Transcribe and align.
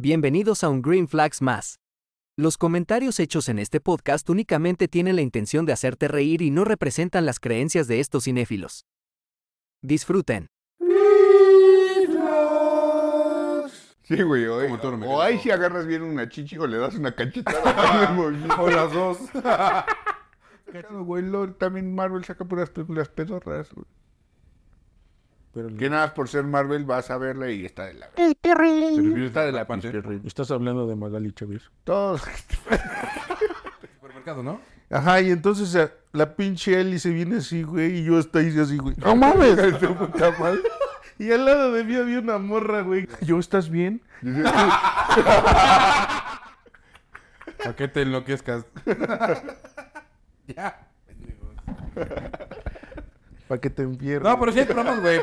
Bienvenidos 0.00 0.62
a 0.62 0.68
un 0.68 0.80
Green 0.80 1.08
Flags 1.08 1.42
más. 1.42 1.80
Los 2.36 2.56
comentarios 2.56 3.18
hechos 3.18 3.48
en 3.48 3.58
este 3.58 3.80
podcast 3.80 4.30
únicamente 4.30 4.86
tienen 4.86 5.16
la 5.16 5.22
intención 5.22 5.66
de 5.66 5.72
hacerte 5.72 6.06
reír 6.06 6.40
y 6.40 6.52
no 6.52 6.64
representan 6.64 7.26
las 7.26 7.40
creencias 7.40 7.88
de 7.88 7.98
estos 7.98 8.24
cinéfilos. 8.24 8.84
Disfruten. 9.82 10.46
Sí, 14.04 14.22
güey, 14.22 14.46
o, 14.46 14.60
Como 14.62 14.78
tú 14.78 14.90
no 14.92 14.98
me 14.98 15.06
o 15.08 15.20
ahí 15.20 15.38
si 15.38 15.50
agarras 15.50 15.84
bien 15.86 16.02
una 16.02 16.28
chichi 16.28 16.56
o 16.58 16.66
le 16.66 16.78
das 16.78 16.94
una 16.94 17.14
cachetada. 17.14 18.16
O 18.58 18.70
las 18.70 18.92
dos. 18.92 19.18
Claro, 20.70 21.02
güey, 21.02 21.22
lo- 21.24 21.54
también 21.54 21.94
Marvel 21.94 22.22
saca 22.26 22.44
puras 22.44 22.68
películas 22.68 23.08
pedorras, 23.08 23.72
güey. 23.72 23.86
Pero 25.58 25.76
Que 25.76 25.90
nada 25.90 26.06
más 26.06 26.12
por 26.12 26.28
ser 26.28 26.44
Marvel 26.44 26.84
vas 26.84 27.10
a 27.10 27.18
verla 27.18 27.50
y 27.50 27.64
está 27.66 27.86
de 27.86 27.94
la... 27.94 28.08
Está 28.16 29.44
de 29.44 29.50
la 29.50 29.66
panza. 29.66 29.88
Estás 30.24 30.52
hablando 30.52 30.86
de 30.86 30.94
Magali 30.94 31.32
Chávez. 31.32 31.62
Todos... 31.82 32.22
Supermercado, 33.96 34.44
¿no? 34.44 34.60
Ajá, 34.88 35.20
y 35.20 35.32
entonces 35.32 35.90
la 36.12 36.36
pinche 36.36 36.80
Ellie 36.80 37.00
se 37.00 37.10
viene 37.10 37.38
así, 37.38 37.64
güey, 37.64 37.98
y 37.98 38.04
yo 38.04 38.18
hasta 38.18 38.38
ahí 38.38 38.56
así, 38.56 38.76
güey. 38.76 38.94
¡No 38.98 39.16
mames! 39.16 39.56
Tu 39.80 39.92
puta 39.96 40.30
madre. 40.38 40.60
y 41.18 41.32
al 41.32 41.44
lado 41.44 41.72
de 41.72 41.82
mí 41.82 41.96
había 41.96 42.20
una 42.20 42.38
morra, 42.38 42.82
güey. 42.82 43.08
Yo, 43.22 43.40
¿estás 43.40 43.68
bien? 43.68 44.00
¿Para 47.58 47.74
qué 47.76 47.88
te 47.88 48.02
enloquezcas? 48.02 48.64
ya. 50.46 50.86
Para 53.48 53.60
que 53.60 53.70
te 53.70 53.82
enfierres. 53.82 54.22
No, 54.22 54.38
pero 54.38 54.52
sí 54.52 54.60
hay 54.60 54.66
programas, 54.66 55.00
güey. 55.00 55.20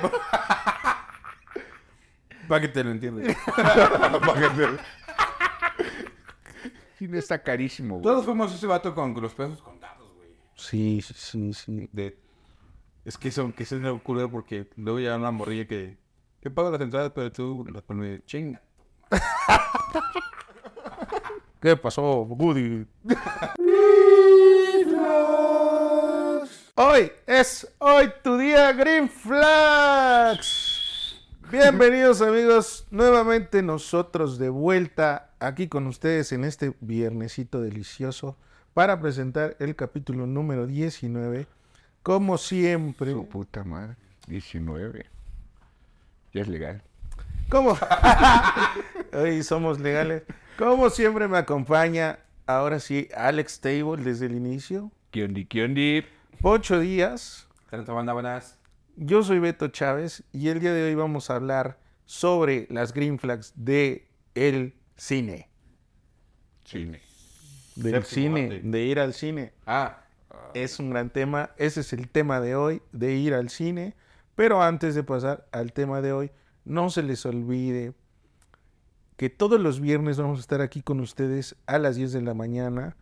Para 2.47 2.61
que 2.61 2.67
te 2.67 2.83
lo 2.83 2.91
entiendas. 2.91 3.37
Sí, 6.97 7.09
está 7.11 7.43
carísimo, 7.43 7.95
güey. 7.95 8.03
Todos 8.03 8.23
fuimos 8.23 8.55
ese 8.55 8.65
vato 8.67 8.95
con 8.95 9.13
los 9.21 9.33
pesos 9.33 9.61
contados, 9.61 10.13
güey. 10.15 10.29
Sí, 10.55 11.01
sí, 11.01 11.53
sí. 11.53 11.89
De... 11.91 12.17
Es 13.03 13.17
que 13.17 13.31
son, 13.31 13.51
que 13.51 13.65
se 13.65 13.75
me 13.75 13.89
ocurre 13.89 14.29
porque 14.29 14.69
luego 14.77 15.01
ya 15.01 15.17
una 15.17 15.29
morrilla 15.29 15.67
que... 15.67 15.97
Que 16.39 16.49
pago 16.49 16.71
las 16.71 16.79
entradas, 16.79 17.11
pero 17.13 17.29
tú 17.33 17.65
las 17.69 17.83
pones 17.83 18.25
chinga. 18.25 18.61
¿Qué 21.61 21.75
pasó, 21.75 22.21
Woody? 22.21 22.87
Hoy 26.77 27.09
es 27.25 27.73
hoy 27.77 28.11
tu 28.21 28.37
día 28.37 28.73
Green 28.73 29.07
Flags. 29.07 30.43
Bienvenidos 31.49 32.21
amigos, 32.21 32.85
nuevamente 32.91 33.61
nosotros 33.61 34.37
de 34.37 34.49
vuelta 34.49 35.29
aquí 35.39 35.69
con 35.69 35.87
ustedes 35.87 36.33
en 36.33 36.43
este 36.43 36.75
viernesito 36.81 37.61
delicioso 37.61 38.35
para 38.73 38.99
presentar 38.99 39.55
el 39.59 39.77
capítulo 39.77 40.27
número 40.27 40.67
19. 40.67 41.47
Como 42.03 42.37
siempre, 42.37 43.13
Su 43.13 43.25
puta 43.25 43.63
madre. 43.63 43.95
19. 44.27 45.05
Ya 46.33 46.41
es 46.41 46.49
legal. 46.49 46.81
¿Cómo? 47.47 47.77
Hoy 49.13 49.43
somos 49.43 49.79
legales. 49.79 50.23
Como 50.57 50.89
siempre 50.89 51.29
me 51.29 51.37
acompaña, 51.37 52.19
ahora 52.45 52.81
sí, 52.81 53.07
Alex 53.15 53.61
Table 53.61 54.03
desde 54.03 54.25
el 54.25 54.35
inicio. 54.35 54.91
Kiondi, 55.11 55.45
Kiondi. 55.45 56.03
Pocho 56.41 56.79
Díaz. 56.79 57.47
Tanto 57.69 57.93
banda 57.95 58.13
buenas. 58.13 58.59
Yo 58.95 59.23
soy 59.23 59.39
Beto 59.39 59.67
Chávez 59.67 60.23
y 60.31 60.49
el 60.49 60.59
día 60.59 60.73
de 60.73 60.83
hoy 60.87 60.95
vamos 60.95 61.29
a 61.29 61.35
hablar 61.35 61.79
sobre 62.05 62.67
las 62.69 62.93
green 62.93 63.19
flags 63.19 63.53
de 63.55 64.07
el 64.35 64.75
cine. 64.95 65.49
Cine. 66.63 67.01
Del 67.75 68.03
Séptimo 68.03 68.37
cine, 68.37 68.55
arte. 68.55 68.61
de 68.63 68.83
ir 68.85 68.99
al 68.99 69.13
cine. 69.13 69.53
Ah, 69.65 70.01
Es 70.53 70.79
un 70.79 70.91
gran 70.91 71.09
tema. 71.09 71.51
Ese 71.57 71.81
es 71.81 71.91
el 71.93 72.09
tema 72.09 72.39
de 72.39 72.55
hoy, 72.55 72.81
de 72.91 73.13
ir 73.15 73.33
al 73.33 73.49
cine. 73.49 73.95
Pero 74.35 74.61
antes 74.61 74.95
de 74.95 75.03
pasar 75.03 75.47
al 75.51 75.73
tema 75.73 76.01
de 76.01 76.13
hoy, 76.13 76.31
no 76.63 76.89
se 76.89 77.03
les 77.03 77.25
olvide 77.25 77.93
que 79.17 79.29
todos 79.29 79.59
los 79.59 79.79
viernes 79.79 80.17
vamos 80.17 80.39
a 80.39 80.41
estar 80.41 80.61
aquí 80.61 80.81
con 80.81 80.99
ustedes 80.99 81.55
a 81.67 81.79
las 81.79 81.95
10 81.95 82.11
de 82.13 82.21
la 82.21 82.33
mañana 82.33 82.97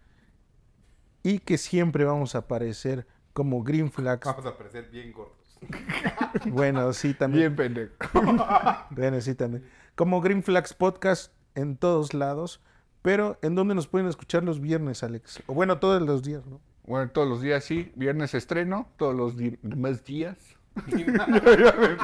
y 1.23 1.39
que 1.39 1.57
siempre 1.57 2.03
vamos 2.05 2.35
a 2.35 2.39
aparecer 2.39 3.07
como 3.33 3.63
Green 3.63 3.91
Flags. 3.91 4.25
vamos 4.25 4.45
a 4.45 4.57
parecer 4.57 4.89
bien 4.89 5.11
gordos. 5.11 5.59
Bueno, 6.45 6.91
sí, 6.93 7.13
también. 7.13 7.55
Bien 7.55 7.73
pendejo. 7.73 7.95
Bueno, 8.91 9.21
sí, 9.21 9.35
también. 9.35 9.65
Como 9.95 10.21
Green 10.21 10.43
Flags 10.43 10.73
Podcast 10.73 11.33
en 11.55 11.77
todos 11.77 12.13
lados. 12.13 12.61
Pero, 13.01 13.37
¿en 13.41 13.55
dónde 13.55 13.75
nos 13.75 13.87
pueden 13.87 14.07
escuchar 14.07 14.43
los 14.43 14.61
viernes, 14.61 15.03
Alex? 15.03 15.43
O 15.47 15.53
bueno, 15.53 15.79
todos 15.79 16.01
los 16.01 16.23
días, 16.23 16.45
¿no? 16.45 16.61
Bueno, 16.85 17.11
todos 17.11 17.27
los 17.27 17.41
días 17.41 17.63
sí. 17.63 17.91
Viernes 17.95 18.33
estreno. 18.33 18.87
Todos 18.97 19.15
los 19.15 19.35
demás 19.37 20.03
días. 20.05 20.37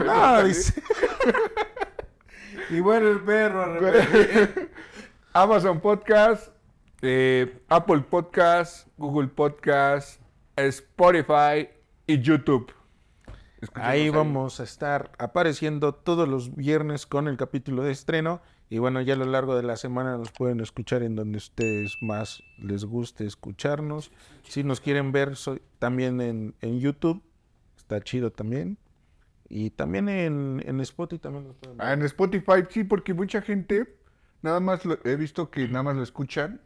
Ah, 0.07 0.43
dice. 0.45 0.81
y 2.69 2.79
bueno, 2.79 3.07
el 3.07 3.21
perro. 3.21 3.79
Amazon 5.33 5.79
Podcast, 5.79 6.49
eh, 7.01 7.61
Apple 7.69 8.01
Podcast, 8.09 8.87
Google 8.97 9.27
Podcast, 9.27 10.19
Spotify 10.65 11.69
y 12.07 12.19
YouTube. 12.21 12.71
Ahí 13.73 14.09
vamos 14.09 14.59
a 14.59 14.63
estar 14.63 15.11
apareciendo 15.17 15.93
todos 15.93 16.27
los 16.27 16.55
viernes 16.55 17.05
con 17.05 17.27
el 17.27 17.35
capítulo 17.37 17.83
de 17.83 17.91
estreno. 17.91 18.41
Y 18.69 18.77
bueno, 18.77 19.01
ya 19.01 19.15
a 19.15 19.17
lo 19.17 19.25
largo 19.25 19.55
de 19.55 19.63
la 19.63 19.75
semana 19.75 20.17
nos 20.17 20.31
pueden 20.31 20.59
escuchar 20.59 21.01
en 21.03 21.15
donde 21.15 21.37
ustedes 21.39 21.97
más 22.01 22.41
les 22.57 22.85
guste 22.85 23.25
escucharnos. 23.25 24.11
Si 24.43 24.63
nos 24.63 24.79
quieren 24.79 25.11
ver 25.11 25.35
soy, 25.35 25.61
también 25.79 26.21
en, 26.21 26.55
en 26.61 26.79
YouTube, 26.79 27.21
está 27.75 27.99
chido 28.01 28.31
también. 28.31 28.77
Y 29.49 29.71
también 29.71 30.07
en, 30.07 30.61
en 30.65 30.79
Spotify 30.81 31.19
también 31.19 31.47
nos 31.47 31.55
pueden 31.57 31.77
ver. 31.77 31.87
Ah, 31.87 31.93
en 31.93 32.03
Spotify 32.03 32.63
sí, 32.69 32.83
porque 32.83 33.13
mucha 33.15 33.41
gente, 33.41 33.97
nada 34.43 34.59
más 34.59 34.85
lo- 34.85 34.99
he 35.03 35.15
visto 35.15 35.49
que 35.49 35.67
nada 35.67 35.83
más 35.83 35.95
lo 35.95 36.03
escuchan. 36.03 36.61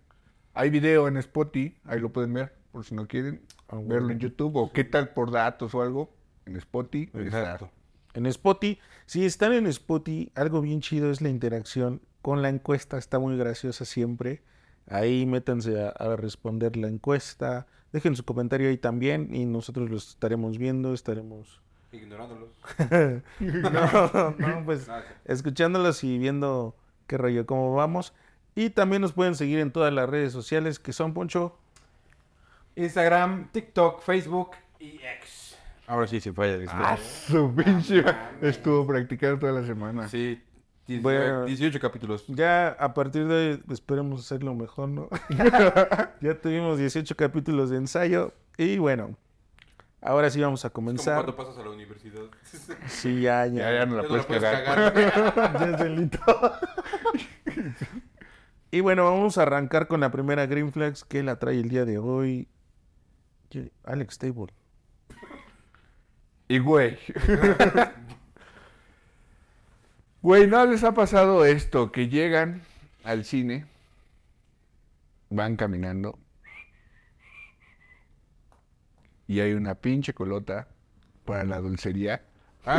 Hay 0.53 0.69
video 0.69 1.07
en 1.07 1.15
Spotify, 1.17 1.75
ahí 1.85 1.99
lo 1.99 2.11
pueden 2.11 2.33
ver, 2.33 2.53
por 2.71 2.83
si 2.85 2.93
no 2.93 3.07
quieren 3.07 3.41
Ah, 3.73 3.77
bueno. 3.77 3.89
verlo 3.89 4.11
en 4.11 4.19
YouTube 4.19 4.55
o 4.55 4.71
qué 4.71 4.83
tal 4.83 5.09
por 5.09 5.31
datos 5.31 5.73
o 5.73 5.81
algo. 5.81 6.09
En 6.45 6.55
Spotify. 6.57 7.11
Exacto. 7.15 7.69
En 8.13 8.25
Spotify, 8.27 8.79
si 9.05 9.25
están 9.25 9.53
en 9.53 9.67
Spotify, 9.67 10.31
algo 10.35 10.61
bien 10.61 10.81
chido 10.81 11.09
es 11.09 11.21
la 11.21 11.29
interacción 11.29 12.01
con 12.21 12.41
la 12.41 12.49
encuesta, 12.49 12.97
está 12.97 13.19
muy 13.19 13.37
graciosa 13.37 13.85
siempre. 13.85 14.41
Ahí 14.87 15.25
métanse 15.25 15.81
a, 15.81 15.89
a 15.89 16.15
responder 16.15 16.75
la 16.75 16.87
encuesta, 16.87 17.67
dejen 17.91 18.15
su 18.15 18.25
comentario 18.25 18.69
ahí 18.69 18.77
también 18.77 19.33
y 19.33 19.45
nosotros 19.45 19.89
los 19.89 20.09
estaremos 20.09 20.57
viendo, 20.57 20.93
estaremos 20.93 21.63
Ignorándolos. 21.93 22.49
no, 23.39 24.35
no, 24.39 24.65
pues 24.65 24.89
escuchándolos 25.25 26.03
y 26.03 26.17
viendo 26.17 26.75
qué 27.05 27.17
rollo, 27.17 27.45
cómo 27.45 27.75
vamos. 27.75 28.13
Y 28.55 28.71
también 28.71 29.01
nos 29.01 29.13
pueden 29.13 29.35
seguir 29.35 29.59
en 29.59 29.71
todas 29.71 29.93
las 29.93 30.09
redes 30.09 30.33
sociales 30.33 30.79
que 30.79 30.91
son 30.91 31.13
Poncho. 31.13 31.55
Instagram, 32.75 33.49
TikTok, 33.51 34.01
Facebook 34.01 34.51
y 34.79 34.99
X. 35.19 35.57
Ahora 35.87 36.07
sí 36.07 36.19
se 36.21 36.31
falla 36.33 36.53
el 36.55 36.67
Ah, 36.69 36.97
su 36.97 37.53
pinche. 37.53 38.03
Estuvo 38.41 38.87
practicando 38.87 39.37
toda 39.39 39.51
la 39.51 39.65
semana. 39.67 40.07
Sí, 40.07 40.41
18, 40.87 41.03
Bueno. 41.03 41.45
18 41.45 41.79
capítulos. 41.79 42.25
Ya 42.27 42.69
a 42.69 42.93
partir 42.93 43.27
de 43.27 43.35
hoy 43.35 43.63
esperemos 43.71 44.21
hacerlo 44.21 44.55
mejor, 44.55 44.89
¿no? 44.89 45.09
ya 46.21 46.39
tuvimos 46.41 46.77
18 46.77 47.15
capítulos 47.15 47.69
de 47.69 47.77
ensayo 47.77 48.33
y 48.57 48.77
bueno, 48.77 49.15
ahora 50.01 50.29
sí 50.29 50.41
vamos 50.41 50.63
a 50.65 50.69
comenzar. 50.69 51.15
cuando 51.15 51.35
pasas 51.35 51.57
a 51.57 51.63
la 51.63 51.69
universidad. 51.71 52.23
Sí, 52.87 53.21
ya, 53.21 53.45
Ya, 53.47 53.53
ya. 53.71 53.73
ya 53.79 53.85
no 53.85 53.97
la 53.97 54.03
Ya 54.03 54.07
puedes 54.09 54.25
puedes 54.25 54.43
cagar. 54.43 54.93
cagar. 54.93 55.53
ya 55.59 55.65
es 55.69 55.79
delito. 55.79 56.19
y 58.71 58.79
bueno, 58.81 59.03
vamos 59.03 59.37
a 59.37 59.43
arrancar 59.43 59.87
con 59.87 59.99
la 59.99 60.11
primera 60.11 60.45
Green 60.45 60.71
Flags 60.71 61.03
que 61.03 61.23
la 61.23 61.37
trae 61.39 61.59
el 61.59 61.69
día 61.69 61.85
de 61.85 61.97
hoy. 61.97 62.47
Alex 63.83 64.17
Table. 64.17 64.47
Y 66.47 66.59
güey. 66.59 66.97
Güey, 70.21 70.47
¿no 70.47 70.65
les 70.65 70.83
ha 70.83 70.93
pasado 70.93 71.45
esto? 71.45 71.91
Que 71.91 72.07
llegan 72.09 72.61
al 73.03 73.25
cine, 73.25 73.65
van 75.29 75.55
caminando 75.57 76.17
y 79.27 79.39
hay 79.41 79.53
una 79.53 79.75
pinche 79.75 80.13
colota 80.13 80.67
para 81.25 81.43
la 81.43 81.59
dulcería. 81.59 82.21
un, 82.65 82.73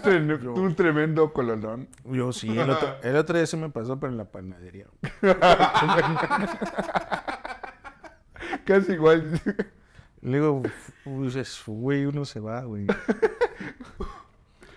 tre- 0.00 0.46
un 0.56 0.76
tremendo 0.76 1.32
colonón. 1.32 1.88
Yo 2.04 2.32
sí, 2.32 2.56
el 2.56 2.70
otro, 2.70 2.96
el 3.02 3.16
otro 3.16 3.36
día 3.36 3.46
se 3.46 3.56
me 3.56 3.70
pasó, 3.70 3.98
pero 3.98 4.12
en 4.12 4.18
la 4.18 4.24
panadería. 4.26 4.86
Casi 8.68 8.92
igual. 8.92 9.40
Luego, 10.20 10.62
dices, 11.06 11.62
güey, 11.66 12.04
uno 12.04 12.26
se 12.26 12.38
va, 12.38 12.62
güey. 12.64 12.86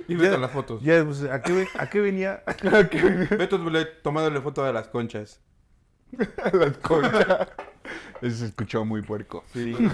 Y 0.08 0.16
Beto 0.16 0.38
las 0.38 0.52
fotos. 0.52 0.82
Ya, 0.82 1.04
pues, 1.04 1.24
¿a 1.24 1.42
qué, 1.42 1.52
ve- 1.54 1.68
a 1.78 1.90
qué 1.90 2.00
venía? 2.00 2.42
Beto 3.38 3.58
le- 3.70 3.86
tomándole 3.86 4.40
foto 4.40 4.64
de 4.64 4.72
las 4.72 4.88
conchas. 4.88 5.42
Las 6.54 6.78
conchas. 6.78 7.48
Eso 8.22 8.38
se 8.38 8.46
escuchó 8.46 8.86
muy 8.86 9.02
puerco. 9.02 9.44
Sí. 9.54 9.74
Por 9.74 9.86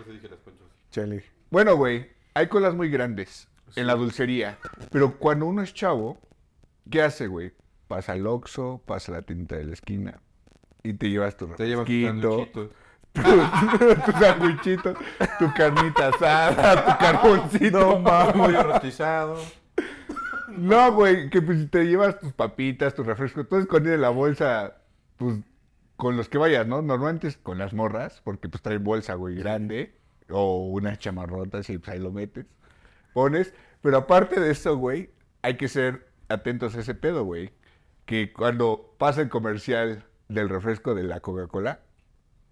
eso 0.00 0.10
dije 0.10 0.28
las 0.28 0.38
conchas. 0.40 0.66
Chale. 0.90 1.24
Bueno, 1.50 1.76
güey, 1.76 2.08
hay 2.34 2.48
colas 2.48 2.74
muy 2.74 2.88
grandes 2.90 3.48
en 3.76 3.86
la 3.86 3.94
dulcería. 3.94 4.58
Pero 4.90 5.18
cuando 5.18 5.46
uno 5.46 5.62
es 5.62 5.74
chavo, 5.74 6.18
¿qué 6.90 7.02
hace, 7.02 7.26
güey? 7.26 7.52
Pasa 7.88 8.12
al 8.12 8.26
Oxxo, 8.26 8.82
pasa 8.86 9.12
a 9.12 9.16
la 9.16 9.22
tinta 9.22 9.56
de 9.56 9.64
la 9.64 9.72
esquina 9.74 10.20
y 10.82 10.94
te 10.94 11.10
llevas 11.10 11.36
tu 11.36 11.46
Te 11.48 11.66
llevas 11.68 11.86
tus 11.86 11.94
refresquito, 11.94 12.30
sanduchitos. 12.30 12.68
Tus 13.12 14.14
sandwichitos, 14.14 14.96
tu 15.38 15.52
carnita 15.54 16.08
asada, 16.08 16.84
tu 16.84 16.98
carboncito. 16.98 18.00
No, 18.00 18.32
Pollo 18.32 18.62
rostizado. 18.62 19.38
No, 20.48 20.92
güey, 20.92 21.30
que 21.30 21.40
pues 21.40 21.70
te 21.70 21.84
llevas 21.84 22.18
tus 22.20 22.32
papitas, 22.32 22.94
tu 22.94 23.02
refresco, 23.02 23.44
todo 23.44 23.60
escondido 23.60 23.94
en 23.94 24.00
la 24.02 24.10
bolsa, 24.10 24.76
pues 25.16 25.38
con 25.96 26.16
los 26.16 26.28
que 26.28 26.38
vayas, 26.38 26.66
¿no? 26.66 26.82
Normalmente 26.82 27.28
es 27.28 27.36
con 27.36 27.58
las 27.58 27.72
morras, 27.72 28.20
porque 28.24 28.48
pues 28.48 28.62
trae 28.62 28.78
bolsa, 28.78 29.14
güey, 29.14 29.36
grande, 29.36 29.94
o 30.28 30.66
unas 30.66 30.98
chamarrotas 30.98 31.70
y 31.70 31.78
pues 31.78 31.90
ahí 31.90 31.98
lo 31.98 32.10
metes, 32.10 32.46
pones. 33.12 33.54
Pero 33.80 33.98
aparte 33.98 34.40
de 34.40 34.50
eso, 34.50 34.76
güey, 34.76 35.10
hay 35.42 35.56
que 35.56 35.68
ser 35.68 36.08
atentos 36.28 36.74
a 36.74 36.80
ese 36.80 36.94
pedo, 36.94 37.24
güey. 37.24 37.52
Que 38.04 38.32
cuando 38.32 38.94
pasa 38.98 39.20
el 39.22 39.28
comercial 39.28 40.04
del 40.28 40.48
refresco 40.48 40.94
de 40.94 41.04
la 41.04 41.20
Coca-Cola, 41.20 41.80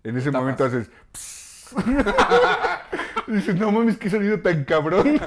en 0.05 0.17
ese 0.17 0.27
Tapas. 0.31 0.41
momento 0.43 0.65
haces... 0.65 0.91
"Psss". 1.13 1.75
Dices, 3.29 3.55
no 3.57 3.71
mames, 3.71 3.97
qué 3.97 4.11
sonido 4.11 4.41
tan 4.41 4.65
cabrón. 4.65 5.05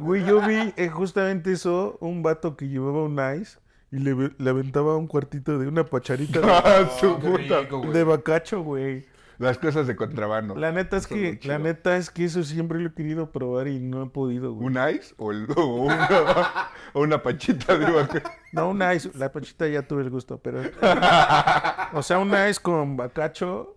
Güey, 0.00 0.24
yo 0.24 0.40
vi 0.46 0.72
eh, 0.76 0.88
justamente 0.88 1.52
eso, 1.52 1.98
un 2.00 2.22
vato 2.22 2.56
que 2.56 2.68
llevaba 2.68 3.02
un 3.04 3.18
ice 3.40 3.58
y 3.92 3.98
le, 3.98 4.30
le 4.38 4.50
aventaba 4.50 4.96
un 4.96 5.06
cuartito 5.06 5.58
de 5.58 5.68
una 5.68 5.84
pacharita 5.84 6.40
de, 6.40 6.46
Ah, 6.50 6.88
su 6.98 7.08
Oh, 7.10 7.18
puta. 7.18 7.60
rico, 7.60 7.82
de 7.92 8.04
bacacho, 8.04 8.62
güey. 8.62 9.06
Las 9.38 9.56
cosas 9.56 9.86
de 9.86 9.94
contrabando. 9.94 10.56
La 10.56 10.72
neta 10.72 10.96
es 10.96 11.04
Son 11.04 11.16
que, 11.16 11.38
la 11.46 11.58
neta 11.60 11.96
es 11.96 12.10
que 12.10 12.24
eso 12.24 12.42
siempre 12.42 12.80
lo 12.80 12.88
he 12.88 12.92
querido 12.92 13.30
probar 13.30 13.68
y 13.68 13.78
no 13.78 14.02
he 14.02 14.06
podido, 14.10 14.52
güey. 14.52 14.66
¿Un 14.66 14.90
ice 14.94 15.14
o, 15.16 15.30
el- 15.30 15.46
o 15.56 15.84
una, 15.84 16.08
o 16.92 17.02
una 17.02 17.22
pachita 17.22 17.76
de 17.78 17.90
vaca? 17.90 18.22
No, 18.52 18.70
un 18.70 18.82
ice, 18.94 19.10
la 19.14 19.30
pachita 19.30 19.68
ya 19.68 19.82
tuve 19.86 20.02
el 20.02 20.10
gusto, 20.10 20.38
pero... 20.38 20.60
o 21.92 22.02
sea, 22.02 22.18
un 22.18 22.30
ice 22.48 22.60
con 22.62 22.96
bacacho, 22.96 23.76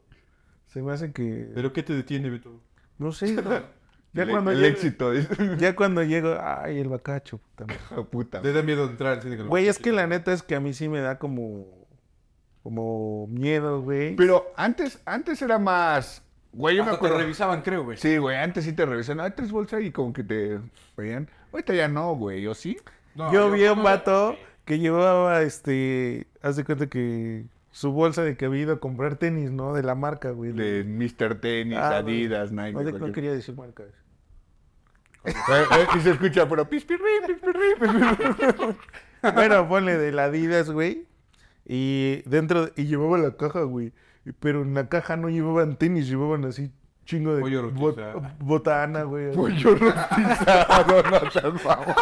se 0.68 0.82
me 0.82 0.94
hace 0.94 1.12
que... 1.12 1.52
¿Pero 1.54 1.74
qué 1.74 1.84
te 1.84 1.94
detiene, 1.94 2.30
Beto? 2.30 2.62
No 2.98 3.12
sé, 3.12 3.34
no. 3.34 3.50
ya, 4.14 4.24
el, 4.24 4.30
cuando 4.32 4.52
el 4.52 4.60
llego, 4.62 4.70
éxito. 4.74 5.12
ya 5.58 5.76
cuando 5.76 6.04
llego, 6.04 6.38
ay, 6.42 6.80
el 6.80 6.88
bacacho, 6.88 7.38
puta 7.38 7.66
madre. 7.66 8.04
Puta. 8.10 8.42
Te 8.42 8.54
da 8.54 8.62
miedo 8.64 8.86
entrar 8.86 9.14
al 9.14 9.22
cine 9.22 9.38
con 9.38 9.48
Güey, 9.50 9.68
es 9.68 9.78
que 9.78 9.92
la 9.92 10.08
neta 10.08 10.32
es 10.32 10.42
que 10.42 10.56
a 10.56 10.60
mí 10.60 10.74
sí 10.74 10.88
me 10.88 11.02
da 11.02 11.20
como... 11.20 11.81
Como 12.64 13.28
miedo, 13.28 13.82
güey. 13.82 14.16
Pero 14.16 14.52
antes, 14.56 15.02
antes 15.06 15.42
era 15.42 15.58
más. 15.60 16.24
Güey, 16.54 16.76
yo 16.76 16.84
me 16.84 16.90
Hasta 16.92 17.00
te 17.00 17.06
acuerdo. 17.08 17.18
revisaban, 17.24 17.62
creo, 17.62 17.84
güey. 17.84 17.98
Sí, 17.98 18.18
güey, 18.18 18.38
antes 18.38 18.66
sí 18.66 18.74
te 18.74 18.86
revisaban. 18.86 19.26
Ah, 19.26 19.34
tres 19.34 19.52
bolsas 19.52 19.82
y 19.84 19.92
como 19.92 20.14
que 20.14 20.24
te 20.24 20.60
veían. 20.98 21.30
Ahorita 21.52 21.74
ya 21.74 21.88
no, 21.88 22.14
güey, 22.16 22.46
¿o 22.48 22.54
sí? 22.54 22.78
No, 23.16 23.32
yo 23.34 23.50
vi 23.52 23.66
a 23.66 23.74
un 23.74 23.84
vato 23.84 24.36
que 24.66 24.78
llevaba, 24.80 25.42
este, 25.42 26.28
haz 26.42 26.56
de 26.58 26.64
cuenta 26.64 26.88
que 26.88 27.46
su 27.72 27.92
bolsa 27.94 28.22
de 28.24 28.36
que 28.38 28.46
había 28.46 28.62
ido 28.64 28.74
a 28.74 28.80
comprar 28.80 29.16
tenis, 29.16 29.50
¿no? 29.50 29.74
De 29.74 29.82
la 29.82 29.96
marca, 29.96 30.32
güey. 30.32 30.52
De 30.52 30.84
Mr. 30.84 31.36
Tenis, 31.40 31.78
Ah, 31.80 32.02
güey. 32.02 32.26
Adidas, 32.26 32.52
Nike. 32.52 32.74
No, 32.74 32.80
de- 32.84 32.92
no 32.92 33.00
cualquier- 33.00 33.14
quería 33.14 33.32
decir 33.34 33.56
marcas. 33.56 33.88
Eh, 35.24 35.32
eh, 35.50 35.88
y 35.96 36.00
se 36.02 36.12
escucha, 36.12 36.48
pero 36.50 36.68
pispirri, 36.68 37.04
pispirri, 37.28 37.76
pispirri. 37.80 38.76
Bueno, 39.36 39.68
ponle 39.70 39.98
de 39.98 40.12
la 40.12 40.26
Adidas, 40.26 40.70
güey. 40.72 41.06
Y 41.74 42.22
dentro, 42.30 42.70
y 42.76 42.84
llevaba 42.86 43.18
la 43.18 43.38
caja, 43.38 43.62
güey. 43.62 43.94
Pero 44.42 44.62
en 44.64 44.74
la 44.74 44.90
caja 44.90 45.16
no 45.16 45.30
llevaban 45.30 45.78
tenis, 45.78 46.10
llevaban 46.10 46.44
así 46.44 46.70
chingo 47.06 47.34
de 47.34 47.40
Pollo 47.42 47.72
bot- 47.72 47.96
rostizado. 47.96 48.22
botana, 48.40 49.04
güey. 49.04 49.32
Pollo 49.36 49.76
rostizado, 49.76 51.04
no 51.04 51.32
seas 51.32 51.62
favor. 51.62 51.96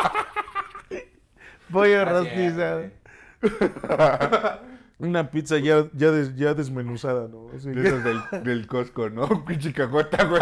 Pollo 1.72 2.06
rostizado. 2.06 2.84
Una 5.00 5.32
pizza 5.32 5.58
ya, 5.60 5.86
ya, 5.94 6.12
des- 6.12 6.36
ya 6.36 6.54
desmenuzada, 6.54 7.28
¿no? 7.30 7.48
Así 7.56 7.70
De 7.70 7.82
que- 7.82 7.88
esos 7.88 8.04
del, 8.04 8.20
del 8.44 8.68
Costco, 8.68 9.10
¿no? 9.10 9.28
Pinche 9.48 9.72
cajota, 9.72 10.26
güey. 10.26 10.42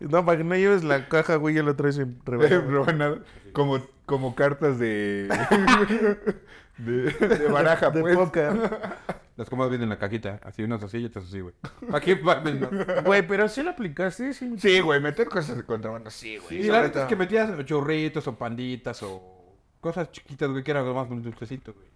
no, 0.00 0.24
para 0.24 0.38
que 0.38 0.44
no 0.44 0.56
lleves 0.56 0.82
la 0.82 1.08
caja, 1.08 1.36
güey, 1.36 1.54
ya 1.54 1.62
la 1.62 1.74
traes 1.74 1.98
en 1.98 2.18
rebanada, 2.24 3.18
como, 3.52 3.78
como 4.12 4.34
cartas 4.34 4.78
de, 4.78 5.26
de, 6.76 7.02
de 7.12 7.48
baraja, 7.48 7.88
de 7.88 8.02
pues. 8.02 8.14
póker. 8.14 8.52
Las 9.38 9.48
comas 9.48 9.70
vienen 9.70 9.84
en 9.84 9.88
la 9.88 9.98
cajita. 9.98 10.38
Así, 10.44 10.62
unas 10.62 10.82
así 10.82 10.98
y 10.98 11.06
otras 11.06 11.24
así, 11.24 11.40
güey. 11.40 11.54
Aquí 11.94 12.14
mames, 12.16 12.60
no. 12.60 12.68
Güey, 13.06 13.26
pero 13.26 13.48
sí 13.48 13.62
la 13.62 13.70
aplicaste, 13.70 14.34
sí. 14.34 14.54
Sí, 14.58 14.80
güey, 14.80 15.00
meter 15.00 15.30
cosas 15.30 15.56
de 15.56 15.62
contrabando, 15.62 16.10
sí, 16.10 16.36
güey. 16.36 16.66
Y 16.66 16.68
la 16.68 16.82
neta 16.82 17.04
es 17.04 17.08
que 17.08 17.16
metías 17.16 17.64
chorritos 17.64 18.28
o 18.28 18.36
panditas 18.36 19.02
o 19.02 19.56
cosas 19.80 20.12
chiquitas, 20.12 20.50
güey, 20.50 20.62
que 20.62 20.72
eran 20.72 20.84
lo 20.84 20.92
más 20.92 21.08
dulcecitos, 21.08 21.74
güey. 21.74 21.88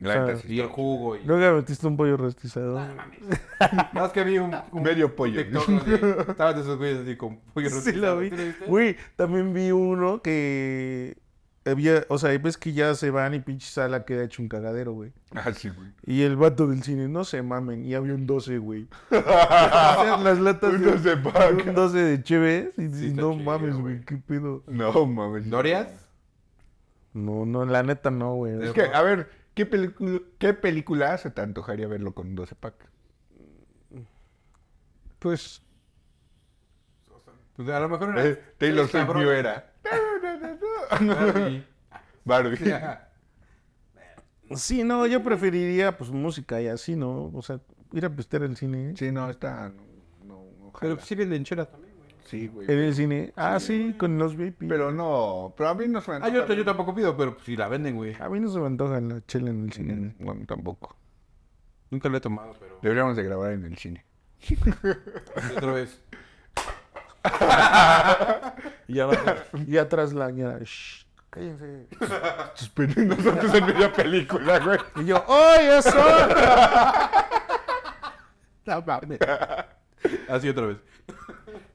La 0.00 0.24
neta, 0.24 0.38
sí. 0.38 0.54
Y 0.54 0.60
el 0.60 0.68
jugo 0.68 1.16
y... 1.16 1.24
Luego 1.24 1.56
metiste 1.58 1.86
un 1.86 1.98
pollo 1.98 2.16
rostizado. 2.16 2.80
Más 3.92 4.12
que 4.12 4.24
vi 4.24 4.38
un, 4.38 4.56
un 4.72 4.82
Medio 4.82 5.14
pollo. 5.14 5.42
TikTok 5.42 5.66
donde 5.68 6.20
estaban 6.30 6.54
de 6.54 6.62
esos 6.62 6.78
güeyes 6.78 7.00
así 7.00 7.14
con 7.16 7.40
pollo 7.52 7.68
Sí 7.68 7.74
rostizado. 7.76 8.14
lo 8.14 8.20
vi. 8.20 8.30
¿Sí 8.30 8.36
lo 8.36 8.44
viste? 8.44 8.64
Güey, 8.66 8.96
también 9.16 9.52
vi 9.52 9.70
uno 9.70 10.22
que 10.22 11.18
había, 11.66 12.04
o 12.08 12.18
sea, 12.18 12.36
ves 12.38 12.56
que 12.58 12.72
ya 12.72 12.94
se 12.94 13.10
van 13.10 13.34
y 13.34 13.40
pinche 13.40 13.66
sala 13.68 14.04
queda 14.04 14.24
hecho 14.24 14.42
un 14.42 14.48
cagadero, 14.48 14.92
güey. 14.92 15.12
Ah, 15.34 15.52
sí, 15.52 15.70
güey. 15.70 15.90
Y 16.04 16.22
el 16.22 16.36
vato 16.36 16.66
del 16.66 16.82
cine, 16.82 17.08
no 17.08 17.24
se 17.24 17.42
mamen, 17.42 17.84
y 17.84 17.94
había 17.94 18.14
un 18.14 18.26
12, 18.26 18.58
güey. 18.58 18.86
Las 19.10 20.38
latas 20.40 20.74
Un 20.74 20.82
de 20.82 20.90
12 20.92 21.16
pack. 21.18 21.66
un 21.66 21.74
12 21.74 21.98
de 21.98 22.22
Cheves 22.22 22.78
y 22.78 22.82
dices, 22.84 23.02
está 23.10 23.22
no 23.22 23.32
chido, 23.32 23.44
mames, 23.44 23.76
güey. 23.76 24.00
qué 24.04 24.16
pedo. 24.16 24.62
No, 24.66 25.06
mames. 25.06 25.48
¿Dorias? 25.48 26.08
No, 27.12 27.46
no, 27.46 27.64
la 27.64 27.82
neta 27.82 28.10
no, 28.10 28.34
güey. 28.34 28.62
Es 28.62 28.72
que, 28.72 28.82
a 28.82 29.02
ver, 29.02 29.30
¿qué, 29.54 29.66
película, 29.66 30.20
¿qué 30.38 30.52
película 30.54 31.16
se 31.18 31.30
te 31.30 31.40
antojaría 31.42 31.86
verlo 31.86 32.12
con 32.12 32.28
un 32.28 32.34
12 32.34 32.54
pack? 32.56 32.74
Pues, 35.18 35.62
Pues 37.56 37.68
a 37.68 37.80
lo 37.80 37.88
mejor 37.88 38.10
era... 38.10 38.26
Eh, 38.26 38.42
Taylor 38.58 38.86
Sí, 38.86 38.92
Swift 38.92 39.16
era. 39.28 39.72
Barbie. 40.90 41.64
Barbie. 42.24 42.58
sí, 44.56 44.84
no, 44.84 45.06
yo 45.06 45.22
preferiría, 45.22 45.96
pues, 45.96 46.10
música 46.10 46.60
y 46.60 46.68
así, 46.68 46.96
¿no? 46.96 47.30
O 47.34 47.42
sea, 47.42 47.60
ir 47.92 48.04
a 48.04 48.10
pistear 48.10 48.42
el 48.44 48.56
cine. 48.56 48.90
¿eh? 48.90 48.94
Sí, 48.96 49.10
no, 49.12 49.28
está. 49.30 49.72
No, 50.24 50.44
no, 50.60 50.72
Pero 50.80 50.98
sí 51.00 51.14
venden 51.14 51.44
chelas 51.44 51.70
también, 51.70 51.94
güey. 51.96 52.10
Sí, 52.24 52.48
güey. 52.48 52.70
En 52.70 52.78
el 52.78 52.94
cine. 52.94 53.32
Ah, 53.36 53.60
sí, 53.60 53.94
con 53.98 54.18
los 54.18 54.36
VIP. 54.36 54.62
Pero 54.68 54.90
no, 54.92 55.52
pero 55.56 55.68
a 55.70 55.74
mí 55.74 55.86
no 55.88 56.00
se 56.00 56.10
me 56.12 56.16
Ah, 56.18 56.28
yo, 56.28 56.42
antoja. 56.42 56.54
yo 56.58 56.64
tampoco 56.64 56.94
pido, 56.94 57.16
pero 57.16 57.36
si 57.44 57.56
la 57.56 57.68
venden, 57.68 57.96
güey. 57.96 58.14
A 58.18 58.28
mí 58.28 58.40
no 58.40 58.48
se 58.50 58.58
me 58.58 58.66
antoja 58.66 59.00
la 59.00 59.20
chela 59.26 59.50
en 59.50 59.64
el 59.64 59.72
cine. 59.72 59.94
Mm, 59.94 60.24
Bueno, 60.24 60.46
tampoco. 60.46 60.96
Nunca 61.90 62.08
la 62.08 62.16
he 62.18 62.20
tomado, 62.20 62.54
pero... 62.58 62.78
Deberíamos 62.82 63.16
de 63.16 63.22
grabar 63.22 63.52
en 63.52 63.64
el 63.66 63.76
cine. 63.76 64.04
Otra 65.56 65.72
vez. 65.72 66.00
Y, 68.86 69.00
abajo- 69.00 69.24
y 69.66 69.78
atrás 69.78 70.12
la 70.12 70.30
ñera, 70.30 70.58
"Shh, 70.62 71.04
cállense. 71.30 71.88
Suspendiendo 72.54 73.16
nosotros 73.16 73.54
en 73.54 73.66
media 73.66 73.92
película, 73.92 74.58
güey. 74.60 74.78
Y 74.96 75.06
yo, 75.06 75.24
¡ay, 75.28 75.66
eso! 75.78 75.90
Así 80.28 80.48
otra 80.48 80.66
vez. 80.66 80.78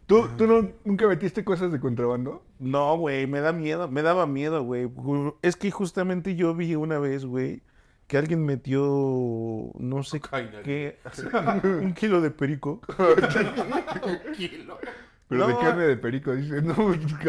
¿Tú, 0.06 0.28
¿Tú 0.38 0.48
no, 0.48 0.70
nunca 0.86 1.08
metiste 1.08 1.44
cosas 1.44 1.72
de 1.72 1.80
contrabando? 1.80 2.44
No, 2.58 2.98
güey, 2.98 3.28
me 3.28 3.42
da 3.42 3.52
miedo, 3.54 3.88
me 3.90 4.02
daba 4.02 4.26
miedo, 4.26 4.64
güey. 4.64 4.90
Es 5.42 5.56
que 5.56 5.72
justamente 5.72 6.36
yo 6.36 6.56
vi 6.56 6.76
una 6.76 6.98
vez, 7.00 7.26
güey, 7.26 7.62
que 8.08 8.18
alguien 8.18 8.44
metió, 8.46 8.82
no 9.76 10.04
sé 10.04 10.20
Cocaína. 10.20 10.62
qué, 10.64 11.00
un 11.64 11.94
kilo 11.94 12.22
de 12.22 12.32
perico. 12.32 12.82
Pero 15.30 15.48
de 15.48 15.54
No. 15.54 15.60
carne 15.60 15.84
de 15.84 15.96
perico, 15.96 16.36
dice, 16.36 16.62
no, 16.64 16.74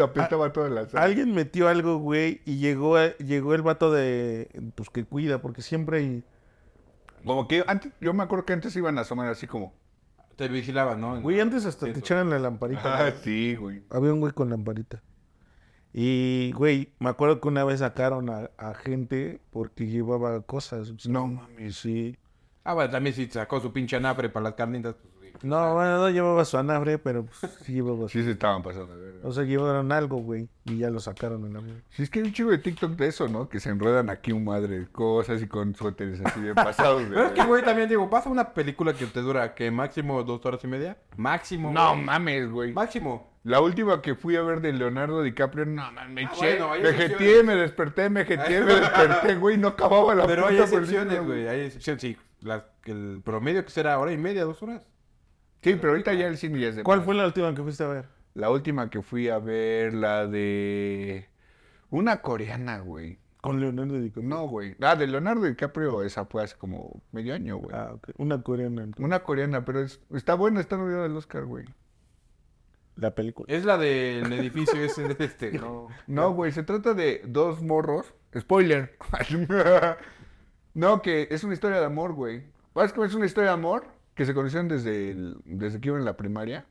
apestaba 0.03 0.51
toda 0.51 0.69
la 0.69 0.87
sala. 0.87 1.03
Alguien 1.03 1.33
metió 1.33 1.67
algo, 1.69 1.97
güey, 1.99 2.41
y 2.45 2.57
llegó, 2.57 2.97
a- 2.97 3.15
llegó 3.17 3.53
el 3.53 3.61
vato 3.61 3.91
de, 3.91 4.49
pues 4.75 4.89
que 4.89 5.05
cuida, 5.05 5.39
porque 5.41 5.61
siempre 5.61 5.99
hay... 5.99 6.23
Como 7.23 7.47
que 7.47 7.63
antes, 7.67 7.93
yo 8.01 8.13
me 8.13 8.23
acuerdo 8.23 8.45
que 8.45 8.53
antes 8.53 8.75
iban 8.75 8.97
a 8.97 9.01
asomar 9.01 9.27
así 9.29 9.45
como. 9.45 9.75
Te 10.35 10.47
vigilaban, 10.47 10.99
¿no? 10.99 11.21
Güey, 11.21 11.39
antes 11.39 11.65
hasta 11.67 11.85
te 11.85 11.91
Eso. 11.91 11.99
echaban 11.99 12.31
la 12.31 12.39
lamparita. 12.39 12.81
Ah, 12.97 13.09
güey. 13.11 13.21
sí, 13.23 13.55
güey. 13.55 13.83
Había 13.91 14.11
un 14.13 14.19
güey 14.19 14.33
con 14.33 14.49
lamparita. 14.49 15.03
Y, 15.93 16.51
güey, 16.53 16.93
me 16.99 17.09
acuerdo 17.09 17.39
que 17.41 17.47
una 17.49 17.63
vez 17.63 17.79
sacaron 17.81 18.29
a, 18.31 18.49
a 18.57 18.73
gente 18.73 19.41
porque 19.51 19.85
llevaba 19.85 20.41
cosas. 20.41 20.93
No 21.07 21.27
mames. 21.27 21.75
Sí. 21.75 22.17
Ah, 22.63 22.73
bueno, 22.73 22.89
también 22.89 23.15
si 23.15 23.27
sacó 23.27 23.59
su 23.59 23.71
pinche 23.71 23.97
anafre 23.97 24.29
para 24.29 24.45
las 24.45 24.53
carnitas, 24.53 24.95
pues. 24.95 25.10
No, 25.43 25.73
bueno, 25.73 25.97
no 25.97 26.09
llevaba 26.09 26.45
su 26.45 26.57
anabre, 26.57 26.97
pero 26.99 27.25
pues, 27.25 27.51
sí 27.63 27.73
llevaba 27.73 28.01
su... 28.03 28.09
Sí 28.09 28.23
se 28.23 28.31
estaban 28.31 28.61
pasando 28.63 28.95
de 28.95 29.05
verga. 29.11 29.19
O 29.27 29.31
sea, 29.31 29.43
llevaron 29.43 29.91
algo, 29.91 30.17
güey, 30.17 30.47
y 30.65 30.77
ya 30.77 30.89
lo 30.89 30.99
sacaron 30.99 31.45
en 31.45 31.53
la 31.53 31.61
Sí, 31.89 32.03
es 32.03 32.09
que 32.09 32.19
hay 32.19 32.25
un 32.25 32.33
chico 32.33 32.49
de 32.49 32.57
TikTok 32.59 32.91
de 32.91 33.07
eso, 33.07 33.27
¿no? 33.27 33.49
Que 33.49 33.59
se 33.59 33.69
enredan 33.69 34.09
aquí 34.09 34.31
un 34.31 34.43
madre 34.45 34.79
de 34.79 34.87
cosas 34.87 35.41
y 35.41 35.47
con 35.47 35.73
suéteres 35.75 36.21
así 36.23 36.39
bien 36.41 36.55
pasados. 36.55 37.01
de 37.03 37.09
Pero 37.09 37.21
es 37.21 37.27
que, 37.29 37.33
verga. 37.35 37.45
güey, 37.47 37.63
también 37.63 37.89
digo, 37.89 38.09
pasa 38.09 38.29
una 38.29 38.53
película 38.53 38.93
que 38.93 39.05
te 39.07 39.21
dura, 39.21 39.53
que 39.55 39.71
máximo 39.71 40.23
dos 40.23 40.45
horas 40.45 40.63
y 40.63 40.67
media. 40.67 40.97
Máximo. 41.17 41.71
No 41.71 41.91
güey. 41.93 42.03
mames, 42.03 42.49
güey. 42.51 42.73
Máximo. 42.73 43.31
La 43.43 43.59
última 43.59 44.03
que 44.03 44.13
fui 44.13 44.35
a 44.35 44.43
ver 44.43 44.61
de 44.61 44.71
Leonardo 44.71 45.23
DiCaprio, 45.23 45.65
no 45.65 45.91
mames, 45.91 46.09
me 46.13 46.25
Ah, 46.25 46.29
eché, 46.31 46.49
bueno, 46.59 46.73
hay 46.73 46.83
me 46.83 46.89
excepciones. 46.89 47.17
jeteé, 47.17 47.43
me 47.43 47.55
desperté, 47.55 48.09
me 48.11 48.25
jeteé, 48.25 48.61
me 48.63 48.73
desperté, 48.75 49.35
güey, 49.35 49.57
no 49.57 49.69
acababa 49.69 50.13
la 50.13 50.27
Pero 50.27 50.45
hay 50.45 50.57
puta 50.57 50.65
excepciones, 50.65 51.25
güey. 51.25 51.47
Hay 51.47 51.61
excepciones, 51.61 52.01
sí. 52.01 52.17
La- 52.41 52.65
el 52.85 53.21
promedio 53.23 53.63
que 53.65 53.71
será 53.71 53.97
hora 53.99 54.11
y 54.11 54.17
media, 54.17 54.43
dos 54.43 54.61
horas. 54.63 54.87
Sí, 55.61 55.75
pero 55.75 55.89
ahorita 55.89 56.13
ya 56.13 56.27
el 56.27 56.37
cine 56.37 56.59
ya 56.59 56.69
es 56.69 56.75
de 56.75 56.83
¿Cuál 56.83 56.99
más. 56.99 57.05
fue 57.05 57.15
la 57.15 57.25
última 57.25 57.53
que 57.53 57.61
fuiste 57.61 57.83
a 57.83 57.87
ver? 57.87 58.05
La 58.33 58.49
última 58.49 58.89
que 58.89 59.01
fui 59.01 59.29
a 59.29 59.39
ver, 59.39 59.93
la 59.93 60.25
de... 60.25 61.27
Una 61.89 62.21
coreana, 62.21 62.79
güey. 62.79 63.19
Con 63.41 63.59
Leonardo 63.59 63.99
DiCaprio. 63.99 64.29
No, 64.29 64.47
güey. 64.47 64.75
Ah, 64.81 64.95
de 64.95 65.07
Leonardo 65.07 65.43
DiCaprio, 65.43 66.03
esa 66.03 66.25
fue 66.25 66.43
hace 66.43 66.55
como 66.55 67.01
medio 67.11 67.33
año, 67.33 67.57
güey. 67.57 67.75
Ah, 67.75 67.91
ok. 67.93 68.09
Una 68.17 68.41
coreana. 68.41 68.83
entonces. 68.83 69.03
Una 69.03 69.23
coreana, 69.23 69.65
pero 69.65 69.81
es, 69.81 69.99
está 70.13 70.35
buena, 70.35 70.61
está 70.61 70.77
nominada 70.77 71.05
al 71.05 71.17
Oscar, 71.17 71.45
güey. 71.45 71.65
La 72.95 73.15
película. 73.15 73.53
Es 73.53 73.65
la 73.65 73.77
del 73.77 74.31
edificio 74.33 74.81
ese 74.81 75.07
de 75.13 75.25
este. 75.25 75.51
No. 75.53 75.87
No, 76.07 76.33
güey, 76.33 76.51
se 76.51 76.63
trata 76.63 76.93
de 76.93 77.23
dos 77.25 77.61
morros. 77.61 78.13
Spoiler. 78.37 78.95
no, 80.73 81.01
que 81.01 81.27
es 81.31 81.43
una 81.43 81.53
historia 81.53 81.79
de 81.79 81.85
amor, 81.85 82.13
güey. 82.13 82.43
Básicamente 82.73 83.11
es 83.11 83.15
una 83.15 83.25
historia 83.25 83.49
de 83.49 83.55
amor 83.55 84.00
que 84.15 84.25
se 84.25 84.33
conocieron 84.33 84.67
desde, 84.67 85.11
el- 85.11 85.37
desde 85.45 85.79
que 85.79 85.89
iban 85.89 85.99
en 86.01 86.05
la 86.05 86.17
primaria. 86.17 86.65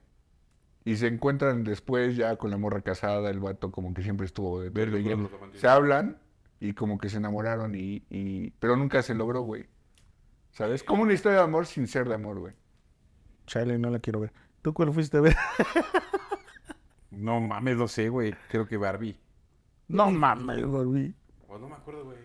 Y 0.84 0.96
se 0.96 1.06
encuentran 1.08 1.62
después 1.62 2.16
ya 2.16 2.36
con 2.36 2.50
la 2.50 2.56
morra 2.56 2.80
casada, 2.80 3.28
el 3.30 3.38
vato 3.40 3.70
como 3.70 3.92
que 3.92 4.02
siempre 4.02 4.24
estuvo 4.26 4.60
de 4.62 4.70
Verga, 4.70 4.98
y. 4.98 5.58
Se 5.58 5.68
hablan 5.68 6.18
y 6.58 6.72
como 6.72 6.98
que 6.98 7.08
se 7.10 7.18
enamoraron 7.18 7.74
y, 7.74 8.02
y... 8.08 8.50
Pero 8.60 8.76
nunca 8.76 9.02
se 9.02 9.14
logró, 9.14 9.42
güey. 9.42 9.66
¿Sabes? 10.52 10.82
Como 10.82 11.02
una 11.02 11.12
historia 11.12 11.38
de 11.38 11.44
amor 11.44 11.66
sin 11.66 11.86
ser 11.86 12.08
de 12.08 12.14
amor, 12.14 12.38
güey. 12.38 12.54
Chale, 13.46 13.78
no 13.78 13.90
la 13.90 13.98
quiero 13.98 14.20
ver. 14.20 14.32
¿Tú 14.62 14.72
cuál 14.72 14.92
fuiste 14.92 15.18
a 15.18 15.20
ver? 15.20 15.36
No 17.10 17.40
mames, 17.40 17.76
lo 17.76 17.88
sé, 17.88 18.08
güey. 18.08 18.34
Creo 18.48 18.66
que 18.66 18.76
Barbie. 18.76 19.16
no 19.88 20.10
mames, 20.10 20.64
güey. 20.64 21.12
O 21.48 21.58
no 21.58 21.68
me 21.68 21.74
acuerdo, 21.74 22.04
güey. 22.04 22.18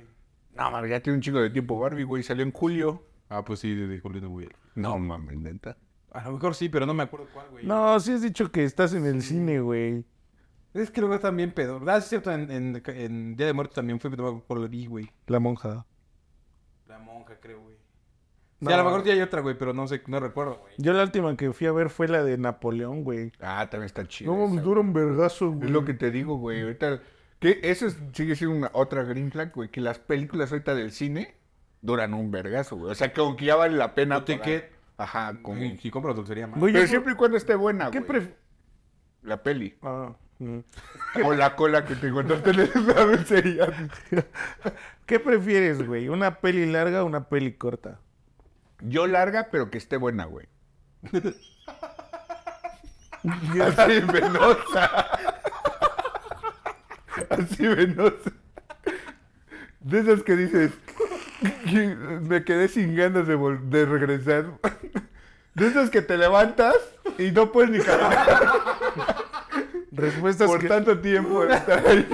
No, 0.56 0.72
mames, 0.72 0.90
ya 0.92 1.00
tiene 1.02 1.18
un 1.18 1.22
chingo 1.22 1.40
de 1.42 1.50
tiempo 1.50 1.80
Barbie, 1.80 2.04
güey. 2.04 2.24
Salió 2.24 2.44
en 2.44 2.52
julio. 2.52 3.04
Ah, 3.30 3.44
pues 3.44 3.60
sí, 3.60 3.74
de 3.74 4.00
Julián 4.00 4.28
Will. 4.28 4.54
No, 4.76 4.98
mames, 5.00 5.38
neta. 5.38 5.78
A 6.12 6.24
lo 6.26 6.34
mejor 6.34 6.56
sí, 6.56 6.70
pero 6.70 6.86
no 6.86 6.94
me 6.94 7.04
acuerdo 7.04 7.28
cuál, 7.34 7.48
güey. 7.50 7.66
No, 7.66 8.00
sí 8.00 8.14
has 8.14 8.22
dicho 8.22 8.52
que 8.52 8.64
estás 8.64 8.94
en 8.94 9.06
el 9.06 9.22
cine, 9.22 9.60
güey. 9.60 10.06
Es 10.74 10.92
que 10.92 11.02
luego 11.02 11.32
bien 11.32 11.52
pedo. 11.54 11.82
Ah, 11.88 12.00
sí 12.02 12.04
es 12.06 12.10
cierto, 12.10 12.32
en, 12.32 12.52
en, 12.52 12.84
en 12.88 13.36
Día 13.36 13.48
de 13.48 13.54
Muertos 13.54 13.76
también 13.76 14.00
fue, 14.00 14.10
me 14.10 14.16
acuerdo 14.16 14.44
cuál 14.48 14.70
vi, 14.70 14.86
güey. 14.86 15.10
La 15.28 15.40
monja. 15.40 15.86
La 16.88 17.00
monja, 17.00 17.40
creo, 17.40 17.62
güey. 17.62 17.76
Sí, 18.62 18.72
a 18.72 18.78
lo 18.78 18.86
mejor 18.86 19.04
sí 19.04 19.12
hay 19.12 19.22
otra, 19.22 19.42
güey, 19.42 19.58
pero 19.58 19.74
no 19.74 19.88
sé, 19.88 20.02
no 20.08 20.20
recuerdo, 20.20 20.60
güey. 20.60 20.74
Yo 20.78 20.94
la 20.94 21.04
última 21.04 21.36
que 21.36 21.52
fui 21.54 21.68
a 21.68 21.72
ver 21.72 21.90
fue 21.90 22.08
la 22.08 22.24
de 22.24 22.38
Napoleón, 22.38 23.04
güey. 23.04 23.32
Ah, 23.40 23.68
también 23.70 23.86
está 23.86 24.08
chido. 24.08 24.34
No, 24.36 24.46
esa, 24.54 24.62
dura 24.62 24.80
un 24.82 24.94
vergazo, 24.94 25.50
Es 25.50 25.56
güey. 25.58 25.70
lo 25.70 25.84
que 25.86 25.94
te 25.94 26.10
digo, 26.12 26.38
güey. 26.38 26.62
Ahorita, 26.62 27.02
que 27.40 27.60
eso 27.64 27.86
es- 27.88 27.98
sigue 28.14 28.36
siendo 28.36 28.56
una 28.56 28.72
otra 28.74 29.04
green 29.04 29.32
flag, 29.32 29.52
güey. 29.54 29.70
Que 29.70 29.82
las 29.82 30.00
películas 30.00 30.52
ahorita 30.52 30.74
del 30.74 30.92
cine 30.92 31.36
duran 31.86 32.14
un 32.14 32.32
vergazo, 32.32 32.76
güey. 32.78 32.92
O 32.92 32.96
sea, 32.96 33.14
que 33.14 33.22
ya 33.40 33.56
vale 33.56 33.76
la 33.78 33.94
pena. 33.96 34.16
No 34.16 34.24
te 34.24 34.38
pagar. 34.38 34.46
que- 34.62 34.76
Ajá, 34.98 35.34
como... 35.42 35.60
Si, 35.60 35.78
si 35.78 35.92
compro 35.92 36.14
dulcería 36.14 36.48
más. 36.48 36.58
Güey, 36.60 36.72
Pero 36.74 36.86
yo- 36.86 36.90
siempre 36.90 37.14
y 37.14 37.16
cuando 37.16 37.36
esté 37.38 37.56
buena, 37.56 37.92
¿Qué 37.92 38.00
güey. 38.00 38.08
pref... 38.08 38.30
La 39.24 39.44
peli. 39.44 39.78
Ah, 39.82 40.14
mm. 40.40 40.60
O 41.26 41.34
la 41.34 41.56
cola 41.56 41.84
que 41.86 41.96
te 41.96 42.08
encontraste 42.08 42.50
en 42.52 42.58
la 42.88 43.04
dulcería. 43.06 43.68
¿Qué 45.06 45.20
prefieres, 45.20 45.86
güey? 45.86 46.08
¿Una 46.10 46.40
peli 46.40 46.66
larga 46.66 47.04
o 47.04 47.06
una 47.06 47.28
peli 47.30 47.54
corta? 47.54 48.00
Yo 48.82 49.06
larga, 49.08 49.50
pero 49.52 49.70
que 49.70 49.78
esté 49.78 49.98
buena, 49.98 50.26
güey. 50.26 50.48
Así 53.24 54.00
venosa. 54.02 55.08
Así 57.30 57.68
venosa. 57.68 58.32
De 59.80 60.00
esas 60.00 60.24
que 60.24 60.36
dices, 60.36 60.72
"Que 60.98 61.05
me 62.22 62.44
quedé 62.44 62.68
sin 62.68 62.96
ganas 62.96 63.28
de, 63.28 63.38
de 63.38 63.86
regresar. 63.86 64.46
De 65.56 65.68
esas 65.68 65.90
que 65.90 66.02
te 66.02 66.18
levantas 66.18 66.76
y 67.18 67.32
no 67.32 67.54
puedes 67.54 67.72
ni 67.72 67.80
caminar 67.80 68.28
Respuestas 69.94 70.48
por 70.48 70.60
que... 70.60 70.68
tanto 70.68 71.00
tiempo 71.00 71.46
de 71.46 71.56
estar 71.56 71.88
ahí. 71.88 72.06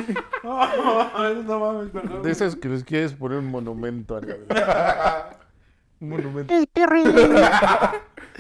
no 0.44 1.60
mames, 1.60 1.90
perdón. 1.90 2.22
De 2.22 2.30
esas 2.30 2.56
que 2.56 2.70
les 2.70 2.84
quieres 2.84 3.14
poner 3.14 3.40
un 3.40 3.48
monumento 3.48 4.16
a 4.16 4.22
la. 4.22 5.40
Un 6.00 6.10
monumento. 6.10 6.54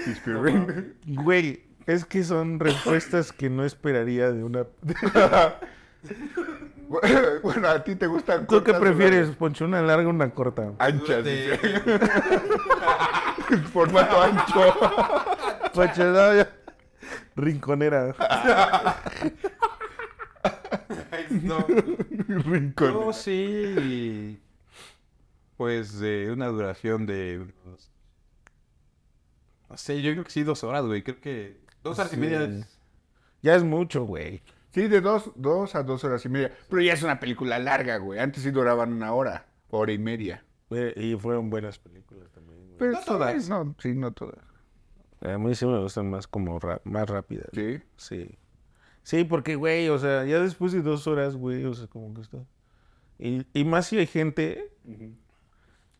Inspiring. 0.06 0.96
Güey, 1.08 1.64
es 1.88 2.06
que 2.06 2.24
son 2.24 2.60
respuestas 2.60 3.32
que 3.32 3.50
no 3.50 3.66
esperaría 3.66 4.32
de 4.32 4.44
una... 4.44 4.68
Bueno, 7.44 7.68
a 7.68 7.84
ti 7.84 7.96
te 7.96 8.08
gustan 8.08 8.46
¿Tú 8.48 8.64
qué 8.64 8.72
cortas 8.72 8.80
prefieres, 8.82 9.30
Poncho? 9.36 9.66
¿Una 9.66 9.82
larga 9.82 10.08
o 10.08 10.10
una 10.10 10.30
corta? 10.32 10.74
Anchas. 10.80 11.24
De- 11.24 11.58
dice. 11.58 11.80
Formato 13.74 14.22
ancho. 14.22 14.74
Poncho, 15.74 16.04
no, 16.06 16.36
ya. 16.36 16.50
Rinconera. 17.36 18.16
Ay, 21.12 21.26
no. 21.44 21.66
Rincón. 22.28 22.94
No, 22.94 23.14
sí. 23.14 24.40
Pues 25.58 26.00
de 26.00 26.32
una 26.32 26.48
duración 26.48 27.06
de 27.06 27.40
unos... 27.66 27.92
No 29.70 29.78
sé, 29.78 30.02
yo 30.02 30.12
creo 30.12 30.24
que 30.24 30.32
sí, 30.32 30.44
dos 30.44 30.64
horas, 30.64 30.86
güey. 30.86 31.04
Creo 31.04 31.20
que 31.22 31.58
dos 31.84 31.98
horas 32.00 32.14
y 32.14 32.18
media. 32.18 32.44
es- 32.44 32.80
Ya 33.42 33.56
es 33.56 33.64
mucho, 33.64 34.04
güey. 34.06 34.42
Sí, 34.74 34.88
de 34.88 35.02
dos, 35.02 35.32
dos 35.36 35.76
a 35.76 35.84
dos 35.84 36.04
horas 36.04 36.24
y 36.26 36.30
media. 36.30 36.52
Pero 36.70 36.82
ya 36.82 36.94
es 36.94 37.04
una 37.04 37.20
película 37.20 37.60
larga, 37.60 37.98
güey. 37.98 38.20
Antes 38.20 38.44
sí 38.44 38.52
duraban 38.52 38.94
una 38.94 39.14
hora, 39.14 39.48
hora 39.70 39.92
y 39.92 39.98
media. 39.98 40.44
Y 40.96 41.16
fueron 41.16 41.50
buenas 41.50 41.78
películas 41.80 42.32
también. 42.32 42.60
güey. 42.66 42.78
Pero 42.78 42.92
No 42.94 43.00
todas. 43.02 43.50
No, 43.50 43.76
sí, 43.80 43.94
no 43.94 44.12
todas. 44.14 44.40
A 45.22 45.38
mí 45.38 45.54
sí 45.54 45.66
me 45.66 45.80
gustan 45.80 46.10
más 46.10 46.26
como 46.28 46.60
más 46.86 47.10
rápidas. 47.10 47.48
Sí. 47.54 47.80
Sí. 47.98 48.38
Sí, 49.04 49.24
porque, 49.24 49.56
güey, 49.56 49.90
o 49.90 50.00
sea, 50.00 50.26
ya 50.26 50.40
después 50.40 50.72
de 50.72 50.82
dos 50.82 51.06
horas, 51.08 51.36
güey, 51.36 51.66
o 51.66 51.74
sea, 51.74 51.88
como 51.88 52.14
que 52.14 52.22
está... 52.22 52.38
Y, 53.20 53.46
y 53.54 53.66
más 53.66 53.88
si 53.88 53.98
hay 53.98 54.08
gente, 54.08 54.72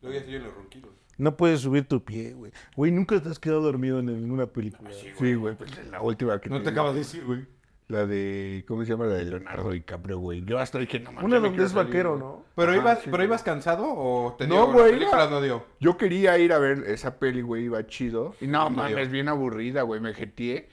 Luego 0.00 0.18
ya 0.26 0.38
los 0.38 0.54
ronquidos. 0.54 0.90
no 1.18 1.36
puedes 1.36 1.60
subir 1.60 1.86
tu 1.86 2.02
pie, 2.04 2.32
güey. 2.32 2.52
Güey, 2.76 2.90
nunca 2.90 3.20
te 3.20 3.28
has 3.28 3.38
quedado 3.38 3.60
dormido 3.60 4.00
en 4.00 4.06
ninguna 4.06 4.46
película. 4.46 4.90
Sí, 5.18 5.34
güey. 5.34 5.54
Pues 5.56 5.70
la 5.88 6.00
última 6.00 6.40
que 6.40 6.48
No 6.48 6.62
te 6.62 6.70
acabas 6.70 6.94
de 6.94 7.00
decir, 7.00 7.24
güey. 7.24 7.46
La 7.92 8.06
de, 8.06 8.64
¿cómo 8.66 8.84
se 8.84 8.90
llama? 8.92 9.04
La 9.04 9.14
de 9.16 9.26
Leonardo 9.26 9.70
DiCaprio, 9.70 10.18
güey. 10.18 10.42
Yo 10.46 10.58
hasta 10.58 10.78
dije, 10.78 10.98
no 11.00 11.12
mames, 11.12 11.24
Una 11.24 11.40
donde 11.40 11.62
es 11.62 11.72
salir, 11.72 11.86
vaquero. 11.88 12.16
¿no? 12.16 12.44
¿Pero, 12.56 12.72
Ajá, 12.72 12.80
ibas, 12.80 12.98
sí, 13.00 13.04
¿Pero 13.04 13.16
güey. 13.18 13.26
ibas 13.26 13.42
cansado 13.42 13.84
o 13.86 14.34
te 14.38 14.46
No, 14.46 14.54
dio? 14.54 14.72
güey, 14.72 14.92
La 14.92 14.98
película 14.98 15.22
iba- 15.24 15.30
no 15.30 15.40
dio. 15.42 15.66
Yo 15.78 15.96
quería 15.98 16.38
ir 16.38 16.54
a 16.54 16.58
ver 16.58 16.84
esa 16.86 17.18
peli, 17.18 17.42
güey, 17.42 17.64
iba 17.64 17.86
chido. 17.86 18.34
Y 18.40 18.46
no, 18.46 18.64
No 18.64 18.70
mames, 18.70 19.10
bien 19.10 19.28
aburrida, 19.28 19.82
güey, 19.82 20.00
me 20.00 20.14
jeteé. 20.14 20.70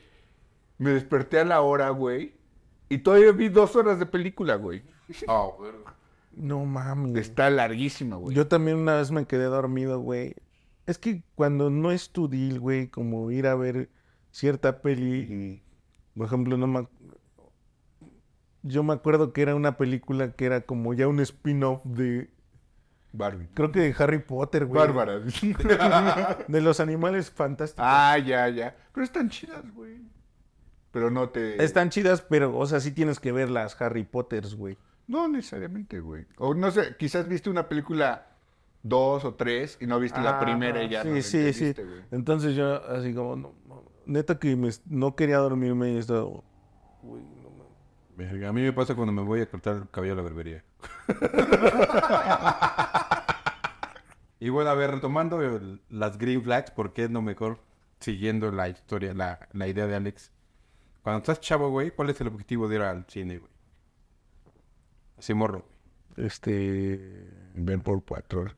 Me 0.78 0.92
desperté 0.92 1.40
a 1.40 1.46
la 1.46 1.60
hora, 1.62 1.90
güey. 1.90 2.36
Y 2.88 3.00
todavía 3.00 3.34
vi 3.34 3.50
dos 3.50 3.76
horas 3.76 4.00
de 4.00 4.06
película, 4.06 4.56
güey. 4.56 4.82
Bueno. 5.28 5.80
No 6.36 6.64
mames. 6.66 7.18
Está 7.18 7.50
larguísima, 7.50 8.16
güey. 8.16 8.34
Yo 8.36 8.48
también 8.48 8.78
una 8.78 8.96
vez 8.96 9.12
me 9.12 9.26
quedé 9.26 9.44
dormido, 9.44 10.00
güey. 10.00 10.36
Es 10.86 10.98
que 10.98 11.22
cuando 11.36 11.70
no 11.70 11.92
es 11.92 12.12
tu 12.12 12.30
deal, 12.30 12.60
güey, 12.62 12.88
como 12.88 13.30
ir 13.30 13.46
a 13.46 13.56
ver 13.56 13.90
cierta 14.32 14.82
peli, 14.82 15.62
por 16.20 16.26
ejemplo, 16.28 16.58
no 16.58 16.68
me... 16.68 16.86
Yo 18.62 18.84
me 18.84 18.92
acuerdo 18.92 19.32
que 19.32 19.42
era 19.42 19.56
una 19.56 19.78
película 19.78 20.34
que 20.34 20.46
era 20.48 20.60
como 20.60 20.94
ya 20.94 21.08
un 21.08 21.22
spin-off 21.22 21.82
de... 21.86 22.30
Barbie. 23.14 23.48
Creo 23.54 23.72
que 23.72 23.80
de 23.80 23.96
Harry 23.98 24.20
Potter, 24.20 24.66
güey. 24.66 24.82
Bárbara. 24.82 25.20
De 26.50 26.60
los 26.62 26.82
animales 26.82 27.32
fantásticos. 27.32 27.86
ah, 27.88 28.18
ya, 28.18 28.50
ya. 28.50 28.76
Pero 28.94 29.06
están 29.06 29.30
chidas, 29.30 29.64
güey. 29.74 30.02
Pero 30.92 31.10
no 31.10 31.30
te... 31.30 31.64
Están 31.64 31.90
chidas, 31.90 32.22
pero, 32.22 32.54
o 32.58 32.66
sea, 32.66 32.82
sí 32.82 32.92
tienes 32.92 33.22
que 33.22 33.32
ver 33.32 33.50
las 33.50 33.82
Harry 33.82 34.04
Potters, 34.04 34.56
güey. 34.56 34.78
No 35.08 35.30
necesariamente, 35.30 36.02
güey. 36.02 36.26
O 36.38 36.54
no 36.54 36.70
sé, 36.70 36.98
quizás 37.00 37.30
viste 37.30 37.50
una 37.50 37.70
película 37.70 38.28
dos 38.84 39.24
o 39.24 39.36
tres 39.36 39.78
y 39.80 39.88
no 39.88 40.02
viste 40.02 40.20
la 40.20 40.38
Ah, 40.38 40.40
primera 40.42 40.84
y 40.84 40.90
ya 40.90 41.04
sí, 41.04 41.10
no 41.10 41.22
sí, 41.22 41.54
sí. 41.54 41.74
güey. 41.74 42.02
Entonces 42.12 42.56
yo 42.56 42.86
así 42.90 43.14
como, 43.14 43.38
no, 43.38 43.54
neta 44.10 44.40
que 44.40 44.56
me, 44.56 44.70
no 44.86 45.16
quería 45.16 45.38
dormirme 45.38 45.92
y 45.94 45.98
estaba... 45.98 46.24
Uy, 46.26 47.22
no. 47.22 47.40
Verga, 48.18 48.50
A 48.50 48.54
mí 48.54 48.62
me 48.62 48.74
pasa 48.74 48.96
cuando 48.96 49.14
me 49.14 49.22
voy 49.22 49.42
a 49.42 49.50
cortar 49.50 49.78
el 49.78 49.90
cabello 49.90 50.14
a 50.14 50.18
la 50.18 50.22
barbería. 50.24 50.64
y 54.40 54.50
bueno, 54.50 54.70
a 54.70 54.74
ver, 54.76 54.92
retomando 54.92 55.42
el- 55.42 55.82
las 55.90 56.18
green 56.18 56.42
flags, 56.44 56.72
¿por 56.72 56.94
qué 56.94 57.06
es 57.06 57.12
lo 57.12 57.22
mejor 57.22 57.60
siguiendo 58.00 58.52
la 58.52 58.70
historia, 58.70 59.14
la, 59.14 59.48
la 59.54 59.68
idea 59.68 59.88
de 59.88 59.96
Alex. 59.96 60.32
Cuando 61.02 61.20
estás 61.20 61.40
chavo, 61.42 61.70
güey, 61.70 61.92
¿cuál 61.92 62.10
es 62.10 62.20
el 62.22 62.28
objetivo 62.28 62.68
de 62.68 62.76
ir 62.76 62.82
al 62.82 63.06
cine, 63.08 63.38
güey? 63.40 63.52
Así 65.18 65.34
morro, 65.34 65.66
güey. 66.16 66.28
Este. 66.28 67.28
Ver 67.56 67.80
por 67.82 68.04
cuatro 68.04 68.52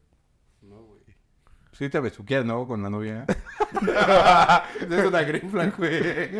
horas. 1.71 1.77
Sí 1.77 1.89
te 1.89 1.99
besuqueas, 1.99 2.45
¿no? 2.45 2.67
Con 2.67 2.83
la 2.83 2.89
novia. 2.89 3.25
es 4.81 5.05
una 5.05 5.21
green 5.23 5.49
flag, 5.49 5.75
güey. 5.77 6.39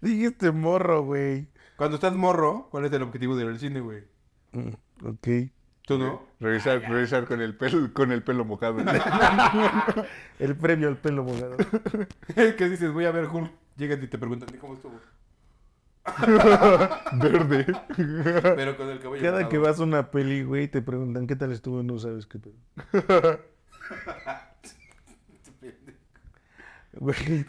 Dijiste 0.00 0.50
morro, 0.50 1.04
güey. 1.04 1.48
Cuando 1.76 1.96
estás 1.96 2.14
morro, 2.14 2.68
¿cuál 2.70 2.84
es 2.84 2.92
el 2.92 3.02
objetivo 3.02 3.36
de 3.36 3.44
ir 3.44 3.50
al 3.50 3.58
cine, 3.58 3.80
güey? 3.80 4.04
Mm, 4.52 4.72
Ok. 5.04 5.28
¿Tú 5.84 5.98
no? 5.98 6.22
Regresar, 6.38 6.80
regresar 6.80 7.26
con 7.26 7.40
el 7.40 7.56
pelo, 7.56 7.92
con 7.92 8.12
el 8.12 8.22
pelo 8.22 8.44
mojado. 8.44 8.78
El 10.38 10.56
premio 10.56 10.86
al 10.88 10.96
pelo 10.96 11.24
mojado. 11.24 11.56
¿Qué 12.34 12.68
dices? 12.68 12.92
Voy 12.92 13.04
a 13.04 13.10
ver 13.10 13.26
Hulk. 13.26 13.50
Llegan 13.76 14.02
y 14.02 14.06
te 14.06 14.16
preguntan, 14.16 14.48
¿y 14.54 14.58
cómo 14.58 14.74
estuvo? 14.74 15.00
Verde. 17.12 17.66
Pero 18.56 18.76
con 18.76 18.88
el 18.88 18.98
cabello 18.98 19.22
Cada 19.22 19.48
que 19.48 19.58
vas 19.58 19.78
a 19.80 19.84
una 19.84 20.10
peli, 20.10 20.42
güey, 20.42 20.68
te 20.68 20.82
preguntan 20.82 21.26
qué 21.26 21.36
tal 21.36 21.52
estuvo, 21.52 21.82
no 21.82 21.98
sabes 21.98 22.26
qué 22.26 22.38
pedo. 22.38 22.54
Güey, 26.94 27.46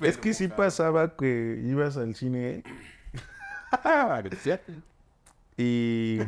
es 0.00 0.16
que 0.16 0.32
sí 0.32 0.48
pasaba 0.48 1.14
que 1.14 1.60
ibas 1.62 1.98
al 1.98 2.14
cine 2.14 2.64
y, 5.58 6.20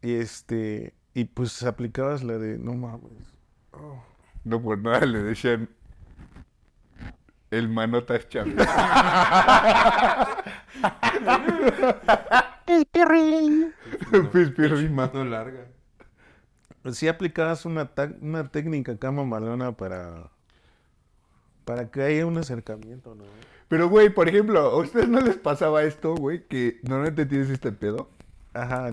y 0.00 0.14
este 0.14 0.94
y 1.12 1.24
pues 1.24 1.62
aplicabas 1.62 2.22
la 2.24 2.38
de 2.38 2.58
no 2.58 2.74
mames. 2.74 3.34
No 4.44 4.62
por 4.62 4.78
nada 4.78 5.04
le 5.04 5.22
decían 5.22 5.68
el 7.50 7.68
manotas 7.68 8.28
Chávez. 8.28 8.54
Pues, 14.32 14.50
pero- 14.56 14.76
Mano 14.90 15.24
larga. 15.24 15.66
Sí 16.92 17.08
aplicabas 17.08 17.64
una, 17.64 17.90
una 18.20 18.48
técnica 18.48 18.92
acá 18.92 19.10
mamalona 19.10 19.76
para 19.76 20.30
para 21.64 21.90
que 21.90 22.00
haya 22.02 22.24
un 22.26 22.38
acercamiento, 22.38 23.16
¿no? 23.16 23.24
Pero, 23.66 23.88
güey, 23.88 24.08
por 24.10 24.28
ejemplo, 24.28 24.60
¿a 24.60 24.76
ustedes 24.76 25.08
no 25.08 25.20
les 25.20 25.34
pasaba 25.36 25.82
esto, 25.82 26.14
güey? 26.14 26.46
Que 26.46 26.78
normalmente 26.84 27.26
tienes 27.26 27.50
este 27.50 27.72
pedo. 27.72 28.08
Ajá. 28.54 28.88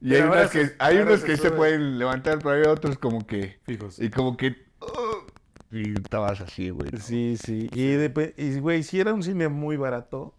Y 0.00 0.14
hay, 0.14 0.22
Pero 0.22 0.32
unas 0.32 0.50
que, 0.50 0.66
se- 0.68 0.76
hay 0.78 0.96
unos 0.96 1.22
que 1.22 1.36
se 1.36 1.50
pueden 1.50 1.98
levantar, 1.98 2.38
pero 2.38 2.52
hay 2.52 2.62
otros 2.62 2.96
como 2.96 3.26
que... 3.26 3.58
Fijos. 3.64 3.98
Y 3.98 4.08
como 4.08 4.38
que... 4.38 4.56
oh, 4.78 5.26
y 5.74 5.92
estabas 5.94 6.40
así, 6.40 6.70
güey. 6.70 6.90
Sí, 7.00 7.36
sí. 7.36 7.68
Y, 7.74 8.58
güey, 8.60 8.82
si 8.82 9.00
era 9.00 9.12
un 9.12 9.22
cine 9.22 9.48
muy 9.48 9.76
barato, 9.76 10.34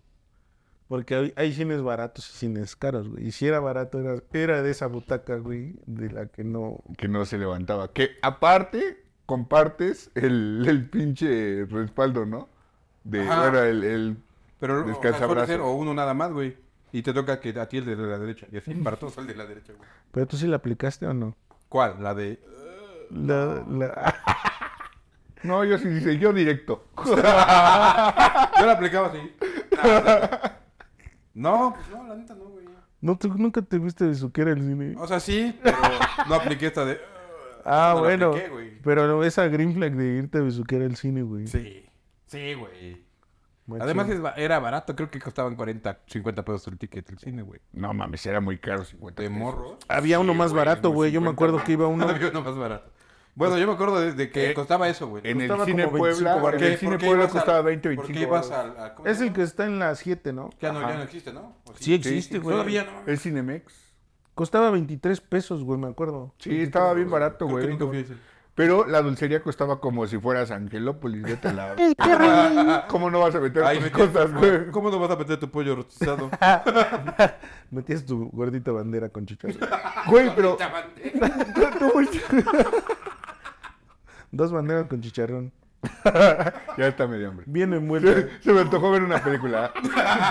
porque 0.88 1.16
hay, 1.16 1.34
hay 1.36 1.54
cines 1.54 1.82
baratos 1.82 2.30
y 2.30 2.38
cines 2.38 2.76
caros, 2.76 3.10
güey. 3.10 3.28
Y 3.28 3.32
si 3.32 3.48
era 3.48 3.60
barato, 3.60 4.00
era, 4.00 4.22
era 4.34 4.62
de 4.62 4.72
esa 4.72 4.88
butaca, 4.88 5.36
güey, 5.38 5.76
de 5.86 6.12
la 6.12 6.28
que 6.28 6.44
no... 6.44 6.78
Que 6.98 7.08
no 7.08 7.26
se 7.26 7.38
levantaba. 7.38 7.92
Que 7.92 8.12
aparte, 8.22 9.04
compartes 9.26 10.12
el, 10.16 10.64
el 10.68 10.90
pinche 10.90 11.66
respaldo, 11.66 12.26
¿no? 12.26 12.48
De, 13.04 13.22
Ajá. 13.22 13.42
bueno, 13.42 13.60
el, 13.64 13.84
el- 13.84 14.18
Pero 14.60 14.86
o 14.86 15.46
ser 15.46 15.62
uno 15.62 15.94
nada 15.94 16.14
más, 16.14 16.32
güey. 16.32 16.56
Y 16.92 17.02
te 17.02 17.14
toca 17.14 17.40
que 17.42 17.50
a 17.60 17.68
ti 17.68 17.78
el 17.78 17.86
de 17.86 17.96
la 17.98 18.18
derecha. 18.18 18.48
Y 18.52 18.58
así 18.58 18.74
para 18.76 18.96
todos 18.96 19.18
el 19.18 19.28
de 19.28 19.36
la 19.36 19.46
derecha, 19.46 19.74
güey. 19.78 19.90
¿Pero 20.12 20.28
tú 20.28 20.38
sí 20.38 20.48
la 20.48 20.56
aplicaste 20.58 21.06
o 21.06 21.14
no? 21.14 21.36
¿Cuál? 21.68 22.02
La 22.02 22.14
de... 22.14 22.40
La, 23.12 23.64
la- 23.70 24.16
No, 25.46 25.64
yo 25.64 25.78
sí 25.78 25.88
dice, 25.88 26.18
yo 26.18 26.34
directo. 26.34 26.86
Yo 27.06 27.16
la 28.66 28.72
aplicaba 28.74 29.08
así. 29.08 29.20
No, 31.34 31.74
pues 31.76 31.90
no, 31.90 32.08
la 32.08 32.16
neta 32.16 32.34
no, 32.36 32.46
güey. 32.46 32.66
¿No, 33.02 33.18
tú 33.18 33.28
nunca 33.38 33.62
te 33.62 33.78
viste 33.78 34.06
de 34.06 34.16
su 34.16 34.32
que 34.32 34.42
era 34.42 34.52
el 34.52 34.60
cine? 34.62 34.96
O 34.98 35.06
sea, 35.08 35.20
sí, 35.20 35.58
pero 35.62 35.78
no 36.28 36.36
apliqué 36.36 36.68
esta 36.68 36.86
de... 36.86 37.00
Ah, 37.66 37.90
no 37.96 37.96
la 37.96 38.02
bueno. 38.02 38.28
apliqué, 38.30 38.50
güey. 38.50 38.82
pero 38.82 39.08
no, 39.08 39.24
esa 39.24 39.48
green 39.48 39.74
flag 39.74 39.94
de 39.96 40.06
irte 40.18 40.38
a 40.38 40.42
besuquear 40.42 40.82
el 40.84 40.96
cine, 40.96 41.22
güey. 41.24 41.48
Sí, 41.48 41.86
sí, 42.28 42.54
güey. 42.54 43.04
Además 43.80 44.08
era 44.38 44.60
barato, 44.60 44.96
creo 44.96 45.10
que 45.10 45.20
costaban 45.20 45.56
40, 45.56 46.00
50 46.08 46.46
pesos 46.46 46.68
el 46.68 46.78
ticket 46.78 47.08
del 47.08 47.18
cine, 47.20 47.42
güey. 47.42 47.60
No 47.74 47.94
mames, 47.94 48.24
era 48.26 48.40
muy 48.40 48.60
caro, 48.60 48.86
50 48.86 49.22
De 49.24 49.30
pesos. 49.30 49.42
morros. 49.44 49.78
Había 49.88 50.20
uno 50.20 50.34
Sí, 50.34 50.38
más 50.38 50.54
barato, 50.54 50.92
güey. 50.92 51.12
Yo 51.12 51.20
me 51.20 51.30
50 51.30 51.36
acuerdo 51.36 51.66
que 51.66 51.72
iba 51.74 51.88
uno... 51.88 52.08
Había 52.10 52.30
uno 52.30 52.42
más 52.44 52.56
barato. 52.56 52.92
Bueno, 53.36 53.58
yo 53.58 53.68
me 53.68 53.74
acuerdo 53.74 54.00
de, 54.00 54.14
de 54.14 54.32
que 54.32 54.52
Eh, 54.52 54.54
costaba 54.54 54.88
eso, 54.88 55.08
güey. 55.08 55.22
En 55.26 55.42
el 55.42 55.50
cine 55.66 55.84
como 55.86 55.96
25 55.96 55.98
Puebla, 56.00 56.32
en 56.32 56.36
el 56.38 56.42
¿Por 56.42 56.80
cine 56.80 56.98
qué 56.98 57.06
Puebla 57.06 57.28
costaba 57.28 57.62
20, 57.62 57.90
¿Por 57.96 57.96
25 58.08 58.14
qué 58.20 58.26
ibas 58.26 58.50
baros. 58.50 58.76
al...? 58.78 58.84
al- 58.84 58.94
¿cómo 58.96 59.08
Es 59.10 59.20
el 59.22 59.34
que 59.34 59.42
está 59.42 59.66
en 59.66 59.78
las 59.80 60.00
7, 60.00 60.32
¿no? 60.34 60.50
Ya 60.62 60.72
no, 60.72 60.80
ya 60.82 60.96
no 60.96 61.04
existe, 61.04 61.34
¿no? 61.34 61.54
¿O 61.66 61.74
Sí 61.78 61.94
existe, 61.94 62.40
güey. 62.40 62.54
Todavía 62.56 62.86
no. 62.86 63.12
Es 63.12 63.22
Cinemex. 63.24 63.74
Costaba 64.36 64.70
23 64.72 65.20
pesos, 65.22 65.64
güey, 65.64 65.80
me 65.80 65.88
acuerdo. 65.88 66.34
Sí, 66.40 66.62
estaba 66.62 66.94
bien 66.94 67.10
barato, 67.10 67.46
güey. 67.48 67.78
Pero 68.54 68.86
la 68.88 69.02
dulcería 69.02 69.44
costaba 69.44 69.82
como 69.82 70.08
si 70.08 70.18
fueras 70.18 70.50
Angelópolis, 70.50 71.24
vete 71.24 71.52
la... 71.52 71.76
¿Cómo 72.88 73.12
no 73.12 73.20
vas 73.20 73.36
a 73.36 73.42
meter 73.42 73.62
Ay, 73.66 73.80
tus 73.80 73.88
metías- 73.92 74.08
cosas, 74.14 74.34
güey? 74.34 74.72
¿Cómo 74.72 74.90
no 74.90 74.98
vas 75.00 75.12
a 75.12 75.18
meter 75.18 75.38
tu 75.38 75.52
pollo 75.52 75.76
rostizado? 75.76 76.32
Metías 77.72 78.06
tu 78.06 78.30
gordita 78.32 78.72
bandera 78.72 79.10
con 79.10 79.26
chicharrón. 79.26 79.58
Güey, 80.08 80.34
pero... 80.38 80.58
Dos 84.36 84.52
banderas 84.52 84.88
con 84.88 85.00
chicharrón. 85.00 85.54
ya 86.04 86.88
está 86.88 87.08
medio 87.08 87.30
hambre. 87.30 87.46
Bien 87.48 87.72
envuelta. 87.74 88.14
Se, 88.14 88.30
se 88.42 88.52
me 88.52 88.60
antojó 88.60 88.92
ver 88.92 89.04
una 89.04 89.24
película. 89.24 89.72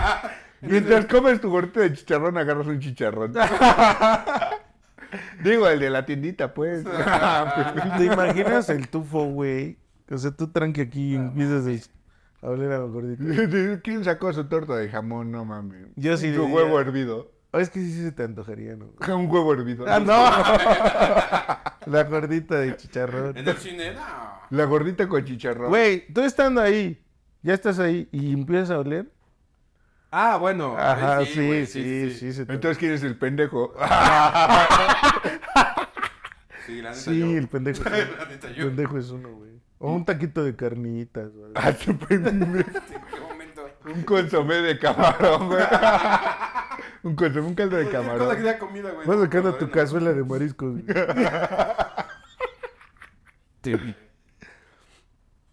Mientras 0.61 1.07
comes 1.07 1.41
tu 1.41 1.49
gordita 1.49 1.81
de 1.81 1.95
chicharrón, 1.95 2.37
agarras 2.37 2.67
un 2.67 2.81
chicharrón. 2.81 3.33
Digo, 5.43 5.69
el 5.69 5.81
de 5.81 5.89
la 5.89 6.05
tiendita, 6.05 6.53
pues. 6.53 6.85
¿Te 6.85 8.05
imaginas 8.05 8.69
el 8.69 8.89
tufo, 8.89 9.25
güey? 9.25 9.79
O 10.11 10.19
sea, 10.19 10.33
tú 10.33 10.49
tranqui 10.49 10.83
aquí 10.83 11.13
y 11.13 11.17
empiezas 11.17 11.91
a 12.43 12.49
oler 12.49 12.73
a 12.73 12.81
la 12.81 12.85
gordita. 12.85 13.81
¿Quién 13.83 14.05
sacó 14.05 14.31
su 14.35 14.45
torta 14.45 14.77
de 14.77 14.91
jamón? 14.91 15.31
No 15.31 15.47
mames. 15.47 15.87
Yo 15.97 16.19
sí 16.19 16.27
diría- 16.31 16.43
huevo 16.43 16.79
hervido. 16.79 17.33
Oh, 17.57 17.61
es 17.61 17.71
que 17.71 17.79
sí 17.79 18.03
se 18.03 18.11
te 18.11 18.25
antojaría, 18.25 18.75
¿no? 18.77 18.87
Un 19.17 19.31
huevo 19.31 19.53
hervido. 19.53 19.85
¡Ah, 19.89 20.01
no! 20.01 20.13
La 21.93 22.03
gordita 22.05 22.57
de 22.59 22.77
chicharrón. 22.77 23.37
En 23.37 23.47
el 23.47 23.57
cine. 23.59 23.93
La 24.51 24.65
gordita 24.65 25.07
con 25.09 25.25
chicharrón. 25.25 25.69
Güey, 25.69 26.13
tú 26.13 26.23
estando 26.23 26.61
ahí, 26.61 27.01
ya 27.43 27.55
estás 27.55 27.79
ahí 27.79 28.09
y 28.11 28.33
empiezas 28.33 28.71
a 28.71 28.79
oler. 28.81 29.11
Ah, 30.11 30.37
bueno. 30.37 30.77
Ajá, 30.79 31.25
sí, 31.25 31.47
güey, 31.47 31.67
sí, 31.67 32.11
sí, 32.13 32.33
se 32.33 32.47
te- 32.47 32.53
Entonces, 32.55 32.79
¿quién 32.79 32.93
es 32.93 33.03
el 33.05 33.17
pendejo? 33.19 33.73
Sí, 36.67 36.81
la 36.81 36.91
neta 36.91 37.01
Sí, 37.03 37.21
yo. 37.21 37.27
el 37.37 37.47
pendejo. 37.49 37.85
La 37.85 38.25
neta 38.27 38.49
El 38.49 38.55
yo. 38.55 38.65
pendejo 38.69 38.97
es 38.99 39.11
uno, 39.11 39.29
güey. 39.35 39.51
O 39.79 39.93
un 39.93 40.05
taquito 40.05 40.43
de 40.43 40.57
carnitas. 40.57 41.25
algo. 41.27 41.53
Ah, 41.55 41.73
pendejo. 42.09 42.29
¿En 42.31 42.65
qué 42.65 43.21
momento? 43.21 43.69
un 43.95 44.03
consomé 44.05 44.55
de 44.57 44.79
camarón, 44.79 45.49
güey. 45.49 45.63
Un 47.05 47.15
consomé, 47.15 47.47
un 47.47 47.55
caldo 47.55 47.77
de 47.77 47.85
Cualquier 47.85 48.03
cosa 48.03 48.19
camarón. 48.19 48.37
que 48.37 48.43
sea 48.43 48.59
comida, 48.59 48.91
güey. 48.91 49.07
Vas 49.07 49.21
sacando 49.21 49.55
tu 49.55 49.67
no. 49.67 49.71
cazuela 49.71 50.13
de 50.13 50.25
mariscos. 50.25 50.81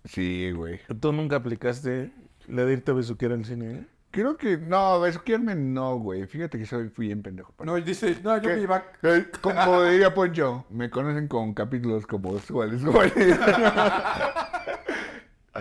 Sí, 0.05 0.51
güey. 0.51 0.79
Tú 0.99 1.11
nunca 1.13 1.35
aplicaste 1.37 2.11
la 2.47 2.65
de 2.65 2.73
irte 2.73 2.91
a 2.91 2.93
besuquear 2.95 3.33
al 3.33 3.45
cine, 3.45 3.71
¿eh? 3.71 3.87
Creo 4.09 4.35
que 4.35 4.57
no, 4.57 4.99
besuquearme 4.99 5.55
no, 5.55 5.95
güey. 5.97 6.25
Fíjate 6.27 6.57
que 6.57 6.65
soy 6.65 6.89
fui 6.89 7.07
bien 7.07 7.21
pendejo. 7.21 7.53
para 7.53 7.71
No, 7.71 7.77
dice, 7.79 8.17
no, 8.23 8.35
yo 8.37 8.49
¿Qué? 8.49 8.55
me 8.55 8.61
iba. 8.63 8.83
Eh, 9.03 9.27
Como 9.39 9.83
diría 9.83 10.13
Poncho, 10.13 10.65
me 10.69 10.89
conocen 10.89 11.27
con 11.29 11.53
capítulos 11.53 12.05
como 12.07 12.37
¿cuáles? 12.49 12.81
¿Cuáles? 12.85 13.39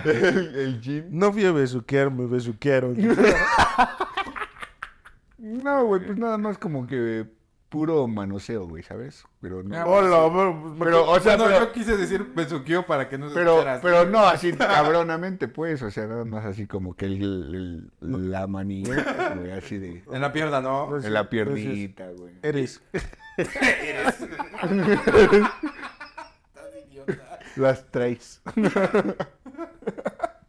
el, 0.05 0.55
el 0.57 0.81
gym. 0.81 1.05
No 1.11 1.33
fui 1.33 1.45
a 1.45 1.53
besuquear, 1.53 2.11
me 2.11 2.27
besuquearon. 2.27 2.97
No, 5.41 5.85
güey, 5.87 6.05
pues 6.05 6.19
nada 6.19 6.37
más 6.37 6.59
como 6.59 6.87
que 6.87 7.27
puro 7.71 8.07
manoseo, 8.07 8.67
güey, 8.69 8.83
¿sabes? 8.83 9.25
Pero 9.41 9.63
no. 9.63 9.75
Ah, 9.75 9.87
Hola, 9.87 10.75
Pero, 10.79 11.09
o 11.09 11.19
sea, 11.21 11.37
Bueno, 11.37 11.51
pero, 11.51 11.67
yo 11.67 11.73
quise 11.73 11.97
decir 11.97 12.31
besuqueo 12.35 12.85
para 12.85 13.09
que 13.09 13.17
no 13.17 13.29
se 13.31 13.35
pero, 13.35 13.65
pero 13.81 14.05
no 14.07 14.19
así 14.21 14.53
cabronamente, 14.59 15.49
pues. 15.49 15.81
O 15.83 15.91
sea, 15.91 16.07
nada 16.07 16.25
más 16.27 16.45
así 16.45 16.67
como 16.67 16.95
que 16.95 17.07
el, 17.07 17.23
el- 18.03 18.31
la 18.31 18.47
manilla, 18.49 19.35
güey, 19.35 19.53
así 19.53 19.79
de. 19.79 20.05
En 20.13 20.21
la 20.21 20.31
pierna, 20.33 20.61
¿no. 20.61 20.95
En 20.99 21.15
la 21.15 21.31
piernita, 21.31 22.11
güey. 22.11 22.35
Eres. 22.43 22.83
Las 27.57 27.91
traes. 27.91 28.43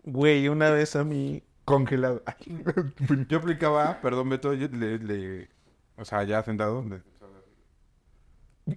Güey, 0.04 0.48
una 0.50 0.70
vez 0.72 0.96
a 0.96 1.04
mí. 1.04 1.44
Congelado. 1.65 2.24
Yo 3.30 3.38
aplicaba, 3.38 4.00
perdón, 4.02 4.30
Beto, 4.30 4.54
yo 4.54 4.67
le, 4.69 4.97
le- 5.00 5.50
o 5.95 6.04
sea, 6.06 6.24
ya 6.24 6.41
sentado. 6.43 6.84
le- 6.84 7.02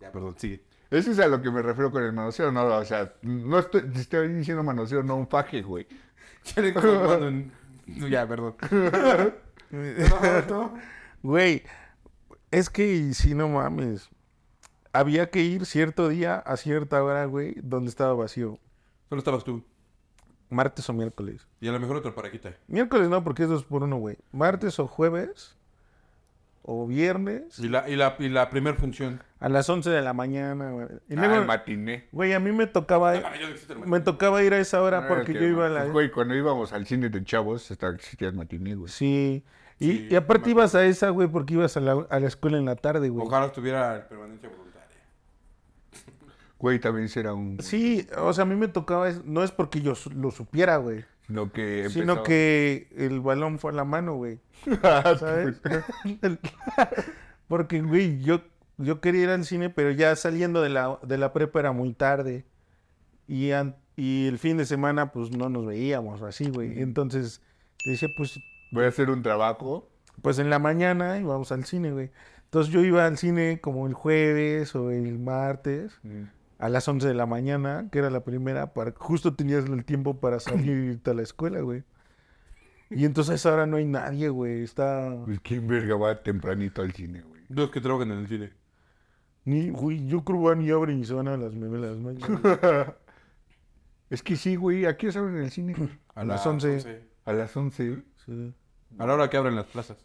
ya, 0.00 0.12
perdón, 0.12 0.34
sigue. 0.38 0.62
Eso 0.90 1.10
es 1.10 1.18
a 1.18 1.26
lo 1.28 1.40
que 1.42 1.50
me 1.50 1.62
refiero 1.62 1.90
con 1.90 2.02
el 2.04 2.12
manoseo, 2.12 2.52
no, 2.52 2.64
o 2.66 2.84
sea, 2.84 3.14
no 3.22 3.58
estoy, 3.58 3.90
estoy 3.96 4.28
diciendo 4.28 4.62
manoseo, 4.62 5.02
no 5.02 5.16
un 5.16 5.26
faje, 5.28 5.62
güey. 5.62 5.86
En- 6.56 7.52
Ya, 8.10 8.26
perdón. 8.28 8.54
Güey, 11.22 11.62
es 12.50 12.70
que 12.70 13.12
si 13.14 13.34
no 13.34 13.48
mames. 13.48 14.08
Había 14.92 15.28
que 15.30 15.40
ir 15.42 15.66
cierto 15.66 16.08
día 16.08 16.36
a 16.36 16.56
cierta 16.56 17.02
hora, 17.02 17.24
güey, 17.24 17.56
donde 17.62 17.88
estaba 17.90 18.14
vacío. 18.14 18.60
Solo 19.08 19.18
estabas 19.18 19.42
tú. 19.42 19.64
Martes 20.50 20.88
o 20.88 20.92
miércoles. 20.92 21.46
Y 21.60 21.68
a 21.68 21.72
lo 21.72 21.80
mejor 21.80 21.96
otra 21.96 22.14
paraquita. 22.14 22.54
Miércoles 22.68 23.08
no, 23.08 23.22
porque 23.24 23.44
es 23.44 23.48
dos 23.48 23.64
por 23.64 23.82
uno, 23.82 23.96
güey. 23.96 24.16
Martes 24.32 24.78
o 24.78 24.86
jueves 24.86 25.56
o 26.66 26.86
viernes 26.86 27.58
Y 27.58 27.68
la, 27.68 27.86
y 27.88 27.94
la, 27.96 28.16
y 28.18 28.28
la 28.30 28.48
primera 28.48 28.74
función. 28.76 29.22
a 29.40 29.48
las 29.50 29.68
11 29.68 29.90
de 29.90 30.00
la 30.00 30.12
mañana, 30.14 30.70
güey. 30.70 30.86
Y 31.08 31.16
Ah, 31.18 31.36
el 31.36 31.44
matiné. 31.44 32.08
güey, 32.12 32.32
a 32.32 32.40
mí 32.40 32.52
me 32.52 32.66
tocaba, 32.66 33.12
Ah, 33.12 33.32
no 33.38 33.82
el 33.82 33.86
me 33.88 34.00
tocaba 34.00 34.42
ir 34.42 34.54
a 34.54 34.58
esa 34.58 34.80
hora 34.82 34.98
Ah, 35.04 35.08
porque 35.08 35.34
que- 35.34 35.40
yo 35.40 35.46
iba 35.46 35.66
a 35.66 35.68
la... 35.68 35.80
pues, 35.82 35.92
Güey, 35.92 36.10
cuando 36.10 36.34
íbamos 36.34 36.72
al 36.72 36.86
cine 36.86 37.10
de 37.10 37.22
chavos, 37.24 37.70
estaba 37.70 37.94
existía 37.94 38.28
el 38.28 38.34
matiné, 38.34 38.74
güey. 38.76 38.90
Sí. 38.90 39.44
Y, 39.78 39.84
Sí, 39.86 40.08
y 40.10 40.14
aparte 40.14 40.50
ibas 40.50 40.74
a 40.76 40.84
esa, 40.86 41.10
güey, 41.10 41.26
porque 41.28 41.54
ibas 41.54 41.76
a 41.76 41.80
la, 41.80 42.06
a 42.08 42.20
la 42.20 42.28
escuela 42.28 42.56
en 42.58 42.64
la 42.64 42.76
tarde, 42.76 43.08
güey. 43.10 43.26
Ojalá 43.26 43.50
tuviera 43.52 44.06
permanencia 44.08 44.48
voluntaria. 44.48 44.73
Güey, 46.64 46.78
también 46.78 47.10
será 47.10 47.34
un... 47.34 47.58
Sí, 47.60 48.06
o 48.16 48.32
sea, 48.32 48.42
a 48.44 48.46
mí 48.46 48.54
me 48.54 48.68
tocaba, 48.68 49.10
no 49.26 49.44
es 49.44 49.50
porque 49.50 49.82
yo 49.82 49.92
lo 50.16 50.30
supiera, 50.30 50.78
güey, 50.78 51.04
Sino 51.26 51.52
que 51.52 51.90
sino 51.90 52.14
empezó- 52.14 52.22
que 52.22 52.88
el 52.96 53.20
balón 53.20 53.58
fue 53.58 53.70
a 53.72 53.74
la 53.74 53.84
mano, 53.84 54.14
güey, 54.14 54.38
¿sabes? 54.82 55.60
El- 56.22 56.38
porque, 57.48 57.82
güey, 57.82 58.18
yo, 58.22 58.40
yo 58.78 59.02
quería 59.02 59.24
ir 59.24 59.28
al 59.28 59.44
cine, 59.44 59.68
pero 59.68 59.90
ya 59.90 60.16
saliendo 60.16 60.62
de 60.62 60.70
la, 60.70 60.98
de 61.02 61.18
la 61.18 61.34
prepa 61.34 61.60
era 61.60 61.72
muy 61.72 61.92
tarde. 61.92 62.46
Y, 63.28 63.50
an- 63.50 63.76
y 63.94 64.26
el 64.26 64.38
fin 64.38 64.56
de 64.56 64.64
semana, 64.64 65.12
pues, 65.12 65.30
no 65.36 65.50
nos 65.50 65.66
veíamos 65.66 66.22
así, 66.22 66.48
güey. 66.48 66.80
Entonces, 66.80 67.42
decía, 67.84 68.08
pues, 68.16 68.38
Voy 68.72 68.86
a 68.86 68.88
hacer 68.88 69.10
un 69.10 69.22
trabajo. 69.22 69.90
pues 70.22 70.38
en 70.38 70.48
la 70.48 70.58
mañana 70.58 71.18
íbamos 71.18 71.52
al 71.52 71.64
cine, 71.66 71.92
güey. 71.92 72.10
Entonces 72.44 72.72
yo 72.72 72.84
iba 72.84 73.04
al 73.04 73.18
cine 73.18 73.60
como 73.60 73.86
el 73.88 73.94
jueves 73.94 74.74
o 74.76 74.90
el 74.92 75.18
martes 75.18 75.98
a 76.58 76.68
las 76.68 76.86
11 76.86 77.06
de 77.06 77.14
la 77.14 77.26
mañana, 77.26 77.88
que 77.90 77.98
era 77.98 78.10
la 78.10 78.24
primera, 78.24 78.72
para 78.74 78.92
justo 78.96 79.34
tenías 79.34 79.66
el 79.66 79.84
tiempo 79.84 80.20
para 80.20 80.40
salir 80.40 80.76
y 80.78 80.90
irte 80.92 81.10
a 81.10 81.14
la 81.14 81.22
escuela, 81.22 81.60
güey. 81.60 81.84
Y 82.90 83.04
entonces 83.04 83.32
a 83.32 83.34
esa 83.34 83.52
hora 83.52 83.66
no 83.66 83.76
hay 83.76 83.86
nadie, 83.86 84.28
güey. 84.28 84.62
Está... 84.62 85.16
Pues 85.24 85.40
quién 85.40 85.66
verga 85.66 85.96
va 85.96 86.22
tempranito 86.22 86.82
al 86.82 86.92
cine, 86.92 87.22
güey. 87.22 87.42
Los 87.48 87.70
que 87.70 87.80
trabajan 87.80 88.12
en 88.12 88.18
el 88.18 88.28
cine. 88.28 88.52
Ni, 89.44 89.70
güey, 89.70 90.06
yo 90.06 90.24
creo 90.24 90.40
van 90.40 90.62
y 90.62 90.70
abren 90.70 91.00
y 91.00 91.04
se 91.04 91.12
van 91.12 91.28
a 91.28 91.36
las 91.36 91.54
nueve 91.54 91.78
de 91.78 91.88
las 91.88 91.98
mañana. 91.98 92.94
Es 94.10 94.22
que 94.22 94.36
sí, 94.36 94.54
güey, 94.54 94.84
aquí 94.86 95.10
se 95.10 95.18
abren 95.18 95.38
el 95.38 95.50
cine. 95.50 95.74
A 96.14 96.24
las 96.24 96.46
11. 96.46 97.02
A 97.24 97.32
las 97.32 97.56
11. 97.56 98.02
Sí. 98.24 98.54
A 98.98 99.06
la 99.06 99.14
hora 99.14 99.28
que 99.28 99.36
abren 99.36 99.56
las 99.56 99.66
plazas. 99.66 99.96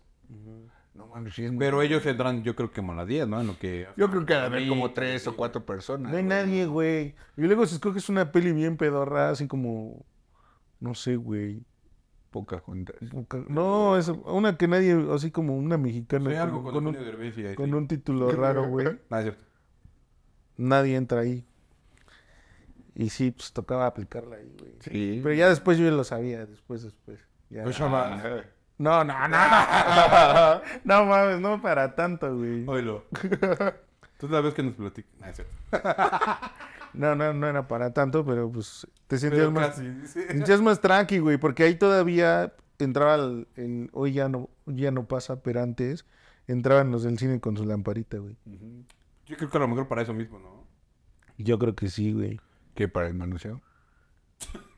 No 1.00 1.08
mames, 1.08 1.34
sí 1.34 1.46
es 1.46 1.52
muy- 1.52 1.60
Pero 1.60 1.82
ellos 1.82 2.06
entran, 2.06 2.44
yo 2.44 2.56
creo 2.58 2.70
que 2.70 2.82
como 2.82 2.92
a 2.92 2.96
las 2.96 3.08
10, 3.08 3.26
¿no? 3.26 3.40
En 3.40 3.48
lo 3.48 3.58
que... 3.58 3.88
Yo 3.96 4.10
creo 4.10 4.26
que 4.26 4.34
de 4.34 4.40
haber 4.42 4.68
como 4.68 4.92
tres 4.92 5.26
o 5.28 5.36
cuatro 5.38 5.66
personas. 5.66 6.12
No 6.12 6.18
hay 6.18 6.26
güey. 6.26 6.36
nadie, 6.38 6.66
güey. 6.66 7.16
Y 7.38 7.42
luego 7.44 7.66
si 7.66 7.76
escoges 7.76 8.10
una 8.10 8.34
peli 8.34 8.52
bien 8.52 8.76
pedorra, 8.76 9.30
así 9.30 9.48
como... 9.48 10.06
No 10.82 10.94
sé, 10.96 11.16
güey. 11.16 11.64
Poca 12.32 12.60
junta. 12.60 12.92
Poca- 13.12 13.46
No, 13.48 13.98
es 13.98 14.10
una 14.10 14.58
que 14.58 14.68
nadie, 14.68 14.94
así 15.14 15.32
como 15.32 15.56
una 15.58 15.78
mexicana 15.78 16.30
Sí, 16.32 16.36
algo 16.36 16.64
con, 16.64 16.86
un, 16.88 16.94
y 16.96 17.46
ahí 17.46 17.56
con 17.56 17.68
sí. 17.70 17.74
un 17.74 17.88
título 17.88 18.30
raro, 18.34 18.68
güey. 18.68 18.86
Ah, 19.10 19.20
es 19.20 19.24
cierto. 19.24 19.44
Nadie 20.58 20.98
entra 20.98 21.22
ahí. 21.22 21.46
Y 22.94 23.10
sí, 23.10 23.32
pues 23.32 23.54
tocaba 23.54 23.86
aplicarla 23.88 24.36
ahí, 24.36 24.54
güey. 24.60 24.74
Sí. 24.82 25.22
Pero 25.24 25.34
ya 25.34 25.48
después 25.48 25.78
yo 25.78 25.86
ya 25.86 25.92
lo 25.92 26.04
sabía, 26.04 26.46
después, 26.46 26.84
después. 26.84 27.20
Ya. 27.50 27.64
Pues, 27.64 27.80
Ajá. 27.80 28.44
No, 28.80 29.04
no, 29.04 29.28
no. 29.28 29.38
No 30.84 31.06
mames, 31.06 31.40
no 31.40 31.62
para 31.62 31.94
tanto, 31.96 32.36
güey. 32.36 32.68
Oílo. 32.68 33.06
Tú 34.18 34.28
la 34.30 34.42
vez 34.42 34.54
que 34.56 34.64
nos 34.64 34.74
platicas. 34.74 35.12
Ah, 35.22 35.30
es 35.30 35.36
cierto. 35.36 35.54
No, 36.92 37.14
no, 37.14 37.32
no 37.34 37.46
era 37.48 37.68
para 37.68 37.94
tanto, 37.94 38.26
pero 38.26 38.52
pues 38.52 38.88
te 39.06 39.20
sentías 39.20 39.52
más, 39.52 39.76
te 39.76 40.08
sentías 40.08 40.60
más 40.60 40.82
tranqui, 40.82 41.20
güey, 41.20 41.38
porque 41.38 41.62
ahí 41.62 41.76
todavía 41.76 42.52
entraba 42.80 43.14
el, 43.14 43.48
el- 43.58 43.90
hoy 43.94 44.14
ya 44.14 44.28
no, 44.28 44.50
ya 44.66 44.90
no 44.90 45.06
pasa, 45.06 45.44
pero 45.44 45.62
antes 45.62 46.06
entraban 46.48 46.90
los 46.90 47.04
del 47.04 47.20
cine 47.20 47.40
con 47.40 47.56
su 47.56 47.64
lamparita, 47.64 48.18
güey. 48.18 48.36
Yo 49.28 49.38
creo 49.38 49.52
que 49.52 49.58
a 49.58 49.60
lo 49.60 49.68
mejor 49.68 49.88
para 49.88 50.02
eso 50.02 50.16
mismo, 50.16 50.40
¿no? 50.40 50.66
Yo 51.38 51.60
creo 51.60 51.76
que 51.76 51.90
sí, 51.90 52.12
güey. 52.12 52.40
¿Qué 52.74 52.88
para 52.88 53.08
el 53.08 53.14
manoseo? 53.14 53.62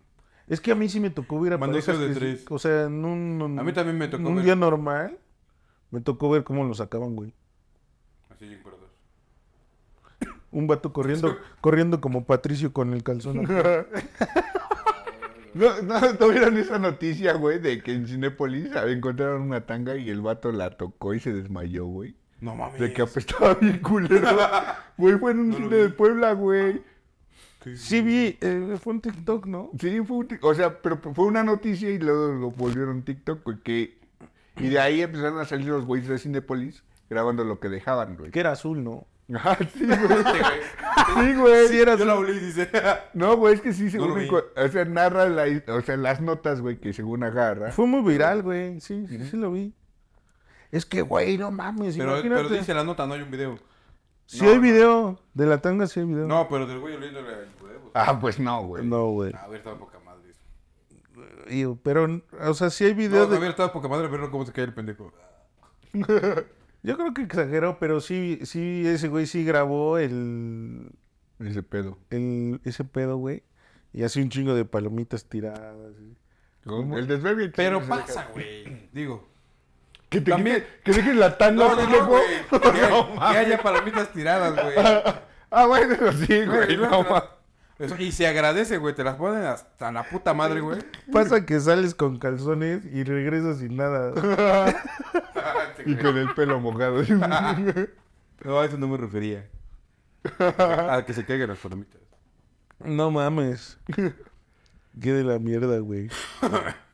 Es 0.52 0.60
que 0.60 0.72
a 0.72 0.76
mí 0.76 0.90
sí 0.90 1.00
me 1.00 1.10
tocó 1.10 1.40
ver 1.40 1.54
a 1.54 1.58
parejas 1.58 1.98
de 1.98 2.08
que 2.08 2.14
sí- 2.14 2.20
tres. 2.20 2.46
O 2.50 2.60
sea, 2.60 2.84
en 2.84 3.06
un, 3.06 3.58
A 3.58 3.64
mí 3.64 3.72
también 3.74 3.98
me 3.98 4.08
tocó 4.10 4.28
un 4.28 4.36
ver. 4.36 4.46
día 4.46 4.56
normal 4.56 5.18
me 5.92 6.02
tocó 6.02 6.30
ver 6.30 6.44
cómo 6.44 6.64
lo 6.66 6.74
sacaban, 6.74 7.16
güey. 7.16 7.34
Así, 8.30 8.46
en 8.46 8.62
por 8.64 8.74
dos. 8.80 8.90
Un 10.52 10.68
vato 10.68 10.92
corriendo, 10.94 11.38
corriendo 11.62 12.00
como 12.02 12.26
Patricio 12.26 12.72
con 12.74 12.94
el 12.94 13.04
calzón. 13.04 13.48
No, 15.54 15.82
no, 15.82 16.00
¿no 16.18 16.28
vieron 16.30 16.56
esa 16.56 16.80
noticia, 16.80 17.34
güey, 17.34 17.60
de 17.60 17.84
que 17.84 17.92
en 17.94 18.08
Cinépolis 18.08 18.70
encontraron 18.88 19.42
una 19.42 19.66
tanga 19.66 19.98
y 19.98 20.10
el 20.10 20.22
vato 20.22 20.54
la 20.54 20.70
tocó 20.78 21.14
y 21.14 21.20
se 21.20 21.34
desmayó, 21.34 21.86
güey? 21.88 22.16
No 22.40 22.56
mames. 22.56 22.80
De 22.80 22.94
que 22.94 23.02
apestaba 23.02 23.56
bien 23.56 23.80
culero. 23.80 24.30
Güey, 24.98 25.18
fue 25.18 25.32
en 25.32 25.40
un 25.40 25.50
No 25.50 25.56
cine 25.58 25.76
de 25.76 25.90
Puebla, 25.90 26.32
güey. 26.34 26.82
Sí 27.76 28.02
vi, 28.02 28.38
eh, 28.42 28.78
fue 28.82 28.94
un 28.94 29.02
TikTok, 29.02 29.46
¿no? 29.46 29.70
Sí, 29.80 30.02
fue 30.02 30.18
un 30.18 30.28
tic- 30.28 30.40
o 30.42 30.54
sea, 30.56 30.82
pero 30.82 30.98
fue 30.98 31.26
una 31.26 31.44
noticia 31.44 31.90
y 31.90 32.00
luego 32.00 32.28
lo 32.34 32.52
volvieron 32.52 33.04
TikTok, 33.04 33.44
güey, 33.44 33.58
que... 33.60 33.98
Y 34.58 34.70
de 34.70 34.80
ahí 34.80 35.02
empezaron 35.02 35.40
a 35.40 35.46
salir 35.46 35.68
los 35.68 35.86
güeyes 35.86 36.08
de 36.10 36.18
Cinépolis 36.20 36.84
grabando 37.10 37.44
lo 37.44 37.60
que 37.60 37.70
dejaban, 37.70 38.18
güey. 38.18 38.32
Que 38.32 38.40
era 38.42 38.52
azul, 38.52 38.84
¿no? 38.84 39.06
Ah, 39.34 39.58
sí, 39.74 39.86
güey. 39.86 39.96
Sí, 41.26 41.34
güey. 41.36 41.68
Sí, 41.70 41.80
era 41.80 41.96
Yo 41.96 42.06
la 42.06 42.14
azul. 42.14 42.26
volví, 42.26 42.40
dice. 42.40 42.70
No, 43.14 43.38
güey, 43.38 43.54
es 43.56 43.62
que 43.62 43.74
sí, 43.74 43.90
según... 43.90 44.12
o 44.12 44.68
sea, 44.68 44.86
narra 44.86 45.30
la... 45.30 45.46
O 45.74 45.82
sea, 45.82 45.96
las 45.98 46.20
notas, 46.20 46.60
güey, 46.62 46.78
que 46.80 46.92
según 46.94 47.24
agarra. 47.24 47.72
Fue 47.72 47.86
muy 47.88 48.02
viral, 48.02 48.42
güey. 48.44 48.82
Sí, 48.82 49.06
sí, 49.08 49.20
sí 49.30 49.38
lo 49.38 49.52
vi. 49.52 49.74
Es 50.72 50.86
que, 50.86 51.02
güey, 51.02 51.38
no 51.38 51.52
mames, 51.52 51.96
Pero, 51.98 52.12
imagínate. 52.14 52.44
pero 52.44 52.56
dice 52.60 52.74
la 52.74 52.84
nota, 52.84 53.06
no 53.08 53.14
hay 53.14 53.22
un 53.22 53.32
video. 53.32 53.58
Sí 54.32 54.46
No, 54.46 54.50
hay 54.52 54.56
no. 54.56 54.62
video. 54.62 55.20
De 55.34 55.46
la 55.46 55.58
tanga 55.62 55.88
sí 55.88 56.00
hay 56.00 56.06
video. 56.06 56.26
No, 56.26 56.48
pero 56.50 56.66
del 56.66 56.80
güey 56.80 56.96
oliéndole 56.96 57.28
el 57.34 57.50
huevo. 57.62 57.92
Ah, 57.94 58.18
pues 58.18 58.40
no, 58.40 58.64
güey. 58.66 58.86
No, 58.86 59.08
güey. 59.12 59.34
A 59.36 59.46
ver, 59.50 59.58
estaba 59.58 59.78
poca 59.78 60.00
madre. 60.00 60.30
eso. 60.32 61.50
Y- 61.50 61.76
Pero, 61.84 62.22
o 62.40 62.54
sea, 62.54 62.70
sí 62.70 62.86
hay 62.86 62.94
video 62.94 63.26
No, 63.26 63.28
de... 63.32 63.36
a 63.36 63.40
ver, 63.42 63.50
estaba 63.50 63.74
poca 63.74 63.90
madre, 63.90 64.08
pero 64.10 64.32
cómo 64.32 64.46
se 64.46 64.54
cae 64.54 64.64
el 64.64 64.74
pendejo. 64.74 65.12
Yo 66.84 66.98
creo 66.98 67.14
que 67.14 67.24
exageró, 67.24 67.78
pero 67.78 68.00
sí, 68.00 68.40
sí, 68.44 68.84
ese 68.88 69.10
güey 69.10 69.26
sí 69.28 69.44
grabó 69.44 69.98
el, 69.98 70.92
Ese 71.40 71.62
pedo. 71.62 71.98
el 72.10 72.62
ese 72.64 72.86
pedo, 72.86 73.18
güey. 73.18 73.44
Y 73.92 74.04
hace 74.04 74.22
un 74.22 74.30
chingo 74.30 74.56
de 74.56 74.64
palomitas 74.64 75.26
tiradas. 75.26 75.76
y- 76.00 76.16
El 76.96 77.08
desvergue. 77.08 77.50
Pero 77.50 77.82
pasa, 77.86 78.30
güey. 78.34 78.90
Digo. 78.94 79.28
Que 80.12 80.22
te 80.22 80.30
También- 80.30 80.58
quite- 80.58 80.82
que 80.84 80.92
dejes 80.92 81.16
la 81.16 81.38
tanga, 81.38 81.64
No, 81.64 81.70
no, 81.70 81.76
no, 81.76 81.82
pendejo. 81.82 82.06
güey. 82.08 82.24
Que, 82.50 83.32
que 83.32 83.38
haya 83.38 83.62
palomitas 83.64 84.12
tiradas, 84.12 84.54
güey. 84.54 84.76
Ah, 85.50 85.66
bueno, 85.66 85.94
eso 85.94 86.12
sí, 86.12 86.46
güey. 86.46 86.48
Güey, 86.48 86.78
no 86.78 86.90
no, 86.90 87.04
ma- 87.10 87.26
Eso- 87.80 87.96
Y 87.98 88.12
se 88.12 88.28
agradece, 88.28 88.78
güey. 88.78 88.94
Te 88.94 89.04
las 89.04 89.16
ponen 89.16 89.44
hasta 89.44 89.92
la 89.92 90.04
puta 90.04 90.34
madre, 90.36 90.60
güey. 90.62 90.80
Pasa 91.12 91.46
que 91.46 91.60
sales 91.60 91.96
con 91.96 92.20
calzones 92.20 92.84
y 92.86 93.04
regresas 93.04 93.58
sin 93.58 93.76
nada. 93.78 94.14
Y 95.86 95.96
con 95.96 96.16
el 96.18 96.32
pelo 96.36 96.60
mojado. 96.60 97.02
No, 98.44 98.60
a 98.60 98.66
eso 98.66 98.78
no 98.78 98.88
me 98.88 98.98
refería. 98.98 99.48
A 100.40 101.04
que 101.08 101.14
se 101.14 101.26
caigan 101.26 101.50
las 101.50 101.58
palomitas. 101.60 102.02
No 102.80 103.12
mames. 103.12 103.78
Qué 105.00 105.14
de 105.14 105.24
la 105.24 105.40
mierda, 105.40 105.78
güey. 105.80 106.10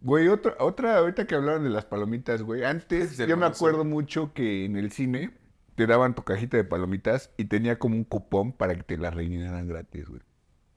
Güey, 0.00 0.28
otra, 0.28 0.54
otra, 0.60 0.98
ahorita 0.98 1.26
que 1.26 1.34
hablaron 1.34 1.64
de 1.64 1.70
las 1.70 1.84
palomitas, 1.84 2.42
güey. 2.42 2.64
Antes, 2.64 3.16
yo 3.16 3.36
me 3.36 3.46
acuerdo 3.46 3.84
mucho 3.84 4.32
que 4.32 4.64
en 4.64 4.76
el 4.76 4.92
cine 4.92 5.32
te 5.74 5.86
daban 5.86 6.14
tu 6.14 6.22
cajita 6.22 6.56
de 6.56 6.64
palomitas 6.64 7.30
y 7.36 7.46
tenía 7.46 7.78
como 7.78 7.96
un 7.96 8.04
cupón 8.04 8.52
para 8.52 8.74
que 8.76 8.82
te 8.82 8.96
las 8.96 9.12
rellenaran 9.14 9.66
gratis, 9.66 10.08
güey. 10.08 10.20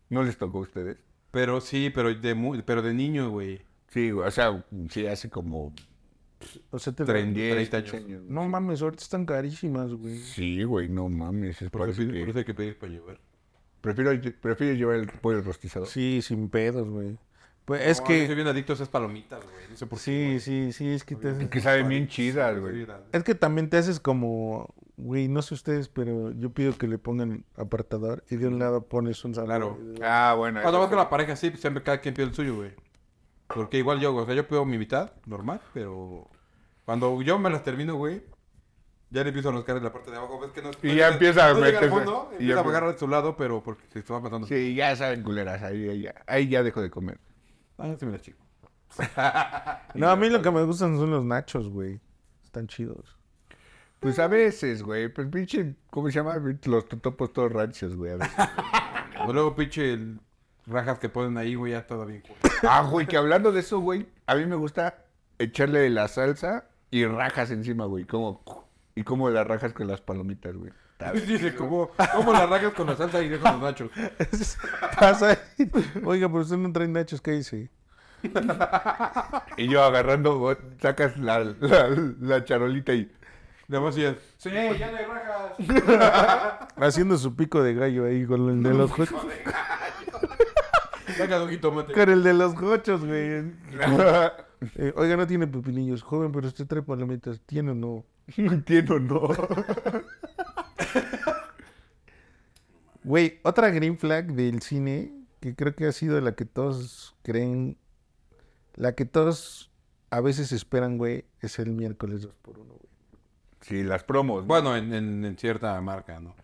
¿No 0.10 0.24
les 0.24 0.38
tocó 0.38 0.58
a 0.60 0.62
ustedes? 0.62 0.98
Pero 1.32 1.62
sí, 1.62 1.92
pero 1.94 2.14
de, 2.14 2.34
muy, 2.34 2.62
pero 2.64 2.82
de 2.82 2.94
niño, 2.94 3.30
güey. 3.30 3.62
Sí, 3.90 4.12
güey, 4.12 4.28
o 4.28 4.32
sea, 4.32 4.66
sí, 4.90 5.06
hace 5.08 5.30
como 5.30 5.74
O 6.72 6.80
sea, 6.80 6.92
te... 6.94 7.04
10, 7.06 7.54
30 7.70 7.82
15 7.84 7.98
años. 7.98 8.06
años. 8.08 8.24
No 8.28 8.48
mames, 8.50 8.82
ahorita 8.82 9.04
están 9.04 9.26
carísimas, 9.26 9.94
güey. 9.94 10.18
Sí, 10.18 10.64
güey, 10.64 10.90
no 10.90 11.08
mames. 11.10 11.62
Es 11.62 11.70
Por 11.70 11.82
eso, 11.90 11.98
parece 11.98 12.02
pide- 12.04 12.14
que- 12.14 12.20
por 12.22 12.30
eso 12.30 12.40
hay 12.40 12.46
que 12.46 12.54
pedir 12.54 12.80
para 12.80 12.92
llevar. 12.92 13.20
prefiero, 13.82 14.12
prefiero 14.42 14.74
llevar 14.76 14.96
el 14.96 15.08
pollo 15.08 15.42
rostizado. 15.42 15.86
Sí, 15.86 16.22
sin 16.24 16.50
pedos, 16.50 16.90
güey. 16.90 17.18
Pues 17.78 17.88
es 17.88 18.02
No, 18.02 18.08
que... 18.08 18.20
yo 18.22 18.26
soy 18.28 18.36
bien 18.36 18.48
adicto 18.48 18.74
a 18.74 18.76
esas 18.76 18.90
palomitas, 18.90 19.44
güey. 19.44 19.70
No 19.70 19.78
sé 19.78 19.86
por 19.88 19.98
qué. 20.00 20.04
Sí, 20.04 20.26
güey. 20.26 20.40
sí, 20.40 20.74
sí, 20.74 20.90
es 20.90 21.04
que 21.04 21.16
te 21.16 21.30
haces... 21.30 21.50
Que 21.50 21.60
saben 21.62 21.88
bien 21.88 22.08
chidas, 22.08 22.60
güey. 22.60 22.86
Es 23.12 23.24
que 23.24 23.36
también 23.36 23.70
te 23.70 23.78
haces 23.78 24.00
como 24.00 24.74
Güey, 24.98 25.28
no 25.30 25.42
sé 25.42 25.56
ustedes, 25.56 25.88
pero 25.90 26.32
yo 26.32 26.52
pido 26.52 26.78
que 26.78 26.88
le 26.88 27.00
pongan 27.00 27.44
apartador 27.56 28.24
y 28.30 28.36
de 28.36 28.48
un 28.48 28.60
lado 28.60 28.84
pones 28.88 29.24
un 29.26 29.34
salón. 29.34 29.48
Claro. 29.48 29.78
Ah, 30.04 30.36
bueno. 30.38 30.62
Cuando 30.62 30.80
vas 30.80 30.90
con 30.90 30.98
la 30.98 31.10
pareja, 31.10 31.36
sí, 31.36 31.50
pues, 31.50 31.60
siempre 31.62 31.82
cada 31.82 32.02
quien 32.02 32.14
pide 32.14 32.26
el 32.28 32.36
suyo, 32.36 32.56
güey. 32.56 32.74
Porque 33.48 33.78
igual 33.80 34.00
yo, 34.00 34.14
o 34.16 34.26
sea, 34.28 34.36
yo 34.36 34.48
pido 34.48 34.64
mi 34.64 34.78
mitad, 34.78 35.12
normal, 35.26 35.60
pero 35.74 36.30
cuando 36.86 37.20
yo 37.24 37.40
me 37.40 37.50
las 37.50 37.64
termino, 37.64 37.96
güey, 37.96 38.22
ya 39.10 39.24
le 39.24 39.30
empiezo 39.30 39.50
a 39.50 39.54
rascar 39.54 39.78
en 39.78 39.84
la 39.86 39.92
parte 39.92 40.12
de 40.12 40.18
abajo. 40.18 40.40
¿Ves 40.40 40.52
que 40.52 40.62
no, 40.62 40.70
Y 40.84 40.96
ya 40.96 41.08
empieza 41.10 41.48
a 41.50 41.54
no 41.54 41.66
llega 41.66 41.80
al 41.80 41.86
meterse- 41.86 41.90
fondo, 41.90 42.28
y 42.32 42.34
empieza 42.34 42.48
ya 42.54 42.56
a 42.56 42.60
empieza- 42.60 42.70
agarrar 42.70 42.94
de 42.94 43.00
su 43.00 43.08
lado, 43.08 43.36
pero 43.38 43.64
porque 43.64 43.84
se 43.92 44.00
está 44.00 44.20
matando. 44.20 44.46
Sí, 44.46 44.76
ya 44.76 44.96
saben, 44.96 45.24
culeras. 45.24 45.64
Ahí, 45.64 45.90
ahí, 45.90 46.02
ya- 46.02 46.16
ahí 46.28 46.48
ya 46.48 46.62
dejo 46.62 46.80
de 46.82 46.92
comer. 46.92 47.20
Ah, 47.82 47.96
me 48.02 48.12
las 48.12 48.22
chico. 48.22 48.40
No, 49.96 50.10
a 50.10 50.16
mí 50.16 50.30
lo 50.30 50.42
que 50.42 50.52
me 50.52 50.64
gustan 50.64 50.98
son 50.98 51.12
los 51.12 51.26
nachos, 51.26 51.70
güey. 51.70 52.00
Están 52.44 52.68
chidos. 52.68 53.18
Pues 54.00 54.20
a 54.20 54.28
veces, 54.28 54.84
güey. 54.84 55.10
Pues 55.10 55.28
pinche, 55.28 55.76
¿cómo 55.90 56.08
se 56.08 56.16
llama? 56.16 56.36
Los 56.66 56.88
totopos 56.88 57.34
todos 57.34 57.52
rancios, 57.52 57.96
güey. 57.96 58.14
A 58.14 58.18
veces. 58.18 58.36
O 59.28 59.32
luego, 59.34 59.56
pinche, 59.56 59.94
el 59.94 60.20
rajas 60.66 60.98
que 60.98 61.10
ponen 61.10 61.38
ahí, 61.38 61.54
güey, 61.54 61.74
ya 61.74 61.86
todo 61.86 62.08
bien. 62.08 62.24
Ah, 62.64 62.88
güey, 62.90 63.06
que 63.06 63.18
hablando 63.18 63.52
de 63.52 63.60
eso, 63.60 63.80
güey, 63.80 64.08
a 64.26 64.36
mí 64.36 64.46
me 64.48 64.56
gusta 64.56 65.06
echarle 65.38 65.88
la 65.92 66.08
salsa 66.08 66.66
y 66.90 67.06
rajas 67.06 67.52
encima, 67.52 67.86
güey. 67.86 68.06
Como, 68.06 68.44
y 68.96 69.04
como 69.04 69.30
las 69.30 69.46
rajas 69.46 69.74
con 69.74 69.88
las 69.88 70.02
palomitas, 70.02 70.56
güey. 70.56 70.72
Está 71.02 71.14
bien. 71.14 71.28
Dice, 71.28 71.56
como, 71.56 71.90
como 72.16 72.32
las 72.32 72.48
rajas 72.48 72.74
con 72.74 72.86
la 72.88 72.96
salsa 72.96 73.24
y 73.24 73.30
dejan 73.30 73.54
los 73.54 73.64
nachos. 73.64 73.90
Pasa. 75.00 75.40
Oiga, 76.06 76.28
pero 76.28 76.42
usted 76.42 76.58
no 76.58 76.72
trae 76.72 76.88
nachos, 76.88 77.22
¿qué 77.22 77.32
dice? 77.32 77.70
Y 79.58 79.68
yo 79.68 79.84
agarrando, 79.84 80.56
sacas 80.80 81.18
la, 81.18 81.40
la, 81.60 81.90
la 82.20 82.46
charolita 82.46 82.94
y... 82.94 83.12
Nada 83.68 83.84
más 83.84 83.96
decían, 83.96 84.18
sí, 84.38 84.52
ya 84.52 84.88
hay 84.88 85.06
rajas. 85.06 86.68
Haciendo 86.78 87.18
su 87.18 87.36
pico 87.36 87.64
de 87.64 87.74
gallo 87.74 88.06
ahí 88.06 88.26
con 88.26 88.50
el 88.50 88.62
de 88.62 88.74
los 88.74 88.92
jochos. 88.92 89.26
Saca 91.18 91.42
un 91.42 91.50
jitomate. 91.50 91.94
Con 91.94 92.10
el 92.10 92.22
de 92.22 92.34
los 92.34 92.54
jochos, 92.54 93.06
güey. 93.06 93.44
Eh, 94.76 94.94
oiga, 94.96 95.18
no 95.18 95.26
tiene 95.26 95.48
pepinillos, 95.48 96.04
joven, 96.04 96.32
pero 96.32 96.48
usted 96.48 96.68
trae 96.68 96.84
palomitas. 96.84 97.40
¿Tiene 97.46 97.72
o 97.72 97.76
no? 97.76 98.06
No 98.38 98.52
entiendo, 98.54 99.00
no. 99.00 99.30
Güey, 103.04 103.40
otra 103.44 103.72
green 103.72 103.98
flag 103.98 104.34
del 104.34 104.62
cine 104.62 105.12
que 105.40 105.56
creo 105.56 105.76
que 105.76 105.88
ha 105.88 105.92
sido 105.92 106.22
la 106.22 106.36
que 106.36 106.46
todos 106.46 107.16
creen, 107.24 107.78
la 108.76 108.94
que 108.94 109.06
todos 109.06 109.72
a 110.12 110.22
veces 110.22 110.52
esperan, 110.52 111.00
güey, 111.00 111.26
es 111.40 111.58
el 111.58 111.72
miércoles 111.72 112.22
2 112.22 112.36
por 112.44 112.60
1 112.60 112.68
güey. 112.68 112.92
Sí, 113.62 113.84
las 113.84 114.04
promos. 114.04 114.42
¿no? 114.44 114.48
Bueno, 114.48 114.76
en, 114.76 114.94
en, 114.94 115.26
en 115.26 115.38
cierta 115.38 115.80
marca, 115.82 116.20
¿no? 116.20 116.36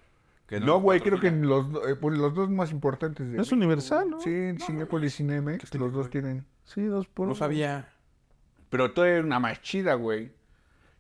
Que 0.48 0.60
No, 0.60 0.80
güey, 0.80 1.02
creo 1.02 1.20
que 1.20 1.28
en 1.28 1.46
los, 1.46 1.68
eh, 1.88 1.96
pues, 2.00 2.18
los 2.18 2.34
dos 2.34 2.50
más 2.50 2.72
importantes. 2.72 3.30
de 3.30 3.42
Es 3.42 3.52
universal, 3.52 4.10
¿no? 4.10 4.22
Sí, 4.22 4.30
en 4.34 4.60
Cinépolis 4.60 5.14
y 5.16 5.18
Cinemex, 5.18 5.74
los 5.76 5.92
dos 5.94 6.10
tienen. 6.10 6.46
Sí, 6.64 6.86
2 6.86 7.08
por 7.08 7.26
1 7.26 7.34
No 7.34 7.36
sabía. 7.36 7.90
Pero 8.70 8.94
todavía 8.94 9.18
era 9.18 9.26
una 9.26 9.40
más 9.40 9.62
chida, 9.62 9.94
güey. 9.96 10.32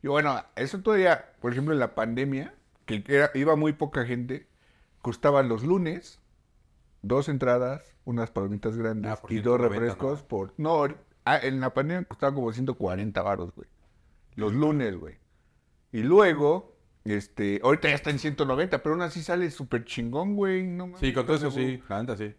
Y 0.04 0.08
bueno, 0.08 0.44
eso 0.56 0.80
todavía, 0.82 1.34
por 1.40 1.52
ejemplo, 1.52 1.74
en 1.74 1.80
la 1.80 1.96
pandemia, 1.96 2.54
que 2.88 3.04
era- 3.08 3.30
iba 3.36 3.56
muy 3.56 3.74
poca 3.74 4.04
gente, 4.06 4.48
costaban 5.04 5.48
los 5.50 5.64
lunes 5.64 6.20
dos 7.04 7.30
entradas, 7.30 7.96
unas 8.06 8.32
palomitas 8.32 8.76
grandes 8.76 9.12
Ah, 9.12 9.20
y 9.26 9.34
190, 9.36 9.50
dos 9.50 9.62
refrescos 9.62 10.24
por... 10.24 10.54
No, 10.58 10.88
ah, 11.26 11.38
en 11.42 11.60
la 11.60 11.74
pandemia 11.74 12.04
costaban 12.06 12.34
como 12.34 12.52
140 12.52 13.22
baros, 13.22 13.54
güey. 13.56 13.68
Los 14.36 14.54
lunes, 14.54 14.96
güey. 14.98 15.16
Y 15.92 16.02
luego, 16.04 16.76
este, 17.06 17.60
ahorita 17.64 17.90
ya 17.90 17.96
está 17.96 18.10
en 18.10 18.20
190, 18.20 18.82
pero 18.84 18.94
aún 18.96 19.02
así 19.04 19.22
sale 19.22 19.50
súper 19.52 19.86
chingón, 19.86 20.36
güey. 20.36 20.64
No 20.64 20.92
Sí, 20.98 21.14
con 21.14 21.26
todo 21.26 21.36
eso 21.38 21.52
sí, 21.52 21.66
huevo. 21.66 21.84
la 21.90 22.00
neta 22.02 22.18
sí. 22.18 22.34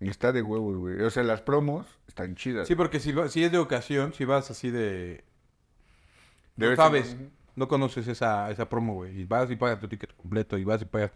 Y 0.00 0.08
está 0.08 0.32
de 0.32 0.42
huevos, 0.42 0.76
güey. 0.76 1.00
O 1.02 1.10
sea, 1.10 1.22
las 1.22 1.42
promos 1.42 1.86
están 2.08 2.34
chidas. 2.34 2.66
Sí, 2.68 2.74
porque 2.74 3.00
si, 3.00 3.12
va- 3.12 3.28
si 3.28 3.44
es 3.44 3.52
de 3.52 3.58
ocasión, 3.58 4.12
si 4.12 4.24
vas 4.24 4.50
así 4.50 4.70
de... 4.70 5.24
No 6.56 6.74
sabes. 6.76 7.16
No 7.56 7.68
conoces 7.68 8.06
esa, 8.08 8.50
esa 8.50 8.68
promo, 8.68 8.94
güey. 8.94 9.20
Y 9.20 9.24
vas 9.24 9.50
y 9.50 9.56
pagas 9.56 9.80
tu 9.80 9.88
ticket 9.88 10.14
completo, 10.16 10.56
y 10.58 10.64
vas 10.64 10.82
y 10.82 10.84
pagas 10.84 11.12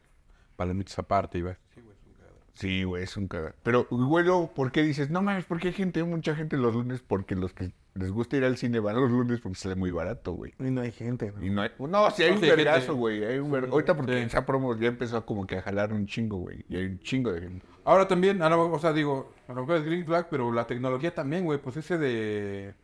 palomitas 0.57 0.99
aparte, 0.99 1.39
y 1.39 1.43
vas... 1.43 1.57
Sí, 1.75 1.81
güey, 1.83 1.95
es 1.95 2.07
un 2.07 2.15
cagadero. 2.15 2.45
Sí, 2.55 2.83
güey, 2.85 3.03
es 3.05 3.17
un 3.17 3.29
cagado. 3.29 3.55
Pero, 3.63 3.87
güey, 3.91 4.25
¿por 4.55 4.73
qué 4.73 4.83
dices? 4.83 5.11
No 5.11 5.23
mames, 5.23 5.45
¿por 5.45 5.61
qué 5.61 5.69
hay 5.69 5.75
gente, 5.75 6.03
mucha 6.05 6.35
gente 6.35 6.57
los 6.57 6.75
lunes? 6.75 7.01
Porque 7.07 7.37
los 7.37 7.53
que 7.53 7.73
les 7.95 8.11
gusta 8.11 8.37
ir 8.37 8.45
al 8.45 8.57
cine 8.57 8.79
van 8.81 8.97
los 8.97 9.11
lunes 9.11 9.41
porque 9.41 9.59
sale 9.59 9.75
muy 9.75 9.91
barato, 9.91 10.33
güey. 10.33 10.55
Y 10.59 10.65
no 10.71 10.81
hay 10.81 10.93
gente, 10.93 11.33
¿no? 11.37 11.45
Y 11.45 11.51
no 11.51 11.63
hay... 11.63 11.71
No, 11.79 12.11
sí 12.11 12.23
hay 12.25 12.31
No, 12.31 12.37
un 12.37 12.43
sí 12.43 12.49
vergazo, 12.49 12.95
güey. 12.97 13.25
hay 13.25 13.39
un 13.39 13.51
ver- 13.51 13.69
Ahorita 13.71 13.97
porque 13.97 14.13
Sí. 14.13 14.19
esa 14.27 14.45
promo 14.47 14.77
ya 14.77 14.89
empezó 14.89 15.25
como 15.27 15.47
que 15.47 15.57
a 15.59 15.63
jalar 15.63 15.93
un 15.93 16.07
chingo, 16.07 16.37
güey. 16.39 16.65
Y 16.69 16.77
hay 16.77 16.87
un 16.87 16.99
chingo 17.01 17.33
de 17.33 17.41
gente. 17.43 17.67
Ahora 17.85 18.07
también, 18.09 18.43
a 18.43 18.49
lo- 18.51 18.71
o 18.71 18.79
sea, 18.79 18.93
digo, 18.93 19.33
a 19.49 19.53
lo 19.53 19.61
mejor 19.63 19.77
es 19.77 19.85
Green 19.85 20.05
Flag, 20.05 20.29
pero 20.31 20.53
la 20.53 20.67
tecnología 20.67 21.15
también, 21.15 21.45
güey. 21.45 21.59
Pues 21.61 21.77
ese 21.77 21.97
de, 21.99 22.75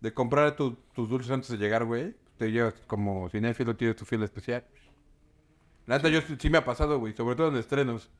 de 0.00 0.14
comprar 0.14 0.56
tu- 0.56 0.76
tus 0.94 1.08
dulces 1.08 1.30
antes 1.30 1.48
de 1.50 1.56
llegar, 1.58 1.84
güey. 1.84 2.14
Te 2.42 2.50
llevas 2.50 2.74
como 2.88 3.28
cinéfilo, 3.28 3.76
tienes 3.76 3.94
tu 3.94 4.04
fila 4.04 4.24
especial. 4.24 4.64
La 5.86 5.98
neta, 5.98 6.08
yo 6.08 6.20
sí 6.22 6.50
me 6.50 6.58
ha 6.58 6.64
pasado, 6.64 6.98
güey. 6.98 7.14
Sobre 7.14 7.36
todo 7.36 7.50
en 7.50 7.56
estrenos. 7.56 8.10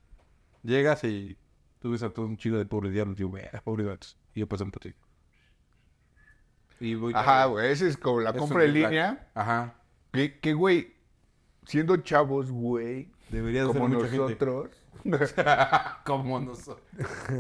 Llegas 0.62 1.02
y 1.02 1.36
tú 1.80 1.90
ves 1.90 2.04
a 2.04 2.10
todo 2.10 2.26
un 2.26 2.36
chico 2.36 2.56
de 2.56 2.64
pobres 2.64 2.92
diablos. 2.92 3.18
Y 3.18 3.22
yo, 3.22 3.28
güey, 3.30 3.42
pobres 3.64 3.88
vatos. 3.88 4.16
Y 4.32 4.38
yo 4.38 4.46
pasando 4.46 4.70
por 4.70 4.82
ti. 4.82 4.94
Y 6.78 6.94
voy 6.94 7.12
Ajá, 7.16 7.46
güey. 7.46 7.72
Esa 7.72 7.84
es 7.88 7.96
como 7.96 8.20
la 8.20 8.32
compra 8.32 8.64
en 8.64 8.74
línea. 8.74 9.28
Ajá. 9.34 9.74
Que, 10.12 10.38
que, 10.38 10.54
güey, 10.54 10.94
siendo 11.66 11.96
chavos, 11.96 12.48
güey, 12.48 13.10
ser 13.28 13.66
como 13.66 13.88
mucha 13.88 14.08
gente. 14.08 14.36
Como 16.04 16.40
nosotros. 16.40 16.86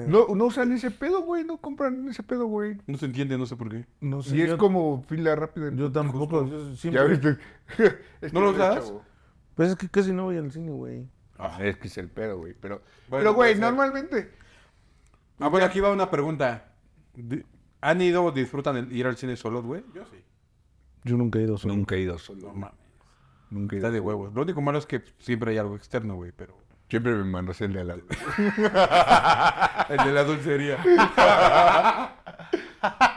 no, 0.08 0.26
no 0.34 0.44
usan 0.46 0.72
ese 0.72 0.90
pedo, 0.90 1.22
güey. 1.22 1.44
No 1.44 1.58
compran 1.58 2.08
ese 2.08 2.22
pedo, 2.22 2.46
güey. 2.46 2.78
No 2.86 2.98
se 2.98 3.06
entiende, 3.06 3.38
no 3.38 3.46
sé 3.46 3.56
por 3.56 3.68
qué. 3.70 3.86
No 4.00 4.22
sé, 4.22 4.36
Y 4.36 4.42
es 4.42 4.54
como 4.56 5.02
fila 5.04 5.34
rápida. 5.36 5.70
yo 5.74 5.90
tampoco. 5.92 6.46
yo 6.46 6.70
Ya 6.70 6.76
siempre- 6.76 7.08
viste. 7.08 7.38
Es 8.20 8.32
¿No 8.32 8.40
lo 8.40 8.50
usas? 8.50 8.92
Pues 9.54 9.70
es 9.70 9.76
que 9.76 9.88
casi 9.88 10.12
no 10.12 10.24
voy 10.24 10.36
al 10.38 10.50
cine, 10.50 10.72
güey. 10.72 11.06
Ah, 11.38 11.58
es 11.62 11.76
que 11.76 11.88
es 11.88 11.98
el 11.98 12.08
pedo, 12.08 12.38
güey. 12.38 12.54
Pero, 12.60 12.76
Bueno, 13.08 13.22
pero 13.22 13.34
güey, 13.34 13.34
puede 13.34 13.52
ser. 13.54 13.60
normalmente. 13.60 14.30
Ah, 15.38 15.48
bueno, 15.48 15.66
aquí 15.66 15.80
va 15.80 15.90
una 15.92 16.10
pregunta. 16.10 16.72
¿Han 17.80 18.00
ido 18.00 18.24
o 18.24 18.32
disfrutan 18.32 18.76
el 18.76 18.92
ir 18.92 19.06
al 19.06 19.16
cine 19.16 19.36
solos, 19.36 19.64
güey? 19.64 19.82
Yo 19.94 20.04
sí. 20.06 20.16
Yo 21.04 21.16
nunca 21.16 21.38
he 21.38 21.42
ido 21.42 21.58
solo. 21.58 21.74
Nunca 21.74 21.96
he 21.96 22.00
ido 22.00 22.16
solo. 22.18 22.48
No 22.48 22.54
mames. 22.54 22.76
Nunca 23.50 23.74
he 23.76 23.78
Está 23.78 23.88
ido 23.88 23.92
de 23.94 23.98
solo. 23.98 24.08
huevos. 24.18 24.34
Lo 24.34 24.42
único 24.42 24.60
malo 24.62 24.78
es 24.78 24.86
que 24.86 25.02
siempre 25.18 25.50
hay 25.50 25.58
algo 25.58 25.74
externo, 25.76 26.14
güey, 26.14 26.32
pero... 26.32 26.56
Siempre 26.92 27.12
me 27.14 27.24
mando 27.24 27.52
hacerle 27.52 27.80
a 27.80 27.84
la. 27.84 27.94
El 29.88 29.96
de 29.96 30.12
la 30.12 30.24
dulcería. 30.24 30.76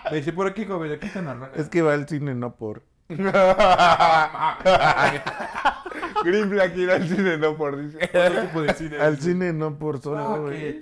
Me 0.09 0.15
dice, 0.15 0.31
por 0.31 0.47
aquí, 0.47 0.63
joven, 0.65 0.93
aquí 0.93 1.07
están 1.07 1.25
las 1.25 1.37
rajas. 1.37 1.57
Es 1.59 1.67
que 1.67 1.81
va 1.81 1.93
al 1.93 2.07
cine 2.07 2.33
no 2.35 2.55
por. 2.55 2.83
Green 6.23 6.49
Black 6.49 6.77
ir 6.77 6.89
al 6.89 7.05
cine, 7.05 7.37
no 7.37 7.57
por 7.57 7.77
dice. 7.77 7.99
Otro 8.13 8.41
tipo 8.43 8.61
de 8.61 8.73
cine. 8.75 8.97
Al 8.97 9.17
cine 9.19 9.51
no 9.51 9.77
por 9.77 9.99
solo, 9.99 10.19
Ah, 10.25 10.37
güey. 10.37 10.79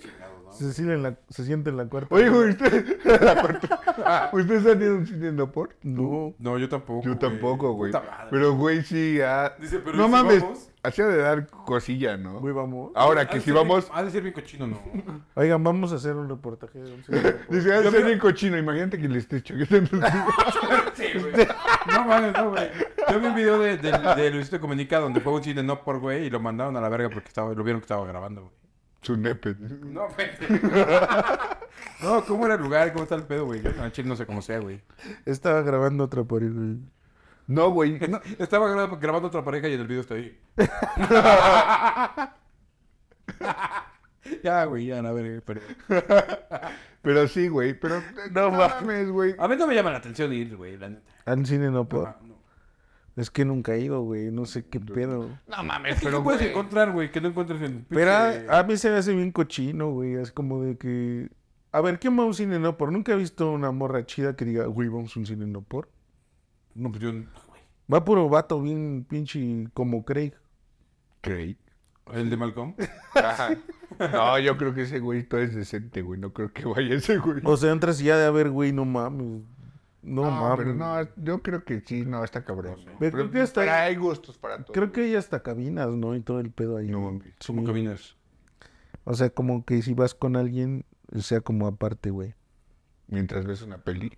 Se, 0.52 0.72
siente 0.72 0.94
en 0.94 1.02
la, 1.02 1.16
se 1.30 1.46
siente 1.46 1.72
en 1.72 1.78
la 1.78 1.86
cuarta. 1.88 2.14
Oye, 2.14 2.30
güey, 2.30 2.50
usted. 2.52 3.00
la 3.24 3.42
cuarta- 3.42 4.30
¿Ustedes 4.34 4.68
han 4.68 4.80
ido 4.84 4.96
un 4.98 5.08
cine 5.08 5.32
no 5.32 5.52
por? 5.52 5.76
No. 5.82 6.36
No, 6.38 6.60
yo 6.60 6.70
tampoco, 6.70 7.02
Yo 7.08 7.18
tampoco, 7.18 7.74
güey. 7.74 7.92
Pero, 8.30 8.54
güey, 8.54 8.84
sí. 8.84 9.20
ah, 9.20 9.52
Dice, 9.60 9.80
pero 9.80 9.98
no 9.98 10.04
¿y 10.04 10.06
si 10.06 10.12
mames. 10.12 10.44
vamos? 10.44 10.70
Hacía 10.86 11.08
de 11.08 11.18
dar 11.18 11.48
cosilla, 11.48 12.18
¿no? 12.18 12.42
Güey, 12.42 12.54
vamos. 12.54 12.92
Ahora 12.94 13.28
que 13.28 13.40
si 13.40 13.52
vamos. 13.52 13.90
Ha 13.94 14.04
de 14.04 14.12
ser 14.12 14.22
bien 14.22 14.34
cochino, 14.34 14.68
¿no? 14.68 14.82
Oigan, 15.34 15.64
vamos 15.64 15.94
a 15.94 15.96
hacer 15.96 16.14
un 16.14 16.28
reportaje 16.28 16.78
de 16.78 16.94
un. 16.94 17.02
Dice, 17.50 17.74
ha 17.74 17.80
de 17.82 17.90
ser 17.90 18.06
bien 18.06 18.20
cochino. 18.20 18.58
Imagínate 18.58 19.00
que 19.00 19.08
le 19.08 19.20
estés 19.20 19.44
choqueando. 19.44 19.90
Sí, 20.94 21.06
güey. 21.20 21.48
No 21.88 22.06
mames, 22.06 22.34
no, 22.34 22.52
güey. 22.52 22.70
Yo 23.10 23.20
vi 23.20 23.26
un 23.26 23.36
video 23.36 23.60
de, 23.60 23.78
de, 23.78 23.92
de 23.92 24.30
Luisito 24.30 24.62
Comunica 24.62 25.00
donde 25.00 25.22
fue 25.22 25.34
un 25.34 25.44
cine 25.44 25.64
no 25.64 25.84
por 25.84 26.00
güey 26.00 26.26
y 26.26 26.30
lo 26.30 26.40
mandaron 26.40 26.78
a 26.78 26.82
la 26.82 26.90
verga 26.90 27.10
porque 27.10 27.30
estaba, 27.30 27.52
lo 27.54 27.64
vieron 27.64 27.82
que 27.82 27.86
estaba 27.86 28.06
grabando, 28.06 28.42
güey. 28.42 28.54
Su 29.02 29.18
nepe. 29.18 29.56
No, 29.60 30.08
güey. 30.10 30.28
No, 32.02 32.24
¿cómo 32.26 32.46
era 32.46 32.56
el 32.56 32.62
lugar? 32.62 32.92
¿Cómo 32.92 33.04
está 33.04 33.16
el 33.16 33.24
pedo, 33.24 33.46
güey? 33.46 33.62
Yo 33.62 34.04
no 34.04 34.16
sé 34.16 34.26
cómo 34.26 34.42
sea, 34.42 34.60
güey. 34.60 34.82
Estaba 35.26 35.62
grabando 35.62 36.04
otra 36.04 36.24
por 36.24 36.42
ahí, 36.42 36.50
güey. 36.50 36.78
No, 37.48 37.72
güey. 37.72 38.00
no. 38.08 38.20
Estaba 38.40 38.68
gra- 38.70 39.00
grabando 39.00 39.28
otra 39.28 39.44
pareja 39.44 39.68
y 39.68 39.74
en 39.74 39.82
el 39.82 39.88
video 39.88 40.02
está 40.02 40.16
ahí. 40.16 40.40
ya, 44.44 44.66
güey, 44.66 44.86
ya, 44.88 45.00
a 45.00 45.12
ver, 45.12 45.44
pero... 45.46 45.62
Pero 47.02 47.28
sí, 47.28 47.50
güey. 47.50 47.74
Pero 47.78 48.02
no 48.32 48.52
mames, 48.52 49.10
güey. 49.10 49.36
A 49.38 49.48
mí 49.48 49.56
no 49.58 49.68
me 49.68 49.76
llama 49.76 49.92
la 49.92 49.98
atención 49.98 50.32
ir, 50.32 50.56
güey, 50.56 50.78
la 50.78 50.90
neta. 50.90 51.04
Al 51.26 51.46
cine 51.46 51.70
no 51.70 51.88
por. 51.88 52.08
Ah, 52.08 52.18
no. 52.24 52.34
Es 53.18 53.30
que 53.30 53.44
nunca 53.44 53.76
he 53.76 53.82
ido, 53.82 54.02
güey. 54.04 54.32
No 54.32 54.46
sé 54.46 54.66
qué 54.68 54.80
pedo. 54.80 55.38
No 55.48 55.64
mames, 55.64 56.00
¿Qué 56.00 56.06
pero. 56.06 56.24
puedes 56.24 56.40
güey. 56.40 56.52
encontrar, 56.52 56.92
güey, 56.94 57.12
que 57.12 57.20
no 57.20 57.28
encuentres 57.28 57.62
en... 57.62 57.86
Pero 57.90 58.10
a, 58.12 58.60
a 58.60 58.64
mí 58.64 58.78
se 58.78 58.90
me 58.90 58.98
hace 58.98 59.14
bien 59.14 59.34
cochino, 59.34 59.92
güey. 59.92 60.14
Es 60.16 60.32
como 60.32 60.64
de 60.64 60.78
que. 60.78 61.30
A 61.74 61.82
ver, 61.82 62.00
¿quién 62.00 62.18
va 62.18 62.24
a 62.24 62.28
un 62.28 62.34
cine 62.34 62.58
no 62.58 62.78
por? 62.78 62.92
Nunca 62.94 63.12
he 63.12 63.18
visto 63.18 63.52
una 63.52 63.72
morra 63.72 64.06
chida 64.06 64.36
que 64.38 64.46
diga, 64.46 64.66
güey, 64.68 64.88
vamos 64.88 65.16
a 65.16 65.20
un 65.20 65.26
cine 65.26 65.46
no 65.46 65.62
por. 65.62 65.90
No, 66.76 66.90
pues 66.92 67.02
yo... 67.02 67.12
Va 67.94 68.04
puro 68.06 68.30
vato 68.30 68.62
bien 68.62 69.06
pinche 69.08 69.68
como 69.74 70.04
Craig. 70.06 70.34
Craig. 71.22 71.58
¿El 72.14 72.30
de 72.30 72.38
Malcolm? 72.38 72.76
Ajá. 73.16 73.56
No, 74.12 74.40
yo 74.40 74.58
creo 74.58 74.74
que 74.74 74.84
ese 74.84 75.00
güey 75.00 75.24
todo 75.24 75.42
es 75.42 75.54
decente, 75.56 76.02
güey. 76.02 76.20
No 76.20 76.34
creo 76.34 76.52
que 76.52 76.66
vaya 76.66 76.96
ese 76.96 77.18
güey. 77.18 77.42
O 77.44 77.56
sea, 77.58 77.72
entras 77.72 78.02
y 78.02 78.06
ya 78.06 78.18
de 78.18 78.26
haber, 78.26 78.50
güey, 78.50 78.72
no 78.72 78.86
mames. 78.86 79.42
No, 80.02 80.26
No, 80.26 80.32
mames. 80.32 80.58
pero 80.58 80.74
no, 80.74 81.08
yo 81.18 81.42
creo 81.42 81.64
que 81.64 81.80
sí, 81.82 82.04
no, 82.06 82.24
está 82.26 82.44
cabrón. 82.44 82.76
Pero 83.00 83.12
creo 83.18 83.32
que 83.32 83.40
hasta- 83.42 83.62
pero 83.62 83.72
hay 83.74 83.96
gustos 83.96 84.38
para 84.38 84.58
todo. 84.64 84.74
Creo 84.74 84.92
que 84.92 85.02
hay 85.02 85.16
hasta 85.16 85.42
cabinas, 85.44 85.90
¿no? 85.92 86.16
Y 86.16 86.22
todo 86.22 86.40
el 86.42 86.52
pedo 86.52 86.78
ahí. 86.78 86.88
No 86.88 87.02
mames. 87.02 87.28
Sí. 87.40 87.48
¿Cómo 87.48 87.64
caminas? 87.64 88.18
O 89.06 89.14
sea, 89.14 89.30
como 89.30 89.64
que 89.66 89.82
si 89.82 89.94
vas 89.94 90.14
con 90.14 90.36
alguien, 90.36 90.86
sea 91.20 91.40
como 91.42 91.68
aparte, 91.68 92.10
güey. 92.10 92.34
Mientras 93.08 93.46
ves 93.46 93.62
una 93.62 93.78
peli. 93.78 94.18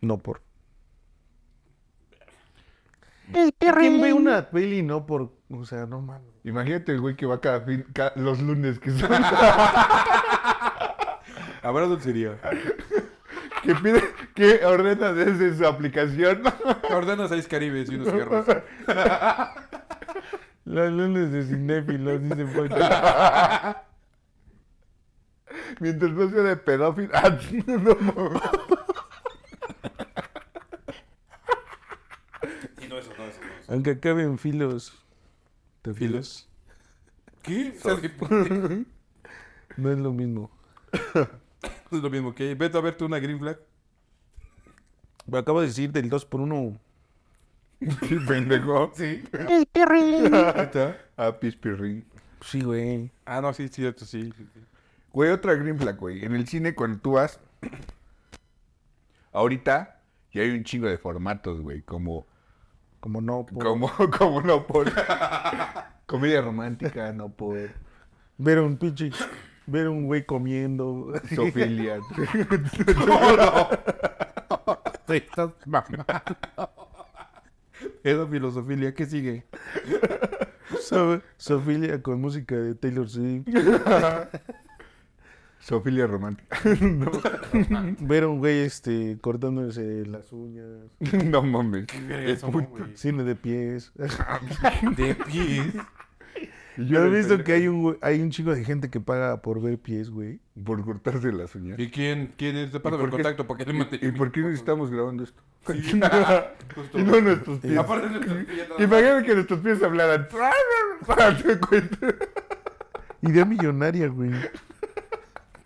No 0.00 0.18
por. 0.18 0.42
¿Quién 3.32 4.00
ve 4.00 4.12
una 4.12 4.48
peli 4.50 4.82
no 4.82 5.04
por. 5.06 5.32
O 5.50 5.64
sea, 5.64 5.86
no 5.86 6.00
mames. 6.00 6.30
Imagínate 6.44 6.92
el 6.92 7.00
güey 7.00 7.16
que 7.16 7.26
va 7.26 7.40
cada 7.40 7.60
fin, 7.62 7.84
ca- 7.92 8.12
los 8.16 8.40
lunes 8.40 8.78
que 8.78 8.90
son, 8.92 9.10
¿Habrá 11.62 11.86
dulcería? 11.86 12.38
que 13.62 13.74
pide, 13.74 14.02
que 14.34 14.64
ordena 14.64 15.12
desde 15.12 15.56
su 15.56 15.66
aplicación. 15.66 16.42
Ordena 16.94 17.26
seis 17.28 17.48
caribes 17.48 17.90
y 17.90 17.96
unos 17.96 18.10
cigarros. 18.10 18.46
Los 20.64 20.92
lunes 20.92 21.30
de 21.32 21.42
cinéfilos, 21.44 22.22
dice 22.22 22.44
Poncho. 22.46 22.76
Mientras 25.80 26.10
no 26.12 26.28
sea 26.30 26.42
de 26.42 26.56
pedófilo. 26.56 27.10
Ah, 27.14 27.30
no 27.66 27.96
mames. 27.96 28.42
No, 32.88 32.98
eso 32.98 33.10
no, 33.16 33.24
eso 33.24 33.40
no. 33.40 33.74
Aunque 33.74 33.90
acaben 33.90 34.38
filos. 34.38 34.94
¿Te 35.82 35.94
filos? 35.94 36.48
¿Qué? 37.42 37.74
No 39.76 39.92
es 39.92 39.98
lo 39.98 40.12
mismo. 40.12 40.50
Es 41.90 42.02
lo 42.02 42.10
mismo 42.10 42.34
que 42.34 42.54
vete 42.54 42.78
a 42.78 42.80
verte 42.80 43.04
una 43.04 43.18
green 43.18 43.38
flag. 43.38 43.58
Me 45.26 45.38
acabo 45.38 45.60
de 45.60 45.68
decir 45.68 45.90
del 45.90 46.08
2 46.08 46.24
por 46.26 46.40
1 46.40 46.78
Sí, 47.80 48.16
pendejo. 48.28 48.92
Sí. 48.94 49.24
Está. 49.74 50.96
Ah, 51.16 51.38
pispirrín. 51.38 52.04
Sí, 52.40 52.60
güey. 52.60 53.10
Ah, 53.24 53.40
no, 53.40 53.52
sí, 53.52 53.68
cierto, 53.68 54.04
sí. 54.04 54.32
sí, 54.36 54.46
sí. 54.54 54.60
Güey, 55.12 55.30
otra 55.30 55.54
green 55.54 55.78
flag, 55.78 55.96
güey. 55.96 56.24
En 56.24 56.34
el 56.34 56.46
cine, 56.46 56.74
cuando 56.74 56.98
tú 56.98 57.12
vas. 57.12 57.40
Ahorita 59.32 60.00
ya 60.32 60.42
hay 60.42 60.50
un 60.50 60.64
chingo 60.64 60.88
de 60.88 60.98
formatos, 60.98 61.60
güey. 61.60 61.82
Como. 61.82 62.26
Como 63.06 63.20
no. 63.20 63.46
por- 63.46 63.62
Como, 63.64 63.88
como 64.18 64.42
no 64.42 64.66
por. 64.66 64.92
Comedia 66.06 66.40
romántica, 66.42 67.12
no 67.12 67.28
por. 67.28 67.56
Ver 68.36 68.58
un 68.58 68.76
pinche. 68.76 69.12
Ver 69.68 69.88
un 69.88 70.06
güey 70.06 70.26
comiendo. 70.26 71.12
Sofilia. 71.32 72.00
Te 75.06 75.18
estás 75.18 75.50
mamando. 75.66 76.04
Eso, 78.02 78.26
filosofilia, 78.26 78.92
¿qué 78.92 79.06
sigue? 79.06 79.46
So- 80.80 81.22
Sofilia 81.36 82.02
con 82.02 82.20
música 82.20 82.56
de 82.56 82.74
Taylor 82.74 83.08
Swift. 83.08 83.46
Sofilia 85.66 86.06
romántica. 86.06 86.56
Ver 88.00 88.26
un 88.26 88.38
güey 88.38 88.60
este, 88.60 89.18
cortándose 89.20 90.06
las 90.06 90.32
uñas. 90.32 90.64
no 91.24 91.42
mames. 91.42 91.86
Güey. 92.06 92.96
Cine 92.96 93.24
de 93.24 93.34
pies. 93.34 93.92
De 94.96 95.14
pies. 95.16 95.74
Yo 96.76 97.04
he 97.06 97.08
visto 97.10 97.42
que 97.42 97.52
hay 97.54 97.66
un, 97.68 97.82
güey- 97.82 97.98
hay 98.02 98.20
un 98.20 98.30
chingo 98.30 98.54
de 98.54 98.62
gente 98.62 98.90
que 98.90 99.00
paga 99.00 99.40
por 99.42 99.60
ver 99.62 99.78
pies, 99.78 100.10
güey. 100.10 100.38
Por 100.62 100.84
cortarse 100.84 101.32
las 101.32 101.54
uñas. 101.54 101.78
¿Y 101.80 101.90
quién, 101.90 102.34
quién 102.36 102.56
es? 102.56 102.70
Te 102.70 102.78
paso 102.78 102.96
¿Y 102.96 102.98
por 102.98 103.06
el 103.08 103.10
qué- 103.10 103.22
contacto 103.22 103.46
porque 103.46 103.64
¿Y, 104.02 104.12
por 104.12 104.30
qué 104.30 104.40
no 104.42 104.50
estamos 104.50 104.90
grabando 104.90 105.24
esto? 105.24 105.42
Justo. 105.64 106.98
y 106.98 107.02
no 107.02 107.20
nuestros 107.22 107.58
pies. 107.60 107.76
Aparte 107.78 108.06
de 108.08 108.12
nuestros 108.14 108.44
pies. 108.44 108.68
Imagínate 108.78 109.26
que 109.26 109.34
nuestros 109.34 109.60
pies 109.60 109.82
hablaran. 109.82 110.28
Date 111.16 111.58
cuenta. 111.58 112.14
Idea 113.22 113.44
millonaria, 113.44 114.06
güey. 114.08 114.30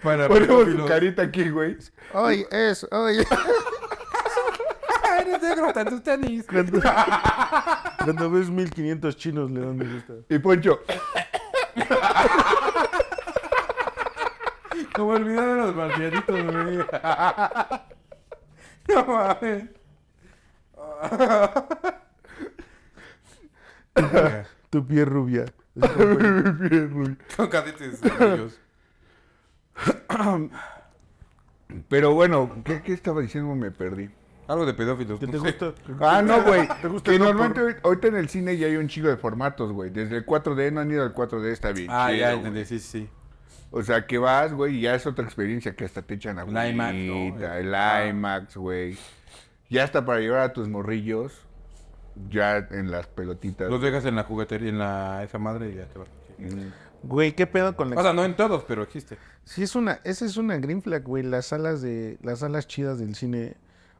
Para 0.02 0.28
Ponemos 0.28 0.58
su 0.60 0.64
pedófilos. 0.64 0.88
carita 0.88 1.22
aquí, 1.22 1.50
güey. 1.50 1.76
Hoy 2.14 2.46
es, 2.50 2.86
hoy. 2.90 3.18
Eres 5.20 5.42
negro, 5.42 5.68
está 5.68 5.80
en 5.82 5.88
tus 5.88 6.02
tenis. 6.02 6.46
Cuando, 6.50 6.80
cuando 8.04 8.30
ves 8.30 8.48
1500 8.48 9.16
chinos 9.16 9.50
le 9.50 9.60
dan 9.60 9.76
me 9.76 9.84
gusta. 9.84 10.14
Y 10.28 10.38
Poncho. 10.38 10.80
Como 14.94 15.10
olvidaron 15.12 15.58
los 15.58 15.74
marcianitos, 15.74 16.42
güey. 16.52 16.78
No 18.88 19.04
mames. 19.04 19.64
Tu 24.70 24.86
pie 24.86 25.04
rubia. 25.04 25.44
Con 27.36 27.48
cadetes 27.48 28.02
amarillos. 28.04 28.58
Pero 31.88 32.14
bueno, 32.14 32.50
¿qué, 32.64 32.82
qué 32.82 32.92
estaba 32.92 33.20
diciendo? 33.20 33.54
Me 33.54 33.70
perdí. 33.70 34.10
Algo 34.48 34.66
de 34.66 34.74
pedófilos. 34.74 35.20
¿Qué 35.20 35.26
no 35.26 35.32
te 35.32 35.38
gusta? 35.38 35.72
Ah, 36.00 36.20
no, 36.22 36.42
güey. 36.42 36.66
¿Te 36.82 36.88
gusta 36.88 37.12
Que 37.12 37.18
no 37.20 37.26
normalmente 37.26 37.74
por- 37.80 37.86
ahorita- 37.92 38.08
en 38.08 38.16
el 38.16 38.28
cine 38.28 38.56
ya 38.56 38.66
hay 38.66 38.76
un 38.76 38.88
chingo 38.88 39.08
de 39.08 39.16
formatos, 39.16 39.70
güey. 39.72 39.90
Desde 39.90 40.16
el 40.16 40.26
4D, 40.26 40.72
no 40.72 40.80
han 40.80 40.90
ido 40.90 41.04
al 41.04 41.14
4D, 41.14 41.52
está 41.52 41.70
bien. 41.70 41.86
Ah, 41.90 42.08
chido, 42.08 42.18
ya 42.20 42.32
entendí, 42.32 42.64
sí, 42.64 42.80
sí. 42.80 43.08
O 43.70 43.82
sea, 43.84 44.04
que 44.08 44.18
vas, 44.18 44.52
güey, 44.52 44.78
y 44.78 44.80
ya 44.80 44.96
es 44.96 45.06
otra 45.06 45.24
experiencia 45.24 45.76
que 45.76 45.84
hasta 45.84 46.02
te 46.02 46.14
echan 46.14 46.40
a 46.40 46.42
El 46.42 46.48
IMAX, 46.72 46.94
¿no? 47.38 47.46
El 47.54 48.08
IMAX, 48.10 48.56
güey. 48.56 48.98
Ya 49.68 49.84
hasta 49.84 50.04
para 50.04 50.18
llevar 50.18 50.40
a 50.40 50.52
tus 50.52 50.68
morrillos, 50.68 51.32
ya 52.28 52.56
en 52.72 52.90
las 52.90 53.06
pelotitas. 53.06 53.70
Los 53.70 53.80
dejas 53.80 54.04
en 54.06 54.16
la 54.16 54.24
juguetería, 54.24 54.68
en 54.70 54.78
la 54.80 55.22
esa 55.22 55.38
madre 55.38 55.70
y 55.70 55.74
ya 55.76 55.84
te 55.86 55.96
vas. 56.00 56.08
Sí. 56.38 56.56
Mm. 56.56 56.72
Güey, 57.02 57.32
¿qué 57.34 57.46
pedo 57.46 57.76
con 57.76 57.90
la 57.90 57.98
O 57.98 58.02
sea, 58.02 58.12
no 58.12 58.24
en 58.24 58.36
todos, 58.36 58.64
pero 58.64 58.82
existe. 58.82 59.16
Sí, 59.44 59.62
es 59.62 59.74
una, 59.74 60.00
esa 60.04 60.26
es 60.26 60.36
una 60.36 60.56
green 60.58 60.82
flag, 60.82 61.02
güey. 61.02 61.22
Las 61.22 61.46
salas 61.46 61.80
de, 61.82 62.18
las 62.22 62.40
salas 62.40 62.66
chidas 62.66 62.98
del 62.98 63.14
cine. 63.14 63.56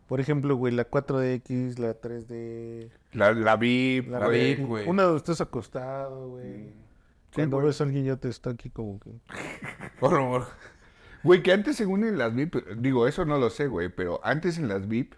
Por 0.07 0.21
ejemplo, 0.21 0.57
güey, 0.57 0.75
la 0.75 0.91
4DX, 0.91 1.79
la 1.79 2.01
3D. 2.01 2.91
La, 3.13 3.33
la 3.33 3.57
VIP, 3.57 4.09
La, 4.09 4.27
güey. 4.27 4.57
VIP, 4.57 4.67
güey. 4.67 4.89
Una 4.89 5.05
donde 5.05 5.19
estás 5.19 5.41
acostado, 5.41 6.31
güey. 6.31 6.73
Cuando 7.35 7.57
güey. 7.59 7.69
ves 7.69 7.81
a 7.81 7.85
alguien 7.85 8.05
ya 8.05 8.17
te 8.17 8.29
está 8.29 8.51
aquí 8.51 8.71
como 8.71 8.99
que. 8.99 9.11
Por 10.01 10.11
favor. 10.11 10.47
Güey, 11.23 11.43
que 11.43 11.53
antes 11.53 11.77
según 11.77 12.05
en 12.05 12.19
las 12.19 12.35
VIP, 12.35 12.57
digo, 12.79 13.07
eso 13.07 13.25
no 13.25 13.39
lo 13.39 13.51
sé, 13.51 13.67
güey, 13.67 13.89
pero 13.89 14.21
antes 14.25 14.59
en 14.59 14.69
las 14.69 14.89
VIP 14.89 15.15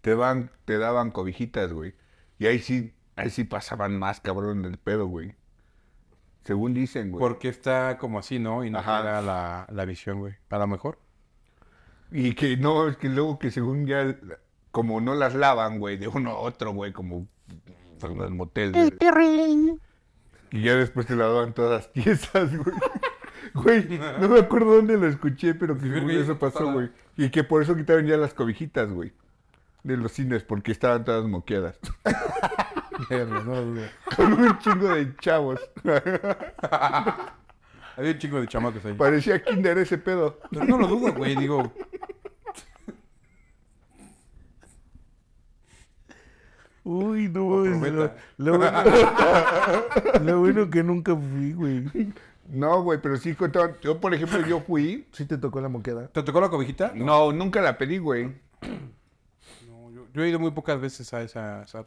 te, 0.00 0.14
van, 0.14 0.50
te 0.64 0.78
daban 0.78 1.10
cobijitas, 1.10 1.72
güey. 1.72 1.94
Y 2.38 2.46
ahí 2.46 2.60
sí, 2.60 2.94
ahí 3.16 3.30
sí 3.30 3.44
pasaban 3.44 3.98
más 3.98 4.20
cabrón 4.20 4.62
del 4.62 4.78
pedo, 4.78 5.06
güey. 5.06 5.34
Según 6.44 6.74
dicen, 6.74 7.10
güey. 7.10 7.20
Porque 7.20 7.48
está 7.48 7.98
como 7.98 8.18
así, 8.18 8.38
¿no? 8.38 8.64
Y 8.64 8.70
no 8.70 8.78
Ajá. 8.78 9.02
te 9.02 9.08
da 9.08 9.22
la, 9.22 9.66
la 9.70 9.84
visión, 9.84 10.20
güey. 10.20 10.34
A 10.48 10.58
lo 10.58 10.66
mejor. 10.66 10.98
Y 12.10 12.34
que 12.34 12.56
no, 12.56 12.88
es 12.88 12.96
que 12.96 13.08
luego 13.08 13.38
que 13.38 13.50
según 13.50 13.86
ya, 13.86 14.16
como 14.70 15.00
no 15.00 15.14
las 15.14 15.34
lavan, 15.34 15.78
güey, 15.78 15.96
de 15.96 16.08
uno 16.08 16.30
a 16.30 16.38
otro, 16.38 16.72
güey, 16.72 16.92
como 16.92 17.26
en 18.02 18.20
el 18.20 18.30
motel. 18.30 18.72
güey. 18.72 19.78
Y 20.52 20.62
ya 20.62 20.74
después 20.74 21.06
te 21.06 21.14
lavaban 21.14 21.52
todas 21.54 21.92
tiesas, 21.92 22.56
güey. 22.56 22.76
Güey, 23.52 23.98
no 24.20 24.28
me 24.28 24.38
acuerdo 24.38 24.76
dónde 24.76 24.96
lo 24.96 25.08
escuché, 25.08 25.54
pero 25.54 25.74
que 25.76 25.88
según 25.90 26.10
eso 26.10 26.38
pasó, 26.38 26.72
güey. 26.72 26.90
Y 27.16 27.30
que 27.30 27.42
por 27.42 27.62
eso 27.62 27.74
quitaron 27.74 28.06
ya 28.06 28.16
las 28.16 28.32
cobijitas, 28.32 28.92
güey. 28.92 29.12
De 29.82 29.96
los 29.96 30.12
cines, 30.12 30.44
porque 30.44 30.70
estaban 30.70 31.04
todas 31.04 31.24
moqueadas. 31.24 31.76
no 33.10 33.40
lo 33.54 33.64
dudo. 33.64 33.82
Con 34.16 34.32
un 34.32 34.58
chingo 34.58 34.88
de 34.88 35.16
chavos. 35.16 35.60
Había 37.96 38.12
un 38.12 38.18
chingo 38.18 38.40
de 38.40 38.46
chamacos 38.46 38.84
ahí. 38.84 38.94
Parecía 38.94 39.42
kinder 39.42 39.78
ese 39.78 39.98
pedo. 39.98 40.38
Pero 40.50 40.64
no 40.64 40.78
lo 40.78 40.86
dudo, 40.86 41.12
güey. 41.12 41.36
Digo, 41.36 41.72
Uy, 46.82 47.28
no, 47.28 47.64
es 47.66 47.72
lo, 47.72 47.78
bueno, 47.78 48.10
lo 50.24 50.40
bueno 50.40 50.70
que 50.70 50.82
nunca 50.82 51.14
fui, 51.14 51.52
güey. 51.52 51.84
No, 52.48 52.82
güey, 52.82 53.00
pero 53.02 53.16
sí 53.18 53.34
contaban. 53.34 53.76
Yo, 53.82 54.00
por 54.00 54.14
ejemplo, 54.14 54.40
yo 54.46 54.60
fui. 54.60 55.06
Sí 55.12 55.26
te 55.26 55.36
tocó 55.36 55.60
la 55.60 55.68
moqueda. 55.68 56.08
¿te 56.08 56.22
tocó 56.22 56.40
la 56.40 56.48
cobijita? 56.48 56.92
No, 56.94 57.32
nunca 57.32 57.60
la 57.60 57.76
pedí, 57.76 57.98
güey. 57.98 58.34
No, 59.68 59.90
yo, 59.90 60.06
yo 60.14 60.22
he 60.22 60.30
ido 60.30 60.38
muy 60.38 60.52
pocas 60.52 60.80
veces 60.80 61.12
a 61.12 61.20
esa. 61.22 61.62
esa- 61.62 61.86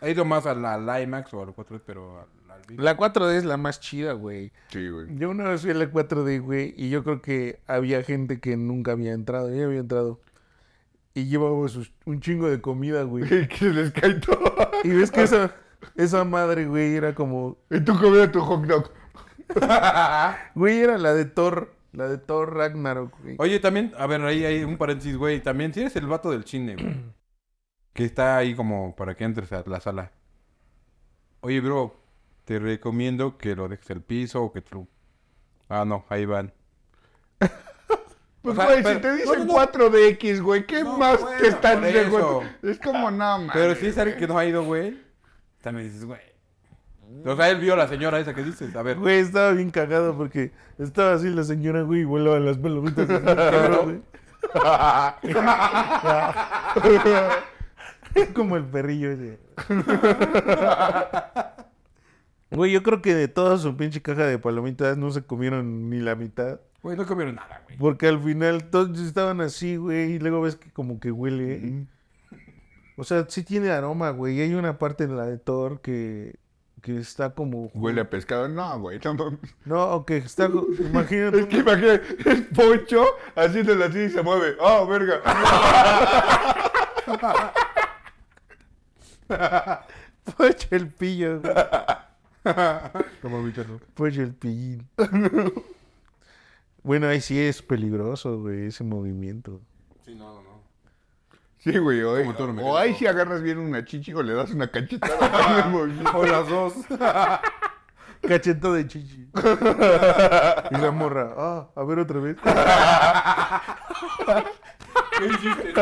He 0.00 0.10
ido 0.10 0.24
más 0.24 0.46
a 0.46 0.54
la, 0.54 0.74
al 0.74 1.02
IMAX 1.02 1.32
o 1.34 1.42
a 1.42 1.46
los 1.46 1.54
4 1.54 1.80
pero 1.86 2.20
al, 2.20 2.50
al. 2.50 2.76
La 2.76 2.96
4D 2.96 3.34
es 3.36 3.44
la 3.44 3.56
más 3.56 3.80
chida, 3.80 4.12
güey. 4.12 4.52
Sí, 4.68 4.88
güey. 4.88 5.06
Yo 5.16 5.30
una 5.30 5.44
vez 5.48 5.62
fui 5.62 5.70
a 5.70 5.74
la 5.74 5.90
4D, 5.90 6.40
güey, 6.42 6.74
y 6.76 6.90
yo 6.90 7.02
creo 7.04 7.22
que 7.22 7.60
había 7.66 8.02
gente 8.02 8.40
que 8.40 8.56
nunca 8.56 8.92
había 8.92 9.12
entrado. 9.12 9.54
Yo 9.54 9.64
había 9.66 9.80
entrado. 9.80 10.20
Y 11.14 11.26
llevábamos 11.26 11.72
sus- 11.72 11.92
un 12.04 12.20
chingo 12.20 12.48
de 12.50 12.60
comida, 12.60 13.02
güey. 13.04 13.24
que 13.48 13.56
se 13.56 13.70
les 13.72 13.90
cae 13.92 14.14
todo. 14.14 14.42
Y 14.84 14.90
ves 14.90 15.10
que 15.10 15.22
esa, 15.22 15.54
Esa 15.94 16.24
madre, 16.24 16.66
güey, 16.66 16.94
era 16.94 17.14
como. 17.14 17.56
Y 17.70 17.80
tú 17.80 17.94
comiendo 17.94 18.30
tu 18.30 18.40
hot 18.40 18.64
dog. 18.66 18.90
Güey, 20.54 20.80
era 20.80 20.98
la 20.98 21.14
de 21.14 21.24
Thor. 21.24 21.72
La 21.92 22.08
de 22.08 22.18
Thor 22.18 22.54
Ragnarok, 22.54 23.14
güey. 23.22 23.36
Oye, 23.38 23.58
también, 23.58 23.92
a 23.96 24.06
ver, 24.06 24.20
ahí 24.22 24.44
hay 24.44 24.64
un 24.64 24.76
paréntesis, 24.76 25.16
güey. 25.16 25.40
También 25.42 25.72
tienes 25.72 25.96
el 25.96 26.06
vato 26.06 26.30
del 26.30 26.44
cine, 26.44 26.74
güey. 26.76 26.94
Que 27.96 28.04
está 28.04 28.36
ahí 28.36 28.54
como 28.54 28.94
para 28.94 29.14
que 29.16 29.24
entres 29.24 29.50
a 29.52 29.64
la 29.66 29.80
sala. 29.80 30.12
Oye, 31.40 31.60
bro, 31.60 31.96
te 32.44 32.58
recomiendo 32.58 33.38
que 33.38 33.56
lo 33.56 33.68
dejes 33.68 33.90
al 33.90 34.02
piso 34.02 34.42
o 34.42 34.52
que 34.52 34.60
tú... 34.60 34.86
Ah, 35.68 35.84
no, 35.84 36.04
ahí 36.08 36.26
van. 36.26 36.52
Pues, 38.42 38.56
O 38.56 38.60
sea, 38.60 38.66
güey, 38.70 38.82
pero- 38.84 38.94
si 38.94 39.00
te 39.02 39.12
dicen 39.16 39.46
no, 39.48 39.54
no. 39.54 39.54
4DX, 39.72 40.40
güey, 40.40 40.66
¿qué 40.66 40.84
No, 40.84 40.96
más 40.98 41.20
bueno, 41.20 41.36
te 41.40 41.48
están 41.48 41.82
diciendo? 41.82 42.44
Es 42.62 42.78
como, 42.78 43.10
no, 43.10 43.38
man. 43.38 43.50
Pero 43.52 43.74
si 43.74 43.86
es 43.88 43.98
alguien 43.98 44.18
que 44.20 44.28
no 44.28 44.38
ha 44.38 44.44
ido, 44.44 44.62
güey, 44.62 45.02
también 45.62 45.88
dices, 45.88 46.04
güey. 46.04 46.20
O 47.24 47.34
sea, 47.34 47.50
él 47.50 47.58
vio 47.58 47.74
a 47.74 47.76
la 47.76 47.88
señora 47.88 48.20
esa 48.20 48.34
que 48.34 48.44
dices. 48.44 48.76
A 48.76 48.82
ver, 48.82 49.00
Güey, 49.00 49.18
estaba 49.18 49.50
bien 49.50 49.70
cagado 49.72 50.16
porque 50.16 50.52
estaba 50.78 51.14
así 51.14 51.28
la 51.28 51.42
señora, 51.42 51.82
güey, 51.82 52.02
y 52.02 52.04
volaban 52.04 52.44
las 52.46 52.56
palomitas. 52.58 53.08
Como 58.34 58.56
el 58.56 58.64
perrillo 58.64 59.10
ese. 59.10 59.38
Güey, 62.50 62.70
yo 62.70 62.82
creo 62.82 63.02
que 63.02 63.12
de 63.14 63.26
toda 63.26 63.58
su 63.58 63.76
pinche 63.76 64.00
caja 64.00 64.24
de 64.24 64.38
palomitas 64.38 64.96
no 64.96 65.10
se 65.10 65.22
comieron 65.24 65.90
ni 65.90 65.98
la 65.98 66.14
mitad. 66.14 66.60
güey, 66.80 66.96
no 66.96 67.04
comieron 67.04 67.34
nada, 67.34 67.60
güey. 67.64 67.76
Porque 67.76 68.06
al 68.06 68.22
final 68.22 68.70
todos 68.70 69.00
estaban 69.00 69.40
así, 69.40 69.76
güey, 69.76 70.12
y 70.12 70.18
luego 70.20 70.40
ves 70.40 70.54
que 70.54 70.70
como 70.70 71.00
que 71.00 71.10
huele. 71.10 71.86
O 72.96 73.04
sea, 73.04 73.26
sí 73.28 73.42
tiene 73.42 73.70
aroma, 73.70 74.10
güey. 74.10 74.38
Y 74.38 74.42
hay 74.42 74.54
una 74.54 74.78
parte 74.78 75.04
en 75.04 75.16
la 75.16 75.26
de 75.26 75.38
Thor 75.38 75.80
que, 75.80 76.36
que 76.82 76.98
está 76.98 77.34
como... 77.34 77.66
Huele 77.74 78.02
a 78.02 78.08
pescado. 78.08 78.48
No, 78.48 78.78
güey, 78.80 79.00
mames. 79.04 79.38
No, 79.64 80.06
que 80.06 80.18
está... 80.18 80.46
Imagínate... 80.46 81.40
Es 81.40 81.46
que 81.46 81.56
imagínate, 81.58 82.30
es 82.30 82.40
Poncho 82.54 83.04
haciéndole 83.34 83.84
así 83.84 83.98
y 83.98 84.08
se 84.08 84.22
mueve. 84.22 84.56
¡Oh, 84.60 84.86
verga! 84.86 85.20
Pocho 90.36 90.68
el 90.70 90.88
pillo. 90.88 91.40
Como 93.22 93.42
mi 93.42 93.50
perro. 93.52 93.80
Pocho 93.94 94.22
el 94.22 94.34
pillín. 94.34 94.88
bueno, 96.82 97.08
ahí 97.08 97.20
sí 97.20 97.38
es 97.40 97.62
peligroso, 97.62 98.40
güey, 98.40 98.66
ese 98.66 98.84
movimiento. 98.84 99.60
Sí, 100.04 100.14
no, 100.14 100.42
no. 100.42 100.56
Sí, 101.58 101.76
güey, 101.78 102.02
o, 102.02 102.14
lo 102.16 102.64
o 102.64 102.76
ahí 102.76 102.94
si 102.94 103.06
agarras 103.08 103.42
bien 103.42 103.58
una 103.58 103.84
chichi 103.84 104.14
o 104.14 104.22
le 104.22 104.34
das 104.34 104.52
una 104.52 104.70
cachetada. 104.70 105.72
O 106.14 106.24
las 106.24 106.48
dos. 106.48 106.74
Cacheto 108.22 108.72
de 108.72 108.86
chichi. 108.86 109.28
y 110.70 110.76
la 110.76 110.90
morra, 110.92 111.34
ah, 111.36 111.68
a 111.74 111.84
ver 111.84 111.98
otra 111.98 112.20
vez. 112.20 112.36
¿Qué 115.18 115.26
hiciste? 115.26 115.74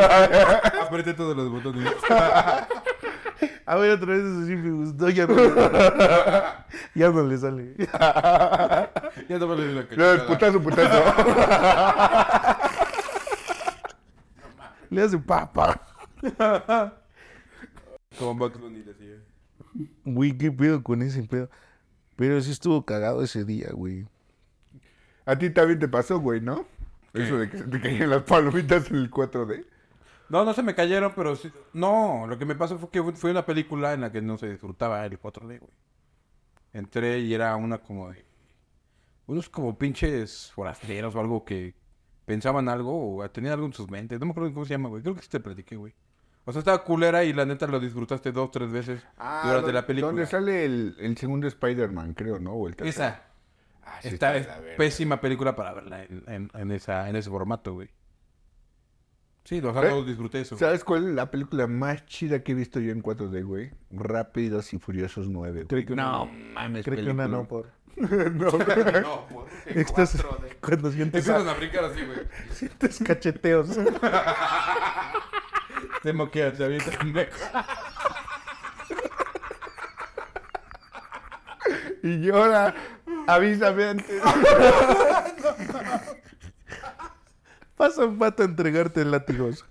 Apreté 0.81 1.13
todos 1.13 1.37
los 1.37 1.51
botones. 1.51 1.93
A 3.67 3.75
ver 3.77 3.91
otra 3.91 4.07
vez, 4.13 4.23
eso 4.23 4.45
sí 4.45 4.55
me 4.55 4.71
gustó, 4.71 5.09
ya 5.09 5.25
no, 5.25 5.35
ya 6.95 7.09
no 7.09 7.23
le 7.23 7.37
sale. 7.37 7.75
Ya 9.29 9.39
no 9.39 9.55
le 9.55 9.73
la 9.73 9.81
No, 9.81 9.87
cachetada. 9.87 10.27
putazo, 10.27 10.61
putazo. 10.61 11.03
Le 14.89 15.01
hace 15.01 15.17
papa. 15.17 15.81
Como 18.19 18.35
Bugs 18.35 18.59
Bunny 18.59 18.81
decía. 18.83 19.15
Güey, 20.05 20.37
qué 20.37 20.51
pedo 20.51 20.83
con 20.83 21.01
ese 21.01 21.23
pedo. 21.23 21.49
Pero 22.15 22.39
sí 22.41 22.51
estuvo 22.51 22.85
cagado 22.85 23.23
ese 23.23 23.43
día, 23.45 23.69
güey. 23.73 24.07
A 25.25 25.37
ti 25.37 25.49
también 25.49 25.79
te 25.79 25.87
pasó, 25.87 26.19
güey, 26.19 26.39
¿no? 26.39 26.65
¿Qué? 27.13 27.23
Eso 27.23 27.37
de 27.39 27.49
que 27.49 27.57
se 27.57 27.63
te 27.65 27.81
caían 27.81 28.09
las 28.11 28.23
palomitas 28.23 28.89
en 28.91 28.97
el 28.97 29.09
4D. 29.11 29.65
No, 30.29 30.43
no 30.43 30.53
se 30.53 30.63
me 30.63 30.73
cayeron, 30.75 31.13
pero 31.15 31.35
sí. 31.35 31.51
No, 31.73 32.25
lo 32.27 32.37
que 32.37 32.45
me 32.45 32.55
pasó 32.55 32.77
fue 32.79 32.89
que 32.89 33.03
fue 33.13 33.31
una 33.31 33.45
película 33.45 33.93
en 33.93 34.01
la 34.01 34.11
que 34.11 34.21
no 34.21 34.37
se 34.37 34.49
disfrutaba 34.49 35.05
el 35.05 35.19
4D, 35.19 35.59
güey. 35.59 35.71
Entré 36.73 37.19
y 37.19 37.33
era 37.33 37.55
una 37.55 37.77
como 37.77 38.11
de. 38.11 38.25
Unos 39.27 39.49
como 39.49 39.77
pinches 39.77 40.51
forasteros 40.53 41.15
o 41.15 41.19
algo 41.19 41.45
que 41.45 41.73
pensaban 42.25 42.69
algo 42.69 43.17
o 43.17 43.29
tenían 43.29 43.53
algo 43.53 43.65
en 43.65 43.73
sus 43.73 43.89
mentes. 43.89 44.19
No 44.19 44.25
me 44.25 44.31
acuerdo 44.31 44.53
cómo 44.53 44.65
se 44.65 44.73
llama, 44.73 44.89
güey. 44.89 45.01
Creo 45.01 45.15
que 45.15 45.21
sí 45.21 45.29
te 45.29 45.39
platiqué, 45.39 45.75
güey. 45.77 45.93
O 46.47 46.51
sea, 46.51 46.59
estaba 46.59 46.83
culera 46.83 47.23
y 47.23 47.33
la 47.33 47.45
neta 47.45 47.65
lo 47.65 47.79
disfrutaste 47.79 48.31
dos, 48.31 48.51
tres 48.51 48.71
veces 48.71 49.03
durante 49.47 49.73
la 49.73 49.85
película. 49.87 50.11
Donde 50.11 50.27
sale 50.27 50.65
el, 50.65 50.95
el 50.99 51.17
segundo 51.17 51.47
Spider-Man, 51.47 52.13
creo, 52.13 52.39
¿no? 52.39 52.53
O 52.53 52.67
el 52.67 52.75
tercero. 52.75 53.05
Esa. 53.07 53.23
Ah, 53.83 53.99
sí 54.01 54.09
Está, 54.09 54.35
es 54.35 54.47
pésima 54.77 55.19
película 55.21 55.55
para 55.55 55.73
verla 55.73 56.03
en, 56.03 56.23
en- 56.27 56.51
en 56.53 56.71
esa, 56.71 57.09
en 57.09 57.15
ese 57.15 57.29
formato, 57.29 57.73
güey. 57.73 57.89
Sí, 59.45 59.61
los 59.61 59.77
¿Eh? 59.77 59.89
no 59.89 60.03
disfruté 60.03 60.41
eso. 60.41 60.57
¿Sabes 60.57 60.83
cuál 60.83 61.07
es 61.07 61.13
la 61.13 61.29
película 61.29 61.67
más 61.67 62.03
chida 62.07 62.43
que 62.43 62.53
he 62.53 62.55
visto 62.55 62.79
yo 62.79 62.91
en 62.91 63.03
4D, 63.03 63.45
güey? 63.45 63.69
Rápidos 63.91 64.73
y 64.73 64.79
Furiosos 64.79 65.29
9. 65.29 65.51
güey. 65.53 65.67
Creo 65.67 65.85
que 65.85 65.95
no, 65.95 66.25
mames, 66.25 66.83
Creo 66.83 67.05
que 67.05 67.11
una 67.11 67.27
no 67.27 67.47
por. 67.47 67.69
no, 67.95 68.49
por 68.49 69.45
Estás, 69.67 70.25
cuando 70.59 70.91
sientes, 70.91 71.27
Empiezan 71.27 71.47
a 71.47 71.53
brincar 71.53 71.85
así, 71.85 72.03
güey. 72.03 72.19
sientes 72.51 72.99
cacheteos. 73.05 73.69
Te 76.01 76.11
moqueas, 76.13 76.55
te 76.55 76.63
avientas. 76.63 76.95
Y 82.03 82.19
llora. 82.21 82.75
Avísame 83.25 83.83
antes. 83.85 84.21
Pasa 87.77 88.05
un 88.05 88.17
pato 88.17 88.43
a 88.43 88.45
entregarte 88.45 89.03
látigos. 89.05 89.65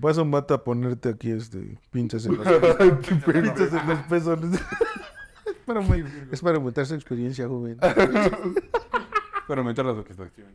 Pasa 0.00 0.22
un 0.22 0.30
vato 0.30 0.54
a 0.54 0.64
ponerte 0.64 1.10
aquí 1.10 1.30
este 1.30 1.78
pinchas 1.90 2.26
en 2.26 2.36
los 2.36 2.46
pinchas 3.26 3.72
en 3.72 3.88
los 3.88 3.98
pezones. 4.08 4.60
es, 4.60 5.54
para, 5.66 5.80
mu- 5.80 5.94
es 6.30 6.40
para 6.40 6.56
aumentar 6.56 6.86
su 6.86 6.94
experiencia, 6.94 7.46
joven. 7.48 7.78
Para 9.48 9.60
aumentar 9.60 9.84
la 9.84 9.94
satisfacción. 9.96 10.46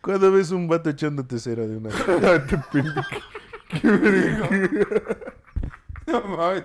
Cuando 0.00 0.32
ves 0.32 0.50
un 0.50 0.66
vato 0.68 0.88
echándote 0.88 1.38
cera 1.38 1.66
de 1.66 1.76
una. 1.76 1.90
No 6.06 6.22
mames. 6.36 6.64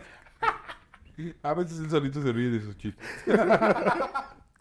A 1.43 1.53
veces 1.53 1.79
él 1.79 1.89
solito 1.89 2.21
se 2.21 2.31
ríe 2.31 2.49
de 2.49 2.61
sus 2.61 2.77
chistes. 2.77 3.05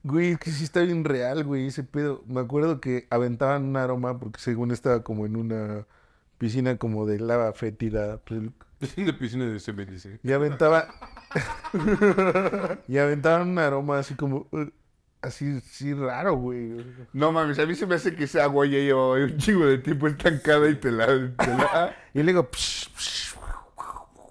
Güey, 0.02 0.30
es 0.32 0.38
que 0.38 0.50
sí 0.50 0.64
está 0.64 0.80
bien 0.80 1.04
real, 1.04 1.44
güey, 1.44 1.66
ese 1.66 1.84
pedo. 1.84 2.24
Me 2.26 2.40
acuerdo 2.40 2.80
que 2.80 3.06
aventaban 3.10 3.64
un 3.64 3.76
aroma 3.76 4.18
porque 4.18 4.40
según 4.40 4.70
estaba 4.70 5.02
como 5.02 5.26
en 5.26 5.36
una 5.36 5.86
piscina 6.38 6.78
como 6.78 7.04
de 7.04 7.20
lava 7.20 7.52
fétida. 7.52 8.18
pues, 8.24 8.40
Es 8.80 8.96
de 9.04 9.12
piscina 9.12 9.44
de 9.44 9.60
CBDC. 9.60 10.20
Y 10.22 10.32
aventaba. 10.32 10.88
y 12.88 12.96
aventaban 12.96 13.50
un 13.50 13.58
aroma 13.58 13.98
así 13.98 14.14
como. 14.14 14.46
uh, 14.52 14.70
así, 15.20 15.58
así 15.58 15.92
raro, 15.92 16.34
güey. 16.34 16.82
No 17.12 17.30
mames, 17.30 17.58
a 17.58 17.66
mí 17.66 17.74
se 17.74 17.86
me 17.86 17.96
hace 17.96 18.14
que 18.14 18.24
esa 18.24 18.44
agua 18.44 18.64
ya 18.64 18.78
lleva 18.78 19.12
un 19.12 19.36
chingo 19.36 19.66
de 19.66 19.78
tiempo 19.78 20.08
estancada 20.08 20.66
y 20.70 20.76
te 20.76 20.90
la... 20.90 21.06
Te 21.06 21.46
la... 21.46 21.94
Y 22.14 22.22
luego. 22.22 22.48
psh, 22.50 22.88
psh, 22.96 23.34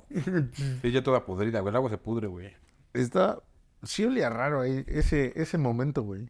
Sí, 0.81 0.91
ya 0.91 1.03
toda 1.03 1.25
podrida, 1.25 1.59
güey. 1.59 1.69
El 1.71 1.75
agua 1.75 1.89
se 1.89 1.97
pudre, 1.97 2.27
güey. 2.27 2.53
está. 2.93 3.39
Sí 3.83 4.03
olía 4.03 4.29
raro 4.29 4.59
ahí, 4.61 4.83
ese, 4.87 5.31
ese 5.35 5.57
momento, 5.57 6.03
güey. 6.03 6.29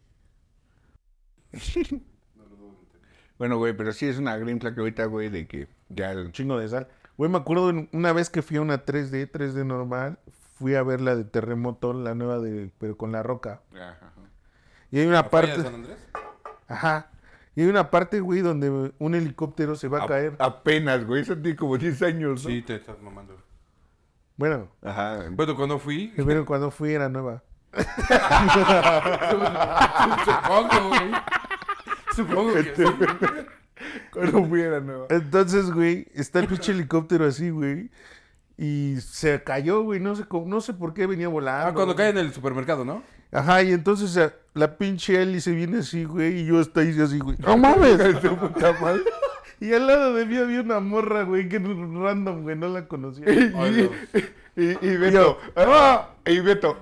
Bueno, 3.38 3.56
güey, 3.56 3.74
pero 3.74 3.90
sí 3.92 4.06
es 4.06 4.18
una 4.18 4.36
green 4.36 4.60
flag 4.60 4.78
ahorita, 4.78 5.06
güey, 5.06 5.30
de 5.30 5.46
que 5.48 5.66
ya... 5.88 6.12
el- 6.12 6.30
Chingo 6.30 6.58
de 6.58 6.68
sal. 6.68 6.88
Güey, 7.16 7.30
me 7.30 7.38
acuerdo 7.38 7.72
una 7.92 8.12
vez 8.12 8.28
que 8.28 8.42
fui 8.42 8.58
a 8.58 8.60
una 8.60 8.84
3D, 8.84 9.30
3D 9.30 9.64
normal. 9.64 10.18
Fui 10.56 10.74
a 10.74 10.82
ver 10.82 11.00
la 11.00 11.16
de 11.16 11.24
Terremoto, 11.24 11.94
la 11.94 12.14
nueva 12.14 12.38
de. 12.38 12.70
Pero 12.78 12.98
con 12.98 13.12
la 13.12 13.22
roca. 13.22 13.62
Ajá. 13.72 14.12
Y 14.90 14.98
hay 14.98 15.06
una 15.06 15.30
parte. 15.30 15.52
Andrés? 15.66 15.96
Ajá. 16.68 17.10
Y 17.56 17.62
hay 17.62 17.68
una 17.68 17.90
parte, 17.90 18.20
güey, 18.20 18.42
donde 18.42 18.92
un 18.98 19.14
helicóptero 19.14 19.74
se 19.74 19.88
va 19.88 20.04
a 20.04 20.06
caer. 20.06 20.36
Apenas, 20.38 21.06
güey, 21.06 21.22
eso 21.22 21.34
tiene 21.36 21.56
como 21.56 21.78
10 21.78 22.02
años, 22.02 22.44
¿no? 22.44 22.50
Sí, 22.50 22.60
te 22.60 22.74
estás 22.74 23.00
mamando. 23.00 23.36
Bueno, 24.40 24.68
Ajá. 24.82 25.26
Bueno, 25.32 25.54
cuando 25.54 25.78
fui, 25.78 26.14
pero 26.16 26.46
cuando 26.46 26.70
fui 26.70 26.94
era 26.94 27.10
nueva. 27.10 27.42
supongo, 30.24 30.88
güey. 30.88 31.10
Supongo 32.16 32.54
que 32.54 32.62
sí. 32.74 32.84
Cuando 34.12 34.44
fui 34.46 34.62
era 34.62 34.80
nueva. 34.80 35.06
Entonces, 35.10 35.70
güey, 35.70 36.06
está 36.14 36.38
el 36.40 36.46
pinche 36.48 36.72
helicóptero 36.72 37.26
así, 37.26 37.50
güey. 37.50 37.90
Y 38.56 38.96
se 39.02 39.42
cayó, 39.44 39.82
güey. 39.82 40.00
No 40.00 40.16
sé, 40.16 40.24
cómo- 40.24 40.46
no 40.46 40.62
sé 40.62 40.72
por 40.72 40.94
qué 40.94 41.06
venía 41.06 41.28
volando. 41.28 41.68
Ah, 41.68 41.74
cuando 41.74 41.94
güey. 41.94 41.96
cae 41.96 42.08
en 42.08 42.16
el 42.26 42.32
supermercado, 42.32 42.82
¿no? 42.84 43.02
Ajá, 43.32 43.62
y 43.62 43.72
entonces 43.72 44.16
eh, 44.16 44.32
la 44.54 44.78
pinche 44.78 45.20
hélice 45.20 45.52
viene 45.52 45.80
así, 45.80 46.04
güey. 46.04 46.40
Y 46.40 46.46
yo 46.46 46.60
estoy 46.62 46.98
así, 46.98 47.18
güey. 47.18 47.36
¡No 47.40 47.58
mames! 47.58 47.98
Y 49.60 49.74
al 49.74 49.86
lado 49.86 50.14
de 50.14 50.24
mí 50.24 50.38
había 50.38 50.62
una 50.62 50.80
morra, 50.80 51.24
güey, 51.24 51.48
que 51.48 51.58
random, 51.58 52.42
güey, 52.42 52.56
no 52.56 52.68
la 52.68 52.86
conocía. 52.88 53.26
Y, 53.30 53.52
Ay, 53.54 53.90
y, 54.56 54.86
y 54.86 54.96
Beto. 54.96 55.38
¡Ah! 55.54 56.08
Y 56.26 56.40
Beto. 56.40 56.78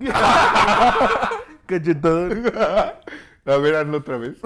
Cachetador. 1.66 2.52
A 3.44 3.56
ver, 3.56 3.74
hazlo 3.76 3.98
otra 3.98 4.18
vez. 4.18 4.36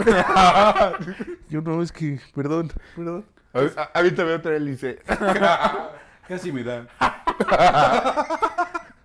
Yo 1.51 1.61
no, 1.61 1.83
es 1.83 1.93
que, 1.93 2.19
perdón, 2.35 2.73
perdón. 2.95 3.27
A, 3.53 3.61
ver, 3.61 3.73
a, 3.77 3.99
a 3.99 4.03
mí 4.03 4.11
también 4.13 4.39
otra 4.39 4.53
vez 4.53 4.63
le 4.63 4.71
hice. 4.73 5.01
Casi 6.29 6.51
me 6.51 6.63
da. 6.65 6.87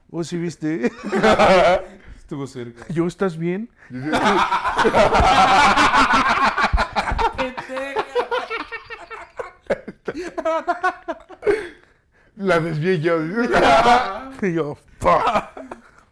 ¿Vos 0.07 0.27
sí 0.27 0.37
viste? 0.37 0.91
Estuvo 2.17 2.47
cerca. 2.47 2.85
¿Yo 2.89 3.05
estás 3.05 3.37
bien? 3.37 3.69
La 12.37 12.59
desvié 12.59 12.99
yo. 12.99 13.17
Y 14.41 14.53
yo, 14.53 14.75
fuck. 14.99 15.21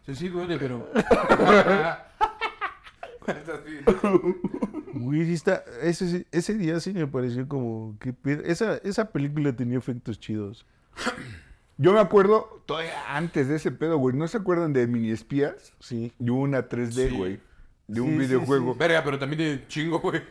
Sí, 0.06 0.16
sí, 0.16 0.28
duele, 0.30 0.58
pero. 0.60 0.88
Güey, 4.94 5.26
sí 5.26 5.34
está, 5.34 5.64
ese, 5.82 6.26
ese 6.32 6.54
día 6.56 6.80
sí 6.80 6.94
me 6.94 7.08
pareció 7.08 7.48
como 7.48 7.96
que 8.00 8.14
esa, 8.46 8.78
esa 8.78 9.12
película 9.12 9.54
tenía 9.56 9.78
efectos 9.78 10.20
chidos. 10.20 10.66
Yo 11.78 11.94
me 11.94 12.00
acuerdo, 12.00 12.62
todavía 12.66 13.16
antes 13.16 13.48
de 13.48 13.56
ese 13.56 13.72
pedo, 13.72 13.98
güey. 13.98 14.16
¿No 14.16 14.28
se 14.28 14.38
acuerdan 14.38 14.74
de 14.74 14.86
Mini 14.88 15.12
Espías? 15.12 15.74
Sí. 15.80 16.12
Y 16.20 16.30
una 16.30 16.68
3D, 16.68 17.10
Sí. 17.10 17.16
güey. 17.16 17.40
De 17.88 17.96
Sí, 17.96 18.00
un 18.02 18.12
sí, 18.12 18.18
videojuego. 18.18 18.76
Verga, 18.76 19.04
pero 19.04 19.18
también 19.18 19.40
de 19.40 19.68
chingo, 19.68 20.00
güey. 20.00 20.22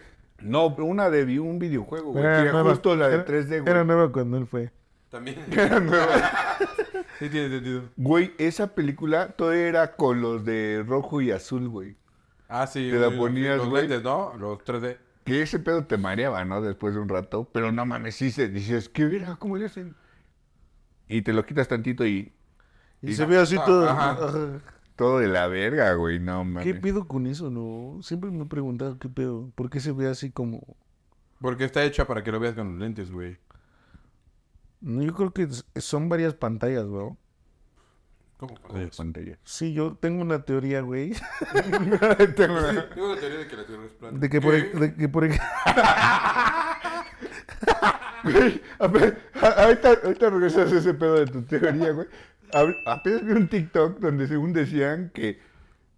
No, 0.40 0.66
una 0.68 1.10
de 1.10 1.24
vi- 1.24 1.38
un 1.38 1.58
videojuego, 1.58 2.12
güey. 2.12 2.24
Era 2.24 2.36
que 2.36 2.42
Era 2.42 2.52
nueva- 2.52 2.70
justo 2.70 2.94
la 2.96 3.08
de 3.08 3.14
era- 3.16 3.24
3D, 3.24 3.60
güey. 3.60 3.70
Era 3.70 3.84
nueva 3.84 4.12
cuando 4.12 4.36
él 4.38 4.46
fue. 4.46 4.70
También. 5.10 5.38
Era 5.52 5.80
nueva. 5.80 6.06
Sí, 7.18 7.28
tiene 7.30 7.48
sentido. 7.48 7.82
Güey, 7.96 8.34
esa 8.38 8.74
película 8.74 9.28
todavía 9.32 9.66
era 9.66 9.96
con 9.96 10.20
los 10.20 10.44
de 10.44 10.84
rojo 10.86 11.20
y 11.20 11.30
azul, 11.32 11.68
güey. 11.68 11.96
Ah, 12.48 12.66
sí. 12.66 12.88
Te 12.90 12.98
la 12.98 13.06
los- 13.08 13.14
ponías, 13.14 13.56
Los 13.56 13.68
güey. 13.68 13.82
lentes, 13.88 14.02
¿no? 14.04 14.34
Los 14.38 14.58
3D. 14.64 14.98
Que 15.24 15.42
ese 15.42 15.58
pedo 15.58 15.84
te 15.84 15.96
mareaba, 15.98 16.44
¿no? 16.44 16.62
Después 16.62 16.94
de 16.94 17.00
un 17.00 17.08
rato. 17.08 17.48
Pero 17.52 17.72
no 17.72 17.84
mames, 17.84 18.14
sí 18.16 18.30
se 18.30 18.48
dices, 18.48 18.88
¿qué 18.88 19.04
verga? 19.06 19.36
¿Cómo 19.36 19.56
le 19.56 19.66
hacen? 19.66 19.94
Y 21.08 21.22
te 21.22 21.32
lo 21.32 21.44
quitas 21.44 21.68
tantito 21.68 22.06
y 22.06 22.32
Y, 23.00 23.10
Y- 23.10 23.14
se 23.14 23.26
ve 23.26 23.38
así 23.38 23.56
Ah, 23.58 23.64
todo. 23.64 23.88
ajá. 23.88 24.16
Todo 24.98 25.20
de 25.20 25.28
la 25.28 25.46
verga, 25.46 25.92
güey. 25.94 26.18
No 26.18 26.44
mames. 26.44 26.64
¿Qué 26.64 26.74
pedo 26.74 27.06
con 27.06 27.26
eso, 27.26 27.48
no? 27.50 28.02
Siempre 28.02 28.30
me 28.30 28.42
he 28.42 28.46
preguntado 28.46 28.98
qué 28.98 29.08
pedo. 29.08 29.50
¿Por 29.54 29.70
qué 29.70 29.78
se 29.80 29.92
ve 29.92 30.08
así 30.08 30.30
como.? 30.32 30.60
Porque 31.40 31.64
está 31.64 31.84
hecha 31.84 32.04
para 32.06 32.24
que 32.24 32.32
lo 32.32 32.40
veas 32.40 32.54
con 32.56 32.72
los 32.72 32.78
lentes, 32.80 33.10
güey. 33.12 33.38
No, 34.80 35.02
yo 35.02 35.14
creo 35.14 35.32
que 35.32 35.48
son 35.80 36.08
varias 36.08 36.34
pantallas, 36.34 36.84
¿no? 36.86 37.16
¿Cómo? 38.38 38.54
Pantallas. 38.96 39.38
Sí, 39.44 39.72
yo 39.72 39.96
tengo 39.96 40.20
una 40.22 40.42
teoría, 40.44 40.80
güey. 40.80 41.12
Tengo 42.36 42.58
una- 42.58 42.88
Tengo 42.90 43.14
la 43.14 43.20
teoría 43.20 43.38
de 43.38 43.46
que 43.48 43.56
la 43.56 43.66
Tierra 43.66 43.84
es 43.86 43.92
plana. 43.94 44.18
De 44.18 44.28
que 44.28 44.40
por, 44.40 44.52
¿Qué? 44.54 44.78
de 44.78 44.94
que 44.94 45.08
por 45.08 45.24
ej- 45.24 45.40
Güey, 48.24 48.60
a 48.80 48.86
ver, 48.88 49.18
ahorita, 49.40 49.90
ahorita 50.04 50.30
regresas 50.30 50.72
a 50.72 50.78
ese 50.78 50.92
pedo 50.94 51.14
de 51.14 51.26
tu 51.26 51.42
teoría, 51.42 51.92
güey. 51.92 52.06
A- 52.52 52.92
Apenas 52.92 53.24
vi 53.24 53.32
un 53.32 53.48
TikTok 53.48 53.98
donde 54.00 54.26
según 54.26 54.52
decían 54.52 55.10
que, 55.14 55.38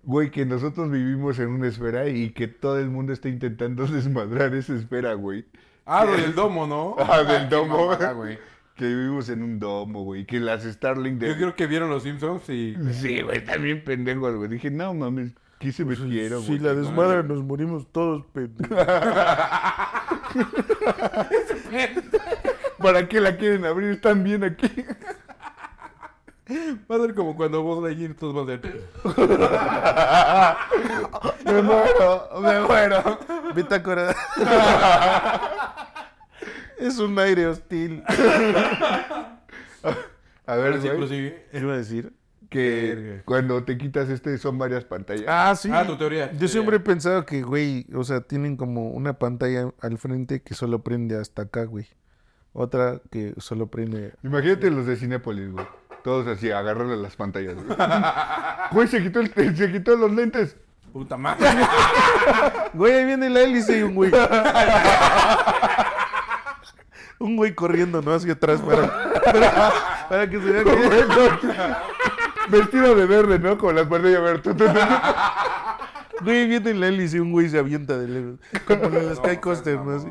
güey, 0.03 0.30
que 0.30 0.44
nosotros 0.46 0.90
vivimos 0.90 1.38
en 1.38 1.48
una 1.48 1.68
esfera 1.68 2.09
y 2.09 2.30
que 2.30 2.48
todo 2.48 2.78
el 2.78 2.90
mundo 2.90 3.12
está 3.12 3.28
intentando 3.28 3.86
desmadrar 3.88 4.55
esa 4.55 4.74
esfera, 4.74 5.14
güey. 5.14 5.44
Ah, 5.86 6.05
lo 6.05 6.12
del 6.16 6.34
domo, 6.34 6.66
¿no? 6.66 6.96
Ah, 6.98 7.22
del 7.22 7.48
domo. 7.48 7.86
mamada, 7.88 8.12
güey. 8.12 8.38
Que 8.76 8.86
vivimos 8.86 9.28
en 9.28 9.42
un 9.42 9.59
domo, 9.59 10.05
güey. 10.05 10.24
Que 10.24 10.40
las 10.40 10.62
Starlink 10.64 11.18
de... 11.18 11.28
Yo 11.28 11.34
creo 11.36 11.55
que 11.57 11.66
vieron 11.66 11.90
los 11.90 12.03
Simpsons 12.05 12.48
y. 12.48 12.74
Sí, 12.92 13.20
güey, 13.20 13.44
también 13.44 13.84
pendejos, 13.84 14.34
güey. 14.36 14.48
Dije, 14.48 14.70
no 14.70 14.94
mames, 14.94 15.32
¿qué 15.59 15.70
se 15.72 15.84
metieron, 15.84 16.40
si 16.42 16.48
güey? 16.48 16.61
la 16.61 16.74
desmadra 16.74 17.22
nos 17.22 17.42
morimos 17.44 17.90
todos, 17.92 18.24
pendejo. 18.32 18.74
¿Para 22.78 23.07
qué 23.09 23.20
la 23.20 23.36
quieren 23.36 23.64
abrir? 23.66 23.90
Están 23.90 24.24
bien 24.24 24.44
aquí. 24.44 24.70
Va 26.90 26.96
a 26.96 26.98
ser 27.01 27.14
como 27.14 27.36
cuando 27.36 27.62
vos 27.62 27.82
Lightyear 27.82 28.14
todos 28.14 28.34
van 28.34 28.59
a 28.59 28.61
ser. 28.61 28.84
Me 31.44 31.62
muero, 31.62 32.28
me 32.42 32.61
muero. 32.61 33.18
Bitácora. 33.55 34.14
es 36.78 36.98
un 36.98 37.18
aire 37.18 37.46
hostil. 37.46 38.03
A 40.46 40.57
ver, 40.57 40.80
sí, 40.80 40.88
güey. 40.88 41.34
Iba 41.53 41.72
a 41.74 41.76
decir. 41.76 42.12
que 42.48 42.94
Verga. 42.94 43.22
cuando 43.24 43.64
te 43.64 43.78
quitas 43.78 44.09
este 44.09 44.36
son 44.38 44.59
varias 44.59 44.84
pantallas. 44.84 45.24
Ah, 45.28 45.55
sí. 45.57 45.70
Ah, 45.72 45.86
tu 45.86 45.96
teoría. 45.96 46.32
Yo 46.32 46.48
siempre 46.48 46.76
he 46.76 46.80
pensado 46.80 47.24
que, 47.26 47.42
güey, 47.42 47.86
o 47.94 48.05
sea, 48.05 48.20
tienen 48.20 48.57
como 48.57 48.90
una 48.90 49.14
pantalla 49.14 49.72
al 49.80 49.98
frente 49.98 50.42
que 50.42 50.55
solo 50.55 50.82
prende 50.82 51.16
hasta 51.16 51.42
acá, 51.42 51.64
güey. 51.64 51.86
Otra 52.53 53.01
que 53.11 53.34
solo 53.38 53.68
prende. 53.68 54.12
Imagínate 54.22 54.70
los 54.70 54.86
de 54.86 54.96
Cinépolis, 54.96 55.51
güey. 55.53 55.66
Todos 56.05 56.26
así, 56.26 56.51
agarrarle 56.51 56.96
las 56.96 57.16
pantallas, 57.16 57.55
güey. 57.57 57.76
Güey, 58.72 58.88
se 58.88 59.03
quitó, 59.03 59.20
el- 59.20 59.57
se 59.57 59.72
quitó 59.72 59.96
los 59.96 60.11
lentes. 60.12 60.57
Puta 60.92 61.16
madre. 61.16 61.46
Güey, 62.74 62.92
ahí 62.94 63.05
viene 63.05 63.28
la 63.30 63.40
hélice 63.40 63.78
y 63.78 63.82
un 63.82 63.94
güey. 63.94 64.11
un 67.18 67.36
güey 67.36 67.55
corriendo, 67.55 68.01
¿no? 68.03 68.12
Hacia 68.14 68.32
atrás 68.32 68.61
para, 68.61 68.86
para, 69.24 69.72
para 70.09 70.30
que 70.30 70.40
se 70.40 70.44
vea 70.51 70.64
que. 70.64 71.51
Vestido 72.48 72.94
de 72.94 73.07
verde, 73.07 73.38
¿no? 73.38 73.59
Con 73.59 73.74
las 73.76 73.86
pantallas 73.86 74.22
verdes. 74.22 74.57
Güey, 76.22 76.48
viene 76.48 76.74
la 76.74 76.86
hélice 76.88 77.16
y 77.18 77.20
un 77.20 77.32
güey 77.32 77.48
se 77.48 77.59
avienta 77.59 77.96
de 77.98 78.09
lejos. 78.09 78.38
Como 78.66 78.84
en 78.98 79.09
el 79.09 79.16
Sky 79.16 79.36
Coaster, 79.38 79.78
¿no? 79.80 79.96
Así. 79.96 80.09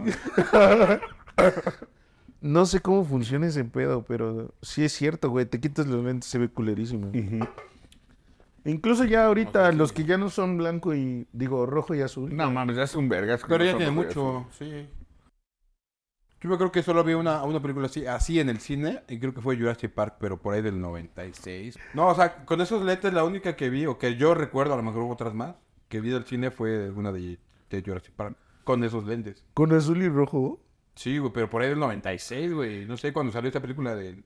No 2.42 2.66
sé 2.66 2.80
cómo 2.80 3.04
funciona 3.04 3.48
ese 3.48 3.66
pedo, 3.66 4.04
pero 4.04 4.54
sí 4.62 4.84
es 4.84 4.94
cierto, 4.94 5.30
güey. 5.30 5.46
Te 5.46 5.60
quitas 5.60 5.88
los 5.88 6.04
lentes, 6.04 6.30
se 6.30 6.38
ve 6.38 6.50
culerísimo. 6.50 7.12
Incluso 8.66 9.06
ya 9.06 9.26
ahorita, 9.26 9.72
los 9.72 9.92
que 9.92 10.06
ya 10.06 10.18
no 10.18 10.30
son 10.30 10.58
blanco 10.58 10.94
y, 10.94 11.28
digo, 11.34 11.66
rojo 11.66 11.96
y 11.96 12.02
azul. 12.02 12.36
No 12.36 12.52
mames, 12.52 12.78
ya 12.78 12.84
es 12.84 12.96
un 12.96 13.10
vergas. 13.10 13.42
Pero 13.48 13.64
ya 13.64 13.76
tiene 13.76 13.92
mucho, 13.92 14.48
sí. 14.58 14.88
Yo 16.42 16.50
me 16.50 16.56
creo 16.56 16.72
que 16.72 16.82
solo 16.84 17.04
vi 17.04 17.14
una, 17.14 17.44
una 17.44 17.62
película 17.62 17.88
así, 17.88 18.06
así 18.06 18.40
en 18.40 18.48
el 18.48 18.60
cine, 18.60 19.02
y 19.10 19.20
creo 19.20 19.34
que 19.34 19.42
fue 19.42 19.58
Jurassic 19.58 19.92
Park, 19.92 20.16
pero 20.20 20.38
por 20.38 20.54
ahí 20.54 20.62
del 20.62 20.80
96. 20.80 21.78
No, 21.94 22.08
o 22.08 22.16
sea, 22.16 22.46
con 22.46 22.62
esos 22.62 22.84
lentes 22.86 23.14
la 23.14 23.26
única 23.26 23.58
que 23.58 23.70
vi, 23.70 23.86
o 23.86 23.98
que 23.98 24.16
yo 24.16 24.34
recuerdo, 24.34 24.74
a 24.74 24.78
lo 24.78 24.84
mejor 24.84 25.04
hubo 25.04 25.14
otras 25.14 25.34
más, 25.34 25.56
que 25.90 26.00
vi 26.00 26.12
del 26.12 26.24
cine 26.24 26.50
fue 26.50 26.92
una 26.92 27.12
de, 27.12 27.40
de 27.70 27.82
Jurassic 27.82 28.14
Park, 28.14 28.38
con 28.64 28.86
esos 28.86 29.04
lentes. 29.06 29.44
Con 29.54 29.74
azul 29.74 30.02
y 30.02 30.08
rojo. 30.08 30.62
Sí, 31.00 31.18
güey, 31.18 31.32
pero 31.32 31.50
por 31.50 31.62
ahí 31.62 31.70
del 31.70 31.80
96, 31.80 32.54
güey. 32.54 32.86
No 32.86 32.98
sé 32.98 33.14
cuándo 33.14 33.32
salió 33.32 33.48
esta 33.48 33.62
película 33.62 33.96
del... 33.96 34.22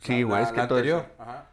Sí, 0.00 0.22
la- 0.22 0.26
güey, 0.26 0.42
es 0.42 0.48
la 0.48 0.54
que 0.62 0.66
todo 0.66 0.78
anterior. 0.78 1.06
eso- 1.14 1.22
Ajá. 1.22 1.50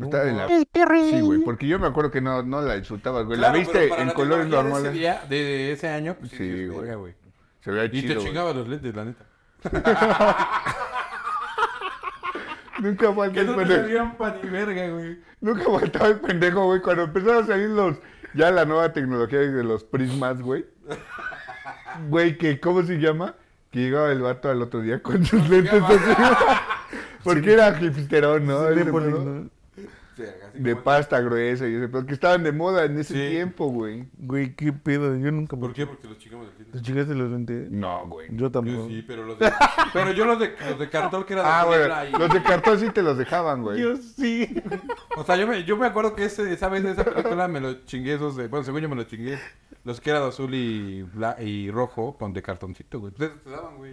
Está 0.00 0.28
en 0.30 0.36
la... 0.38 0.48
Sí, 0.48 1.20
güey, 1.20 1.40
porque 1.40 1.66
yo 1.66 1.78
me 1.78 1.86
acuerdo 1.88 2.10
que 2.10 2.22
no, 2.22 2.42
no 2.42 2.62
la 2.62 2.76
disfrutabas, 2.76 3.26
güey. 3.26 3.36
Claro, 3.36 3.52
la 3.52 3.58
viste 3.58 3.92
en 4.00 4.06
la 4.06 4.14
colores 4.14 4.46
de 4.46 4.50
normales. 4.52 4.86
ese 4.86 4.98
día, 4.98 5.22
de, 5.28 5.36
de 5.36 5.72
ese 5.72 5.88
año, 5.88 6.16
pues 6.18 6.30
sí, 6.30 6.66
güey. 6.68 7.14
Se 7.60 7.70
veía 7.70 7.84
Y 7.84 7.90
te 7.90 8.00
chido, 8.00 8.22
chingaba 8.22 8.54
los 8.54 8.66
lentes, 8.66 8.94
la 8.94 9.04
neta. 9.04 9.26
Nunca 12.80 13.12
faltaba 13.12 13.32
Que 13.32 13.40
el 13.40 13.46
no 13.46 13.52
te 13.52 13.58
pendejo. 13.58 13.80
salían 13.82 14.16
pa' 14.16 14.36
ni 14.42 14.48
verga, 14.48 14.88
güey. 14.88 15.18
Nunca 15.42 15.64
faltaba 15.64 16.06
el 16.06 16.20
pendejo, 16.20 16.64
güey. 16.64 16.80
Cuando 16.80 17.02
empezaron 17.02 17.44
a 17.44 17.46
salir 17.46 17.68
los... 17.68 17.98
Ya 18.32 18.50
la 18.50 18.64
nueva 18.64 18.92
tecnología 18.92 19.40
de 19.40 19.64
los 19.64 19.84
prismas, 19.84 20.40
güey. 20.40 20.64
Güey, 22.08 22.38
que 22.38 22.58
¿cómo 22.60 22.82
se 22.84 22.94
llama? 22.98 23.34
Que 23.70 23.80
llegaba 23.80 24.10
el 24.10 24.20
vato 24.20 24.50
al 24.50 24.62
otro 24.62 24.80
día 24.80 25.02
con 25.02 25.24
sus 25.24 25.48
lentes 25.48 25.82
así. 25.82 26.10
Porque 27.24 27.52
era 27.52 27.78
hipsterón, 27.80 28.46
¿no? 28.46 28.68
Sí, 28.74 28.80
De 30.54 30.76
pasta 30.76 31.20
gruesa 31.20 31.66
y 31.68 31.74
ese 31.74 31.88
pedo. 31.88 32.06
Que 32.06 32.14
estaban 32.14 32.42
de 32.42 32.52
moda 32.52 32.84
en 32.84 32.98
ese 32.98 33.14
Sí. 33.14 33.30
tiempo, 33.30 33.68
güey. 33.68 34.06
Güey, 34.18 34.54
qué 34.54 34.72
pedo. 34.72 35.16
Yo 35.16 35.30
nunca 35.32 35.56
me... 35.56 35.62
¿Por 35.62 35.72
qué? 35.72 35.86
Porque 35.86 36.08
los 36.08 36.18
chingamos 36.18 36.46
de 36.46 36.52
¿Te 36.52 36.62
lentes. 36.64 36.82
chingaste 36.82 37.14
los 37.14 37.30
lentes? 37.30 37.70
No, 37.70 38.06
güey. 38.08 38.28
Yo 38.30 38.36
Yo 38.36 38.50
tampoco. 38.50 38.88
sí, 38.88 39.04
pero 39.06 39.24
los 39.24 39.38
de... 39.38 39.50
Pero 39.92 40.12
yo 40.12 40.24
los 40.26 40.38
de, 40.38 40.54
los 40.68 40.78
de 40.78 40.88
cartón 40.90 41.24
que 41.24 41.32
era 41.32 41.42
de 41.42 41.48
Ah, 41.48 41.64
güey. 41.64 41.80
y- 42.14 42.18
Los 42.18 42.32
de 42.32 42.42
cartón 42.42 42.78
sí 42.78 42.90
te 42.90 43.02
los 43.02 43.16
dejaban, 43.18 43.62
güey. 43.62 43.80
Yo 43.80 43.96
sí. 43.96 44.54
O 45.16 45.24
sea, 45.24 45.36
yo 45.36 45.46
me, 45.46 45.64
yo 45.64 45.76
me 45.76 45.86
acuerdo 45.86 46.14
que 46.14 46.24
ese, 46.26 46.52
esa 46.52 46.68
vez 46.68 46.82
de 46.84 46.92
esa 46.92 47.04
película 47.04 47.48
me 47.48 47.60
lo 47.60 47.84
chingué 47.84 48.14
esos 48.14 48.36
de... 48.36 48.48
Bueno, 48.48 48.64
según 48.64 48.80
yo 48.80 48.88
me 48.88 48.96
los 48.96 49.06
chingué. 49.08 49.38
Los 49.84 50.00
que 50.00 50.10
eran 50.10 50.22
de 50.22 50.28
azul 50.28 50.54
y, 50.54 51.02
bla- 51.04 51.40
y 51.42 51.70
rojo 51.70 52.16
con 52.18 52.32
de 52.32 52.42
cartoncito, 52.42 53.00
güey. 53.00 53.12
Ustedes 53.12 53.42
te 53.42 53.50
daban, 53.50 53.76
güey. 53.78 53.92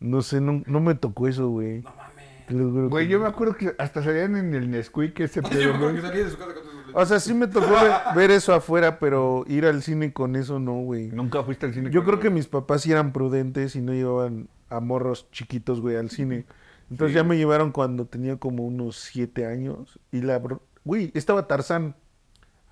No 0.00 0.22
sé, 0.22 0.40
no, 0.40 0.62
no 0.66 0.80
me 0.80 0.94
tocó 0.94 1.26
eso, 1.28 1.48
güey. 1.48 1.82
No 1.82 1.90
mames. 1.96 2.07
Te 2.48 2.54
lo 2.54 2.70
juro 2.70 2.88
Güey, 2.88 3.06
que 3.06 3.12
yo 3.12 3.18
no. 3.18 3.24
me 3.24 3.30
acuerdo 3.30 3.54
que 3.56 3.74
hasta 3.78 4.02
salían 4.02 4.34
en 4.36 4.54
el 4.54 4.70
Nesquik 4.70 5.20
ese 5.20 5.40
Yo 5.42 5.48
pedo, 5.48 5.60
me 5.60 5.64
acuerdo 5.74 5.90
güey. 5.90 5.94
que 5.96 6.02
salí 6.08 6.18
de 6.24 6.30
su 6.30 6.38
casa 6.38 6.54
con 6.54 6.62
esos 6.62 6.74
lentes. 6.74 6.94
O 6.94 7.06
sea, 7.06 7.20
sí 7.20 7.34
me 7.34 7.46
tocó 7.46 7.70
ver, 7.70 7.92
ver 8.16 8.30
eso 8.30 8.54
afuera, 8.54 8.98
pero 8.98 9.44
ir 9.46 9.66
al 9.66 9.82
cine 9.82 10.12
con 10.12 10.34
eso 10.36 10.58
no, 10.58 10.74
güey. 10.80 11.08
Nunca 11.08 11.42
fuiste 11.44 11.66
al 11.66 11.74
cine. 11.74 11.90
Yo 11.90 12.00
con- 12.00 12.06
creo 12.10 12.20
que 12.20 12.30
mis 12.30 12.48
papás 12.48 12.82
sí 12.82 12.90
eran 12.92 13.12
prudentes 13.12 13.76
y 13.76 13.80
no 13.82 13.92
llevaban 13.92 14.48
a 14.70 14.80
morros 14.80 15.30
chiquitos, 15.30 15.80
güey, 15.80 15.96
al 15.96 16.10
cine. 16.10 16.46
Entonces 16.90 17.14
ya 17.14 17.22
me 17.22 17.36
llevaron 17.36 17.70
cuando 17.70 18.06
tenía 18.06 18.36
como 18.38 18.64
unos 18.66 18.96
siete 18.96 19.44
años. 19.46 19.98
Y 20.10 20.22
la... 20.22 20.40
Güey, 20.84 21.10
estaba 21.14 21.46
Tarzán. 21.46 21.94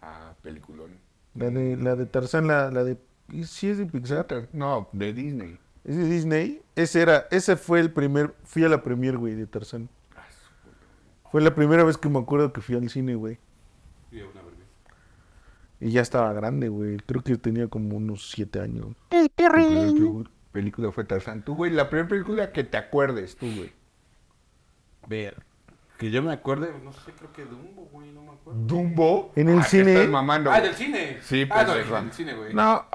Ah, 0.01 0.35
peliculón. 0.43 0.93
La 1.35 1.51
de, 1.51 1.77
la 1.77 1.97
de 1.97 2.07
Tarzán, 2.07 2.47
la, 2.47 2.70
la 2.70 2.83
de... 2.83 2.97
¿Sí 3.45 3.68
es 3.68 3.77
de 3.77 3.85
Pixar? 3.87 4.49
No, 4.55 4.89
de 4.93 5.12
Disney. 5.12 5.59
¿Es 5.87 5.97
de 5.97 6.09
Disney? 6.09 6.62
Ese 6.74 7.01
era... 7.01 7.28
Ese 7.30 7.57
fue 7.57 7.78
el 7.78 7.93
primer... 7.93 8.34
Fui 8.43 8.64
a 8.64 8.68
la 8.68 8.82
premier, 8.82 9.16
güey, 9.16 9.34
de 9.34 9.47
Tarzán. 9.47 9.89
Fue 11.30 11.41
la 11.41 11.55
primera 11.55 11.84
vez 11.84 11.97
que 11.97 12.09
me 12.09 12.18
acuerdo 12.18 12.53
que 12.53 12.61
fui 12.61 12.74
al 12.74 12.91
cine, 12.91 13.14
güey. 13.14 13.39
Y 15.78 15.91
ya 15.91 16.01
estaba 16.01 16.32
grande, 16.32 16.68
güey. 16.68 16.97
Creo 16.99 17.22
que 17.22 17.37
tenía 17.37 17.68
como 17.68 17.97
unos 17.97 18.30
siete 18.30 18.59
años. 18.59 18.97
Tu 19.09 20.26
película 20.51 20.91
fue 20.91 21.05
Tarzán. 21.05 21.45
Tú, 21.45 21.55
güey, 21.55 21.70
la 21.70 21.89
primera 21.89 22.09
película 22.09 22.53
que 22.53 22.64
te 22.64 22.78
acuerdes, 22.78 23.37
tú, 23.37 23.47
güey. 23.55 23.72
Ver. 25.07 25.45
Que 25.99 26.11
yo 26.11 26.22
me 26.22 26.30
acuerde, 26.32 26.74
no 26.84 26.92
sé, 26.92 27.12
creo 27.12 27.32
que 27.32 27.44
Dumbo, 27.47 27.88
güey, 27.90 28.12
no 28.12 28.20
me 28.22 28.32
acuerdo. 28.32 28.61
Dumbo. 28.66 29.32
En 29.34 29.49
el 29.49 29.61
Ah, 29.61 29.64
cine. 29.64 29.92
Estás 29.94 30.09
mamando. 30.09 30.51
Ah, 30.51 30.59
güey. 30.59 30.68
del 30.68 30.76
cine. 30.76 31.18
Sí, 31.22 31.47
ah, 31.51 31.55
pues, 31.55 31.66
no, 31.68 31.74
es 31.74 31.88
Ram. 31.88 32.05
del 32.05 32.12
cine, 32.12 32.34
güey. 32.34 32.53
No. 32.53 32.86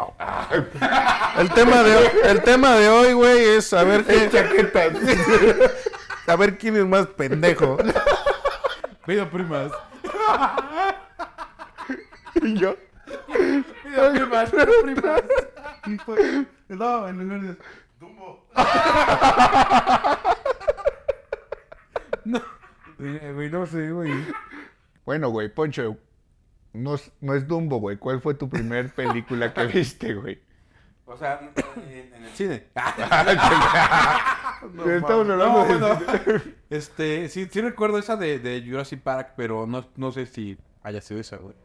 El 1.38 1.50
tema 1.50 1.82
de 1.82 1.96
hoy, 1.96 2.08
el 2.26 2.42
tema 2.44 2.76
de 2.76 2.90
hoy, 2.90 3.14
güey, 3.14 3.40
es 3.56 3.66
saber 3.68 4.04
qué, 4.06 4.30
Chaquetas. 4.32 4.94
a 6.28 6.36
ver 6.36 6.58
quién 6.60 6.76
es 6.78 6.86
más 6.86 7.08
pendejo. 7.08 7.78
Pido 9.08 9.28
primas. 9.32 9.72
y 12.36 12.54
yo. 12.54 12.76
Pido 13.84 14.12
primas, 14.14 14.52
pido 14.52 14.68
primas. 14.84 15.24
No, 16.70 17.08
en 17.08 17.48
de 17.48 17.58
Dumbo. 18.00 18.46
no. 22.26 22.61
Güey, 23.02 23.50
no 23.50 23.66
sé, 23.66 23.92
güey. 23.92 24.12
Bueno, 25.06 25.30
güey, 25.30 25.54
Poncho. 25.54 25.98
No, 26.74 26.96
es- 26.96 27.12
no 27.20 27.34
es 27.34 27.48
Dumbo, 27.48 27.78
güey. 27.80 27.98
¿Cuál 27.98 28.22
fue 28.22 28.34
tu 28.36 28.48
primer 28.50 28.94
película 28.94 29.54
que 29.54 29.66
viste, 29.66 30.14
güey? 30.14 30.40
O 31.06 31.18
sea, 31.18 31.40
en, 31.42 32.14
en 32.14 32.24
el 32.24 32.30
cine. 32.30 32.68
Estamos 34.62 35.30
hablando 35.30 35.36
No, 35.36 35.66
de... 35.66 35.78
bueno, 35.78 36.00
este, 36.70 37.28
sí, 37.28 37.48
sí 37.52 37.62
recuerdo 37.62 37.98
esa 37.98 38.16
de, 38.16 38.40
de 38.40 38.64
Jurassic 38.66 39.02
Park, 39.02 39.34
pero 39.36 39.66
no, 39.68 39.86
no 39.98 40.12
sé 40.12 40.26
si 40.26 40.58
haya 40.84 41.02
sido 41.02 41.20
esa, 41.20 41.38
güey. 41.38 41.56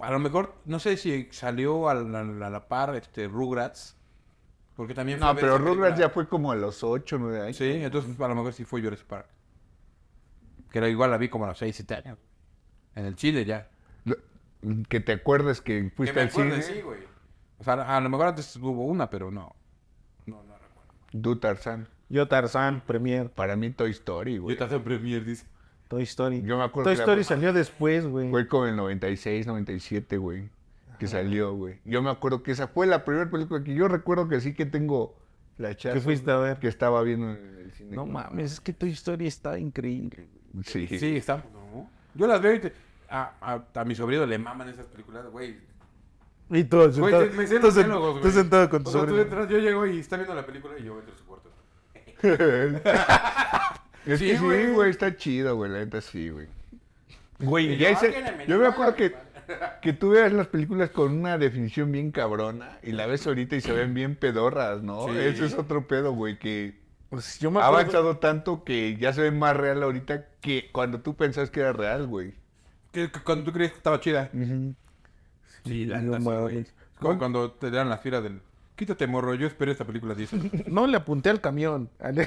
A 0.00 0.10
lo 0.10 0.18
mejor, 0.18 0.54
no 0.66 0.78
sé 0.80 0.96
si 0.98 1.28
salió 1.30 1.88
a 1.88 1.94
la, 1.94 2.20
a 2.20 2.50
la 2.50 2.68
par 2.68 2.94
este, 2.96 3.26
Rugrats. 3.28 3.96
Porque 4.76 4.92
también 4.92 5.18
fue 5.20 5.28
No, 5.28 5.34
pero 5.36 5.56
Rugrats 5.56 5.98
ya 5.98 6.10
fue 6.10 6.28
como 6.28 6.50
a 6.52 6.56
los 6.56 6.82
8, 6.82 7.16
9 7.18 7.40
años. 7.42 7.56
Sí, 7.56 7.70
entonces 7.70 8.20
a 8.20 8.28
lo 8.28 8.34
mejor 8.34 8.52
sí 8.52 8.64
fue 8.64 8.82
Jurassic 8.82 9.06
Park. 9.06 9.28
Que 10.74 10.78
era 10.78 10.88
igual 10.88 11.08
la 11.12 11.18
vi 11.18 11.28
como 11.28 11.44
a 11.44 11.46
los 11.50 11.58
6, 11.58 11.76
7 11.76 11.94
años. 11.94 12.18
En 12.96 13.04
el 13.04 13.14
Chile 13.14 13.44
ya. 13.44 13.68
Que 14.88 14.98
te 14.98 15.12
acuerdes 15.12 15.60
que 15.60 15.84
Que 15.84 15.90
fuiste 15.90 16.16
me 16.16 16.22
al 16.22 16.28
acuerde, 16.30 16.62
cine. 16.62 16.74
sí, 16.78 16.82
güey. 16.82 16.98
O 17.58 17.62
sea, 17.62 17.74
a 17.96 18.00
lo 18.00 18.08
mejor 18.10 18.26
antes 18.26 18.56
hubo 18.56 18.84
una, 18.84 19.08
pero 19.08 19.30
no. 19.30 19.54
No, 20.26 20.42
no 20.42 20.54
recuerdo. 20.58 20.92
Du 21.12 21.36
Tarzán. 21.36 21.86
Yo 22.08 22.26
Tarzán, 22.26 22.80
Premier, 22.80 23.30
Para 23.30 23.54
mí 23.54 23.70
Toy 23.70 23.92
Story, 23.92 24.38
güey. 24.38 24.56
Yo 24.56 24.58
te 24.58 24.64
hace 24.64 24.80
Premier, 24.80 25.24
dice. 25.24 25.46
Toy 25.86 26.02
Story. 26.02 26.42
Yo 26.42 26.58
me 26.58 26.64
acuerdo 26.64 26.90
Toy 26.90 26.96
que 26.96 27.02
Story 27.02 27.22
salió 27.22 27.52
después, 27.52 28.04
güey. 28.08 28.30
Fue 28.30 28.48
como 28.48 28.66
el 28.66 28.74
96, 28.74 29.46
97, 29.46 30.16
güey. 30.16 30.50
Que 30.98 31.06
salió, 31.06 31.54
güey. 31.54 31.78
Yo 31.84 32.02
me 32.02 32.10
acuerdo 32.10 32.42
que 32.42 32.50
esa 32.50 32.66
fue 32.66 32.88
la 32.88 33.04
primera 33.04 33.30
película 33.30 33.62
que 33.62 33.76
yo 33.76 33.86
recuerdo 33.86 34.26
que 34.28 34.40
sí 34.40 34.54
que 34.54 34.66
tengo 34.66 35.14
la 35.56 35.72
¿Qué 35.76 36.00
fuiste 36.00 36.32
a 36.32 36.38
ver? 36.38 36.58
que 36.58 36.66
estaba 36.66 37.00
viendo 37.02 37.30
en 37.30 37.58
el 37.64 37.70
cine. 37.74 37.94
No 37.94 38.06
mames, 38.06 38.54
es 38.54 38.60
que 38.60 38.72
Toy 38.72 38.90
Story 38.90 39.28
está 39.28 39.56
increíble. 39.56 40.26
güey. 40.32 40.43
Sí. 40.64 40.86
Sí. 40.86 41.22
No. 41.28 41.90
Yo 42.14 42.26
las 42.26 42.40
veo 42.40 42.54
y 42.54 42.60
te- 42.60 42.72
a, 43.10 43.32
a, 43.40 43.80
a 43.80 43.84
mi 43.84 43.94
sobrino 43.94 44.24
le 44.26 44.38
maman 44.38 44.68
esas 44.68 44.86
películas, 44.86 45.26
güey. 45.30 45.56
Y 46.50 46.64
tú, 46.64 46.76
Güey, 46.78 46.92
sentado, 46.92 47.26
me 47.34 47.46
sé 47.46 47.56
tú 47.58 47.66
los 47.66 47.74
sen- 47.74 47.84
diálogos, 47.84 48.14
tú 48.16 48.20
güey. 48.20 48.32
sentado 48.32 48.70
con 48.70 48.84
tu 48.84 48.90
O 48.90 48.92
sea, 48.92 49.00
tú 49.02 49.06
sobrino. 49.08 49.22
entras, 49.22 49.48
yo 49.48 49.58
llego 49.58 49.86
y 49.86 49.98
está 49.98 50.16
viendo 50.16 50.34
la 50.34 50.44
película 50.46 50.74
y 50.78 50.84
yo 50.84 50.98
entro 50.98 51.14
a 51.14 51.18
su 51.18 51.24
cuarto. 51.24 51.50
Es 54.06 54.18
Sí, 54.18 54.26
que 54.28 54.36
sí, 54.38 54.42
güey. 54.68 54.90
está 54.90 55.16
chido, 55.16 55.56
güey, 55.56 55.70
la 55.70 55.78
neta 55.78 56.00
sí, 56.02 56.28
güey. 56.28 56.46
Güey, 57.38 57.78
ya 57.78 57.98
le 58.00 58.46
yo 58.46 58.58
me 58.58 58.66
acuerdo 58.66 58.94
que, 58.94 59.14
que 59.82 59.92
tú 59.94 60.10
veas 60.10 60.30
las 60.32 60.46
películas 60.48 60.90
con 60.90 61.12
una 61.18 61.38
definición 61.38 61.90
bien 61.90 62.10
cabrona 62.10 62.78
y 62.82 62.92
la 62.92 63.06
ves 63.06 63.26
ahorita 63.26 63.56
y 63.56 63.60
se 63.62 63.72
ven 63.72 63.94
bien 63.94 64.14
pedorras, 64.14 64.82
¿no? 64.82 65.06
Sí. 65.08 65.16
Ese 65.18 65.46
es 65.46 65.54
otro 65.54 65.86
pedo, 65.88 66.12
güey, 66.12 66.38
que 66.38 66.74
pues 67.14 67.38
yo 67.38 67.50
me 67.50 67.60
ha 67.60 67.66
avanzado 67.66 68.18
tanto 68.18 68.64
que 68.64 68.96
ya 68.96 69.12
se 69.12 69.22
ve 69.22 69.30
más 69.30 69.56
real 69.56 69.82
ahorita 69.82 70.26
que 70.40 70.70
cuando 70.72 71.00
tú 71.00 71.14
pensabas 71.16 71.50
que 71.50 71.60
era 71.60 71.72
real, 71.72 72.06
güey. 72.06 72.34
Que, 72.92 73.10
que 73.10 73.20
cuando 73.20 73.44
tú 73.44 73.52
creías 73.52 73.72
que 73.72 73.78
estaba 73.78 74.00
chida. 74.00 74.30
Sí, 75.64 75.86
la 75.86 76.00
No. 76.00 76.48
Es 76.48 76.72
Como 77.00 77.18
cuando 77.18 77.50
te 77.52 77.70
dan 77.70 77.88
la 77.88 77.98
fila 77.98 78.20
del. 78.20 78.40
Quítate, 78.76 79.06
morro, 79.06 79.34
yo 79.34 79.46
esperé 79.46 79.70
esta 79.72 79.84
película 79.84 80.14
10 80.14 80.32
años. 80.32 80.52
No 80.66 80.86
le 80.88 80.96
apunté 80.96 81.30
al 81.30 81.40
camión. 81.40 81.88
Esto 82.00 82.22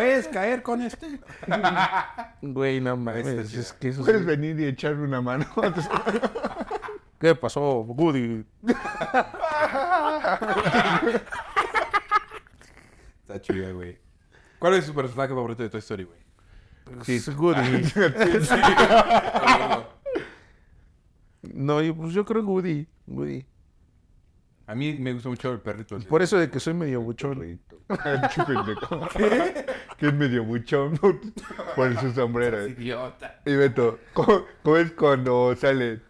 es 0.00 0.28
caer 0.28 0.62
con 0.62 0.80
este. 0.82 1.20
Güey, 2.40 2.80
no 2.80 2.96
mames. 2.96 3.26
Está 3.26 3.44
chida. 3.44 3.60
Es 3.60 3.72
que 3.74 3.88
eso 3.90 4.02
Puedes 4.02 4.22
sí- 4.22 4.26
venir 4.26 4.58
y 4.60 4.64
echarme 4.64 5.04
una 5.04 5.20
mano. 5.20 5.44
¿Qué 7.20 7.34
pasó, 7.34 7.80
Woody? 7.80 8.46
Está 13.38 13.52
chida, 13.52 13.72
güey. 13.72 13.98
¿Cuál 14.58 14.74
es 14.74 14.86
su 14.86 14.94
personaje 14.94 15.32
favorito 15.32 15.62
de 15.62 15.70
Toy 15.70 15.78
Story, 15.78 16.04
güey? 16.04 16.18
Sí. 17.04 17.16
Es 17.16 17.36
Woody. 17.36 17.60
No, 21.40 21.80
yo, 21.80 21.94
pues 21.94 22.12
yo 22.12 22.24
creo 22.24 22.42
Woody. 22.42 22.86
Woody. 23.06 23.46
A 24.66 24.74
mí 24.74 24.96
me 24.98 25.12
gusta 25.12 25.28
mucho 25.28 25.52
el 25.52 25.60
perrito. 25.60 25.98
Por 26.00 26.20
eso 26.20 26.36
de 26.36 26.50
que 26.50 26.60
soy 26.60 26.74
medio 26.74 27.00
buchón. 27.00 27.40
Qué. 29.12 29.66
Que 29.96 30.08
es 30.08 30.14
medio 30.14 30.44
buchón 30.44 30.98
por 31.76 32.00
su 32.00 32.12
sombrero. 32.12 32.66
Idiota. 32.66 33.40
Y 33.46 33.54
Beto, 33.54 33.98
¿cómo, 34.12 34.44
cómo 34.62 34.76
es 34.76 34.92
cuando 34.92 35.54
sale 35.56 36.00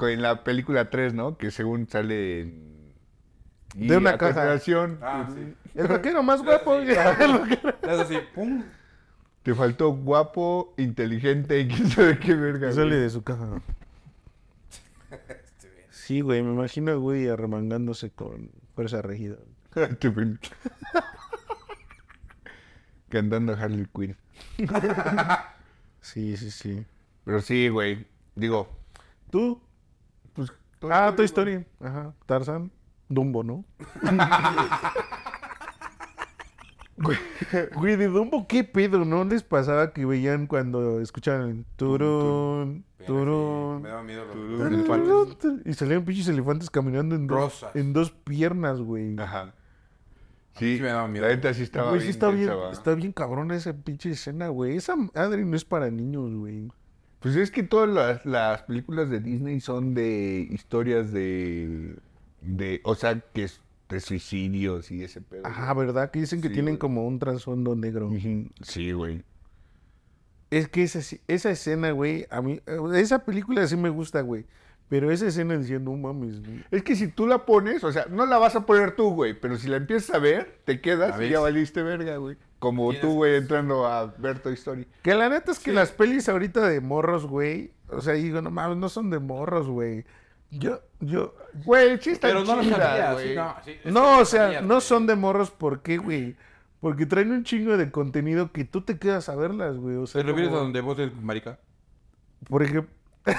en 0.00 0.22
la 0.22 0.42
película 0.42 0.90
3, 0.90 1.14
¿no? 1.14 1.36
Que 1.36 1.50
según 1.50 1.88
sale 1.88 2.40
en... 2.40 2.67
De 3.74 3.96
una 3.96 4.10
a 4.10 4.18
caja. 4.18 4.34
continuación, 4.34 4.98
Ah, 5.02 5.28
sí. 5.34 5.54
El 5.74 5.88
vaquero 5.88 6.22
más 6.22 6.42
guapo. 6.42 6.74
Es 6.78 6.98
así, 7.88 8.18
pum. 8.34 8.62
Te 9.42 9.54
faltó 9.54 9.90
guapo, 9.92 10.74
inteligente 10.76 11.60
y 11.60 11.68
quién 11.68 11.88
sabe 11.88 12.18
qué 12.18 12.34
verga. 12.34 12.70
Sale 12.72 12.88
güey. 12.88 13.00
de 13.00 13.10
su 13.10 13.22
caja. 13.22 13.62
Sí, 15.90 16.20
güey, 16.22 16.42
me 16.42 16.52
imagino 16.52 16.98
Woody 16.98 17.28
arremangándose 17.28 18.10
con 18.10 18.50
fuerza 18.74 19.02
pen- 20.10 20.40
Cantando 23.08 23.54
Harley 23.54 23.86
Quinn. 23.94 24.16
Sí, 26.00 26.36
sí, 26.36 26.50
sí. 26.50 26.84
Pero 27.24 27.40
sí, 27.40 27.68
güey. 27.68 28.06
Digo, 28.34 28.68
¿Tú? 29.30 29.60
pues... 30.34 30.52
Ah, 30.82 31.06
Toy 31.08 31.16
güey. 31.16 31.24
Story. 31.26 31.66
Ajá. 31.80 32.14
Tarzan. 32.26 32.70
Dumbo, 33.08 33.44
¿no? 33.44 33.64
Güey, 37.76 37.94
de 37.96 38.08
Dumbo, 38.08 38.46
¿qué 38.48 38.64
pedo? 38.64 39.04
¿No 39.04 39.24
les 39.24 39.42
pasaba 39.44 39.92
que 39.92 40.04
veían 40.04 40.46
cuando 40.48 41.00
escuchaban 41.00 41.64
turun, 41.76 42.84
turun, 43.06 43.82
Me 43.82 43.88
daba 43.88 44.02
miedo 44.02 44.24
los 44.24 44.34
Turun. 44.34 44.74
elefantes. 44.74 45.52
y 45.64 45.74
salían 45.74 46.04
pinches 46.04 46.26
elefantes 46.28 46.70
caminando 46.70 47.14
en 47.14 47.28
dos, 47.28 47.38
Rosas. 47.38 47.76
en 47.76 47.92
dos 47.92 48.10
piernas, 48.10 48.80
güey? 48.80 49.16
Ajá. 49.18 49.54
Sí, 50.56 50.76
sí 50.76 50.82
me 50.82 50.88
daba 50.88 51.06
miedo. 51.06 51.26
la 51.28 51.36
neta 51.36 51.54
sí 51.54 51.62
estaba 51.62 51.90
Güey, 51.90 52.00
sí 52.00 52.06
bien 52.06 52.14
está 52.16 52.30
bien, 52.30 52.50
está 52.72 52.94
bien 52.96 53.12
cabrona 53.12 53.54
esa 53.54 53.72
pinche 53.74 54.10
escena, 54.10 54.48
güey. 54.48 54.76
Esa 54.76 54.96
madre 54.96 55.44
no 55.44 55.56
es 55.56 55.64
para 55.64 55.88
niños, 55.92 56.34
güey. 56.34 56.68
Pues 57.20 57.36
es 57.36 57.52
que 57.52 57.62
todas 57.62 57.88
las, 57.88 58.26
las 58.26 58.62
películas 58.62 59.08
de 59.08 59.20
Disney 59.20 59.60
son 59.60 59.94
de 59.94 60.48
historias 60.50 61.12
de... 61.12 61.96
de 62.40 62.80
o 62.84 62.94
sea, 62.94 63.20
que 63.32 63.44
es 63.44 63.60
de 63.88 64.00
suicidios 64.00 64.90
y 64.90 65.02
ese 65.02 65.20
pedo. 65.20 65.46
Ajá, 65.46 65.72
¿verdad? 65.74 66.10
Que 66.10 66.20
dicen 66.20 66.40
que 66.40 66.48
Sí, 66.48 66.54
tienen 66.54 66.74
güey. 66.74 66.78
como 66.78 67.06
un 67.06 67.18
trasfondo 67.18 67.74
negro. 67.74 68.10
Sí, 68.62 68.92
güey. 68.92 69.22
Es 70.50 70.68
que 70.68 70.82
esa, 70.82 71.02
sí- 71.02 71.20
esa 71.28 71.50
escena, 71.50 71.90
güey, 71.90 72.26
a 72.30 72.40
mí, 72.40 72.60
eh, 72.66 72.78
esa 72.94 73.24
película 73.24 73.66
sí 73.66 73.76
me 73.76 73.90
gusta, 73.90 74.20
güey. 74.22 74.46
Pero 74.88 75.10
esa 75.10 75.26
escena 75.26 75.58
decía, 75.58 75.78
no 75.78 75.94
mames, 75.96 76.40
güey. 76.42 76.64
Es 76.70 76.82
que 76.82 76.96
si 76.96 77.08
tú 77.08 77.26
la 77.26 77.44
pones, 77.44 77.84
o 77.84 77.92
sea, 77.92 78.06
no 78.10 78.24
la 78.24 78.38
vas 78.38 78.56
a 78.56 78.64
poner 78.64 78.96
tú, 78.96 79.10
güey, 79.10 79.38
pero 79.38 79.58
si 79.58 79.68
la 79.68 79.76
empiezas 79.76 80.16
a 80.16 80.18
ver, 80.18 80.60
te 80.64 80.80
quedas 80.80 81.18
¿La 81.18 81.24
y 81.26 81.28
ya 81.28 81.40
valiste 81.40 81.82
verga, 81.82 82.16
güey. 82.16 82.38
como 82.58 82.94
tú, 82.94 83.12
güey, 83.12 83.36
entrando 83.36 83.84
a 83.86 84.06
ver 84.06 84.38
Toy 84.38 84.54
Story. 84.54 84.86
Que 85.02 85.14
la 85.14 85.28
neta 85.28 85.52
es 85.52 85.58
que 85.58 85.72
las 85.74 85.92
pelis 85.92 86.30
ahorita 86.30 86.66
de 86.66 86.80
morros, 86.80 87.26
güey. 87.26 87.72
O 87.90 88.00
sea, 88.00 88.14
digo, 88.14 88.40
no 88.40 88.50
mames, 88.50 88.78
no 88.78 88.88
son 88.88 89.10
de 89.10 89.18
morros, 89.18 89.68
güey. 89.68 90.06
Yo, 90.50 90.80
yo. 91.00 91.34
Güey, 91.64 91.98
sí 92.00 92.10
están 92.10 92.30
Pero 92.30 92.44
no 92.44 92.56
lo 92.56 92.62
chidas, 92.62 92.78
sabías, 92.78 93.12
güey. 93.14 93.28
sí, 93.28 93.34
no, 93.36 93.54
sí, 93.64 93.70
es 93.72 93.80
que 93.82 93.90
No, 93.90 94.18
o 94.20 94.24
sea, 94.24 94.42
sabías, 94.44 94.62
no 94.62 94.68
güey. 94.76 94.80
son 94.80 95.06
de 95.06 95.16
morros, 95.16 95.50
¿por 95.50 95.82
qué, 95.82 95.98
güey? 95.98 96.36
Porque 96.80 97.04
traen 97.06 97.32
un 97.32 97.44
chingo 97.44 97.76
de 97.76 97.90
contenido 97.90 98.52
que 98.52 98.64
tú 98.64 98.80
te 98.82 98.98
quedas 98.98 99.28
a 99.28 99.34
verlas, 99.36 99.76
güey. 99.76 99.96
O 99.96 100.06
sea, 100.06 100.22
¿Te 100.22 100.26
refieres 100.28 100.52
a 100.52 100.56
donde 100.56 100.80
vos 100.80 100.98
eres 100.98 101.14
marica? 101.20 101.58
por 102.48 102.62
ejemplo. 102.62 102.88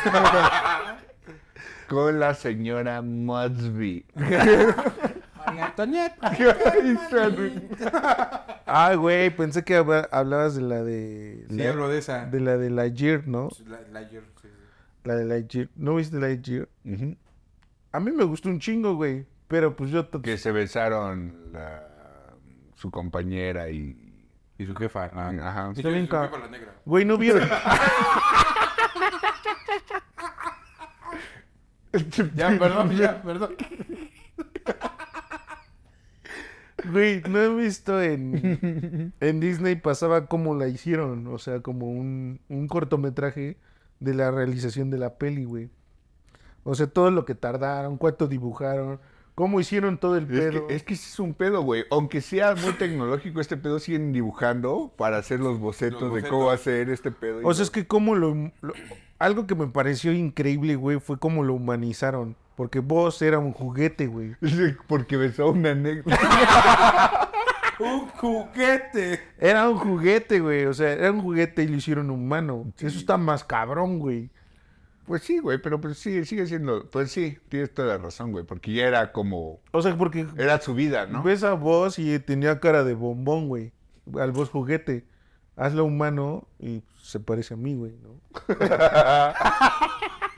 Con 1.88 2.20
la 2.20 2.36
señora 2.36 3.02
Modsby. 3.02 4.06
María 4.16 5.66
Antonieta. 5.66 6.32
Ah, 8.72 8.94
güey, 8.94 9.36
pensé 9.36 9.64
que 9.64 9.78
habla- 9.78 10.08
hablabas 10.12 10.54
de 10.54 10.62
la 10.62 10.84
de. 10.84 11.44
Sí, 11.50 11.56
la- 11.58 11.70
hablo 11.72 11.90
de 11.90 11.98
esa. 11.98 12.28
de 12.28 12.40
la 12.40 12.56
de 12.56 12.70
Lightyear, 12.70 13.28
¿no? 13.28 13.50
La, 13.66 13.80
la- 13.92 14.08
sí. 14.08 14.20
La 15.10 15.16
de 15.16 15.26
Lightyear. 15.26 15.70
¿No 15.76 15.96
viste 15.96 16.20
Lightyear? 16.20 16.70
Ujú. 16.86 17.18
A 17.94 18.00
mí 18.00 18.12
me 18.12 18.24
gustó 18.26 18.48
un 18.50 18.60
chingo, 18.60 18.94
güey. 18.96 19.26
Pero 19.48 19.76
pues 19.76 19.90
yo. 19.90 20.08
Que 20.22 20.38
se 20.38 20.52
besaron 20.52 21.52
la- 21.52 22.36
su 22.76 22.92
compañera 22.92 23.72
y... 23.72 23.98
Y 24.60 24.66
su 24.68 24.76
jefa. 24.76 25.10
ah. 25.12 25.32
Ajá. 25.42 25.72
Está 25.76 25.90
bien. 25.90 26.08
Güey, 26.86 27.06
no 27.06 27.18
vieron. 27.18 27.50
Ya, 32.36 32.50
perdón, 32.60 32.92
ya, 32.96 33.20
perdón. 33.24 33.56
Güey, 36.92 37.22
no 37.28 37.40
he 37.40 37.56
visto 37.56 38.00
en, 38.02 39.12
en 39.20 39.40
Disney 39.40 39.76
pasaba 39.76 40.28
cómo 40.28 40.54
la 40.56 40.68
hicieron, 40.68 41.26
o 41.28 41.38
sea, 41.40 41.62
como 41.62 41.88
un, 41.90 42.40
un 42.48 42.68
cortometraje 42.68 43.58
de 44.00 44.14
la 44.14 44.32
realización 44.32 44.90
de 44.90 44.98
la 44.98 45.16
peli, 45.18 45.44
güey. 45.46 45.70
O 46.64 46.76
sea, 46.76 46.88
todo 46.88 47.10
lo 47.12 47.26
que 47.26 47.36
tardaron, 47.36 47.98
cuánto 47.98 48.28
dibujaron, 48.28 49.00
cómo 49.36 49.60
hicieron 49.60 49.98
todo 49.98 50.18
el 50.18 50.24
Es 50.26 50.30
pedo. 50.52 50.68
que, 50.68 50.76
es 50.76 50.84
que 50.84 50.96
sí 50.96 51.10
es 51.12 51.20
un 51.20 51.34
pedo, 51.34 51.62
güey. 51.62 51.86
Aunque 51.92 52.22
sea 52.22 52.56
muy 52.56 52.74
tecnológico 52.74 53.40
este 53.42 53.58
pedo, 53.58 53.80
siguen 53.80 54.12
dibujando 54.12 54.92
para 54.98 55.18
hacer 55.18 55.40
los 55.40 55.60
bocetos, 55.60 56.02
Los 56.02 56.10
de 56.14 56.20
bocetos. 56.22 56.30
cómo 56.30 56.50
hacer 56.52 56.90
este 56.90 57.12
pedo. 57.12 57.40
O 57.44 57.54
sea, 57.54 57.64
es 57.64 57.72
que 57.72 57.88
cómo 57.88 58.16
lo, 58.16 58.34
lo- 58.62 58.74
Algo 59.18 59.48
que 59.48 59.56
me 59.56 59.68
pareció 59.68 60.12
increíble, 60.14 60.76
güey, 60.76 61.00
fue 61.00 61.18
cómo 61.20 61.44
lo 61.44 61.54
humanizaron. 61.54 62.36
Porque 62.56 62.80
vos 62.80 63.22
era 63.22 63.40
un 63.40 63.54
juguete, 63.54 64.08
güey. 64.08 64.36
Porque 64.88 65.16
besó 65.16 65.44
a 65.44 65.52
una 65.52 65.74
negra. 65.74 66.04
Un 67.80 68.08
juguete. 68.10 69.22
Era 69.38 69.70
un 69.70 69.78
juguete, 69.78 70.40
güey. 70.40 70.66
O 70.66 70.74
sea, 70.74 70.92
era 70.92 71.12
un 71.12 71.22
juguete 71.22 71.64
y 71.64 71.68
lo 71.68 71.78
hicieron 71.78 72.10
humano. 72.10 72.72
Eso 72.78 72.98
está 72.98 73.18
más 73.18 73.44
cabrón, 73.44 74.00
güey. 74.00 74.30
Pues 75.06 75.24
sí, 75.24 75.40
güey, 75.40 75.58
pero 75.60 75.82
pues 75.82 75.98
sí, 75.98 76.24
sigue 76.26 76.46
siendo... 76.46 76.88
Pues 76.90 77.12
sí, 77.12 77.40
tienes 77.50 77.74
toda 77.74 77.88
la 77.88 77.98
razón, 77.98 78.32
güey. 78.32 78.46
Porque 78.46 78.74
ya 78.74 78.86
era 78.86 79.12
como... 79.12 79.60
O 79.72 79.82
sea, 79.82 79.98
porque 79.98 80.28
Era 80.38 80.62
su 80.62 80.76
vida, 80.76 81.08
¿no? 81.08 81.24
ves 81.24 81.44
a 81.44 81.54
vos 81.54 81.98
y 81.98 82.20
tenía 82.20 82.60
cara 82.60 82.84
de 82.84 82.94
bombón, 82.94 83.48
güey. 83.48 83.72
Al 84.20 84.32
vos 84.32 84.50
juguete. 84.50 85.06
Hazlo 85.56 85.86
humano 85.86 86.48
y 86.60 86.84
se 87.02 87.20
parece 87.20 87.56
a 87.56 87.58
mí, 87.58 87.76
güey, 87.76 87.98
¿no? 88.04 88.20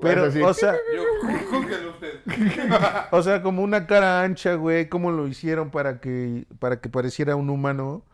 Pero, 0.00 0.22
Bueno, 0.22 0.30
sí. 0.32 0.42
o 0.42 0.54
sea, 0.54 0.74
Yo, 0.94 1.90
usted. 1.90 2.20
o 3.10 3.22
sea, 3.22 3.42
como 3.42 3.62
una 3.62 3.86
cara 3.86 4.22
ancha, 4.22 4.54
güey, 4.54 4.88
¿cómo 4.88 5.10
lo 5.10 5.26
hicieron 5.26 5.70
para 5.70 6.00
que, 6.00 6.46
para 6.58 6.80
que 6.80 6.88
pareciera 6.88 7.36
un 7.36 7.50
humano 7.50 8.04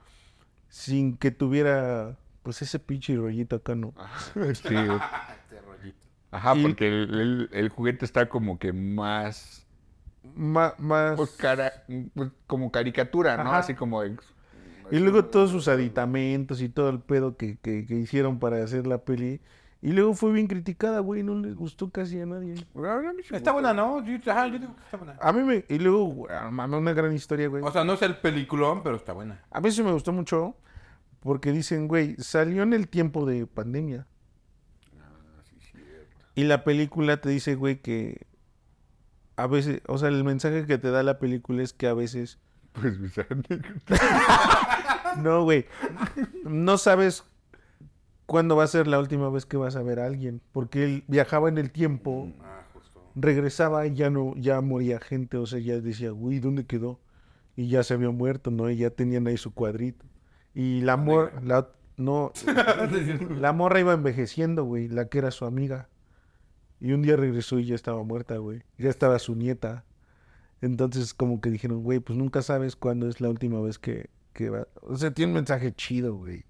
sin 0.69 1.17
que 1.17 1.31
tuviera, 1.31 2.17
pues, 2.43 2.63
ese 2.63 2.79
pinche 2.79 3.17
rollito 3.17 3.57
acá, 3.57 3.75
¿no? 3.75 3.93
Sí, 4.35 4.75
güey. 4.75 4.99
Este 5.51 5.61
rollito. 5.61 5.99
Ajá, 6.31 6.55
Y- 6.57 6.63
porque 6.63 6.89
el, 6.89 7.21
el- 7.21 7.49
el 7.53 7.69
juguete 7.69 8.05
está 8.05 8.29
como 8.29 8.59
que 8.59 8.73
más... 8.73 9.67
Ma- 10.35 10.75
más... 10.79 11.17
Pues, 11.17 11.31
cara, 11.33 11.85
pues, 12.15 12.31
como 12.47 12.71
caricatura, 12.73 13.37
¿no? 13.37 13.51
Ajá. 13.51 13.59
Así 13.59 13.75
como... 13.75 14.03
ex- 14.03 14.27
Y 14.91 14.99
luego 14.99 15.25
todos 15.27 15.51
sus 15.51 15.69
aditamentos 15.69 16.61
y 16.61 16.69
todo 16.69 16.91
el 16.91 17.01
pedo 17.01 17.37
que, 17.37 17.59
que, 17.59 17.87
que 17.87 17.95
hicieron 17.95 18.39
para 18.39 18.63
hacer 18.63 18.87
la 18.87 18.99
peli. 18.99 19.41
Y 19.83 19.93
luego 19.93 20.15
fue 20.15 20.33
bien 20.33 20.47
criticada, 20.47 21.01
güey, 21.01 21.23
no 21.23 21.35
les 21.35 21.55
gustó 21.55 21.91
casi 21.91 22.19
a 22.21 22.27
nadie. 22.27 22.55
Está 23.31 23.53
buena, 23.53 23.75
¿no? 23.75 24.05
Yo, 24.05 24.17
ajá, 24.33 24.49
yo 24.49 24.59
digo 24.59 24.75
que 24.75 24.83
está 24.83 24.97
buena. 24.97 25.17
A 25.21 25.33
mí 25.33 25.43
me... 25.43 25.65
Y 25.69 25.79
luego, 25.79 26.05
güey, 26.07 26.35
ah, 26.35 26.51
mames, 26.51 26.81
una 26.81 26.93
gran 26.93 27.13
historia, 27.13 27.49
güey. 27.49 27.63
O 27.63 27.71
sea, 27.71 27.85
no 27.85 27.93
es 27.93 28.03
el 28.03 28.17
peliculón, 28.17 28.83
pero 28.83 28.97
está 28.97 29.13
buena. 29.13 29.43
A 29.51 29.61
mí 29.61 29.71
sí 29.71 29.83
me 29.83 29.93
gustó 29.93 30.13
mucho 30.13 30.57
porque 31.21 31.53
dicen, 31.53 31.89
güey, 31.89 32.17
salió 32.19 32.63
en 32.63 32.73
el 32.73 32.89
tiempo 32.89 33.27
de 33.27 33.47
pandemia. 33.47 34.07
Y 36.35 36.45
la 36.45 36.65
película 36.65 37.19
te 37.19 37.29
dice, 37.29 37.55
güey, 37.55 37.81
que 37.81 38.27
a 39.37 39.47
veces, 39.47 39.83
o 39.87 39.99
sea, 39.99 40.09
el 40.09 40.25
mensaje 40.25 40.67
que 40.67 40.79
te 40.79 40.91
da 40.91 41.03
la 41.03 41.19
película 41.19 41.63
es 41.63 41.73
que 41.73 41.87
a 41.87 41.95
veces, 41.95 42.39
Pues 42.73 43.01
besó 43.01 43.23
a 43.23 43.27
una 43.31 43.43
negra. 43.49 43.75
no, 45.23 45.45
güey, 45.45 45.67
no 46.45 46.77
sabes 46.79 47.25
cuándo 48.27 48.57
va 48.57 48.65
a 48.65 48.69
ser 48.69 48.87
la 48.87 48.99
última 48.99 49.31
vez 49.31 49.47
que 49.47 49.57
vas 49.57 49.77
a 49.77 49.83
ver 49.83 50.01
a 50.01 50.07
alguien, 50.07 50.41
porque 50.53 50.85
él 50.85 51.05
viajaba 51.09 51.49
en 51.49 51.59
el 51.59 51.71
tiempo, 51.71 52.29
Ah, 52.43 52.63
justo. 52.75 53.03
regresaba 53.15 53.87
y 53.87 53.95
ya 53.95 54.11
no, 54.11 54.35
ya 54.37 54.61
moría 54.61 55.01
gente, 55.01 55.37
o 55.37 55.47
sea, 55.47 55.59
ya 55.61 55.81
decía, 55.81 56.11
güey, 56.11 56.39
¿dónde 56.41 56.67
quedó? 56.67 57.01
Y 57.57 57.69
ya 57.69 57.83
se 57.83 57.95
había 57.95 58.11
muerto, 58.11 58.51
¿no? 58.51 58.69
Y 58.71 58.77
ya 58.77 58.91
tenían 58.91 59.27
ahí 59.27 59.37
su 59.37 59.55
cuadrito. 59.55 60.05
Y 60.55 60.81
la 60.83 60.97
morra, 60.97 61.41
la, 61.43 61.69
no, 61.97 62.33
la 63.39 63.53
morra 63.53 63.81
iba 63.81 63.93
envejeciendo, 63.95 64.65
güey, 64.65 64.89
la 64.89 65.09
que 65.09 65.19
era 65.19 65.31
su 65.31 65.45
amiga. 65.45 65.89
Y 66.81 66.93
un 66.93 67.01
día 67.03 67.17
regresó 67.17 67.59
y 67.59 67.65
ya 67.67 67.75
estaba 67.75 68.03
muerta, 68.03 68.37
güey. 68.37 68.63
Ya 68.77 68.91
estaba 68.91 69.19
su 69.19 69.35
nieta. 69.35 69.85
Entonces, 70.63 71.15
como 71.15 71.41
que 71.41 71.51
dijeron, 71.51 71.83
güey, 71.83 72.01
pues 72.01 72.19
nunca 72.19 72.43
sabes 72.43 72.77
cuándo 72.77 73.09
es 73.09 73.21
la 73.21 73.29
última 73.29 73.61
vez 73.61 73.79
que, 73.79 74.09
que 74.33 74.49
va. 74.51 74.67
O 74.83 74.97
sea, 74.97 75.13
tiene 75.13 75.33
un 75.33 75.37
mensaje 75.37 75.73
chido, 75.73 76.15
güey. 76.17 76.45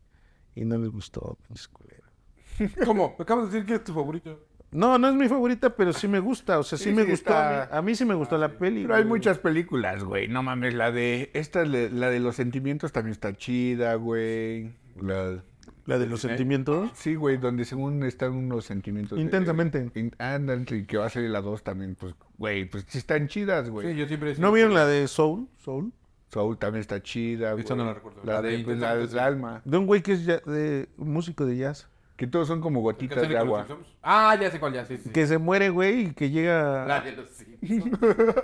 Y 0.56 0.64
no 0.64 0.76
les 0.78 0.90
gustó, 0.90 1.38
pinches 1.46 1.68
culeros. 1.68 2.10
¿Cómo? 2.84 3.14
Me 3.18 3.22
acabas 3.22 3.46
de 3.46 3.52
decir 3.52 3.66
que 3.68 3.74
es 3.76 3.84
tu 3.84 3.94
favorito. 3.94 4.42
No, 4.72 4.98
no 4.98 5.08
es 5.08 5.14
mi 5.14 5.28
favorita, 5.28 5.76
pero 5.76 5.92
sí 5.92 6.08
me 6.08 6.18
gusta. 6.18 6.58
O 6.58 6.62
sea, 6.64 6.76
sí, 6.76 6.84
Sí, 6.84 6.92
me 6.92 7.04
sí 7.04 7.10
gustó. 7.12 7.30
está- 7.30 7.62
A, 7.64 7.66
mí, 7.66 7.78
a 7.78 7.82
mí 7.82 7.94
sí 7.94 8.04
me 8.04 8.14
gustó 8.14 8.36
la 8.36 8.48
peli. 8.58 8.82
Pero 8.82 8.94
hay 8.96 9.02
güey. 9.04 9.18
muchas 9.18 9.38
películas, 9.38 10.02
güey. 10.02 10.26
No 10.28 10.42
mames, 10.42 10.74
la 10.74 10.90
de... 10.90 11.30
Esta, 11.34 11.64
la 11.64 12.10
de 12.10 12.18
los 12.20 12.34
sentimientos 12.36 12.90
también 12.92 13.12
está 13.12 13.32
chida, 13.34 13.94
güey. 13.94 14.72
La... 15.00 15.42
La 15.86 15.98
de 16.00 16.06
los 16.08 16.20
sentimientos. 16.20 16.90
Sí, 16.94 17.14
güey, 17.14 17.36
donde 17.36 17.64
según 17.64 18.02
están 18.02 18.32
unos 18.32 18.64
sentimientos... 18.64 19.20
Intensamente. 19.20 19.88
in- 19.94 20.10
Andan, 20.18 20.66
y 20.68 20.82
que 20.84 20.96
va 20.96 21.06
a 21.06 21.10
salir 21.10 21.30
la 21.30 21.40
2 21.40 21.62
también, 21.62 21.94
pues, 21.94 22.16
güey, 22.38 22.68
pues 22.68 22.84
sí 22.88 22.98
están 22.98 23.28
chidas, 23.28 23.70
güey. 23.70 23.92
Sí, 23.92 23.96
yo 23.96 24.08
siempre... 24.08 24.34
¿No 24.38 24.50
vieron 24.50 24.74
la 24.74 24.84
de 24.84 25.06
Soul? 25.06 25.46
Soul. 25.58 25.92
Soul 26.36 26.58
también 26.58 26.80
está 26.82 27.02
chida, 27.02 27.52
güey. 27.52 27.64
Esa 27.64 27.74
no 27.74 27.84
la 27.86 27.94
recuerdo. 27.94 28.20
La 28.24 28.34
La 28.34 28.42
de, 28.42 28.58
de 28.58 28.64
pues, 28.64 28.78
la 28.78 28.94
de 28.94 29.02
Intensamente, 29.04 29.12
sí. 29.12 29.18
Alma. 29.18 29.62
De 29.64 29.76
un 29.78 29.86
güey 29.86 30.02
que 30.02 30.12
es 30.12 30.24
ya- 30.26 30.40
de 30.40 30.88
un 30.98 31.12
músico 31.12 31.46
de 31.46 31.56
jazz. 31.56 31.88
Que 32.16 32.26
todos 32.26 32.48
son 32.48 32.60
como 32.60 32.80
gotitas 32.80 33.26
de 33.28 33.36
agua. 33.38 33.66
Ah, 34.02 34.36
ya 34.40 34.50
sé 34.50 34.58
cuál, 34.60 34.72
ya 34.74 34.84
sí, 34.86 34.96
sí. 34.98 35.10
Que 35.10 35.26
se 35.26 35.36
muere, 35.38 35.68
güey, 35.70 36.00
y 36.06 36.10
que 36.14 36.30
llega... 36.30 36.84
La 36.86 37.00
de 37.00 37.12
los 37.12 37.28
Simpsons. 37.30 37.98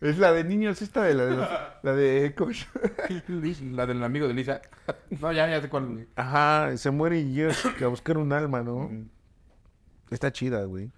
Es 0.00 0.18
la 0.18 0.30
de 0.32 0.44
niños, 0.44 0.82
esta 0.82 1.02
de 1.04 1.14
la 1.14 1.24
de... 1.24 1.36
los- 1.36 1.48
la 1.82 1.92
de... 1.94 2.34
¿cómo 2.36 2.52
se 2.52 2.66
llama? 3.08 3.76
La 3.76 3.86
del 3.86 4.02
amigo 4.04 4.28
de 4.28 4.34
Lisa. 4.34 4.60
No, 5.20 5.32
ya, 5.32 5.48
ya 5.48 5.60
sé 5.62 5.70
cuál. 5.70 6.06
Ajá, 6.16 6.76
se 6.76 6.90
muere 6.90 7.18
y 7.20 7.32
llega 7.32 7.54
a 7.82 7.86
buscar 7.88 8.18
un 8.18 8.30
alma, 8.32 8.62
¿no? 8.62 8.90
Está 10.10 10.30
chida, 10.32 10.64
güey. 10.64 10.90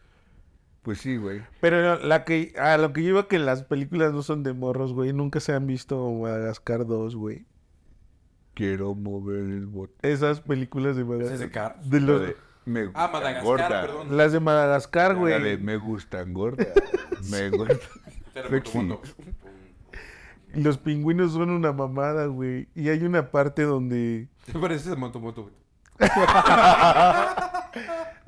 Pues 0.83 0.99
sí, 0.99 1.16
güey. 1.16 1.43
Pero 1.61 1.99
la 1.99 2.24
que, 2.24 2.55
a 2.59 2.79
lo 2.79 2.93
que 2.93 3.03
iba 3.03 3.29
que 3.29 3.39
las 3.39 3.62
películas 3.64 4.12
no 4.12 4.22
son 4.22 4.43
de 4.43 4.53
morros, 4.55 4.93
güey. 4.95 5.12
Nunca 5.12 5.41
se 5.41 5.53
han 5.53 5.66
visto 5.66 6.11
Madagascar 6.12 6.87
2, 6.87 7.16
güey. 7.16 7.47
Quiero 8.55 8.95
mover 8.95 9.41
el 9.41 9.66
bote. 9.66 9.95
Esas 10.03 10.41
películas 10.41 10.97
de 10.97 11.03
¿Ese 11.03 11.35
es 11.35 11.41
de 11.41 11.47
Madagascar. 11.47 11.81
De 11.85 12.01
los, 12.01 12.20
de 12.22 12.37
me 12.64 12.91
Ah, 12.95 13.09
Madagascar, 13.12 13.45
gordas. 13.45 13.87
perdón. 13.87 14.16
las 14.16 14.33
de 14.33 14.41
Madagascar, 14.41 15.14
La 15.16 15.39
de 15.39 15.39
güey. 15.39 15.59
me 15.59 15.76
gustan 15.76 16.33
gordas. 16.35 16.68
Me 17.31 17.51
gustan. 17.51 17.79
Sexy. 18.51 18.79
Los 20.55 20.79
pingüinos 20.79 21.33
son 21.33 21.51
una 21.51 21.72
mamada, 21.72 22.26
güey. 22.26 22.68
Y 22.74 22.89
hay 22.89 23.03
una 23.03 23.31
parte 23.31 23.62
donde... 23.62 24.29
¿Te 24.47 24.59
pareces 24.59 24.93
a 24.93 24.97
Moto 24.97 25.20
Moto, 25.20 25.43
güey? 25.43 25.55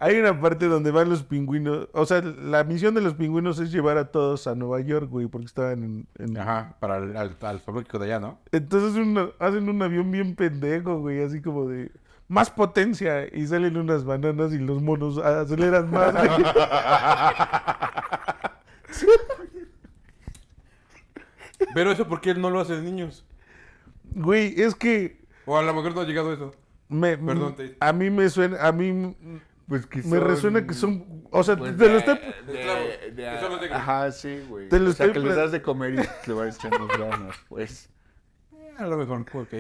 Hay 0.02 0.18
una 0.18 0.40
parte 0.40 0.66
donde 0.66 0.90
van 0.90 1.10
los 1.10 1.22
pingüinos. 1.24 1.88
O 1.92 2.06
sea, 2.06 2.22
la 2.22 2.64
misión 2.64 2.94
de 2.94 3.02
los 3.02 3.14
pingüinos 3.14 3.58
es 3.58 3.70
llevar 3.70 3.98
a 3.98 4.10
todos 4.10 4.46
a 4.46 4.54
Nueva 4.54 4.80
York, 4.80 5.08
güey, 5.10 5.26
porque 5.26 5.46
estaban 5.46 5.82
en. 5.84 6.06
en- 6.18 6.38
Ajá, 6.38 6.74
para 6.80 6.96
el, 6.98 7.14
al, 7.16 7.36
al 7.40 7.60
zoológico 7.60 7.98
de 7.98 8.06
allá, 8.06 8.18
¿no? 8.20 8.38
Entonces 8.50 8.94
una- 8.98 9.28
hacen 9.38 9.68
un 9.68 9.82
avión 9.82 10.10
bien 10.10 10.34
pendejo, 10.36 11.00
güey, 11.00 11.22
así 11.22 11.42
como 11.42 11.66
de. 11.68 11.92
Más 12.28 12.48
potencia. 12.50 13.26
Y 13.34 13.46
salen 13.46 13.76
unas 13.76 14.04
bananas 14.04 14.52
y 14.52 14.58
los 14.58 14.80
monos 14.80 15.18
aceleran 15.18 15.90
más. 15.90 16.14
Pero 21.74 21.92
eso, 21.92 22.06
¿por 22.08 22.20
qué 22.20 22.30
él 22.30 22.40
no 22.40 22.50
lo 22.50 22.60
hace 22.60 22.76
de 22.76 22.82
niños? 22.82 23.24
Güey, 24.14 24.60
es 24.60 24.74
que 24.74 25.20
O 25.46 25.56
a 25.58 25.62
lo 25.62 25.74
mejor 25.74 25.94
no 25.94 26.00
ha 26.00 26.04
llegado 26.04 26.32
eso. 26.32 26.54
Me, 26.90 27.16
Perdón, 27.16 27.56
te- 27.56 27.76
a 27.80 27.92
mí 27.92 28.10
me 28.10 28.28
suena, 28.28 28.66
a 28.66 28.72
mí 28.72 29.16
Pues 29.66 29.86
que 29.86 29.98
me 29.98 30.18
son- 30.18 30.20
resuena 30.28 30.66
que 30.66 30.74
son, 30.74 31.24
o 31.30 31.42
sea, 31.44 31.56
pues, 31.56 31.76
te 31.76 31.88
lo 31.88 31.96
estoy, 31.98 32.18
de- 32.46 32.52
de- 33.12 33.12
negros. 33.14 33.70
Ajá, 33.72 34.10
sí, 34.12 34.40
güey. 34.48 34.68
Te 34.68 34.78
lo 34.80 34.90
o 34.90 34.92
sea, 34.92 35.06
estoy 35.06 35.22
que 35.22 35.28
les 35.28 35.36
das 35.36 35.52
de 35.52 35.62
comer 35.62 35.94
y 35.94 35.98
se 36.26 36.32
van 36.32 36.48
echando 36.48 36.86
ganas, 36.98 37.36
pues. 37.48 37.88
A 38.76 38.86
lo 38.86 38.96
mejor, 38.96 39.24
ok. 39.32 39.54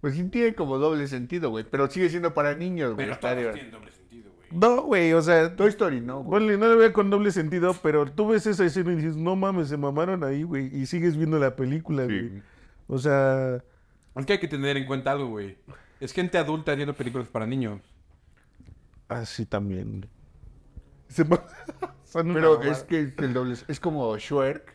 Pues 0.00 0.14
sí 0.14 0.24
tiene 0.24 0.54
como 0.54 0.78
doble 0.78 1.06
sentido, 1.08 1.50
güey. 1.50 1.64
Pero 1.70 1.88
sigue 1.90 2.08
siendo 2.10 2.34
para 2.34 2.54
niños, 2.54 2.94
güey. 2.94 3.06
Pero 3.06 3.12
está 3.14 3.30
todos 3.32 3.44
de- 3.46 3.52
tienen 3.52 3.70
doble 3.70 3.92
sentido, 3.92 4.30
güey. 4.34 4.48
no, 4.60 4.82
güey, 4.82 5.12
o 5.12 5.22
sea, 5.22 5.54
Toy 5.56 5.68
Story, 5.68 6.00
no, 6.00 6.22
güey. 6.22 6.40
ponle, 6.40 6.56
no 6.58 6.68
le 6.68 6.74
veo 6.76 6.92
con 6.92 7.10
doble 7.10 7.30
sentido, 7.30 7.74
pero 7.82 8.06
tú 8.10 8.28
ves 8.28 8.46
esa 8.46 8.64
escena 8.64 8.92
y 8.92 8.96
dices, 8.96 9.16
no 9.16 9.36
mames, 9.36 9.68
se 9.68 9.76
mamaron 9.76 10.22
ahí, 10.24 10.42
güey, 10.42 10.74
y 10.76 10.86
sigues 10.86 11.16
viendo 11.16 11.38
la 11.38 11.54
película, 11.56 12.06
Sí. 12.06 12.18
güey. 12.28 12.42
O 12.88 12.98
sea, 12.98 13.62
Es 14.16 14.26
que 14.26 14.34
hay 14.34 14.38
que 14.38 14.48
tener 14.48 14.76
en 14.76 14.86
cuenta 14.86 15.12
algo, 15.12 15.28
güey. 15.28 15.56
Es 16.00 16.12
gente 16.12 16.38
adulta 16.38 16.72
haciendo 16.72 16.94
películas 16.94 17.28
para 17.28 17.46
niños. 17.46 17.80
así 19.08 19.46
también. 19.46 20.08
Se 21.08 21.24
son 22.04 22.30
una 22.30 22.34
Pero 22.34 22.62
es 22.62 22.82
que 22.82 23.12
el 23.18 23.32
doble 23.32 23.56
es 23.68 23.80
como 23.80 24.16
Shrek. 24.16 24.74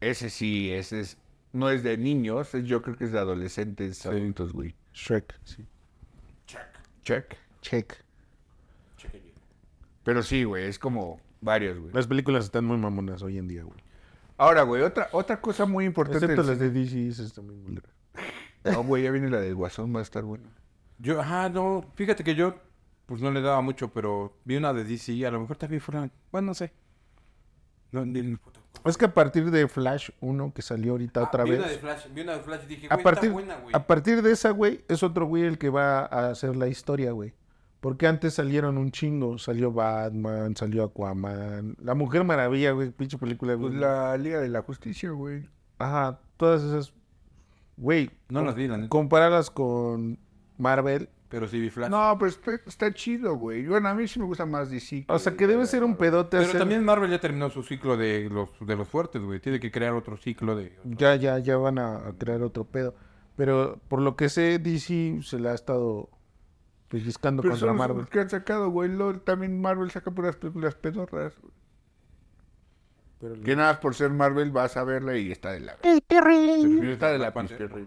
Ese 0.00 0.30
sí, 0.30 0.70
ese 0.72 1.00
es 1.00 1.18
no 1.52 1.70
es 1.70 1.82
de 1.82 1.96
niños, 1.96 2.54
es- 2.54 2.64
yo 2.66 2.82
creo 2.82 2.96
que 2.96 3.04
es 3.04 3.12
de 3.12 3.18
adolescentes 3.18 4.04
adultos, 4.06 4.52
güey. 4.52 4.74
Shrek, 4.92 5.34
sí. 5.44 5.66
Check. 7.02 7.36
Check. 7.62 8.04
Pero 10.04 10.22
sí, 10.22 10.44
güey, 10.44 10.64
es 10.64 10.78
como 10.78 11.20
varios, 11.40 11.78
güey. 11.78 11.92
Las 11.92 12.06
películas 12.06 12.44
están 12.44 12.64
muy 12.64 12.76
mamonas 12.78 13.22
hoy 13.22 13.38
en 13.38 13.48
día, 13.48 13.62
güey. 13.62 13.78
Ahora, 14.36 14.62
güey, 14.62 14.82
otra 14.82 15.08
otra 15.12 15.40
cosa 15.40 15.66
muy 15.66 15.84
importante 15.84 16.24
Excepto 16.24 16.42
las 16.42 16.58
de 16.58 16.70
DC, 16.70 17.08
esas 17.08 17.32
también, 17.32 17.62
güey. 17.62 17.78
No, 18.64 18.82
güey, 18.84 19.04
ya 19.04 19.10
viene 19.10 19.30
la 19.30 19.40
del 19.40 19.54
Guasón, 19.54 19.94
va 19.94 20.00
a 20.00 20.02
estar 20.02 20.24
buena. 20.24 20.48
Yo, 20.98 21.20
ajá, 21.20 21.48
no, 21.48 21.84
fíjate 21.94 22.24
que 22.24 22.34
yo, 22.34 22.54
pues 23.06 23.20
no 23.22 23.30
le 23.30 23.40
daba 23.40 23.60
mucho, 23.60 23.88
pero 23.92 24.36
vi 24.44 24.56
una 24.56 24.72
de 24.72 24.84
DC, 24.84 25.24
a 25.26 25.30
lo 25.30 25.40
mejor 25.40 25.56
también 25.56 25.80
fuera, 25.80 26.10
bueno, 26.32 26.46
no 26.48 26.54
sé. 26.54 26.72
No, 27.92 28.04
ni. 28.04 28.36
Es 28.84 28.96
que 28.98 29.06
a 29.06 29.14
partir 29.14 29.50
de 29.50 29.66
Flash 29.66 30.10
1 30.20 30.52
que 30.54 30.60
salió 30.62 30.92
ahorita 30.92 31.22
otra 31.22 31.42
Ah, 31.42 31.44
vi 31.44 31.50
vez. 31.52 31.60
una 31.60 31.68
de 31.68 31.78
Flash, 31.78 32.06
vi 32.14 32.20
una 32.20 32.32
de 32.34 32.40
Flash 32.40 32.60
y 32.64 32.66
dije, 32.66 32.86
a 32.90 32.94
güey, 32.94 33.04
partir, 33.04 33.24
está 33.24 33.32
buena, 33.32 33.56
güey. 33.56 33.74
a 33.74 33.86
partir 33.86 34.22
de 34.22 34.30
esa, 34.32 34.50
güey, 34.50 34.84
es 34.88 35.02
otro 35.02 35.26
güey 35.26 35.44
el 35.44 35.56
que 35.58 35.70
va 35.70 36.00
a 36.00 36.30
hacer 36.30 36.54
la 36.56 36.68
historia, 36.68 37.12
güey. 37.12 37.32
Porque 37.80 38.06
antes 38.08 38.34
salieron 38.34 38.76
un 38.76 38.90
chingo. 38.90 39.38
Salió 39.38 39.72
Batman, 39.72 40.56
salió 40.56 40.82
Aquaman. 40.84 41.76
La 41.80 41.94
Mujer 41.94 42.24
Maravilla, 42.24 42.72
güey, 42.72 42.90
pinche 42.90 43.16
película, 43.18 43.54
güey. 43.54 43.70
Pues 43.70 43.80
la 43.80 44.16
Liga 44.16 44.40
de 44.40 44.48
la 44.48 44.62
Justicia, 44.62 45.10
güey. 45.10 45.48
Ajá, 45.78 46.18
todas 46.36 46.62
esas. 46.62 46.92
Güey, 47.78 48.10
No 48.28 48.42
las 48.44 48.54
vi, 48.54 48.68
la 48.68 48.76
neta. 48.76 48.88
comparalas 48.90 49.50
con 49.50 50.18
Marvel. 50.58 51.08
Pero 51.30 51.46
sí 51.46 51.60
vi 51.60 51.68
Flash. 51.68 51.90
No, 51.90 52.16
pero 52.18 52.30
está, 52.30 52.52
está 52.66 52.92
chido, 52.94 53.36
güey. 53.36 53.66
Bueno, 53.66 53.88
a 53.90 53.94
mí 53.94 54.08
sí 54.08 54.18
me 54.18 54.24
gusta 54.24 54.46
más 54.46 54.70
DC. 54.70 55.04
O 55.08 55.18
sea, 55.18 55.36
que 55.36 55.46
debe 55.46 55.66
ser 55.66 55.84
un 55.84 55.94
pedote 55.96 56.38
pero 56.38 56.48
hacer- 56.48 56.58
también 56.58 56.82
Marvel 56.82 57.10
ya 57.10 57.20
terminó 57.20 57.50
su 57.50 57.62
ciclo 57.62 57.98
de 57.98 58.30
los, 58.30 58.48
de 58.60 58.74
los 58.76 58.88
fuertes, 58.88 59.20
güey. 59.22 59.38
Tiene 59.38 59.60
que 59.60 59.70
crear 59.70 59.92
otro 59.92 60.16
ciclo 60.16 60.56
de... 60.56 60.74
Ya, 60.84 61.16
ya, 61.16 61.38
ya 61.38 61.58
van 61.58 61.78
a, 61.78 61.96
a 62.08 62.12
crear 62.16 62.40
otro 62.42 62.64
pedo. 62.64 62.94
Pero 63.36 63.78
por 63.88 64.00
lo 64.00 64.16
que 64.16 64.30
sé, 64.30 64.58
DC 64.58 65.20
se 65.22 65.38
la 65.38 65.50
ha 65.50 65.54
estado 65.54 66.08
pellizcando 66.88 67.42
Pero 67.42 67.52
contra 67.52 67.68
son 67.68 67.76
Marvel. 67.76 67.98
los 67.98 68.08
que 68.08 68.20
han 68.20 68.30
sacado, 68.30 68.70
güey. 68.70 68.90
También 69.24 69.60
Marvel 69.60 69.90
saca 69.90 70.10
puras 70.10 70.36
películas 70.36 70.74
pedorras. 70.76 71.34
güey. 71.40 71.52
Pero- 73.20 73.34
Que 73.42 73.56
nada 73.56 73.72
más 73.72 73.80
por 73.80 73.94
ser 73.94 74.10
Marvel 74.10 74.50
vas 74.52 74.76
a 74.76 74.84
verla 74.84 75.16
y 75.16 75.32
está 75.32 75.50
de 75.52 75.60
la... 75.60 75.76
Pero 75.76 76.92
está 76.92 77.10
de 77.10 77.18
la 77.18 77.32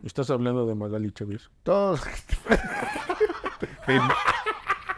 Estás 0.03 0.29
hablando 0.29 0.65
de 0.65 0.75
Magali 0.75 1.11
Chávez. 1.11 1.49
Todos... 1.63 2.01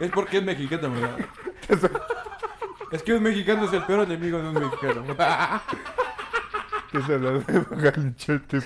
Es 0.00 0.10
porque 0.10 0.38
es 0.38 0.44
mexicano, 0.44 0.90
¿verdad? 0.90 1.18
es 2.90 3.02
que 3.02 3.14
un 3.14 3.22
mexicano 3.22 3.64
es 3.66 3.72
el 3.72 3.84
peor 3.84 4.00
enemigo 4.04 4.38
de 4.38 4.48
un 4.48 4.54
mexicano. 4.54 5.04
lo 6.92 7.40
de 7.40 7.60
Magali 7.70 8.14
Chávez, 8.16 8.64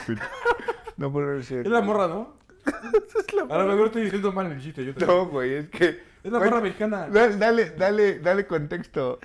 No 0.97 1.13
puedo 1.13 1.29
decir... 1.31 1.61
es 1.61 1.67
la 1.69 1.81
morra, 1.83 2.09
¿no? 2.09 2.39
A 3.51 3.59
lo 3.59 3.67
mejor 3.67 3.87
estoy 3.87 4.03
diciendo 4.03 4.33
mal 4.33 4.51
el 4.51 4.61
chiste. 4.61 4.85
Yo 4.85 4.95
te- 4.95 5.07
No, 5.07 5.27
güey, 5.27 5.55
es 5.55 5.69
que... 5.69 6.03
Es 6.23 6.33
la 6.33 6.39
morra 6.39 6.61
mexicana. 6.61 7.09
Dale, 7.09 7.71
dale, 7.71 8.19
dale 8.19 8.47
contexto. 8.47 9.19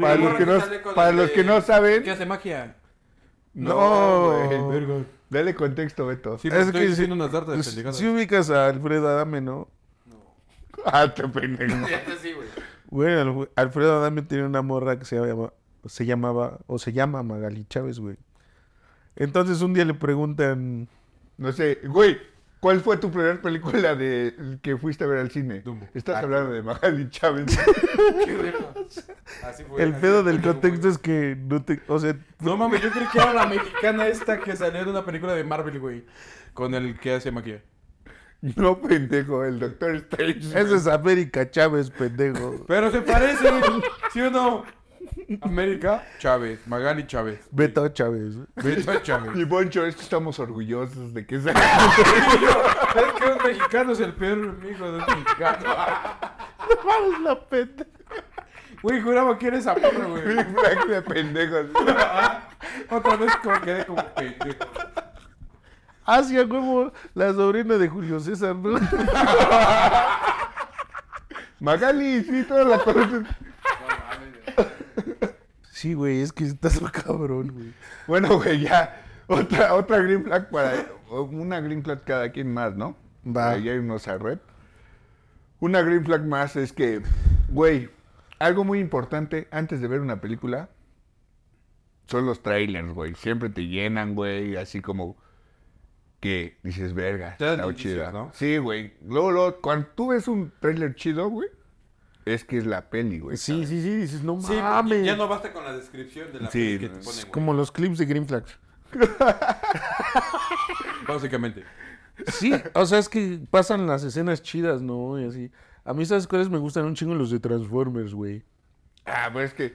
Para 0.00 0.16
los 0.16 0.34
que 0.34 0.46
no, 0.46 0.94
para 0.94 1.12
los 1.12 1.30
que 1.30 1.44
no 1.44 1.60
saben... 1.60 2.02
¿Qué 2.02 2.10
hace 2.10 2.26
magia? 2.26 2.76
No, 3.54 4.32
güey. 4.66 5.04
Dale 5.30 5.54
contexto, 5.54 6.06
Beto. 6.06 6.38
Sí, 6.38 6.48
Es 6.48 6.54
es 6.54 6.66
estoy 6.66 6.82
que 6.82 6.88
diciendo 6.88 7.14
sí- 7.14 7.20
unas 7.20 7.30
tartas 7.32 7.66
de 7.66 7.82
Pues, 7.82 7.96
si 7.96 8.06
ubicas 8.06 8.50
a 8.50 8.66
Alfredo 8.68 9.08
Adame, 9.08 9.40
¿no? 9.40 9.68
Ah, 10.86 11.12
te 11.12 11.26
pendejo. 11.28 11.74
sí, 12.22 12.34
güey. 12.90 13.12
Al- 13.14 13.50
Alfredo 13.56 13.98
Adame 13.98 14.22
tiene 14.22 14.44
una 14.44 14.62
morra 14.62 14.98
que 14.98 15.04
se 15.04 15.16
llama, 15.16 15.52
se 15.86 16.06
llamaba, 16.06 16.58
o 16.66 16.78
se 16.78 16.92
llama 16.92 17.22
Magali 17.22 17.64
Chávez, 17.66 17.98
güey. 17.98 18.16
Entonces 19.16 19.60
un 19.62 19.74
día 19.74 19.84
le 19.84 19.94
preguntan, 19.94 20.88
No 21.36 21.52
sé, 21.52 21.80
güey, 21.84 22.18
¿cuál 22.60 22.80
fue 22.80 22.96
tu 22.96 23.10
primera 23.10 23.40
película 23.40 23.94
de 23.94 24.58
que 24.62 24.76
fuiste 24.76 25.04
a 25.04 25.06
ver 25.06 25.18
al 25.18 25.30
cine? 25.30 25.60
Dumbo. 25.60 25.86
Estás 25.94 26.16
Ah. 26.16 26.20
hablando 26.20 26.52
de 26.52 26.62
Magali 26.62 27.08
Chávez. 27.10 27.46
Qué 28.24 28.34
verga. 28.36 28.72
Así 29.44 29.64
fue. 29.64 29.82
el 29.82 29.92
así 29.92 30.00
pedo 30.00 30.22
fue, 30.22 30.32
del 30.32 30.42
contexto 30.42 30.88
es 30.88 30.98
que 30.98 31.36
no 31.38 31.62
te, 31.64 31.80
o 31.88 31.98
sea, 31.98 32.16
No 32.40 32.56
mames, 32.56 32.80
yo 32.82 32.90
creí 32.90 33.06
que 33.12 33.18
era 33.18 33.32
la 33.34 33.46
mexicana 33.46 34.06
esta 34.06 34.38
que 34.40 34.56
salió 34.56 34.84
de 34.84 34.90
una 34.90 35.04
película 35.04 35.34
de 35.34 35.44
Marvel, 35.44 35.78
güey. 35.78 36.04
Con 36.54 36.74
el 36.74 36.98
que 36.98 37.14
hace 37.14 37.30
magia. 37.30 37.62
no, 38.40 38.80
pendejo, 38.80 39.44
el 39.44 39.58
Doctor 39.58 39.96
Strange. 39.96 40.48
esa 40.58 40.76
es 40.76 40.86
América 40.86 41.50
Chávez, 41.50 41.90
pendejo. 41.90 42.64
Pero 42.66 42.90
se 42.90 43.00
parece, 43.02 43.50
güey. 43.50 43.82
¿Sí 44.12 44.20
o 44.20 44.30
no? 44.30 44.64
América 45.42 46.04
Chávez, 46.18 46.66
Magali 46.66 47.06
Chávez. 47.06 47.40
Beto 47.50 47.88
Chávez. 47.88 48.34
Beto 48.56 49.00
Chávez. 49.00 49.36
Y 49.36 49.44
Boncho, 49.44 49.84
es 49.84 49.94
que 49.96 50.02
estamos 50.02 50.38
orgullosos 50.38 51.12
de 51.12 51.26
que 51.26 51.40
sea. 51.40 51.54
Es 52.88 53.12
que 53.12 53.30
un 53.30 53.38
mexicano 53.44 53.92
es 53.92 54.00
el 54.00 54.14
peor 54.14 54.38
enemigo 54.38 54.90
de 54.90 54.98
un 54.98 55.04
mexicano. 55.22 55.76
Vamos 56.84 57.20
la 57.20 57.38
peta. 57.38 57.84
Güey, 58.82 59.00
juraba 59.02 59.38
que 59.38 59.48
eres 59.48 59.66
morra, 59.66 60.06
güey. 60.06 60.34
Black 60.34 60.86
de 60.86 61.02
pendejos. 61.02 61.66
Otra 62.90 63.16
vez 63.16 63.36
como 63.36 63.60
quedé 63.60 63.84
como 63.84 64.04
pendejo. 64.14 64.70
Hacia 66.04 66.44
huevo, 66.44 66.92
la 67.14 67.32
sobrina 67.34 67.76
de 67.76 67.88
Julio 67.88 68.18
César, 68.20 68.56
¿no? 68.56 68.78
Magali, 71.60 72.22
sí, 72.22 72.44
todas 72.44 72.66
la 72.66 72.78
conocen. 72.78 73.26
Sí, 75.78 75.94
güey, 75.94 76.22
es 76.22 76.32
que 76.32 76.42
estás 76.42 76.80
cabrón, 76.92 77.52
güey. 77.52 77.72
Bueno, 78.08 78.38
güey, 78.38 78.62
ya. 78.62 79.00
Otra, 79.28 79.74
otra 79.74 79.98
green 79.98 80.24
flag 80.24 80.50
para. 80.50 80.86
Una 81.08 81.60
green 81.60 81.84
flag 81.84 82.02
cada 82.02 82.32
quien 82.32 82.52
más, 82.52 82.74
¿no? 82.74 82.96
Va. 83.24 83.56
Ya 83.58 83.70
hay 83.70 83.78
unos 83.78 84.08
a 84.08 84.18
red. 84.18 84.40
Una 85.60 85.82
green 85.82 86.04
flag 86.04 86.24
más 86.24 86.56
es 86.56 86.72
que, 86.72 87.00
güey, 87.50 87.90
algo 88.40 88.64
muy 88.64 88.80
importante 88.80 89.46
antes 89.52 89.80
de 89.80 89.86
ver 89.86 90.00
una 90.00 90.20
película 90.20 90.68
son 92.08 92.26
los 92.26 92.42
trailers, 92.42 92.92
güey. 92.92 93.14
Siempre 93.14 93.48
te 93.48 93.68
llenan, 93.68 94.16
güey, 94.16 94.56
así 94.56 94.80
como 94.80 95.16
que 96.18 96.58
dices, 96.64 96.92
verga, 96.92 97.36
está 97.38 97.72
chida. 97.76 98.10
¿no? 98.10 98.32
Sí, 98.34 98.58
güey. 98.58 98.94
Luego, 99.06 99.30
luego, 99.30 99.60
cuando 99.60 99.86
tú 99.94 100.08
ves 100.08 100.26
un 100.26 100.52
trailer 100.58 100.96
chido, 100.96 101.28
güey, 101.28 101.48
es 102.34 102.44
que 102.44 102.58
es 102.58 102.66
la 102.66 102.90
peli, 102.90 103.18
güey. 103.20 103.36
Sí, 103.36 103.66
sí, 103.66 103.82
sí, 103.82 103.96
dices, 103.96 104.22
no 104.22 104.40
Sí, 104.40 104.54
mames. 104.54 105.04
ya 105.04 105.16
no 105.16 105.28
basta 105.28 105.52
con 105.52 105.64
la 105.64 105.72
descripción 105.76 106.32
de 106.32 106.40
la 106.40 106.50
Sí, 106.50 106.58
peli 106.58 106.78
que 106.78 106.88
te 106.88 107.04
ponen. 107.04 107.26
Como 107.30 107.52
los 107.54 107.70
clips 107.72 107.98
de 107.98 108.06
Green 108.06 108.26
Flags. 108.26 108.58
Básicamente. 111.06 111.64
Sí, 112.26 112.52
o 112.74 112.84
sea, 112.86 112.98
es 112.98 113.08
que 113.08 113.40
pasan 113.50 113.86
las 113.86 114.02
escenas 114.04 114.42
chidas, 114.42 114.82
¿no? 114.82 115.20
Y 115.20 115.24
así. 115.24 115.50
A 115.84 115.94
mí, 115.94 116.04
¿sabes 116.04 116.26
cuáles 116.26 116.48
me 116.50 116.58
gustan 116.58 116.84
un 116.84 116.94
chingo? 116.94 117.14
Los 117.14 117.30
de 117.30 117.38
Transformers, 117.40 118.12
güey. 118.12 118.44
Ah, 119.06 119.30
pues 119.32 119.50
es 119.50 119.54
que 119.54 119.74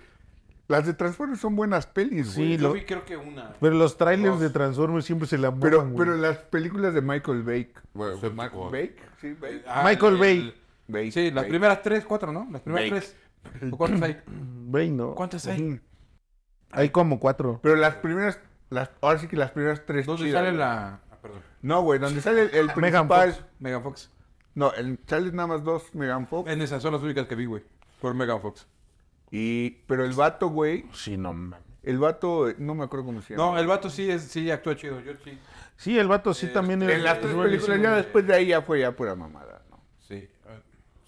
las 0.68 0.86
de 0.86 0.94
Transformers 0.94 1.40
son 1.40 1.56
buenas 1.56 1.88
pelis, 1.88 2.30
Sí, 2.32 2.42
güey. 2.42 2.58
Yo 2.58 2.68
lo- 2.68 2.74
vi 2.74 2.84
creo 2.86 3.06
que 3.06 3.18
una. 3.18 3.54
Pero 3.60 3.76
los 3.76 3.98
trailers 3.98 4.34
Dos. 4.34 4.42
de 4.42 4.50
Transformers 4.50 5.06
siempre 5.06 5.28
se 5.28 5.38
la 5.38 5.54
Pero, 5.56 5.78
mojan, 5.80 5.94
güey. 5.94 6.06
pero 6.08 6.18
las 6.18 6.38
películas 6.38 6.94
de 6.94 7.02
Michael 7.02 7.44
Bake. 7.44 7.74
Bueno, 7.94 8.18
Michael. 8.34 8.72
Bake, 8.72 8.96
sí, 9.22 9.34
Bake. 9.40 9.64
Ah, 9.68 9.84
Michael 9.86 10.14
el- 10.14 10.20
Bay. 10.20 10.54
Bake, 10.88 11.12
Sí, 11.12 11.26
las 11.32 11.36
Bake. 11.44 11.50
primeras 11.50 11.82
tres, 11.82 12.06
cuatro, 12.06 12.32
¿no? 12.32 12.48
Las 12.52 12.62
primeras 12.62 12.90
Bake. 12.92 13.02
tres. 13.52 13.72
¿O 13.74 13.78
¿Cuántas 13.78 14.02
hay? 14.02 14.22
Güey, 14.68 14.90
no. 14.92 15.14
¿Cuántas 15.16 15.46
hay? 15.48 15.80
Hay 16.72 16.90
como 16.90 17.20
cuatro. 17.20 17.60
Pero 17.62 17.76
las 17.76 17.96
primeras, 17.96 18.40
las, 18.70 18.90
ahora 19.02 19.20
sí 19.20 19.28
que 19.28 19.36
las 19.38 19.52
primeras 19.52 19.86
tres 19.86 20.06
¿Dónde 20.06 20.24
chidas, 20.24 20.40
sale 20.40 20.50
güey. 20.50 20.60
la. 20.60 21.00
Ah, 21.12 21.18
perdón. 21.22 21.42
No, 21.62 21.82
güey, 21.84 22.00
donde 22.00 22.22
sale 22.22 22.44
el, 22.44 22.50
el 22.56 22.66
Megan 22.76 23.08
principal. 23.08 23.34
Fox. 23.34 23.46
Megan 23.60 23.84
Fox. 23.84 24.12
No, 24.56 24.74
el, 24.74 25.00
sale 25.08 25.32
nada 25.32 25.48
más 25.48 25.64
dos 25.64 25.94
Megan 25.96 26.28
Fox. 26.28 26.50
En 26.50 26.62
esas 26.62 26.82
son 26.82 26.94
las 26.94 27.02
únicas 27.04 27.28
que 27.28 27.36
vi, 27.36 27.46
güey. 27.46 27.64
Por 28.02 28.14
Megan 28.16 28.42
Fox. 28.42 28.68
Y, 29.32 29.72
pero 29.88 30.06
el 30.06 30.14
vato, 30.14 30.50
güey, 30.50 30.86
Sí, 30.94 31.18
no 31.18 31.34
mames. 31.34 31.60
El 31.84 31.98
vato, 32.00 32.48
no 32.60 32.76
me 32.76 32.84
acuerdo 32.86 33.06
cómo 33.06 33.22
se 33.22 33.34
llama. 33.34 33.52
No, 33.52 33.60
el 33.60 33.68
vato 33.68 33.90
sí, 33.90 34.10
es, 34.10 34.22
sí 34.24 34.50
actúa 34.50 34.76
chido. 34.76 35.00
Yo 35.02 35.14
sí. 35.24 35.38
Sí, 35.76 36.00
el 36.00 36.08
vato 36.08 36.34
sí 36.34 36.46
Eh, 36.46 36.50
también 36.50 36.82
En 36.84 36.90
es- 36.92 37.02
las 37.04 37.16
es 37.18 37.22
tres 37.24 37.36
películas, 37.36 37.82
ya 37.82 37.96
después 37.98 38.26
de 38.26 38.34
ahí 38.36 38.48
ya 38.48 38.62
fue 38.62 38.80
ya 38.80 38.92
pura 38.96 39.16
mamada, 39.16 39.64
¿no? 39.70 39.84
Sí. 40.00 40.30
ah, 40.48 40.60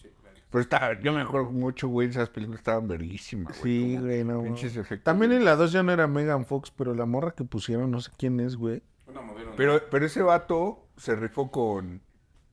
sí, 0.01 0.09
claro. 0.21 0.37
Pero 0.55 0.61
está, 0.61 1.01
yo 1.01 1.11
me 1.11 1.19
acuerdo 1.19 1.51
mucho, 1.51 1.89
güey, 1.89 2.07
esas 2.07 2.29
películas 2.29 2.59
estaban 2.61 2.87
verguísimas, 2.87 3.59
güey. 3.59 3.73
Sí, 3.73 3.97
güey, 3.97 4.23
no. 4.23 4.41
Pinches 4.41 4.77
efectos. 4.77 5.03
También 5.03 5.33
en 5.33 5.43
la 5.43 5.57
2 5.57 5.73
ya 5.73 5.83
no 5.83 5.91
era 5.91 6.07
Megan 6.07 6.45
Fox, 6.45 6.71
pero 6.71 6.93
la 6.93 7.05
morra 7.05 7.31
que 7.31 7.43
pusieron, 7.43 7.91
no 7.91 7.99
sé 7.99 8.09
quién 8.17 8.39
es, 8.39 8.55
güey. 8.55 8.81
Una 9.05 9.19
modelo. 9.19 9.51
Pero, 9.57 9.81
pero 9.91 10.05
ese 10.05 10.21
vato 10.21 10.87
se 10.95 11.13
rifó 11.17 11.51
con, 11.51 11.99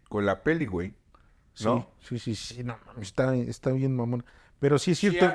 con 0.08 0.26
la 0.26 0.42
peli, 0.42 0.66
güey. 0.66 0.94
Sí, 1.54 1.66
¿No? 1.66 1.90
sí, 2.00 2.18
sí, 2.18 2.34
sí, 2.34 2.64
no 2.64 2.76
mames, 2.86 3.02
está, 3.06 3.36
está 3.36 3.70
bien 3.70 3.94
mamón. 3.94 4.24
Pero 4.58 4.80
sí 4.80 4.90
es 4.90 4.98
cierto, 4.98 5.32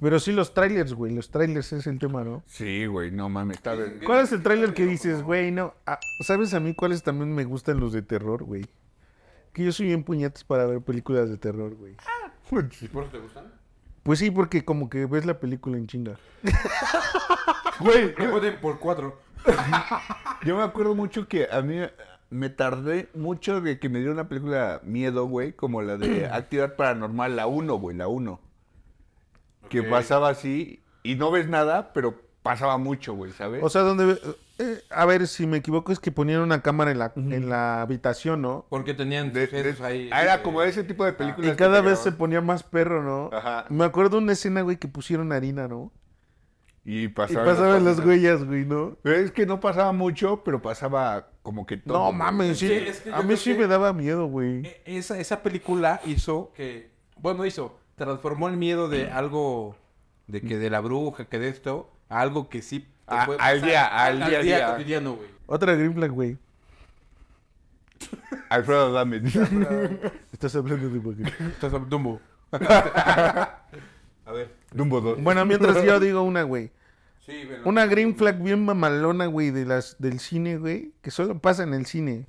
pero 0.00 0.18
sí 0.18 0.32
los 0.32 0.54
trailers, 0.54 0.92
güey, 0.92 1.14
los 1.14 1.30
trailers 1.30 1.72
es 1.72 1.86
el 1.86 2.00
tema, 2.00 2.24
¿no? 2.24 2.42
Sí, 2.46 2.86
güey, 2.86 3.12
no 3.12 3.28
mames, 3.28 3.58
está 3.58 3.74
ver- 3.76 4.00
¿Cuál 4.04 4.24
es 4.24 4.32
el 4.32 4.42
trailer 4.42 4.74
que 4.74 4.86
dices, 4.86 5.22
güey, 5.22 5.52
no? 5.52 5.72
Ah, 5.86 6.00
¿Sabes 6.24 6.52
a 6.52 6.58
mí 6.58 6.74
cuáles 6.74 7.04
también 7.04 7.32
me 7.32 7.44
gustan 7.44 7.78
los 7.78 7.92
de 7.92 8.02
terror, 8.02 8.42
güey? 8.42 8.66
Que 9.52 9.64
yo 9.64 9.72
soy 9.72 9.86
bien 9.86 10.04
puñetas 10.04 10.44
para 10.44 10.66
ver 10.66 10.80
películas 10.80 11.28
de 11.28 11.36
terror, 11.36 11.74
güey. 11.74 11.96
¿Y 12.80 12.88
por 12.88 13.04
eso 13.04 13.12
te 13.12 13.18
gustan? 13.18 13.52
Pues 14.02 14.18
sí, 14.18 14.30
porque 14.30 14.64
como 14.64 14.88
que 14.88 15.06
ves 15.06 15.26
la 15.26 15.38
película 15.38 15.76
en 15.76 15.86
chinga. 15.86 16.16
Güey, 17.80 18.14
pueden 18.14 18.60
por 18.60 18.78
cuatro. 18.78 19.18
yo 20.44 20.54
me 20.54 20.62
acuerdo 20.62 20.94
mucho 20.94 21.26
que 21.28 21.48
a 21.50 21.62
mí 21.62 21.78
me 22.28 22.50
tardé 22.50 23.08
mucho 23.14 23.62
de 23.62 23.78
que 23.78 23.88
me 23.88 23.98
diera 24.00 24.12
una 24.12 24.28
película 24.28 24.80
miedo, 24.84 25.24
güey, 25.26 25.52
como 25.52 25.80
la 25.80 25.96
de 25.96 26.26
Actividad 26.30 26.76
Paranormal, 26.76 27.36
la 27.36 27.46
1, 27.46 27.74
güey, 27.76 27.96
la 27.96 28.08
1. 28.08 28.40
Que 29.70 29.82
pasaba 29.82 30.28
así 30.28 30.82
y 31.02 31.14
no 31.14 31.30
ves 31.30 31.48
nada, 31.48 31.92
pero 31.92 32.20
pasaba 32.42 32.78
mucho, 32.78 33.14
güey, 33.14 33.32
¿sabes? 33.32 33.62
O 33.62 33.68
sea, 33.68 33.82
donde... 33.82 34.06
ve- 34.06 34.20
eh, 34.58 34.82
a 34.90 35.06
ver, 35.06 35.26
si 35.26 35.46
me 35.46 35.56
equivoco, 35.58 35.90
es 35.90 35.98
que 36.00 36.12
ponían 36.12 36.40
una 36.42 36.60
cámara 36.60 36.90
en 36.90 36.98
la, 36.98 37.12
en 37.16 37.48
la 37.48 37.80
habitación, 37.80 38.42
¿no? 38.42 38.66
Porque 38.68 38.92
tenían 38.92 39.32
De- 39.32 39.46
de- 39.46 39.76
ahí. 39.84 40.10
ah, 40.12 40.22
era 40.22 40.36
de- 40.38 40.42
como 40.42 40.60
ese 40.62 40.84
tipo 40.84 41.04
de 41.04 41.12
películas. 41.14 41.48
Y 41.48 41.50
que 41.52 41.56
cada 41.56 41.80
vez 41.80 41.98
se 41.98 42.12
ponía 42.12 42.40
más 42.42 42.62
perro, 42.62 43.02
¿no? 43.02 43.34
Ajá. 43.36 43.64
Me 43.70 43.84
acuerdo 43.84 44.18
una 44.18 44.32
escena, 44.32 44.60
güey, 44.62 44.76
que 44.76 44.86
pusieron 44.88 45.32
harina, 45.32 45.66
¿no? 45.66 45.90
Y 46.84 47.04
Y 47.04 47.08
pasaban, 47.08 47.44
pasaban 47.46 47.84
las 47.84 47.94
cosas. 47.96 48.06
huellas, 48.06 48.44
güey, 48.44 48.64
¿no? 48.64 48.96
Es 49.04 49.30
que 49.32 49.44
no 49.46 49.60
pasaba 49.60 49.92
mucho, 49.92 50.42
pero 50.44 50.60
pasaba 50.62 51.28
como 51.42 51.66
que 51.66 51.76
todo. 51.76 51.98
No 51.98 52.12
mames, 52.12 52.58
sí. 52.58 52.70
Es 52.72 53.00
que 53.00 53.12
a 53.12 53.22
mí 53.22 53.36
sí 53.36 53.54
me 53.54 53.66
daba 53.66 53.92
miedo, 53.92 54.26
güey. 54.26 54.66
E- 54.66 54.82
Esa, 54.86 55.18
esa 55.18 55.42
película 55.42 56.00
hizo 56.06 56.52
que. 56.54 56.90
Bueno, 57.16 57.44
hizo. 57.44 57.78
Transformó 57.96 58.48
el 58.48 58.56
miedo 58.56 58.88
de 58.88 59.10
algo. 59.10 59.76
De 60.26 60.40
que 60.42 60.58
de 60.58 60.70
la 60.70 60.80
bruja, 60.80 61.24
que 61.26 61.38
de 61.38 61.48
esto. 61.48 61.90
Algo 62.10 62.48
que 62.50 62.60
sí. 62.60 62.80
te 62.80 62.86
A- 63.06 63.24
puede 63.26 63.38
al 63.40 63.54
pasar 63.60 63.68
día, 63.68 63.86
al 64.04 64.18
día 64.18 64.38
a 64.38 64.42
día. 64.42 64.66
cotidiano, 64.72 65.14
güey. 65.14 65.28
Otra 65.46 65.74
Green 65.74 65.94
Flag, 65.94 66.10
güey. 66.10 66.36
Alfredo 68.50 68.92
Dame. 68.92 69.18
Estás 70.32 70.54
hablando 70.56 70.88
de 70.90 71.00
Pokémon. 71.00 71.32
Estás 71.50 71.72
hablando 71.72 71.86
Dumbo. 71.88 72.20
A 72.52 74.32
ver. 74.32 74.54
Dumbo 74.72 75.00
2. 75.00 75.22
Bueno, 75.22 75.44
mientras 75.44 75.82
yo 75.84 75.98
digo 76.00 76.22
una, 76.22 76.42
güey. 76.42 76.70
Sí, 77.24 77.44
bueno. 77.46 77.62
Una 77.66 77.86
Green 77.86 78.14
Flag 78.16 78.40
bien 78.42 78.64
mamalona, 78.64 79.26
güey, 79.26 79.50
de 79.50 79.64
las, 79.66 79.96
del 79.98 80.18
cine, 80.20 80.56
güey. 80.58 80.92
Que 81.02 81.10
solo 81.10 81.38
pasa 81.38 81.62
en 81.62 81.74
el 81.74 81.86
cine. 81.86 82.26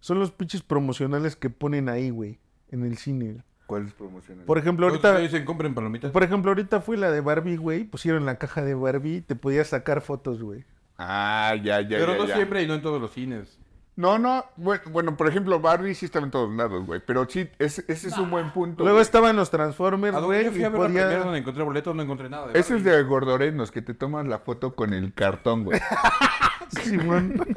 Son 0.00 0.18
los 0.18 0.30
pinches 0.32 0.62
promocionales 0.62 1.36
que 1.36 1.50
ponen 1.50 1.88
ahí, 1.88 2.10
güey. 2.10 2.38
En 2.70 2.84
el 2.84 2.98
cine. 2.98 3.42
¿Cuál 3.66 3.86
es 3.86 3.92
promocional? 3.94 4.44
Por 4.44 4.58
ejemplo, 4.58 4.86
Ahorita 4.88 5.16
dicen 5.18 5.44
compren 5.44 5.74
palomitas. 5.74 6.10
Por 6.12 6.22
ejemplo, 6.22 6.50
ahorita 6.50 6.80
fue 6.80 6.96
la 6.96 7.10
de 7.10 7.20
Barbie, 7.20 7.56
güey. 7.56 7.84
Pusieron 7.84 8.26
la 8.26 8.36
caja 8.36 8.62
de 8.62 8.74
Barbie. 8.74 9.22
Te 9.22 9.36
podías 9.36 9.68
sacar 9.68 10.00
fotos, 10.02 10.42
güey. 10.42 10.64
Ah, 10.98 11.54
ya, 11.62 11.80
ya, 11.80 11.98
Pero 11.98 12.12
ya, 12.12 12.18
no 12.18 12.26
ya. 12.26 12.34
siempre 12.36 12.62
y 12.62 12.66
no 12.66 12.74
en 12.74 12.82
todos 12.82 13.00
los 13.00 13.10
cines. 13.12 13.58
No, 13.96 14.18
no. 14.18 14.44
Bueno, 14.56 14.82
bueno, 14.90 15.16
por 15.16 15.28
ejemplo, 15.28 15.60
Barbie 15.60 15.94
sí 15.94 16.04
estaba 16.06 16.24
en 16.24 16.30
todos 16.30 16.52
lados, 16.54 16.84
güey. 16.84 17.00
Pero 17.06 17.26
sí, 17.28 17.48
ese, 17.58 17.84
ese 17.88 18.08
es 18.08 18.18
un 18.18 18.28
buen 18.30 18.50
punto. 18.50 18.82
Luego 18.82 18.96
güey. 18.96 19.02
estaban 19.02 19.34
los 19.36 19.50
Transformers, 19.50 20.16
A 20.16 20.20
güey. 20.20 20.44
yo 20.44 20.50
fui 20.52 20.60
y 20.60 20.64
a 20.64 20.68
ver 20.68 20.80
la 20.80 20.86
podía- 20.86 21.02
primera 21.06 21.24
donde 21.24 21.38
encontré 21.38 21.62
boletos, 21.62 21.94
no 21.96 22.02
encontré 22.02 22.28
nada. 22.28 22.48
de 22.48 22.58
Ese 22.58 22.76
es 22.76 22.82
Barbie. 22.84 22.96
de 22.98 23.02
gordorenos, 23.04 23.70
que 23.70 23.82
te 23.82 23.94
tomas 23.94 24.26
la 24.26 24.40
foto 24.40 24.74
con 24.74 24.92
el 24.92 25.14
cartón, 25.14 25.64
güey. 25.64 25.80
Simón. 26.82 27.34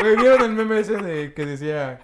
Güey, 0.00 0.16
¿Vieron 0.16 0.42
el 0.42 0.52
meme 0.52 0.80
ese 0.80 0.96
de 0.96 1.32
que 1.34 1.46
decía... 1.46 2.00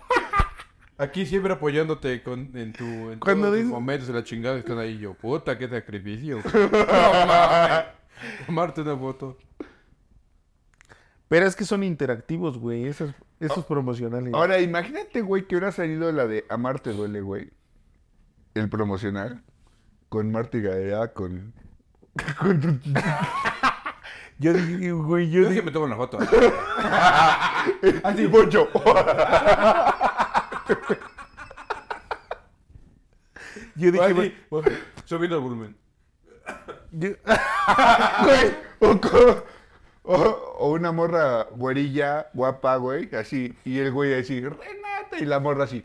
Aquí 1.01 1.27
siempre 1.27 1.53
apoyándote 1.53 2.25
con, 2.25 2.51
en 2.57 2.73
tu 2.73 2.85
en 2.85 3.21
Cuando 3.21 3.53
todos 3.53 3.65
momentos 3.65 4.09
de 4.09 4.15
la 4.15 4.25
chingada 4.25 4.59
están 4.59 4.79
ahí 4.79 4.99
yo, 4.99 5.15
puta, 5.15 5.57
qué 5.57 5.69
sacrificio. 5.69 6.39
Tomarte 8.47 8.81
una 8.81 8.97
foto. 8.97 9.39
Pero 11.29 11.47
es 11.47 11.55
que 11.55 11.65
son 11.65 11.85
interactivos, 11.85 12.59
güey. 12.59 12.87
Esos, 12.87 13.13
esos 13.39 13.65
promocionales. 13.65 14.35
Ahora, 14.35 14.61
imagínate, 14.61 15.21
güey, 15.21 15.47
que 15.47 15.55
hubiera 15.55 15.71
salido 15.71 16.11
la 16.11 16.27
de 16.27 16.45
Amarte 16.49 16.93
duele, 16.93 17.21
güey. 17.21 17.53
El 18.55 18.69
promocional. 18.69 19.45
Con 20.09 20.33
Marta 20.33 20.57
y 20.57 20.63
Galea, 20.63 21.13
con... 21.13 21.53
con 22.41 22.81
Yo 24.39 24.53
dije, 24.53 24.93
güey, 24.93 25.31
yo 25.31 25.43
Yo 25.43 25.49
dije... 25.51 25.63
me 25.63 25.71
tomo 25.71 25.85
una 25.85 25.97
foto. 25.97 26.19
Así, 28.03 28.27
Poncho. 28.27 28.69
Yo 28.73 30.18
dije, 33.75 34.01
Así, 34.05 34.13
güey, 34.15 34.35
Subiendo 35.05 35.37
el 35.37 35.43
volumen. 35.43 35.77
yo- 36.93 37.11
Güey, 38.25 38.55
o, 38.81 39.01
co- 39.01 39.45
o- 40.03 40.55
o 40.59 40.71
una 40.73 40.93
morra 40.93 41.45
güerilla, 41.51 42.29
guapa, 42.35 42.77
güey, 42.77 43.15
así. 43.15 43.55
Y 43.65 43.79
el 43.79 43.93
güey 43.93 44.15
así, 44.15 44.41
Renata. 44.41 45.19
Y 45.21 45.25
la 45.25 45.39
morra 45.41 45.65
así. 45.65 45.85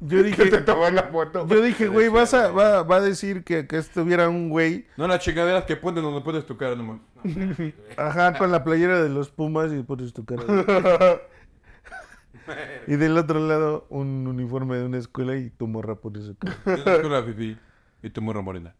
yo 0.00 0.22
Que 0.24 0.30
te 0.30 0.46
dije, 0.46 0.90
la 0.92 1.02
foto. 1.04 1.46
yo 1.46 1.60
dije, 1.62 1.86
güey, 1.88 2.08
vas 2.08 2.34
a, 2.34 2.50
va, 2.50 2.82
va 2.82 2.96
a 2.96 3.00
decir 3.00 3.44
que, 3.44 3.66
que 3.66 3.76
estuviera 3.78 4.28
un 4.28 4.48
güey, 4.50 4.86
No 4.96 5.06
las 5.06 5.20
chingaderas 5.20 5.64
que 5.64 5.76
ponen 5.76 6.02
donde 6.02 6.20
puedes 6.22 6.44
tu 6.46 6.56
cara 6.56 6.74
nomás. 6.74 6.98
No. 7.22 7.72
ajá, 7.96 8.36
con 8.36 8.50
la 8.50 8.64
playera 8.64 9.00
de 9.02 9.08
los 9.08 9.30
Pumas 9.30 9.72
y 9.72 9.82
pones 9.82 10.12
tu 10.12 10.24
cara. 10.24 10.42
Y 12.86 12.96
del 12.96 13.16
otro 13.16 13.40
lado, 13.40 13.86
un 13.90 14.26
uniforme 14.26 14.76
de 14.76 14.84
una 14.84 14.98
escuela 14.98 15.36
y 15.36 15.50
tu 15.50 15.66
morra. 15.66 15.98
Yo 16.02 16.10
te 16.34 16.74
escuela, 16.74 17.22
Fifi. 17.22 17.58
Y 18.02 18.10
tu 18.10 18.20
morra 18.22 18.42
morena. 18.42 18.74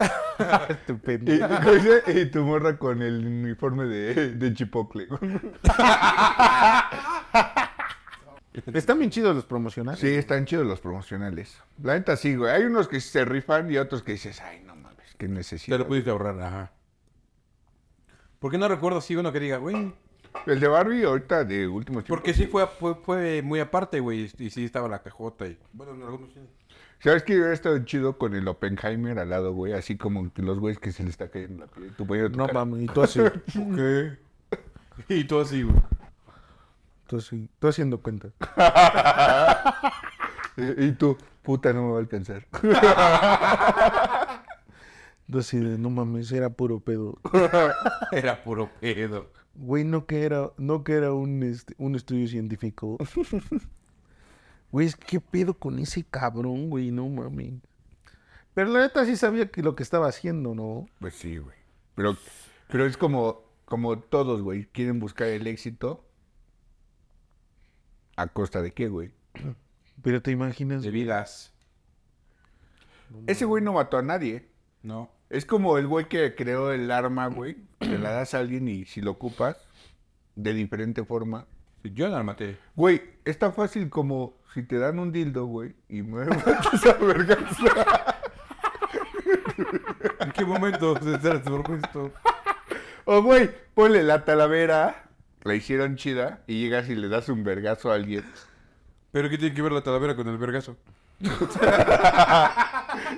Y, 0.00 0.02
Estupendo. 0.72 1.32
y- 1.32 1.40
y 2.18 2.26
tu 2.30 2.42
morra 2.44 2.76
con 2.78 3.02
el 3.02 3.26
uniforme 3.26 3.84
de, 3.84 4.34
de 4.34 4.54
Chipocle. 4.54 5.06
Están 8.74 8.98
bien 8.98 9.10
chidos 9.10 9.34
los 9.36 9.44
promocionales. 9.44 10.00
Sí, 10.00 10.08
están 10.08 10.44
chidos 10.44 10.66
los 10.66 10.80
promocionales. 10.80 11.62
La 11.82 11.94
neta 11.94 12.16
sí, 12.16 12.34
güey. 12.34 12.50
Hay 12.52 12.64
unos 12.64 12.88
que 12.88 13.00
se 13.00 13.24
rifan 13.24 13.70
y 13.70 13.76
otros 13.78 14.02
que 14.02 14.12
dices, 14.12 14.40
ay, 14.40 14.62
no 14.66 14.74
mames, 14.74 15.14
qué 15.18 15.26
Te 15.26 15.32
necesidad. 15.32 15.78
lo 15.78 15.86
pudiste 15.86 16.10
ahorrar, 16.10 16.40
ajá. 16.40 16.72
¿Por 18.40 18.50
qué 18.50 18.58
no 18.58 18.66
recuerdo 18.68 18.98
así 18.98 19.14
uno 19.14 19.32
que 19.32 19.38
diga, 19.40 19.58
güey? 19.58 19.94
El 20.46 20.60
de 20.60 20.68
Barbie 20.68 21.04
ahorita 21.04 21.44
de 21.44 21.66
último 21.68 22.02
tiempo. 22.02 22.14
Porque 22.14 22.34
sí 22.34 22.46
fue, 22.46 22.66
fue, 22.66 22.94
fue 22.94 23.42
muy 23.42 23.60
aparte, 23.60 24.00
güey. 24.00 24.30
Y 24.38 24.50
sí 24.50 24.64
estaba 24.64 24.88
la 24.88 25.02
cajota 25.02 25.46
y... 25.46 25.58
Bueno, 25.72 25.94
en 25.94 26.02
algunos 26.02 26.32
sí. 26.32 26.40
¿Sabes 27.02 27.22
qué 27.22 27.34
hubiera 27.34 27.54
estado 27.54 27.78
chido 27.84 28.18
con 28.18 28.34
el 28.34 28.46
Oppenheimer 28.46 29.18
al 29.18 29.30
lado, 29.30 29.54
güey? 29.54 29.72
Así 29.72 29.96
como 29.96 30.30
que 30.34 30.42
los 30.42 30.58
güeyes 30.58 30.78
que 30.78 30.92
se 30.92 31.02
les 31.02 31.12
está 31.12 31.28
cayendo 31.30 31.64
la 31.64 31.66
piel. 31.70 31.94
Tú 31.96 32.04
tu 32.04 32.14
No 32.36 32.46
mames, 32.48 32.82
y 32.82 32.86
tú 32.86 33.02
así, 33.02 33.20
¿Qué? 33.74 34.18
Y 35.08 35.24
todo 35.24 35.40
así, 35.40 35.62
güey. 35.62 35.76
tú 37.06 37.16
así, 37.16 37.48
tú 37.58 37.68
haciendo 37.68 37.98
cuenta. 38.00 38.28
Y 40.56 40.84
y 40.86 40.92
tú, 40.92 41.16
puta, 41.42 41.72
no 41.72 41.84
me 41.84 41.90
va 41.92 41.96
a 41.96 42.00
alcanzar. 42.00 42.46
Tú 45.30 45.38
así 45.38 45.58
de, 45.58 45.78
no 45.78 45.88
mames, 45.88 46.30
era 46.32 46.50
puro 46.50 46.80
pedo. 46.80 47.18
Era 48.12 48.42
puro 48.42 48.68
pedo. 48.80 49.30
Güey, 49.54 49.84
no 49.84 50.06
que 50.06 50.24
era, 50.24 50.52
no 50.56 50.84
que 50.84 50.92
era 50.92 51.12
un, 51.12 51.42
este, 51.42 51.74
un 51.78 51.94
estudio 51.96 52.28
científico. 52.28 52.98
Güey, 54.72 54.86
es 54.86 54.94
que 54.94 55.04
qué 55.04 55.20
pedo 55.20 55.54
con 55.54 55.80
ese 55.80 56.04
cabrón, 56.04 56.70
güey, 56.70 56.92
no 56.92 57.08
mames. 57.08 57.54
Pero 58.54 58.70
la 58.70 58.80
neta 58.80 59.04
sí 59.04 59.16
sabía 59.16 59.50
que 59.50 59.62
lo 59.62 59.74
que 59.74 59.82
estaba 59.82 60.08
haciendo, 60.08 60.54
¿no? 60.54 60.86
Pues 61.00 61.14
sí, 61.14 61.38
güey. 61.38 61.56
Pero, 61.94 62.16
pero 62.68 62.86
es 62.86 62.96
como, 62.96 63.42
como 63.64 63.98
todos, 63.98 64.42
güey. 64.42 64.66
Quieren 64.66 65.00
buscar 65.00 65.28
el 65.28 65.46
éxito. 65.46 66.04
¿A 68.16 68.26
costa 68.28 68.62
de 68.62 68.72
qué, 68.72 68.88
güey? 68.88 69.12
Pero 70.02 70.22
te 70.22 70.30
imaginas, 70.30 70.82
De 70.82 70.90
vidas. 70.90 71.52
Ese 73.26 73.44
güey 73.44 73.62
no 73.62 73.72
mató 73.72 73.98
a 73.98 74.02
nadie. 74.02 74.48
No. 74.82 75.10
Es 75.30 75.46
como 75.46 75.78
el 75.78 75.86
güey 75.86 76.08
que 76.08 76.34
creó 76.34 76.72
el 76.72 76.90
arma, 76.90 77.28
güey. 77.28 77.56
Que 77.78 77.98
la 77.98 78.10
das 78.10 78.34
a 78.34 78.40
alguien 78.40 78.68
y 78.68 78.84
si 78.84 79.00
lo 79.00 79.12
ocupas 79.12 79.56
de 80.34 80.52
diferente 80.52 81.04
forma. 81.04 81.46
Yo 81.82 82.08
la 82.08 82.22
maté. 82.22 82.58
Güey, 82.74 83.00
es 83.24 83.38
tan 83.38 83.54
fácil 83.54 83.88
como 83.88 84.34
si 84.52 84.62
te 84.64 84.78
dan 84.78 84.98
un 84.98 85.12
dildo, 85.12 85.46
güey, 85.46 85.74
y 85.88 86.02
me 86.02 86.24
matas 86.26 86.84
a 86.86 86.94
vergas. 86.94 87.56
qué 90.34 90.44
momento 90.44 90.98
se 91.00 91.18
transformó 91.18 91.76
esto? 91.76 92.12
O, 93.04 93.22
güey, 93.22 93.50
ponle 93.74 94.02
la 94.02 94.24
talavera, 94.24 95.04
la 95.42 95.54
hicieron 95.54 95.96
chida, 95.96 96.42
y 96.46 96.60
llegas 96.60 96.88
y 96.88 96.96
le 96.96 97.08
das 97.08 97.28
un 97.28 97.44
vergazo 97.44 97.90
a 97.90 97.94
alguien. 97.94 98.24
¿Pero 99.12 99.30
qué 99.30 99.38
tiene 99.38 99.54
que 99.54 99.62
ver 99.62 99.72
la 99.72 99.82
talavera 99.82 100.16
con 100.16 100.28
el 100.28 100.36
vergazo? 100.36 100.76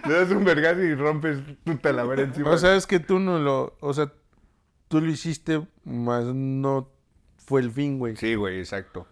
Le 0.07 0.15
das 0.15 0.31
un 0.31 0.45
vergazo 0.45 0.83
y 0.83 0.95
rompes 0.95 1.39
tu 1.65 1.77
talavera 1.77 2.23
encima. 2.23 2.51
O 2.51 2.59
sea, 2.59 2.77
es 2.77 2.87
que 2.87 3.01
tú 3.01 3.19
no 3.19 3.39
lo. 3.39 3.77
O 3.81 3.95
sea, 3.95 4.13
tú 4.89 5.01
lo 5.01 5.11
hiciste, 5.11 5.67
más 5.85 6.25
no 6.25 6.91
fue 7.37 7.61
el 7.61 7.71
fin, 7.71 7.99
güey. 7.99 8.17
sí, 8.17 8.35
güey, 8.35 8.59
exacto. 8.59 9.07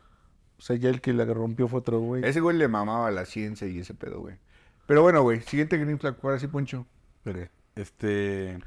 O 0.59 0.62
sea, 0.62 0.76
ya 0.76 0.91
el 0.91 1.01
que 1.01 1.12
la 1.12 1.24
rompió 1.24 1.68
fue 1.68 1.80
otro 1.80 2.01
güey. 2.01 2.24
Ese 2.24 2.41
güey 2.41 2.57
le 2.57 2.68
mamaba 2.68 3.11
la 3.11 3.24
ciencia 3.24 3.66
y 3.66 3.78
ese 3.78 3.95
pedo, 3.95 4.20
güey. 4.20 4.36
Pero 4.86 5.03
bueno, 5.03 5.22
güey, 5.22 5.41
siguiente 5.41 5.78
Green 5.78 5.99
Flag, 5.99 6.16
ahora 6.22 6.38
sí, 6.38 6.49
Poncho. 6.49 6.86
Este. 7.76 8.59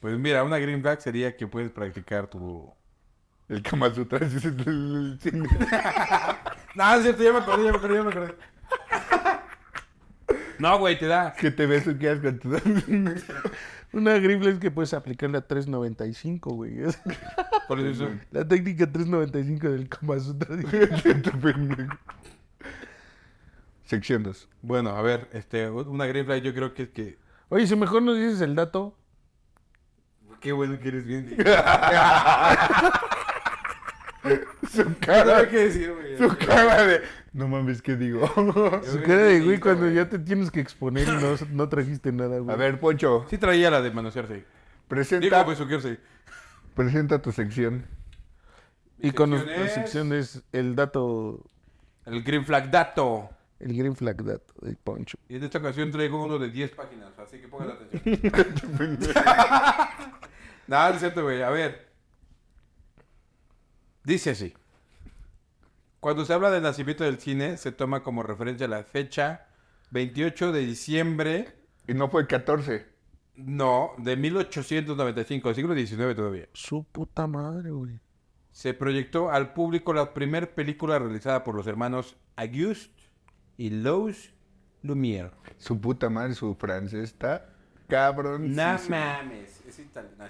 Pues 0.00 0.18
mira, 0.18 0.44
una 0.44 0.58
green 0.58 0.82
flag 0.82 1.00
sería 1.00 1.36
que 1.36 1.46
puedes 1.46 1.70
practicar 1.70 2.28
tu. 2.28 2.72
El 3.48 3.62
Kama 3.62 3.94
Sutra. 3.94 4.20
No, 6.76 6.94
es 6.94 7.02
cierto, 7.04 7.22
ya 7.22 7.32
me 7.32 7.38
acordé, 7.38 7.64
ya 7.64 7.72
me 7.72 7.78
acordé, 7.78 7.94
ya 7.94 8.02
me 8.02 8.10
acordé. 8.10 8.34
No, 10.58 10.78
güey, 10.78 10.98
te 10.98 11.06
da. 11.06 11.32
que 11.34 11.50
te 11.50 11.66
ves 11.66 11.84
quedas 11.98 12.20
con 12.20 12.38
tu... 12.38 12.50
Una 13.92 14.20
flag 14.20 14.46
es 14.48 14.58
que 14.58 14.70
puedes 14.70 14.92
aplicarle 14.94 15.38
a 15.38 15.46
3.95, 15.46 16.54
güey. 16.54 16.82
Es 16.82 17.00
Por 17.68 17.80
eso. 17.80 18.10
La 18.30 18.46
técnica 18.46 18.86
3.95 18.86 19.60
del 19.70 19.88
Kama 19.88 20.20
Sutra. 20.20 20.56
Sección 23.84 24.22
2. 24.22 24.48
Bueno, 24.62 24.90
a 24.90 25.02
ver, 25.02 25.28
este, 25.32 25.70
una 25.70 26.06
flag 26.06 26.42
yo 26.42 26.52
creo 26.52 26.74
que 26.74 26.82
es 26.84 26.88
que. 26.90 27.18
Oye, 27.48 27.66
si 27.66 27.76
mejor 27.76 28.02
nos 28.02 28.16
dices 28.16 28.40
el 28.40 28.54
dato. 28.54 28.98
Qué 30.40 30.52
bueno 30.52 30.78
que 30.78 30.88
eres 30.88 31.04
bien. 31.06 31.36
Su 34.70 34.84
No 34.84 34.96
cara, 35.00 35.38
hay 35.38 35.46
que 35.46 35.58
decir, 35.58 35.92
güey. 35.92 36.18
su 36.18 36.36
cara 36.36 36.84
de... 36.84 37.02
No 37.36 37.48
mames, 37.48 37.82
¿qué 37.82 37.96
digo? 37.96 38.26
Su 38.84 39.02
cara 39.02 39.24
de 39.24 39.40
güey 39.42 39.60
cuando 39.60 39.90
ya 39.90 40.08
te 40.08 40.18
tienes 40.18 40.50
que 40.50 40.60
exponer 40.60 41.06
y 41.06 41.10
no, 41.12 41.36
no 41.52 41.68
trajiste 41.68 42.10
nada, 42.10 42.38
güey. 42.38 42.50
A 42.54 42.56
ver, 42.56 42.80
Poncho, 42.80 43.26
Sí 43.28 43.36
traía 43.36 43.70
la 43.70 43.82
de 43.82 43.90
manosearse. 43.90 44.34
Digo, 44.34 44.46
presenta, 44.88 45.44
pues, 45.44 45.58
besuquearse. 45.58 46.00
presenta 46.74 47.20
tu 47.20 47.32
sección. 47.32 47.84
y 48.98 49.10
con 49.10 49.30
sección 49.32 49.46
nuestra 49.46 49.66
es- 49.66 49.74
sección 49.74 50.12
es 50.14 50.42
el 50.52 50.74
dato, 50.74 51.44
El 52.06 52.22
green 52.22 52.46
flag 52.46 52.70
dato. 52.70 53.28
el 53.60 53.76
green 53.76 53.94
flag 53.96 54.24
dato 54.24 54.54
del 54.62 54.76
Poncho. 54.76 55.18
Y 55.28 55.36
en 55.36 55.44
esta 55.44 55.58
ocasión 55.58 55.90
traigo 55.90 56.24
uno 56.24 56.38
de 56.38 56.48
10 56.50 56.70
páginas, 56.70 57.18
así 57.18 57.38
que 57.38 57.48
pongan 57.48 57.72
atención. 57.72 58.18
no, 60.68 60.88
no 60.88 60.94
es 60.94 61.00
cierto, 61.00 61.22
güey. 61.22 61.42
A 61.42 61.50
ver. 61.50 61.86
Dice 64.04 64.30
así. 64.30 64.54
Cuando 66.06 66.24
se 66.24 66.32
habla 66.34 66.52
del 66.52 66.62
nacimiento 66.62 67.02
del 67.02 67.18
cine, 67.18 67.56
se 67.56 67.72
toma 67.72 68.04
como 68.04 68.22
referencia 68.22 68.68
la 68.68 68.84
fecha 68.84 69.48
28 69.90 70.52
de 70.52 70.60
diciembre, 70.60 71.56
Y 71.88 71.94
no 71.94 72.08
fue 72.08 72.20
el 72.20 72.28
14. 72.28 72.86
no, 73.34 73.90
de 73.98 74.16
1895, 74.16 75.52
siglo 75.52 75.74
XIX 75.74 76.14
todavía. 76.14 76.46
Su 76.52 76.84
puta 76.84 77.26
madre, 77.26 77.72
güey. 77.72 77.98
Se 78.52 78.72
proyectó 78.72 79.32
al 79.32 79.52
público 79.52 79.92
la 79.92 80.14
primera 80.14 80.46
película 80.46 80.96
realizada 81.00 81.42
por 81.42 81.56
los 81.56 81.66
hermanos 81.66 82.16
Auguste 82.36 83.02
y 83.56 83.70
Louis 83.70 84.32
Lumière. 84.84 85.32
Su 85.58 85.80
puta 85.80 86.08
madre, 86.08 86.34
su 86.34 86.54
francés 86.54 87.02
está 87.02 87.52
cabrón. 87.88 88.54
No 88.54 88.78
mames, 88.88 89.60
es 89.66 89.80
italiano. 89.80 90.24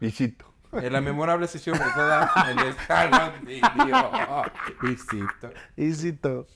No, 0.00 0.47
En 0.72 0.92
la 0.92 1.00
memorable 1.00 1.46
sesión 1.46 1.76
realizada 1.78 2.30
en 2.50 2.58
el 2.58 2.74
Salón 2.74 3.32
de 3.44 3.60
cito. 5.94 6.46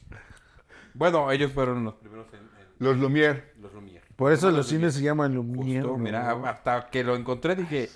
Bueno, 0.95 1.31
ellos 1.31 1.53
fueron 1.53 1.85
los 1.85 1.95
primeros 1.95 2.27
en, 2.35 2.41
en 2.41 2.47
Los 2.79 2.97
Lumière. 2.99 3.45
los 3.61 3.73
Lumière. 3.73 4.03
Por 4.17 4.33
eso 4.33 4.49
Los 4.49 4.57
los 4.59 4.67
cines 4.69 4.95
se 4.95 5.03
llaman 5.03 5.35
Justo, 5.37 5.53
Lumière. 5.63 5.99
mira, 5.99 6.35
¿no? 6.35 6.47
hasta 6.47 6.91
que 6.91 7.03
lo 7.03 7.17
encontré 7.17 7.57
dije, 7.57 7.89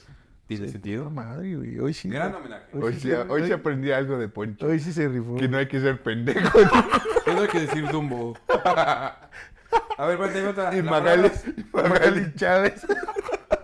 ¿tiene 0.47 0.63
Puta 0.65 0.73
sentido? 0.73 1.11
madre, 1.11 1.55
güey. 1.57 1.79
Hoy 1.79 1.93
sí. 1.93 2.09
Gran 2.09 2.35
homenaje. 2.35 2.65
Hoy, 2.73 2.95
sí, 2.95 3.13
hoy 3.13 3.45
sí 3.47 3.53
aprendí 3.53 3.93
algo 3.93 4.17
de 4.19 4.29
Poncho. 4.29 4.67
Hoy 4.67 4.81
sí 4.81 4.93
se 4.93 5.09
rifó. 5.09 5.37
Que 5.37 5.49
no 5.49 5.59
hay 5.59 5.69
que 5.69 5.81
ser 5.81 6.03
pendejo. 6.03 6.59
Eso 7.27 7.41
hay 7.43 7.49
que 7.49 7.61
decir 7.61 7.87
Dumbo. 7.91 8.37
A 9.99 10.07
ver, 10.07 10.17
cuéntame 10.17 10.47
otra. 10.49 10.75
y 10.77 10.83
Magali, 10.83 11.31
Magali 11.73 12.33
Chávez. 12.35 12.87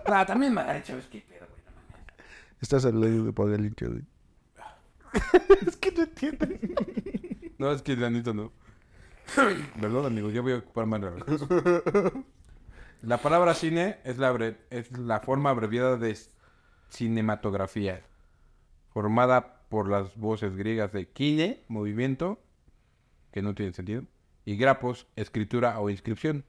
Ah, 0.05 0.25
también 0.25 0.53
Magali 0.53 0.83
Chávez, 0.83 1.07
qué 1.11 1.21
pedo, 1.27 1.45
güey. 1.49 1.61
no 1.63 1.71
mames. 1.91 2.05
Estás 2.63 2.85
al 2.85 3.01
lado 3.01 3.25
de 3.25 3.33
Pagalincha, 3.33 3.87
güey. 3.87 4.03
es 5.67 5.75
que 5.75 5.91
no 5.91 6.03
entiendes. 6.03 6.59
No, 7.59 7.71
es 7.71 7.81
que 7.81 7.95
Danito 7.95 8.33
no. 8.33 8.51
Perdón, 9.79 10.05
amigos, 10.07 10.33
yo 10.33 10.41
voy 10.43 10.53
a 10.53 10.57
ocupar 10.57 10.85
más 10.85 10.99
la 11.01 11.13
La 13.01 13.17
palabra 13.19 13.53
cine 13.53 13.99
es 14.03 14.17
la, 14.17 14.29
abre- 14.33 14.57
es 14.69 14.91
la 14.97 15.19
forma 15.21 15.49
abreviada 15.51 15.95
de 15.97 16.17
cinematografía, 16.89 18.01
formada 18.93 19.61
por 19.69 19.87
las 19.89 20.17
voces 20.17 20.55
griegas 20.57 20.91
de 20.91 21.07
kine, 21.07 21.63
movimiento, 21.69 22.41
que 23.31 23.41
no 23.41 23.55
tiene 23.55 23.71
sentido, 23.71 24.03
y 24.45 24.57
grapos, 24.57 25.07
escritura 25.15 25.79
o 25.79 25.89
inscripción. 25.89 26.43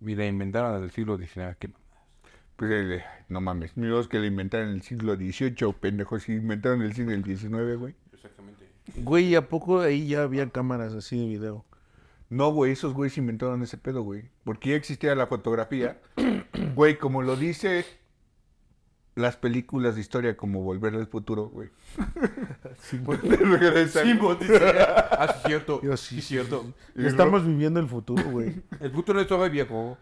Y 0.00 0.14
la 0.14 0.26
inventaron 0.26 0.76
en 0.76 0.84
el 0.84 0.90
siglo 0.92 1.16
XIX. 1.18 1.56
Pues 2.62 2.70
eh, 2.70 3.04
no 3.28 3.40
mames. 3.40 3.76
Mira 3.76 4.00
que 4.08 4.20
le 4.20 4.28
inventaron 4.28 4.68
en 4.68 4.74
el 4.76 4.82
siglo 4.82 5.16
XVIII, 5.16 5.72
pendejos. 5.80 6.22
Si 6.22 6.34
inventaron 6.34 6.80
el 6.82 6.94
siglo 6.94 7.12
XIX, 7.12 7.76
güey. 7.76 7.96
Exactamente. 8.12 8.68
Güey, 8.98 9.34
¿a 9.34 9.48
poco 9.48 9.80
ahí 9.80 10.06
ya 10.06 10.22
había 10.22 10.48
cámaras 10.48 10.94
así 10.94 11.18
de 11.18 11.26
video? 11.26 11.64
No, 12.30 12.52
güey, 12.52 12.70
esos 12.70 12.94
güeyes 12.94 13.18
inventaron 13.18 13.64
ese 13.64 13.78
pedo, 13.78 14.02
güey. 14.02 14.30
Porque 14.44 14.70
ya 14.70 14.76
existía 14.76 15.16
la 15.16 15.26
fotografía. 15.26 16.00
Güey, 16.76 16.98
como 16.98 17.22
lo 17.22 17.34
dice 17.34 17.84
las 19.16 19.36
películas 19.36 19.96
de 19.96 20.00
historia 20.00 20.36
como 20.36 20.62
Volver 20.62 20.94
al 20.94 21.08
Futuro, 21.08 21.48
güey. 21.48 21.70
Regresan. 22.92 24.20
Ah, 25.10 25.34
sí, 25.34 25.48
cierto. 25.48 25.82
Yo 25.82 25.96
sí, 25.96 26.14
sí, 26.16 26.22
cierto. 26.22 26.72
Estamos 26.94 27.44
viviendo 27.44 27.80
el 27.80 27.88
futuro, 27.88 28.22
güey. 28.30 28.62
El 28.80 28.92
futuro 28.92 29.20
es 29.20 29.26
todo 29.26 29.50
viejo. 29.50 29.98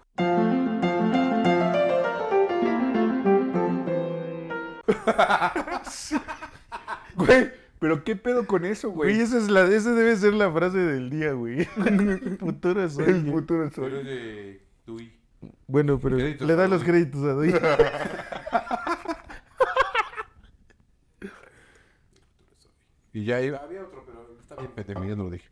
Güey, 7.17 7.51
pero 7.79 8.05
qué 8.05 8.17
pedo 8.17 8.47
con 8.47 8.65
eso, 8.65 8.91
Güey, 8.91 9.15
güey. 9.15 9.23
esa, 9.23 9.39
es 9.39 9.51
la, 9.51 9.63
esa 9.67 9.93
debe 9.93 10.17
ser 10.17 10.35
la 10.35 10.51
frase 10.53 10.79
del 10.79 11.11
día, 11.11 11.33
güey. 11.33 11.69
El 11.77 12.39
futuro 12.39 12.85
es 12.85 12.97
hoy. 12.99 13.05
El 13.05 13.31
futuro 13.31 13.65
es 13.65 13.73
Pero 13.75 14.05
de 14.05 14.63
Tui. 14.85 15.13
Bueno, 15.67 15.99
pero 15.99 16.17
Créditos, 16.17 16.47
le 16.47 16.55
da 16.55 16.69
los 16.69 16.85
créditos 16.85 17.23
a 17.23 17.33
Doy. 17.33 17.55
Y 23.13 23.25
ya 23.25 23.41
iba. 23.41 23.59
Había 23.59 23.83
otro, 23.83 24.05
pero 24.07 24.37
está 24.41 24.55
bien 24.57 24.71
pendejo, 24.71 25.05
ya 25.05 25.17
no 25.17 25.25
lo 25.25 25.31
dije. 25.31 25.49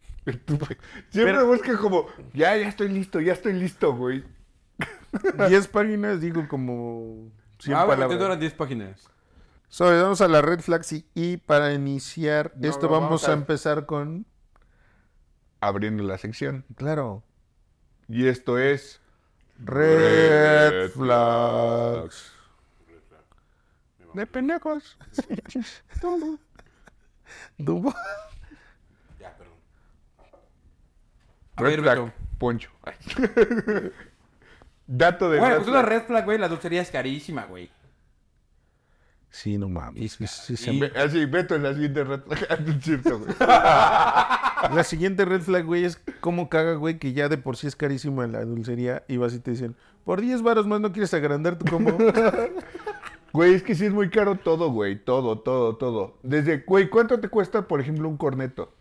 Siempre 1.10 1.42
busca 1.42 1.76
como, 1.78 2.06
ya, 2.34 2.56
ya 2.56 2.68
estoy 2.68 2.88
listo, 2.88 3.20
ya 3.20 3.32
estoy 3.32 3.54
listo, 3.54 3.94
güey. 3.94 4.24
10 5.48 5.68
páginas, 5.68 6.20
digo 6.20 6.46
como 6.46 7.32
100 7.58 7.74
ah, 7.74 7.84
bueno, 7.84 7.96
palabras. 7.96 8.18
te 8.18 8.22
duran 8.22 8.40
10 8.40 8.54
páginas. 8.54 9.08
Sobre, 9.68 10.00
vamos 10.00 10.20
a 10.20 10.28
la 10.28 10.40
red 10.42 10.60
flags 10.60 10.92
y, 10.92 11.06
y 11.14 11.36
para 11.36 11.72
iniciar 11.72 12.52
No, 12.56 12.68
esto 12.68 12.86
no, 12.86 12.92
vamos, 12.92 13.08
vamos 13.08 13.28
a 13.28 13.32
empezar 13.32 13.86
con... 13.86 14.26
Abriendo 15.60 16.02
la 16.02 16.18
sección. 16.18 16.64
Claro. 16.76 17.22
Y 18.08 18.28
esto 18.28 18.58
es... 18.58 19.00
Red, 19.58 20.70
Red 20.70 20.90
flags. 20.90 22.32
De 24.14 24.26
pendejos. 24.26 24.96
Dumbo. 27.58 27.94
Ya, 29.20 29.36
perdón. 29.36 29.54
A 31.56 31.62
Red 31.62 31.70
ver, 31.70 31.80
flag, 31.80 31.98
Beto. 31.98 32.12
Poncho. 32.38 32.70
Dato 34.86 35.30
de 35.30 35.38
Bueno, 35.38 35.56
red 35.56 35.62
pues 35.62 35.68
una 35.68 35.82
red 35.82 36.02
flag, 36.04 36.24
güey. 36.24 36.38
La 36.38 36.48
dulcería 36.48 36.80
es 36.80 36.90
carísima, 36.90 37.44
güey. 37.44 37.70
Sí, 39.30 39.58
no 39.58 39.68
mames. 39.68 40.12
sí, 40.12 40.26
sí, 40.26 40.56
se 40.56 40.72
Y- 40.72 40.82
Así, 40.96 41.26
Beto 41.26 41.54
en 41.54 41.62
la 41.62 41.74
siguiente 41.74 42.02
red 42.04 42.20
flag. 42.22 42.60
No 42.66 42.72
es 42.76 42.82
cierto, 42.84 43.18
güey. 43.18 43.34
La 44.74 44.82
siguiente 44.84 45.24
red 45.24 45.40
flag, 45.42 45.64
güey, 45.64 45.84
es 45.84 46.00
cómo 46.20 46.48
caga, 46.48 46.74
güey, 46.74 46.98
que 46.98 47.12
ya 47.12 47.28
de 47.28 47.38
por 47.38 47.56
sí 47.56 47.66
es 47.68 47.76
carísimo 47.76 48.24
en 48.24 48.32
la 48.32 48.44
dulcería 48.44 49.04
y 49.06 49.16
vas 49.16 49.32
y 49.34 49.38
te 49.38 49.52
dicen, 49.52 49.76
por 50.04 50.20
10 50.20 50.42
varos 50.42 50.66
más 50.66 50.80
no 50.80 50.90
quieres 50.92 51.14
agrandar 51.14 51.58
tu 51.58 51.64
combo. 51.66 51.96
Güey, 53.32 53.52
es 53.52 53.62
que 53.62 53.74
sí 53.74 53.84
es 53.84 53.92
muy 53.92 54.08
caro 54.08 54.36
todo, 54.36 54.70
güey. 54.72 54.96
Todo, 55.04 55.38
todo, 55.40 55.76
todo. 55.76 56.16
Desde, 56.22 56.60
güey, 56.66 56.88
¿cuánto 56.88 57.20
te 57.20 57.28
cuesta, 57.28 57.68
por 57.68 57.78
ejemplo, 57.80 58.08
un 58.08 58.16
corneto? 58.16 58.72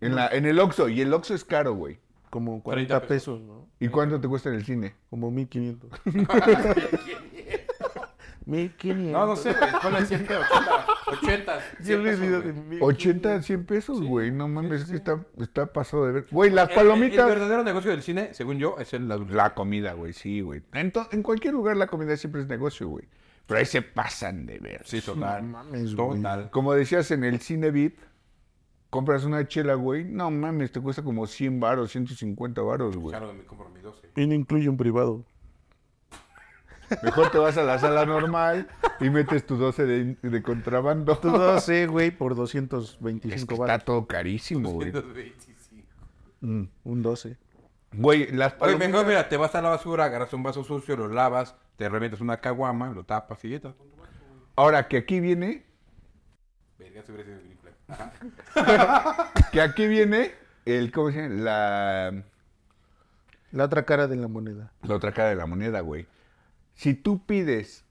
En, 0.00 0.16
la, 0.16 0.26
en 0.28 0.44
el 0.44 0.58
Oxxo. 0.58 0.88
Y 0.88 1.00
el 1.00 1.14
Oxxo 1.14 1.34
es 1.34 1.44
caro, 1.44 1.72
güey. 1.74 1.98
como 2.28 2.50
30 2.54 2.64
40 2.64 3.00
pesos, 3.06 3.40
¿no? 3.40 3.68
¿Y 3.78 3.86
cuánto 3.88 4.20
te 4.20 4.26
cuesta 4.26 4.48
en 4.48 4.56
el 4.56 4.64
cine? 4.66 4.96
Como 5.08 5.30
1500. 5.30 5.88
1500. 8.46 9.12
No, 9.12 9.26
no 9.26 9.36
sé, 9.36 9.52
güey, 9.52 9.70
ponle 9.82 10.06
100, 10.06 10.22
80, 10.22 10.86
80. 11.06 11.58
Yo 11.80 11.84
100 11.84 12.02
le 12.04 12.10
pesos, 12.10 12.20
digo 12.22 12.36
güey. 12.40 12.46
de 12.46 12.52
1500. 12.60 12.88
80, 12.88 13.42
100 13.42 13.64
pesos, 13.66 14.02
güey. 14.02 14.30
No 14.30 14.48
mames, 14.48 14.82
es 14.82 14.90
que 14.90 14.96
está, 14.96 15.24
está 15.38 15.72
pasado 15.72 16.06
de 16.06 16.12
ver. 16.12 16.26
Güey, 16.30 16.50
las 16.50 16.66
El- 16.66 16.70
El, 16.70 16.76
palomitas. 16.76 17.26
verdadero 17.28 17.64
negocio 17.64 17.90
del 17.90 18.02
cine, 18.02 18.32
según 18.34 18.58
yo, 18.58 18.76
es 18.78 18.92
el 18.94 19.10
adulto. 19.10 19.34
La 19.34 19.54
comida, 19.54 19.92
güey, 19.94 20.12
sí, 20.12 20.40
güey. 20.40 20.62
En, 20.72 20.92
en 21.10 21.22
cualquier 21.22 21.54
lugar 21.54 21.76
la 21.76 21.86
comida 21.88 22.16
siempre 22.16 22.40
es 22.40 22.46
negocio, 22.48 22.88
güey. 22.88 23.04
Pero 23.46 23.58
ahí 23.58 23.66
se 23.66 23.82
pasan 23.82 24.46
de 24.46 24.58
ver. 24.58 24.82
Sí, 24.84 25.00
total. 25.00 25.42
mames, 25.44 25.94
güey. 25.94 26.16
total. 26.16 26.50
Como 26.50 26.72
decías 26.72 27.10
en 27.12 27.22
el 27.24 27.40
cine 27.40 27.70
VIP, 27.70 27.98
compras 28.90 29.24
una 29.24 29.46
chela, 29.46 29.74
güey. 29.74 30.04
No 30.04 30.30
mames, 30.30 30.72
te 30.72 30.80
cuesta 30.80 31.02
como 31.02 31.26
100 31.26 31.60
varos, 31.60 31.90
150 31.92 32.60
varos, 32.62 32.96
güey. 32.96 33.10
Claro, 33.16 33.32
me 33.34 33.44
compro 33.44 33.68
mi 33.70 33.80
12. 33.80 34.08
Y 34.16 34.26
no 34.26 34.34
incluye 34.34 34.68
un 34.68 34.76
privado. 34.76 35.24
Mejor 37.02 37.30
te 37.30 37.38
vas 37.38 37.56
a 37.56 37.62
la 37.62 37.78
sala 37.78 38.06
normal 38.06 38.68
y 39.00 39.10
metes 39.10 39.44
tu 39.46 39.56
12 39.56 39.86
de, 39.86 40.16
de 40.22 40.42
contrabando. 40.42 41.16
Tú 41.18 41.30
12, 41.30 41.86
güey, 41.86 42.10
por 42.10 42.32
Es 42.32 42.38
225 42.38 43.46
que 43.46 43.54
está 43.54 43.78
todo 43.78 44.06
carísimo, 44.06 44.70
güey. 44.72 44.92
125. 44.92 45.86
Mm, 46.40 46.64
un 46.84 47.02
12. 47.02 47.36
Güey, 47.92 48.30
las 48.32 48.54
Oye, 48.60 48.76
mejor, 48.76 49.06
mira, 49.06 49.28
te 49.28 49.36
vas 49.36 49.54
a 49.54 49.62
la 49.62 49.70
basura, 49.70 50.04
agarras 50.04 50.32
un 50.32 50.42
vaso 50.42 50.62
sucio, 50.64 50.96
lo 50.96 51.08
lavas, 51.08 51.54
te 51.76 51.88
revientas 51.88 52.20
una 52.20 52.38
caguama, 52.38 52.90
lo 52.90 53.04
tapas 53.04 53.44
y 53.44 53.50
ya 53.50 53.56
está. 53.56 53.74
Ahora 54.54 54.86
que 54.88 54.98
aquí 54.98 55.20
viene, 55.20 55.64
Verga, 56.78 57.02
se 57.02 57.12
hubiera 57.12 57.28
sido 57.30 57.40
Green 57.40 57.58
Flag. 57.58 57.74
Ajá. 57.88 59.32
que 59.52 59.60
aquí 59.60 59.86
viene 59.86 60.32
el, 60.64 60.92
¿cómo 60.92 61.10
se 61.10 61.22
llama? 61.22 61.34
La, 61.36 62.22
La 63.52 63.64
otra 63.64 63.84
cara 63.84 64.06
de 64.08 64.16
la 64.16 64.28
moneda. 64.28 64.72
la 64.82 64.94
otra 64.94 65.12
cara 65.12 65.30
de 65.30 65.36
la 65.36 65.46
moneda, 65.46 65.80
güey. 65.80 66.06
Si 66.76 66.94
tú 66.94 67.24
pides 67.26 67.84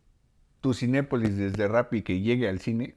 tu 0.61 0.73
Cinépolis 0.73 1.35
desde 1.37 1.67
Rappi 1.67 2.01
que 2.03 2.21
llegue 2.21 2.47
al 2.47 2.59
cine, 2.59 2.95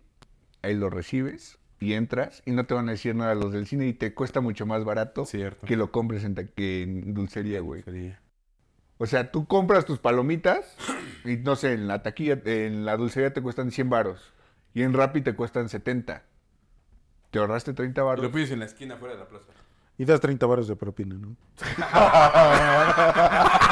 ahí 0.62 0.74
lo 0.74 0.90
recibes 0.90 1.58
y 1.80 1.94
entras 1.94 2.42
y 2.46 2.52
no 2.52 2.66
te 2.66 2.74
van 2.74 2.88
a 2.88 2.92
decir 2.92 3.14
nada 3.14 3.34
los 3.34 3.52
del 3.52 3.66
cine 3.66 3.86
y 3.88 3.92
te 3.94 4.14
cuesta 4.14 4.40
mucho 4.40 4.66
más 4.66 4.84
barato 4.84 5.24
Cierto. 5.26 5.66
que 5.66 5.76
lo 5.76 5.90
compres 5.92 6.24
en, 6.24 6.34
ta- 6.34 6.46
que 6.46 6.82
en 6.82 7.14
dulcería, 7.14 7.60
güey. 7.60 7.84
O 8.98 9.06
sea, 9.06 9.30
tú 9.30 9.46
compras 9.46 9.84
tus 9.84 9.98
palomitas 9.98 10.76
y 11.24 11.36
no 11.36 11.56
sé, 11.56 11.72
en 11.74 11.86
la 11.88 12.02
taquilla, 12.02 12.40
en 12.44 12.84
la 12.84 12.96
dulcería 12.96 13.32
te 13.32 13.40
cuestan 13.42 13.70
100 13.70 13.90
varos 13.90 14.32
y 14.74 14.82
en 14.82 14.92
Rappi 14.92 15.20
te 15.22 15.34
cuestan 15.34 15.68
70. 15.68 16.22
Te 17.30 17.38
ahorraste 17.38 17.74
30 17.74 18.00
Lo 18.00 18.06
varos. 18.06 18.32
pides 18.32 18.50
en 18.50 18.58
la 18.60 18.64
esquina 18.64 18.96
fuera 18.96 19.14
de 19.14 19.20
la 19.20 19.28
plaza. 19.28 19.44
Y 19.98 20.04
das 20.04 20.20
30 20.20 20.46
baros 20.46 20.68
de 20.68 20.76
propina, 20.76 21.16
¿no? 21.16 21.36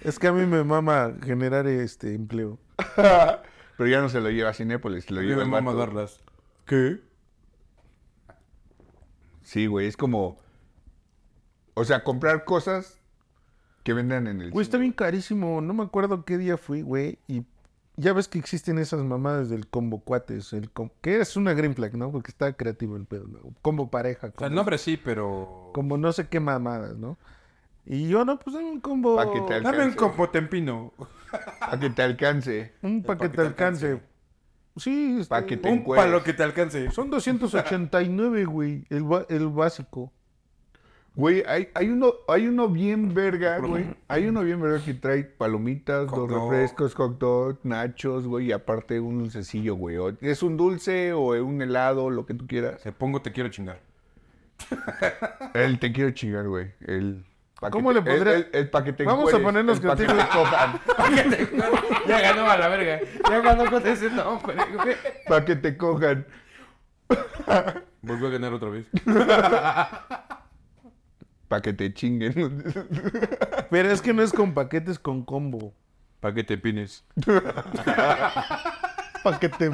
es 0.00 0.18
que 0.18 0.26
a 0.28 0.32
mí 0.32 0.46
me 0.46 0.64
mama 0.64 1.14
generar 1.24 1.66
este 1.66 2.14
empleo. 2.14 2.58
Pero 2.96 3.90
ya 3.90 4.00
no 4.00 4.08
se 4.08 4.20
lo 4.20 4.30
lleva 4.30 4.50
a 4.50 4.54
Cinépolis, 4.54 5.04
se 5.04 5.12
lo 5.14 5.20
A 5.20 5.22
lleva 5.22 5.36
me 5.36 5.42
el 5.42 5.48
mama 5.50 5.74
darlas. 5.74 6.20
¿Qué? 6.64 7.00
Sí, 9.42 9.66
güey, 9.66 9.86
es 9.86 9.96
como... 9.96 10.38
O 11.74 11.84
sea, 11.84 12.02
comprar 12.02 12.44
cosas 12.44 13.00
que 13.82 13.92
vendan 13.92 14.26
en 14.26 14.40
el 14.40 14.50
Güey, 14.50 14.64
está 14.64 14.78
bien 14.78 14.92
carísimo. 14.92 15.60
No 15.60 15.74
me 15.74 15.82
acuerdo 15.84 16.24
qué 16.24 16.38
día 16.38 16.56
fui, 16.56 16.80
güey. 16.82 17.18
Y 17.28 17.44
ya 17.96 18.12
ves 18.14 18.28
que 18.28 18.38
existen 18.38 18.78
esas 18.78 19.04
mamadas 19.04 19.50
del 19.50 19.68
combo 19.68 20.00
cuates. 20.00 20.52
El 20.54 20.70
com- 20.70 20.90
que 21.02 21.20
es 21.20 21.36
una 21.36 21.52
green 21.52 21.74
flag, 21.74 21.94
¿no? 21.96 22.10
Porque 22.10 22.30
está 22.30 22.54
creativo 22.54 22.96
el 22.96 23.04
pedo. 23.04 23.26
¿no? 23.28 23.40
Combo 23.62 23.90
pareja. 23.90 24.28
O 24.28 24.30
sea, 24.30 24.36
Combo, 24.36 24.46
el 24.48 24.54
nombre 24.54 24.78
sí, 24.78 24.96
pero... 24.96 25.70
como 25.74 25.98
no 25.98 26.12
sé 26.12 26.28
qué 26.28 26.40
mamadas, 26.40 26.96
¿no? 26.96 27.18
Y 27.86 28.08
yo, 28.08 28.24
no, 28.24 28.38
pues 28.38 28.54
dame 28.56 28.68
un 28.70 28.80
combo. 28.80 29.16
Pa' 29.16 29.32
que 29.32 29.40
te 29.42 29.54
al- 29.54 29.62
Dame 29.62 29.84
un 29.86 29.92
compo 29.94 30.28
tempino. 30.28 30.92
Para 31.60 31.78
que 31.78 31.90
te 31.90 32.02
alcance. 32.02 32.72
Un 32.82 33.02
pa' 33.02 33.16
pa' 33.16 33.24
que 33.24 33.30
que 33.30 33.36
te 33.36 33.42
alcance. 33.42 33.86
alcance. 33.92 34.06
Sí, 34.76 35.18
está 35.20 35.36
Pa' 35.40 35.46
que 35.46 35.56
te 35.56 35.68
Un 35.70 35.78
encueres. 35.78 36.04
palo 36.04 36.22
que 36.22 36.32
te 36.34 36.42
alcance. 36.42 36.90
Son 36.90 37.08
289, 37.10 38.44
güey. 38.44 38.84
El, 38.90 39.04
el 39.28 39.48
básico. 39.48 40.12
Güey, 41.14 41.42
hay, 41.46 41.68
hay 41.74 41.88
uno, 41.88 42.12
hay 42.28 42.46
uno 42.46 42.68
bien 42.68 43.14
verga, 43.14 43.58
güey. 43.58 43.86
Hay 44.06 44.26
uno 44.26 44.42
bien 44.42 44.60
verga 44.60 44.84
que 44.84 44.92
trae 44.92 45.24
palomitas, 45.24 46.10
Hot 46.10 46.18
dos 46.18 46.28
dog. 46.28 46.50
refrescos, 46.50 46.94
hot 46.94 47.18
dog, 47.18 47.58
nachos, 47.62 48.26
güey, 48.26 48.48
y 48.48 48.52
aparte 48.52 49.00
un 49.00 49.20
dulcecillo, 49.20 49.76
güey. 49.76 49.96
O- 49.96 50.12
Es 50.20 50.42
un 50.42 50.58
dulce 50.58 51.14
o 51.14 51.28
un 51.42 51.62
helado, 51.62 52.10
lo 52.10 52.26
que 52.26 52.34
tú 52.34 52.46
quieras. 52.46 52.82
Te 52.82 52.92
pongo 52.92 53.22
te 53.22 53.32
quiero 53.32 53.48
chingar. 53.48 53.80
El 55.54 55.78
te 55.78 55.92
quiero 55.92 56.10
chingar, 56.10 56.46
güey. 56.48 56.72
El 56.80 57.24
¿Cómo 57.70 57.88
te- 57.90 57.94
le 57.94 58.02
pondría? 58.02 58.34
El, 58.34 58.42
el, 58.42 58.48
el 58.52 58.70
pa' 58.70 58.84
que 58.84 58.92
te 58.92 59.04
Vamos 59.04 59.32
a 59.32 59.38
ponernos 59.38 59.80
pa' 59.80 59.96
que 59.96 60.04
creativos. 60.06 60.30
te 60.30 60.36
cojan. 60.38 60.80
ya 62.06 62.20
ganó 62.20 62.50
a 62.50 62.56
la 62.58 62.68
verga. 62.68 63.00
Ya 63.30 63.40
ganó 63.40 63.70
con 63.70 63.86
ese 63.86 64.10
nombre, 64.10 64.56
güey. 64.74 64.96
Pa' 65.26 65.44
que 65.44 65.56
te 65.56 65.76
cojan. 65.76 66.26
Volvió 68.02 68.26
a 68.28 68.30
ganar 68.30 68.52
otra 68.52 68.68
vez. 68.68 68.86
Pa' 71.48 71.62
que 71.62 71.72
te 71.72 71.94
chinguen. 71.94 72.62
Pero 73.70 73.90
es 73.90 74.02
que 74.02 74.12
no 74.12 74.22
es 74.22 74.32
con 74.32 74.52
paquetes, 74.52 74.98
con 74.98 75.24
combo. 75.24 75.72
¿Para 76.20 76.34
qué 76.34 76.44
te 76.44 76.58
pines? 76.58 77.04
Pa' 79.22 79.38
que 79.38 79.48
te... 79.48 79.70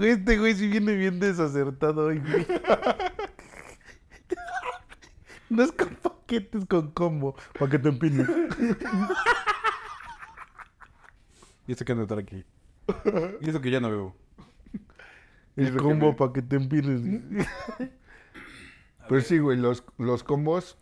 este 0.00 0.38
güey 0.38 0.54
sí 0.54 0.66
viene 0.68 0.94
bien 0.94 1.20
desacertado 1.20 2.06
hoy, 2.06 2.18
güey. 2.20 2.46
No 5.52 5.62
es 5.62 5.72
con 5.72 5.94
paquetes, 5.96 6.64
con 6.66 6.90
combo. 6.92 7.34
Pa' 7.58 7.68
que 7.68 7.78
te 7.78 7.88
empines. 7.90 8.26
Y 11.66 11.72
eso 11.72 11.84
que 11.84 11.92
ando 11.92 12.02
estar 12.04 12.18
aquí. 12.18 12.44
Y 13.40 13.48
eso 13.50 13.60
que 13.60 13.70
ya 13.70 13.80
no 13.80 13.90
veo. 13.90 14.16
El 15.56 15.76
combo 15.76 16.08
me- 16.12 16.14
pa' 16.14 16.32
que 16.32 16.42
te 16.42 16.56
empines. 16.56 17.02
Pero 19.08 19.20
sí, 19.20 19.38
güey, 19.38 19.58
los, 19.58 19.84
los 19.98 20.24
combos. 20.24 20.78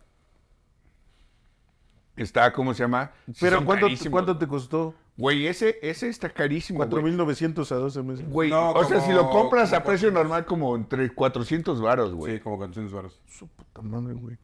Está, 2.16 2.52
¿cómo 2.52 2.74
se 2.74 2.82
llama? 2.82 3.12
Pero 3.40 3.64
¿cuánto. 3.64 3.86
¿cuánto 4.10 4.38
te 4.38 4.46
costó? 4.46 4.94
Güey, 5.16 5.46
ese, 5.46 5.78
ese 5.82 6.08
está 6.08 6.30
carísimo. 6.30 6.84
güey. 6.86 7.02
4.900 7.14 7.72
a 7.72 7.74
12 7.76 8.02
meses. 8.02 8.28
Güey, 8.30 8.50
No, 8.50 8.72
o 8.72 8.84
sea, 8.84 9.00
si 9.00 9.12
lo 9.12 9.28
compras 9.30 9.72
a 9.72 9.82
precio 9.82 10.08
400. 10.10 10.14
normal, 10.14 10.44
como 10.46 10.76
entre 10.76 11.10
400 11.14 11.80
varos, 11.80 12.14
güey. 12.14 12.34
Sí, 12.36 12.40
como 12.40 12.56
400 12.56 12.92
baros. 12.94 13.20
Su 13.26 13.48
puta 13.48 13.82
madre, 13.82 14.14
güey. 14.14 14.38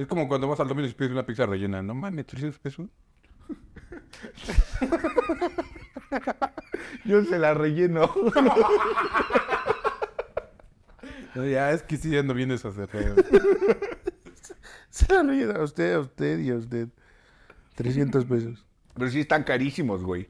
Es 0.00 0.06
como 0.06 0.28
cuando 0.28 0.48
vas 0.48 0.58
al 0.60 0.68
Domino's 0.68 0.92
y 0.92 0.94
pides 0.94 1.12
una 1.12 1.26
pizza 1.26 1.44
rellena. 1.44 1.82
No 1.82 1.94
mames, 1.94 2.24
300 2.24 2.58
pesos. 2.58 2.88
Yo 7.04 7.22
se 7.24 7.38
la 7.38 7.52
relleno. 7.52 8.10
No, 11.32 11.46
ya, 11.46 11.70
es 11.70 11.84
que 11.84 11.96
sí 11.96 12.16
ando 12.16 12.34
bien 12.34 12.48
desacertado. 12.48 13.14
Se 14.90 15.14
la 15.14 15.20
olvida 15.20 15.54
a 15.54 15.62
usted, 15.62 15.94
a 15.94 16.00
usted 16.00 16.40
y 16.40 16.50
a 16.50 16.56
usted. 16.56 16.88
300 17.76 18.24
pesos. 18.24 18.66
Pero 18.94 19.10
sí 19.10 19.20
están 19.20 19.44
carísimos, 19.44 20.02
güey. 20.02 20.28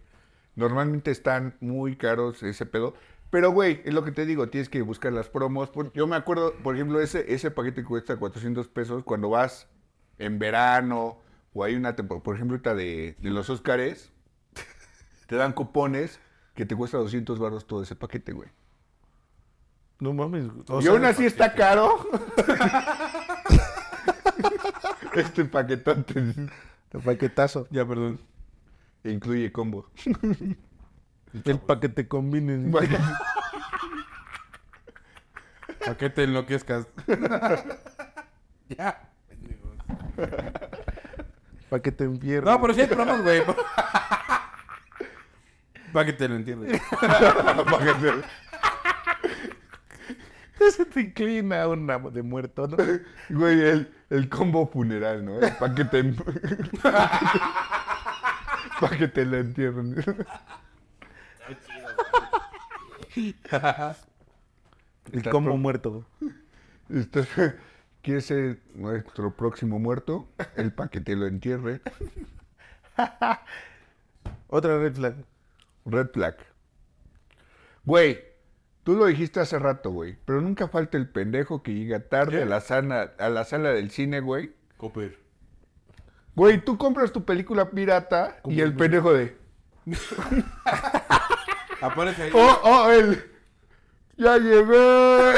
Normalmente 0.56 1.10
están 1.10 1.56
muy 1.60 1.96
caros 1.96 2.42
ese 2.42 2.66
pedo. 2.66 2.92
Pero, 3.30 3.52
güey, 3.52 3.80
es 3.84 3.94
lo 3.94 4.04
que 4.04 4.10
te 4.12 4.26
digo, 4.26 4.48
tienes 4.48 4.68
que 4.68 4.82
buscar 4.82 5.12
las 5.12 5.28
promos. 5.28 5.70
Yo 5.94 6.06
me 6.06 6.16
acuerdo, 6.16 6.52
por 6.64 6.74
ejemplo, 6.74 7.00
ese, 7.00 7.32
ese 7.32 7.50
paquete 7.50 7.84
cuesta 7.84 8.16
400 8.16 8.68
pesos 8.68 9.04
cuando 9.04 9.30
vas 9.30 9.68
en 10.18 10.38
verano 10.38 11.18
o 11.52 11.64
hay 11.64 11.74
una 11.76 11.94
temporada, 11.96 12.22
por 12.24 12.34
ejemplo, 12.36 12.58
de, 12.58 13.16
de 13.18 13.30
los 13.30 13.48
Óscares, 13.48 14.10
te 15.28 15.36
dan 15.36 15.52
cupones 15.52 16.20
que 16.54 16.66
te 16.66 16.74
cuesta 16.76 16.98
200 16.98 17.38
baros 17.38 17.66
todo 17.66 17.82
ese 17.84 17.94
paquete, 17.94 18.32
güey. 18.32 18.48
No 20.00 20.12
mames. 20.12 20.46
o 20.68 20.80
y 20.80 20.88
aún 20.88 21.04
así 21.04 21.24
está 21.26 21.54
caro. 21.54 22.04
este 25.14 25.44
paquetón 25.44 26.04
te- 26.04 26.18
El 26.20 27.02
paquetazo. 27.04 27.66
ya, 27.70 27.86
perdón. 27.86 28.18
incluye 29.04 29.52
combo. 29.52 29.86
El 31.44 31.58
paquete 31.60 32.08
combinen. 32.08 32.72
¿Para 35.80 35.96
qué 35.96 36.10
te 36.10 36.24
enloquezcas? 36.24 36.86
ya. 38.68 39.00
Paquete 41.68 42.04
enfierro. 42.04 42.50
No, 42.50 42.60
pero 42.60 42.74
sí 42.74 42.80
hay 42.82 42.86
promos, 42.88 43.22
güey. 43.22 43.42
Para 45.92 46.06
que 46.06 46.12
te 46.12 46.28
lo 46.28 46.36
entiendas. 46.36 46.80
Paquete- 46.90 48.22
Se 50.70 50.84
te 50.84 51.00
inclina 51.00 51.66
una 51.66 51.98
de 51.98 52.22
muerto, 52.22 52.68
¿no? 52.68 52.76
Güey, 53.30 53.60
el, 53.60 53.92
el 54.10 54.28
combo 54.28 54.68
funeral, 54.68 55.24
¿no? 55.24 55.40
El 55.40 55.56
paquete. 55.56 56.14
Para 58.80 58.96
que 58.96 59.08
te 59.08 59.24
lo 59.24 59.38
entierren. 59.38 59.96
El 65.12 65.28
combo 65.30 65.56
muerto. 65.56 66.04
Estás- 66.90 67.54
¿Quieres 68.02 68.24
ser 68.26 68.58
nuestro 68.74 69.36
próximo 69.36 69.78
muerto? 69.78 70.26
El 70.56 70.72
pa' 70.72 70.88
que 70.88 71.00
te 71.00 71.14
lo 71.16 71.26
entierre. 71.26 71.82
Otra 74.48 74.78
red 74.78 74.94
flag. 74.94 75.14
Red 75.84 76.08
flag. 76.12 76.36
Güey, 77.84 78.20
tú 78.84 78.94
lo 78.96 79.04
dijiste 79.06 79.40
hace 79.40 79.58
rato, 79.58 79.90
güey. 79.90 80.16
Pero 80.24 80.40
nunca 80.40 80.68
falta 80.68 80.96
el 80.96 81.08
pendejo 81.08 81.62
que 81.62 81.74
llega 81.74 82.00
tarde 82.00 82.38
¿Qué? 82.38 82.42
a 82.44 82.46
la, 82.46 82.60
sala, 82.60 83.12
a 83.18 83.28
la 83.28 83.44
sala 83.44 83.70
del 83.70 83.90
cine, 83.90 84.20
güey. 84.20 84.54
Cooper. 84.78 85.18
Güey, 86.34 86.64
tú 86.64 86.78
compras 86.78 87.12
tu 87.12 87.24
película 87.24 87.70
pirata 87.70 88.38
y 88.46 88.60
el 88.60 88.74
pendejo 88.74 89.12
de... 89.12 89.36
Aparece 91.80 92.24
ahí. 92.24 92.30
¡Oh, 92.34 92.60
oh, 92.64 92.90
él! 92.90 93.24
¡Ya 94.16 94.36
llegué! 94.38 95.34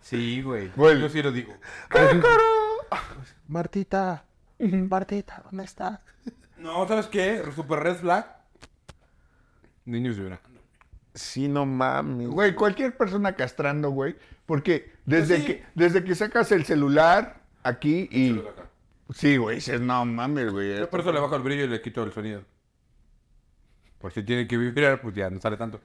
Sí, 0.00 0.42
güey. 0.42 0.70
Güey. 0.74 1.00
Yo 1.00 1.08
sí 1.08 1.22
lo 1.22 1.30
digo. 1.30 1.54
Martita. 3.46 4.24
Martita, 4.58 5.42
¿dónde 5.44 5.64
estás? 5.64 6.00
No, 6.56 6.86
¿sabes 6.88 7.06
qué? 7.06 7.42
Super 7.54 7.80
red 7.80 7.96
flag. 7.96 8.26
Niños 9.84 10.16
llorando. 10.16 10.60
Sí, 11.14 11.46
no 11.48 11.64
mames. 11.66 12.28
Güey, 12.28 12.54
cualquier 12.54 12.96
persona 12.96 13.36
castrando, 13.36 13.90
güey. 13.90 14.16
Porque 14.46 14.92
desde, 15.04 15.36
Pues 15.36 15.40
sí. 15.40 15.46
que, 15.46 15.66
desde 15.74 16.04
que 16.04 16.14
sacas 16.14 16.50
el 16.52 16.64
celular 16.64 17.42
aquí 17.62 18.08
y... 18.10 18.42
Sí, 19.14 19.36
güey, 19.36 19.56
dices, 19.56 19.80
no 19.80 20.04
mames, 20.04 20.50
güey. 20.52 20.78
Yo 20.78 20.90
por 20.90 21.00
eso 21.00 21.12
le 21.12 21.20
bajo 21.20 21.36
el 21.36 21.42
brillo 21.42 21.64
y 21.64 21.68
le 21.68 21.80
quito 21.80 22.02
el 22.02 22.12
sonido. 22.12 22.42
Por 23.98 24.12
si 24.12 24.22
tiene 24.22 24.46
que 24.46 24.56
vibrar, 24.56 25.00
pues 25.00 25.14
ya 25.14 25.28
no 25.30 25.40
sale 25.40 25.56
tanto. 25.56 25.80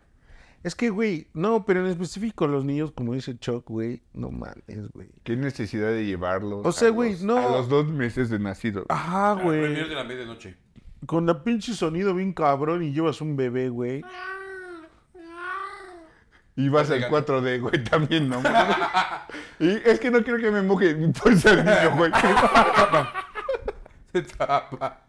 Es 0.64 0.76
que, 0.76 0.90
güey, 0.90 1.28
no, 1.34 1.66
pero 1.66 1.82
en 1.82 1.88
específico 1.88 2.48
los 2.48 2.64
niños, 2.64 2.92
como 2.94 3.14
dice 3.14 3.38
Chuck, 3.38 3.68
güey, 3.70 4.02
no 4.14 4.32
mames, 4.32 4.90
güey. 4.94 5.10
¿Qué 5.24 5.36
necesidad 5.36 5.90
de 5.90 6.06
llevarlos? 6.06 6.66
O 6.66 6.72
sea, 6.72 6.88
a 6.88 6.92
güey, 6.92 7.12
los- 7.14 7.24
no. 7.24 7.38
A 7.38 7.52
los 7.52 7.68
dos 7.68 7.88
meses 7.88 8.30
de 8.30 8.40
nacido. 8.40 8.86
Ajá, 8.88 9.36
Premier 9.36 9.72
güey. 9.76 9.90
de 9.90 9.96
la 9.96 10.04
medianoche. 10.06 10.56
Con 11.06 11.26
la 11.26 11.44
pinche 11.44 11.74
sonido 11.74 12.14
bien 12.16 12.32
cabrón 12.32 12.82
y 12.84 12.94
llevas 12.94 13.20
un 13.20 13.36
bebé, 13.36 13.68
güey. 13.68 14.06
Y 16.56 16.70
vas 16.70 16.90
al 16.92 17.10
4D, 17.10 17.60
güey, 17.60 17.84
también, 17.84 18.30
no 18.30 18.40
mames. 18.40 18.78
Y 19.60 19.70
es 19.90 20.00
que 20.00 20.12
no 20.12 20.24
quiero 20.24 20.40
que 20.40 20.52
me 20.52 20.62
moje 20.62 20.96
por 21.22 21.36
ser 21.36 21.58
niño, 21.66 21.98
güey. 21.98 22.12
Se 24.14 24.22
tapa. 24.22 25.03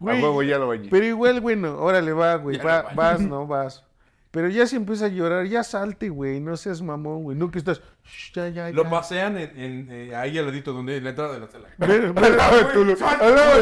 A 0.00 0.04
Güey, 0.04 0.22
huevo, 0.22 0.42
ya 0.42 0.58
lo 0.58 0.68
bañé. 0.68 0.88
Pero 0.90 1.04
igual, 1.04 1.40
bueno, 1.42 1.78
órale, 1.78 2.12
va, 2.12 2.36
güey. 2.36 2.56
Va, 2.56 2.92
vas, 2.94 3.20
no 3.20 3.46
vas. 3.46 3.84
Pero 4.32 4.48
ya 4.48 4.64
si 4.66 4.76
empieza 4.76 5.06
a 5.06 5.08
llorar, 5.08 5.44
ya 5.46 5.64
salte, 5.64 6.08
güey. 6.08 6.38
No 6.40 6.56
seas 6.56 6.80
mamón, 6.82 7.24
güey. 7.24 7.36
No 7.36 7.50
que 7.50 7.58
estás. 7.58 7.80
"Shh, 8.04 8.32
ya, 8.34 8.48
ya, 8.48 8.70
Lo 8.70 8.84
ya". 8.84 8.90
pasean 8.90 9.36
en, 9.36 9.58
en, 9.58 9.88
eh, 9.90 10.14
ahí 10.14 10.38
al 10.38 10.46
ladito 10.46 10.72
donde 10.72 10.98
en 10.98 11.04
la 11.04 11.10
entrada 11.10 11.32
de 11.34 11.40
la 11.40 11.48
sala. 11.48 11.68
Ve- 11.78 11.98
ve- 12.12 12.26
Al 12.26 12.36
lado 12.36 12.56
de 12.58 12.64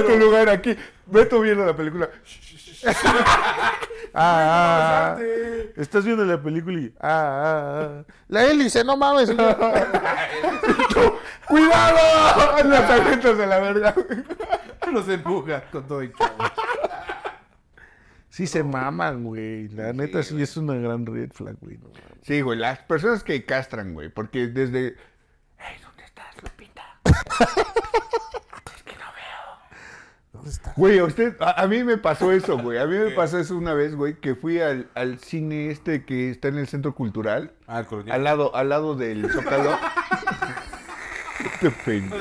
tu, 0.03 0.19
lugar 0.19 0.49
aquí. 0.51 0.77
Ve 1.07 1.24
tú 1.24 1.40
viendo 1.40 1.65
la 1.65 1.74
película. 1.74 2.11
Ah, 4.15 4.15
ah, 4.15 5.16
ah. 5.19 5.20
Estás 5.77 6.03
viendo 6.05 6.24
la 6.24 6.40
película 6.43 6.78
y. 6.81 6.93
Ah, 6.99 7.11
ah, 7.11 8.01
ah. 8.01 8.05
La 8.28 8.45
hélice, 8.47 8.82
no 8.82 8.97
mames. 8.97 9.31
¡Cuidado! 11.47 12.65
Las 12.65 12.90
agentas 12.90 13.36
de 13.39 13.47
la 13.47 13.59
verga. 13.61 13.95
Los 14.93 15.09
empuja 15.09 15.62
con 15.70 15.86
todo 15.86 16.03
y 16.03 16.11
chavo. 16.12 16.32
Sí 18.39 18.47
se 18.47 18.62
maman, 18.62 19.24
güey. 19.24 19.66
La 19.70 19.93
neta 19.93 20.23
sí 20.23 20.40
es 20.40 20.56
una 20.56 20.74
gran 20.74 21.05
red 21.05 21.32
flag, 21.32 21.56
güey. 21.60 21.77
no. 21.78 21.89
Sí, 22.23 22.40
güey, 22.40 22.56
las 22.56 22.78
personas 22.78 23.24
que 23.24 23.44
castran, 23.44 23.94
güey. 23.94 24.10
Porque 24.10 24.47
desde. 24.47 24.94
Hey, 25.59 25.77
¿dónde 25.82 26.05
estás, 26.05 26.40
Lupita? 26.40 26.85
¿Dónde 30.32 30.51
está? 30.51 30.73
Güey, 30.77 31.01
a 31.01 31.05
usted, 31.05 31.35
a, 31.40 31.62
a 31.62 31.66
mí 31.66 31.82
me 31.82 31.97
pasó 31.98 32.31
eso, 32.31 32.56
güey. 32.59 32.78
A 32.78 32.86
mí 32.86 32.97
me 32.97 33.10
pasó 33.16 33.40
eso 33.40 33.56
una 33.56 33.74
vez, 33.74 33.97
güey, 33.97 34.20
que 34.20 34.36
fui 34.36 34.60
al, 34.60 34.89
al 34.94 35.19
cine 35.19 35.70
este 35.73 36.05
que 36.05 36.31
está 36.31 36.47
en 36.47 36.59
el 36.59 36.69
centro 36.69 36.94
cultural, 36.94 37.51
Ah, 37.66 37.81
el 37.81 37.86
colonial. 37.86 38.15
al 38.19 38.23
lado, 38.23 38.55
al 38.55 38.69
lado 38.69 38.94
del 38.94 39.28
Zócalo. 39.32 39.77
Qué 41.60 41.70
pena. 41.73 42.15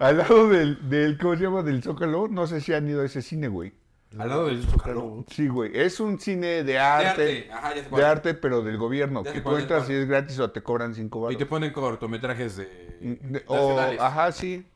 Al 0.00 0.16
lado 0.18 0.48
del, 0.48 0.88
del, 0.90 1.16
¿cómo 1.16 1.36
se 1.36 1.42
llama? 1.44 1.62
Del 1.62 1.80
Zócalo. 1.80 2.26
No 2.26 2.48
sé 2.48 2.60
si 2.60 2.72
han 2.74 2.88
ido 2.88 3.02
a 3.02 3.06
ese 3.06 3.22
cine, 3.22 3.46
güey. 3.46 3.72
Al 4.18 4.28
lado 4.28 4.46
del 4.46 4.62
Zócalo. 4.64 5.24
Sí, 5.30 5.48
güey. 5.48 5.70
Es 5.74 5.98
un 6.00 6.18
cine 6.20 6.46
de 6.46 6.64
De 6.64 6.78
arte. 6.78 7.08
arte. 7.08 7.52
Ajá, 7.52 7.74
ya 7.74 7.84
sé 7.84 7.96
De 7.96 8.04
arte, 8.04 8.34
pero 8.34 8.62
del 8.62 8.76
gobierno. 8.76 9.24
Ya 9.24 9.32
Que 9.32 9.40
tú 9.40 9.56
entras 9.56 9.88
y 9.88 9.94
es 9.94 10.06
gratis 10.06 10.38
o 10.38 10.50
te 10.50 10.62
cobran 10.62 10.94
cinco 10.94 11.18
Y 11.20 11.22
baros. 11.22 11.38
te 11.38 11.46
ponen 11.46 11.72
cortometrajes 11.72 12.56
de... 12.56 12.66
De- 13.00 13.42
o, 13.46 13.78
ajá, 14.00 14.30
sí. 14.32 14.66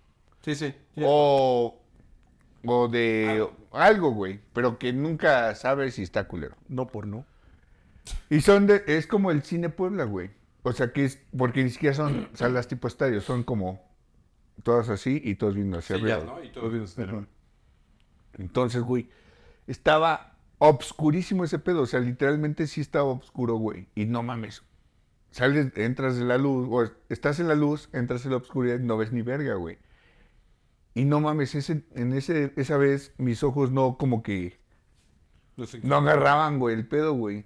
Sí, 0.43 0.55
sí. 0.55 0.75
O, 1.03 1.79
o 2.65 2.89
de 2.89 3.47
algo, 3.73 4.11
güey. 4.13 4.41
Pero 4.53 4.79
que 4.79 4.93
nunca 4.93 5.55
sabes 5.55 5.95
si 5.95 6.03
está 6.03 6.27
culero. 6.29 6.55
No 6.69 6.87
por 6.87 7.07
no. 7.07 7.25
Y 8.31 8.41
son 8.41 8.67
de, 8.67 8.85
es 8.87 9.07
como 9.07 9.31
el 9.31 9.43
cine 9.43 9.69
Puebla, 9.69 10.05
güey. 10.05 10.31
O 10.63 10.73
sea 10.73 10.93
que 10.93 11.05
es, 11.05 11.21
porque 11.37 11.63
ni 11.63 11.71
siquiera 11.71 11.95
son 11.95 12.29
salas 12.35 12.69
tipo 12.69 12.89
estadio, 12.89 13.21
son 13.21 13.43
como 13.45 13.85
todas 14.63 14.89
así 14.89 15.21
y 15.23 15.35
todos 15.35 15.55
viendo 15.55 15.79
hacia 15.79 15.97
Sillas, 15.97 16.19
arriba. 16.21 16.35
¿no? 16.39 16.43
Y 16.45 16.49
todos 16.51 16.73
viendo 16.73 17.19
Ajá. 17.19 17.27
Entonces, 18.39 18.83
güey, 18.83 19.09
estaba 19.67 20.37
obscurísimo 20.59 21.45
ese 21.45 21.59
pedo. 21.59 21.83
O 21.83 21.87
sea, 21.87 22.01
literalmente 22.01 22.67
sí 22.67 22.81
estaba 22.81 23.05
obscuro, 23.05 23.57
güey. 23.57 23.89
Y 23.95 24.07
no 24.07 24.23
mames. 24.23 24.63
Sales, 25.31 25.73
entras 25.77 26.17
de 26.17 26.25
la 26.25 26.39
luz, 26.39 26.67
o 26.71 26.91
estás 27.11 27.41
en 27.41 27.49
la 27.49 27.55
luz, 27.55 27.91
entras 27.93 28.25
en 28.25 28.31
la 28.31 28.39
oscuridad 28.39 28.79
y 28.79 28.85
no 28.85 28.97
ves 28.97 29.13
ni 29.13 29.23
verga, 29.23 29.55
güey. 29.55 29.79
Y 30.95 31.05
no 31.05 31.21
mames, 31.21 31.55
ese, 31.55 31.85
en 31.95 32.15
ese, 32.15 32.55
esa 32.57 32.79
vez 32.79 33.13
mis 33.19 33.43
ojos 33.43 33.71
no 33.71 33.99
como 33.99 34.23
que 34.23 34.59
No 35.57 35.67
sé. 35.67 35.81
no 35.83 35.97
agarraban, 35.97 36.59
güey, 36.59 36.75
el 36.75 36.89
pedo, 36.89 37.13
güey. 37.13 37.45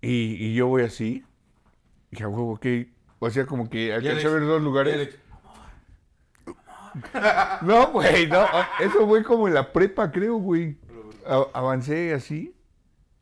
Y, 0.00 0.34
y 0.34 0.54
yo 0.54 0.68
voy 0.68 0.82
así. 0.82 1.24
Y 2.12 2.22
a 2.22 2.28
huevo, 2.28 2.58
que. 2.58 2.92
O 3.18 3.28
sea, 3.30 3.46
como 3.46 3.68
que 3.68 3.92
alcancé 3.92 4.26
a 4.26 4.30
ver 4.30 4.42
dos 4.42 4.62
lugares. 4.62 5.18
No, 7.62 7.88
güey, 7.88 8.26
no. 8.26 8.46
Eso 8.80 9.06
fue 9.06 9.22
como 9.24 9.48
en 9.48 9.54
la 9.54 9.72
prepa, 9.72 10.10
creo, 10.10 10.36
güey. 10.36 10.78
A- 11.26 11.46
avancé 11.52 12.12
así. 12.14 12.54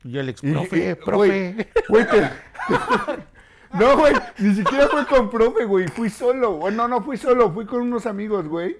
Y 0.03 0.17
Alex, 0.17 0.43
Y- 0.43 0.51
profe, 0.53 0.89
y- 0.91 0.95
profe. 0.95 1.67
Güey, 1.89 2.07
te- 2.07 2.29
No, 3.73 3.97
güey, 3.97 4.13
ni 4.39 4.55
siquiera 4.55 4.87
fue 4.87 5.05
con 5.05 5.29
profe, 5.29 5.65
güey. 5.65 5.87
Fui 5.89 6.09
solo. 6.09 6.53
Bueno, 6.53 6.87
no, 6.87 6.99
no 6.99 7.03
fui 7.05 7.17
solo, 7.17 7.51
fui 7.51 7.65
con 7.65 7.81
unos 7.81 8.05
amigos, 8.07 8.47
güey. 8.47 8.77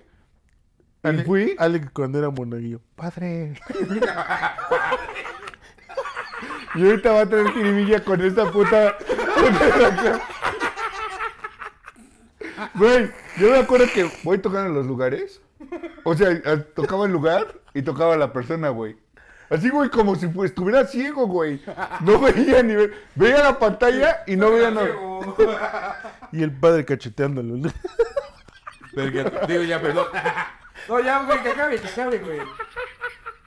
Y 1.03 1.07
Ale- 1.07 1.23
fui. 1.23 1.55
Alex 1.59 1.89
cuando 1.91 2.17
era 2.19 2.29
monaguillo. 2.29 2.81
Padre. 2.95 3.53
Y 6.75 6.85
ahorita 6.85 7.11
va 7.11 7.21
a 7.21 7.25
traer 7.25 7.51
jiribilla 7.51 8.03
con 8.03 8.21
esta 8.21 8.51
puta. 8.51 8.95
Güey, 12.75 13.09
yo 13.39 13.51
me 13.51 13.57
acuerdo 13.59 13.85
que 13.93 14.09
voy 14.23 14.37
tocando 14.39 14.69
en 14.69 14.75
los 14.75 14.85
lugares. 14.85 15.41
O 16.03 16.15
sea, 16.15 16.29
a- 16.45 16.63
tocaba 16.63 17.05
el 17.05 17.11
lugar 17.11 17.47
y 17.73 17.81
tocaba 17.81 18.15
la 18.17 18.31
persona, 18.33 18.69
güey. 18.69 18.97
Así, 19.49 19.69
güey, 19.69 19.89
como 19.89 20.15
si 20.15 20.29
estuviera 20.45 20.85
ciego, 20.85 21.25
güey. 21.27 21.59
No 22.01 22.19
veía 22.19 22.61
ni 22.61 22.75
ver. 22.75 22.93
Veía 23.15 23.41
la 23.43 23.57
pantalla 23.59 24.23
y 24.27 24.35
no 24.35 24.51
veía 24.51 24.71
nada. 24.71 24.89
Y 26.31 26.43
el 26.43 26.51
padre 26.51 26.85
cacheteándolo. 26.85 27.71
Verga, 28.93 29.45
Digo 29.47 29.63
ya, 29.63 29.81
perdón. 29.81 30.05
No, 30.87 30.99
ya, 30.99 31.23
güey, 31.23 31.41
que 31.41 31.49
acabe, 31.49 31.79
que 31.81 31.87
acabe, 31.87 32.17
güey. 32.19 32.39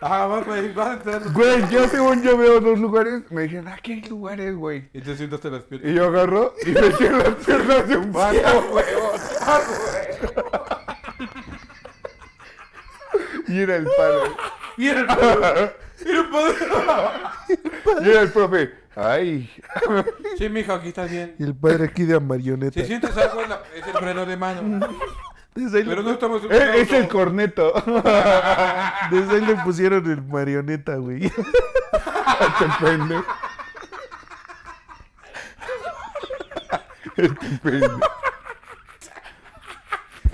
Ajá, 0.03 0.27
vas, 0.27 0.45
güey, 0.45 0.73
vas 0.73 0.89
a 0.89 0.93
entrar. 0.95 1.33
Güey, 1.33 1.69
yo 1.71 1.89
según 1.89 2.25
yo 2.25 2.37
veo 2.37 2.59
dos 2.59 2.77
lugares, 2.77 3.23
me 3.31 3.43
dijeron, 3.43 3.69
ah, 3.69 3.79
¿qué 3.81 4.03
lugares, 4.11 4.57
güey? 4.57 4.89
Y 4.93 5.01
te 5.01 5.17
sientas 5.17 5.45
en 5.45 5.53
las 5.53 5.63
piernas. 5.63 5.93
Y 5.93 5.95
yo 5.95 6.07
agarro 6.07 6.55
y 6.67 6.71
me 6.71 6.91
cierro 6.91 7.19
las 7.19 7.35
piernas 7.37 7.89
de 7.89 7.97
un 7.97 8.13
vato. 8.13 8.37
Y 13.47 13.59
era 13.61 13.77
el 13.77 13.87
padre. 13.97 14.31
Y 14.77 14.89
era 14.89 15.01
el 15.01 15.07
padre. 15.07 15.73
Y 16.05 16.09
era 16.09 16.21
el 16.21 16.31
padre. 16.31 16.57
Y 18.03 18.09
era 18.09 18.21
el 18.23 18.33
profe. 18.33 18.75
Ay. 18.97 19.51
Sí, 20.37 20.49
mijo, 20.49 20.73
aquí 20.73 20.89
estás 20.89 21.11
bien. 21.11 21.37
Y 21.39 21.45
el 21.45 21.55
padre 21.55 21.85
aquí 21.85 22.03
de 22.03 22.19
marioneta. 22.19 22.81
Si 22.81 22.87
sientes 22.87 23.17
algo, 23.17 23.43
es 23.43 23.87
el 23.87 23.93
freno 23.93 24.27
de 24.27 24.37
mano. 24.37 24.89
Desde 25.55 25.79
ahí, 25.79 25.85
Pero 25.85 26.03
no 26.03 26.13
estamos 26.13 26.43
en 26.45 26.47
un 26.47 26.53
Es, 26.53 26.93
el 26.93 27.09
corneto. 27.09 27.73
desde 29.11 29.35
ahí 29.37 29.47
le 29.47 29.57
pusieron 29.65 30.11
el 30.11 30.23
marioneta, 30.23 30.97
güey. 30.97 31.27
Este 31.27 32.67
pendejo. 32.81 33.25
Este 37.17 37.59
pendejo. 37.63 38.01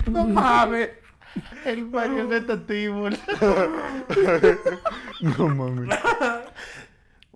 No 0.05 0.25
mames. 0.25 0.89
El 1.65 1.85
marioneta 1.87 2.57
table. 2.65 3.19
No 5.37 5.49
mames. 5.49 5.89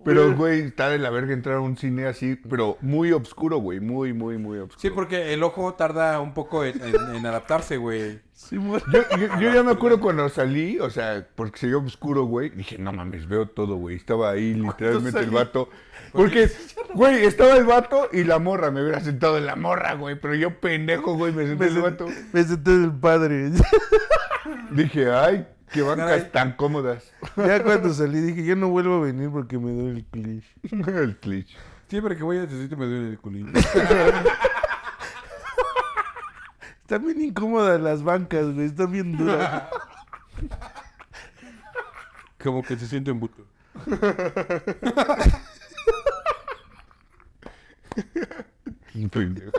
Pero, 0.04 0.34
güey, 0.36 0.60
está 0.60 0.88
de 0.90 0.98
la 0.98 1.10
verga 1.10 1.32
entrar 1.32 1.56
a 1.56 1.60
un 1.60 1.76
cine 1.76 2.06
así, 2.06 2.36
pero 2.48 2.76
muy 2.80 3.12
oscuro, 3.12 3.58
güey. 3.58 3.80
Muy, 3.80 4.12
muy, 4.12 4.38
muy 4.38 4.58
oscuro. 4.58 4.78
Sí, 4.80 4.90
porque 4.90 5.32
el 5.32 5.42
ojo 5.42 5.74
tarda 5.74 6.20
un 6.20 6.34
poco 6.34 6.64
en, 6.64 6.80
en- 6.82 7.16
en 7.16 7.26
adaptarse, 7.26 7.76
güey. 7.76 8.20
Yo, 8.50 9.00
yo- 9.16 9.40
yo 9.40 9.54
ya 9.54 9.62
me 9.62 9.70
acuerdo 9.72 10.00
cuando 10.00 10.28
salí, 10.28 10.78
o 10.80 10.90
sea, 10.90 11.26
porque 11.36 11.58
se 11.58 11.66
vio 11.68 11.78
oscuro, 11.80 12.24
güey. 12.24 12.50
Dije, 12.50 12.76
no 12.78 12.92
mames, 12.92 13.26
veo 13.28 13.46
todo, 13.46 13.76
güey. 13.76 13.96
Estaba 13.96 14.30
ahí 14.30 14.54
literalmente 14.54 15.20
el 15.20 15.30
vato. 15.30 15.68
Porque, 16.12 16.50
güey, 16.94 17.24
estaba 17.24 17.56
el 17.56 17.64
vato 17.64 18.08
y 18.12 18.24
la 18.24 18.38
morra. 18.38 18.70
Me 18.70 18.82
hubiera 18.82 19.00
sentado 19.00 19.38
en 19.38 19.46
la 19.46 19.56
morra, 19.56 19.94
güey. 19.94 20.16
Pero 20.20 20.34
yo, 20.34 20.60
pendejo, 20.60 21.14
güey, 21.16 21.32
me 21.32 21.46
senté 21.46 21.66
en 21.68 21.76
el 21.76 21.82
vato. 21.82 22.06
Me 22.32 22.42
senté 22.44 22.70
el 22.72 22.92
padre. 22.92 23.50
Dije, 24.70 25.10
ay, 25.10 25.46
qué 25.74 25.82
bancas 25.82 26.30
tan 26.30 26.52
cómodas. 26.52 27.12
ya 27.36 27.62
cuando 27.62 27.92
salí 27.92 28.20
dije, 28.20 28.44
yo 28.44 28.54
no 28.54 28.68
vuelvo 28.68 28.94
a 28.94 29.00
venir 29.00 29.28
porque 29.30 29.58
me 29.58 29.72
duele 29.72 29.98
el 29.98 30.04
cliché. 30.04 30.48
el 31.02 31.18
glitch. 31.20 31.56
Siempre 31.88 32.16
que 32.16 32.22
voy 32.22 32.38
a 32.38 32.42
necesito 32.42 32.76
me 32.76 32.86
duele 32.86 33.10
el 33.10 33.18
culín. 33.18 33.52
Están 36.82 37.04
bien 37.04 37.20
incómodas 37.22 37.80
las 37.80 38.04
bancas, 38.04 38.54
güey. 38.54 38.66
Están 38.66 38.92
bien 38.92 39.16
duras. 39.16 39.64
Como 42.42 42.62
que 42.62 42.76
se 42.76 42.86
siente 42.86 43.10
en 43.10 43.18
buto. 43.20 43.44
Pendejo. 49.10 49.50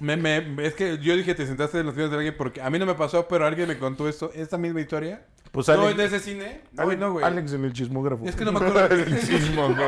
Me, 0.00 0.16
me, 0.16 0.66
es 0.66 0.74
que 0.74 0.98
yo 0.98 1.14
dije 1.16 1.34
te 1.34 1.46
sentaste 1.46 1.78
en 1.80 1.86
los 1.86 1.94
pies 1.94 2.10
de 2.10 2.16
alguien 2.16 2.34
porque 2.36 2.60
a 2.62 2.70
mí 2.70 2.78
no 2.78 2.86
me 2.86 2.94
pasó, 2.94 3.28
pero 3.28 3.44
alguien 3.46 3.68
me 3.68 3.78
contó 3.78 4.08
esto, 4.08 4.30
esta 4.34 4.56
misma 4.58 4.80
historia. 4.80 5.26
Pues 5.52 5.68
no, 5.68 5.74
Alex, 5.82 5.92
en 5.98 6.00
ese 6.06 6.20
cine. 6.20 6.60
No, 6.72 6.82
Alex, 6.84 7.00
no, 7.00 7.12
güey. 7.12 7.24
Alex 7.24 7.52
en 7.52 7.64
el 7.64 7.72
chismógrafo. 7.72 8.24
Es 8.24 8.34
que 8.36 8.44
no 8.44 8.52
me 8.52 8.58
acuerdo. 8.66 8.86
El 8.94 9.20
chismo, 9.20 9.68
güey. 9.74 9.86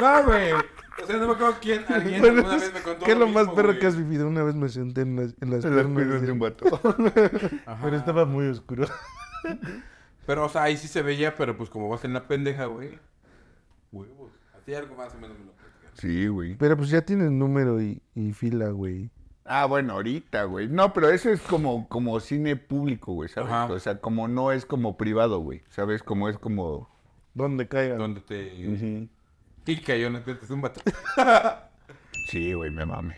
no, 0.00 0.24
güey. 0.24 0.52
O 0.52 1.06
sea, 1.06 1.16
no 1.16 1.26
me 1.28 1.32
acuerdo 1.34 1.56
quién, 1.60 1.84
alguien 1.88 2.20
Bueno, 2.20 2.38
alguna 2.38 2.56
vez 2.58 2.74
me 2.74 2.80
contó. 2.82 3.04
¿Qué 3.04 3.12
es 3.12 3.18
lo 3.18 3.26
más 3.28 3.44
mismo, 3.44 3.54
perro 3.54 3.68
güey. 3.68 3.78
que 3.80 3.86
has 3.86 3.96
vivido? 3.96 4.26
Una 4.28 4.42
vez 4.42 4.54
me 4.54 4.68
senté 4.68 5.02
en 5.02 5.16
las, 5.16 5.34
en 5.40 5.50
las 5.50 5.64
En 5.64 5.94
piernas 5.94 6.20
de 6.20 6.26
de- 6.26 6.32
un 6.32 6.38
vato. 6.38 6.66
Ajá. 7.66 7.80
Pero 7.84 7.96
estaba 7.96 8.24
muy 8.24 8.46
oscuro. 8.48 8.86
Pero, 10.26 10.44
o 10.44 10.48
sea, 10.48 10.64
ahí 10.64 10.76
sí 10.76 10.88
se 10.88 11.02
veía, 11.02 11.34
pero 11.36 11.56
pues 11.56 11.70
como 11.70 11.88
vas 11.88 12.04
en 12.04 12.12
la 12.12 12.24
pendeja, 12.28 12.66
güey. 12.66 12.98
Huevos. 13.92 14.32
Así 14.60 14.74
algo 14.74 14.94
más 14.96 15.14
o 15.14 15.18
menos 15.18 15.38
me 15.38 15.46
lo. 15.46 15.57
Sí, 15.98 16.28
güey. 16.28 16.54
Pero 16.56 16.76
pues 16.76 16.90
ya 16.90 17.02
tienen 17.02 17.38
número 17.38 17.82
y, 17.82 18.00
y 18.14 18.32
fila, 18.32 18.68
güey. 18.70 19.10
Ah, 19.44 19.64
bueno, 19.66 19.94
ahorita, 19.94 20.44
güey. 20.44 20.68
No, 20.68 20.92
pero 20.92 21.08
eso 21.10 21.30
es 21.30 21.40
como, 21.40 21.88
como 21.88 22.20
cine 22.20 22.56
público, 22.56 23.12
güey, 23.14 23.28
¿sabes? 23.28 23.50
Ajá. 23.50 23.72
O 23.72 23.78
sea, 23.78 24.00
como 24.00 24.28
no 24.28 24.52
es 24.52 24.64
como 24.66 24.96
privado, 24.96 25.40
güey. 25.40 25.62
¿Sabes? 25.70 26.02
Como 26.02 26.28
es 26.28 26.38
como... 26.38 26.88
Donde 27.34 27.66
caiga. 27.66 27.96
Donde 27.96 28.20
te... 28.20 28.68
Ujú. 28.68 29.08
Y 29.66 29.76
cayó 29.82 30.06
en 30.08 30.16
el 30.16 30.22
es 30.42 30.50
un 30.50 30.60
vato. 30.62 30.80
Sí, 32.26 32.52
güey, 32.52 32.70
me 32.70 32.84
mame. 32.84 33.16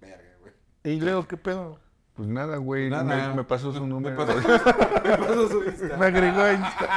Verga, 0.00 0.24
güey. 0.40 0.52
¿Y 0.82 1.00
luego 1.00 1.28
qué 1.28 1.36
pedo? 1.36 1.78
Pues 2.14 2.28
nada, 2.28 2.56
güey. 2.56 2.90
Nada. 2.90 3.28
Me, 3.28 3.34
me 3.36 3.44
pasó 3.44 3.72
su 3.72 3.80
Me 3.82 3.86
número. 3.88 4.16
pasó, 4.16 4.36
me 5.04 5.18
pasó 5.18 5.48
su 5.48 5.64
Insta. 5.64 5.96
Me 5.96 6.06
agregó 6.06 6.40
a 6.40 6.52
Insta. 6.52 6.88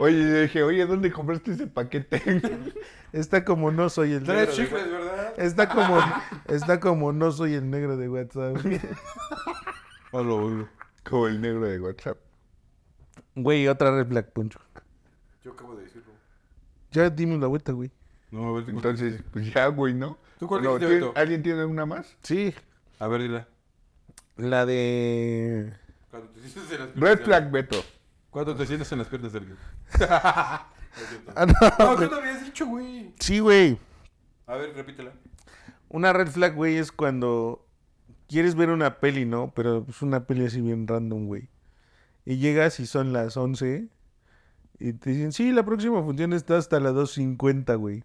Oye, 0.00 0.16
yo 0.22 0.40
dije, 0.42 0.62
oye, 0.62 0.86
¿dónde 0.86 1.10
compraste 1.10 1.52
ese 1.52 1.66
paquete? 1.66 2.22
Está 3.12 3.44
como 3.44 3.72
no 3.72 3.88
soy 3.88 4.12
el 4.12 4.20
negro. 4.22 4.34
Tres 4.44 4.56
de 4.56 4.64
chicles, 4.64 4.90
¿verdad? 4.90 5.34
Está 5.36 5.68
como, 5.68 5.98
está 6.46 6.78
como 6.80 7.12
no 7.12 7.32
soy 7.32 7.54
el 7.54 7.68
negro 7.68 7.96
de 7.96 8.08
WhatsApp. 8.08 8.56
Hola, 10.12 10.32
hola. 10.34 10.68
como 11.02 11.26
el 11.26 11.40
negro 11.40 11.62
de 11.66 11.80
WhatsApp. 11.80 12.16
Güey, 13.34 13.66
otra 13.66 13.90
red 13.96 14.06
Black 14.06 14.30
Punch. 14.32 14.56
Yo 15.42 15.52
acabo 15.52 15.74
de 15.74 15.84
decirlo. 15.84 16.12
Ya 16.92 17.10
dimos 17.10 17.40
la 17.40 17.46
vuelta, 17.48 17.72
güey. 17.72 17.90
No, 18.30 18.48
a 18.56 18.60
ver, 18.60 18.70
Entonces, 18.70 19.20
pues 19.32 19.52
ya, 19.52 19.66
güey, 19.68 19.94
¿no? 19.94 20.16
¿Tú 20.38 20.46
cuál 20.46 20.60
Bueno, 20.60 20.74
dijiste, 20.74 20.94
¿tiene- 20.94 21.06
Beto? 21.08 21.18
¿Alguien 21.20 21.42
tiene 21.42 21.64
una 21.64 21.86
más? 21.86 22.16
Sí, 22.22 22.54
A 23.00 23.08
ver, 23.08 23.22
dila. 23.22 23.48
la 24.36 24.64
de... 24.66 25.72
Cuando 26.10 26.28
te 26.30 26.40
las 26.40 26.52
piernas 26.52 26.90
Red 26.94 27.24
flag, 27.24 27.50
Beto. 27.50 27.82
Cuando 28.30 28.54
te 28.54 28.66
sientes 28.66 28.90
en 28.92 28.98
las 28.98 29.08
piernas 29.08 29.34
alguien. 29.34 29.56
Ah, 31.36 31.46
no, 31.46 31.54
No, 31.78 31.96
tú 31.96 32.10
lo 32.10 32.16
habías 32.16 32.44
dicho, 32.44 32.66
güey. 32.66 33.12
Sí, 33.20 33.38
güey. 33.38 33.78
A 34.46 34.56
ver, 34.56 34.74
repítela. 34.74 35.12
Una 35.88 36.12
red 36.12 36.26
flag, 36.28 36.54
güey, 36.56 36.76
es 36.76 36.90
cuando 36.90 37.64
quieres 38.26 38.54
ver 38.56 38.70
una 38.70 38.98
peli, 38.98 39.24
¿no? 39.24 39.52
Pero 39.54 39.86
es 39.88 40.02
una 40.02 40.26
peli 40.26 40.46
así 40.46 40.60
bien 40.60 40.88
random, 40.88 41.26
güey. 41.26 41.48
Y 42.24 42.38
llegas 42.38 42.80
y 42.80 42.86
son 42.86 43.12
las 43.12 43.36
11 43.36 43.88
y 44.80 44.92
te 44.94 45.10
dicen, 45.10 45.32
sí, 45.32 45.52
la 45.52 45.64
próxima 45.64 46.02
función 46.02 46.32
está 46.32 46.56
hasta 46.56 46.80
las 46.80 46.94
2.50, 46.94 47.76
güey. 47.78 48.02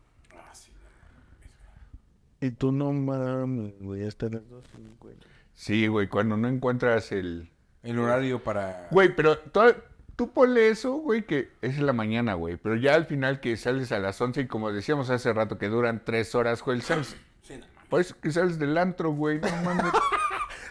Y 2.42 2.52
tú 2.52 2.72
no 2.72 2.92
mames, 2.92 3.74
güey, 3.80 4.04
hasta 4.06 4.28
las 4.28 4.44
2.50. 4.44 5.16
Sí, 5.54 5.88
güey, 5.88 6.08
cuando 6.10 6.36
no 6.38 6.48
encuentras 6.48 7.12
el... 7.12 7.50
El 7.84 8.00
horario 8.00 8.44
para... 8.44 8.88
Güey, 8.92 9.16
pero 9.16 9.38
to- 9.38 9.76
tú 10.16 10.32
ponle 10.32 10.70
eso, 10.70 10.94
güey, 10.94 11.24
que 11.24 11.50
es 11.62 11.78
en 11.78 11.86
la 11.86 11.94
mañana, 11.94 12.34
güey. 12.34 12.58
Pero 12.58 12.76
ya 12.76 12.96
al 12.96 13.06
final 13.06 13.40
que 13.40 13.58
sales 13.58 13.92
a 13.92 14.00
las 14.00 14.20
11 14.20 14.42
y 14.42 14.48
como 14.48 14.72
decíamos 14.72 15.10
hace 15.10 15.34
rato 15.34 15.58
que 15.58 15.68
duran 15.68 16.02
tres 16.04 16.36
horas, 16.36 16.62
güey, 16.62 16.82
sales... 16.82 17.16
Sí, 17.42 17.58
no. 17.58 17.66
Por 17.90 18.02
eso 18.02 18.16
que 18.20 18.32
sales 18.32 18.60
del 18.60 18.78
antro, 18.78 19.12
güey, 19.12 19.40
no 19.40 19.50
mames. 19.64 19.86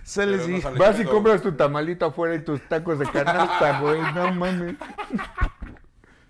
Sales 0.04 0.48
no 0.48 0.58
y... 0.58 0.78
Vas 0.78 0.98
y 0.98 1.04
compras 1.04 1.42
tu 1.42 1.52
tamalito 1.52 2.06
afuera 2.06 2.34
y 2.34 2.40
tus 2.40 2.60
tacos 2.62 2.98
de 2.98 3.06
canasta, 3.06 3.78
güey, 3.80 4.00
no 4.14 4.32
mames. 4.32 4.74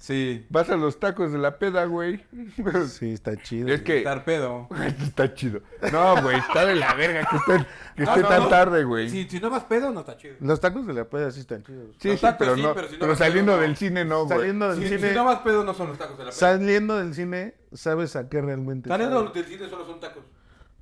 Sí. 0.03 0.45
Vas 0.51 0.69
a 0.69 0.77
los 0.77 0.99
tacos 0.99 1.31
de 1.31 1.39
la 1.39 1.61
peda, 1.61 1.85
güey. 1.85 2.25
Sí, 2.89 3.13
está 3.13 3.41
chido. 3.41 3.69
Es 3.69 3.83
que... 3.83 3.99
Estar 3.99 4.25
pedo. 4.25 4.67
Está 5.01 5.33
chido. 5.33 5.61
No, 5.93 6.21
güey, 6.21 6.39
está 6.39 6.67
de 6.67 6.75
la 6.75 6.93
verga 6.95 7.25
que 7.31 7.37
esté, 7.37 7.67
que 7.95 8.03
No, 8.03 8.09
esté 8.11 8.23
no, 8.23 8.29
tan 8.29 8.43
no. 8.43 8.49
tarde, 8.49 8.83
güey. 8.83 9.09
Si, 9.09 9.29
si 9.29 9.39
no 9.39 9.49
vas 9.49 9.63
pedo, 9.63 9.93
no 9.93 10.01
está 10.01 10.17
chido. 10.17 10.35
Los 10.41 10.59
tacos 10.59 10.89
de 10.89 10.95
la 10.95 11.05
peda 11.09 11.31
sí 11.31 11.39
están 11.39 11.63
chidos. 11.63 11.95
Sí, 12.01 12.09
Los 12.09 12.17
sí, 12.19 12.23
tacos 12.27 12.39
pero 12.41 12.57
sí, 12.57 12.63
no. 12.63 12.75
pero 12.75 12.89
si 12.89 12.95
no 12.95 12.99
pero 13.01 13.15
saliendo 13.15 13.53
pedo, 13.53 13.61
no. 13.61 13.63
del 13.63 13.77
cine 13.77 14.05
no, 14.05 14.25
güey. 14.25 14.39
Saliendo 14.39 14.71
del 14.75 14.83
Si, 14.83 14.89
cine... 14.97 15.09
si 15.11 15.15
no 15.15 15.25
vas 15.25 15.39
pedo, 15.39 15.63
no 15.63 15.73
son 15.73 15.87
los 15.91 15.99
tacos 15.99 16.19
de 16.19 16.25
la 16.25 16.31
peda. 16.31 16.37
Saliendo 16.41 16.97
del 16.99 17.15
cine, 17.15 17.55
sabes 17.73 18.17
a 18.17 18.29
qué 18.29 18.43
realmente 18.43 18.89
Saliendo 18.89 19.25
sabe. 19.29 19.41
del 19.41 19.45
cine 19.53 19.69
solo 19.71 19.87
son 19.87 20.01
tacos. 20.01 20.25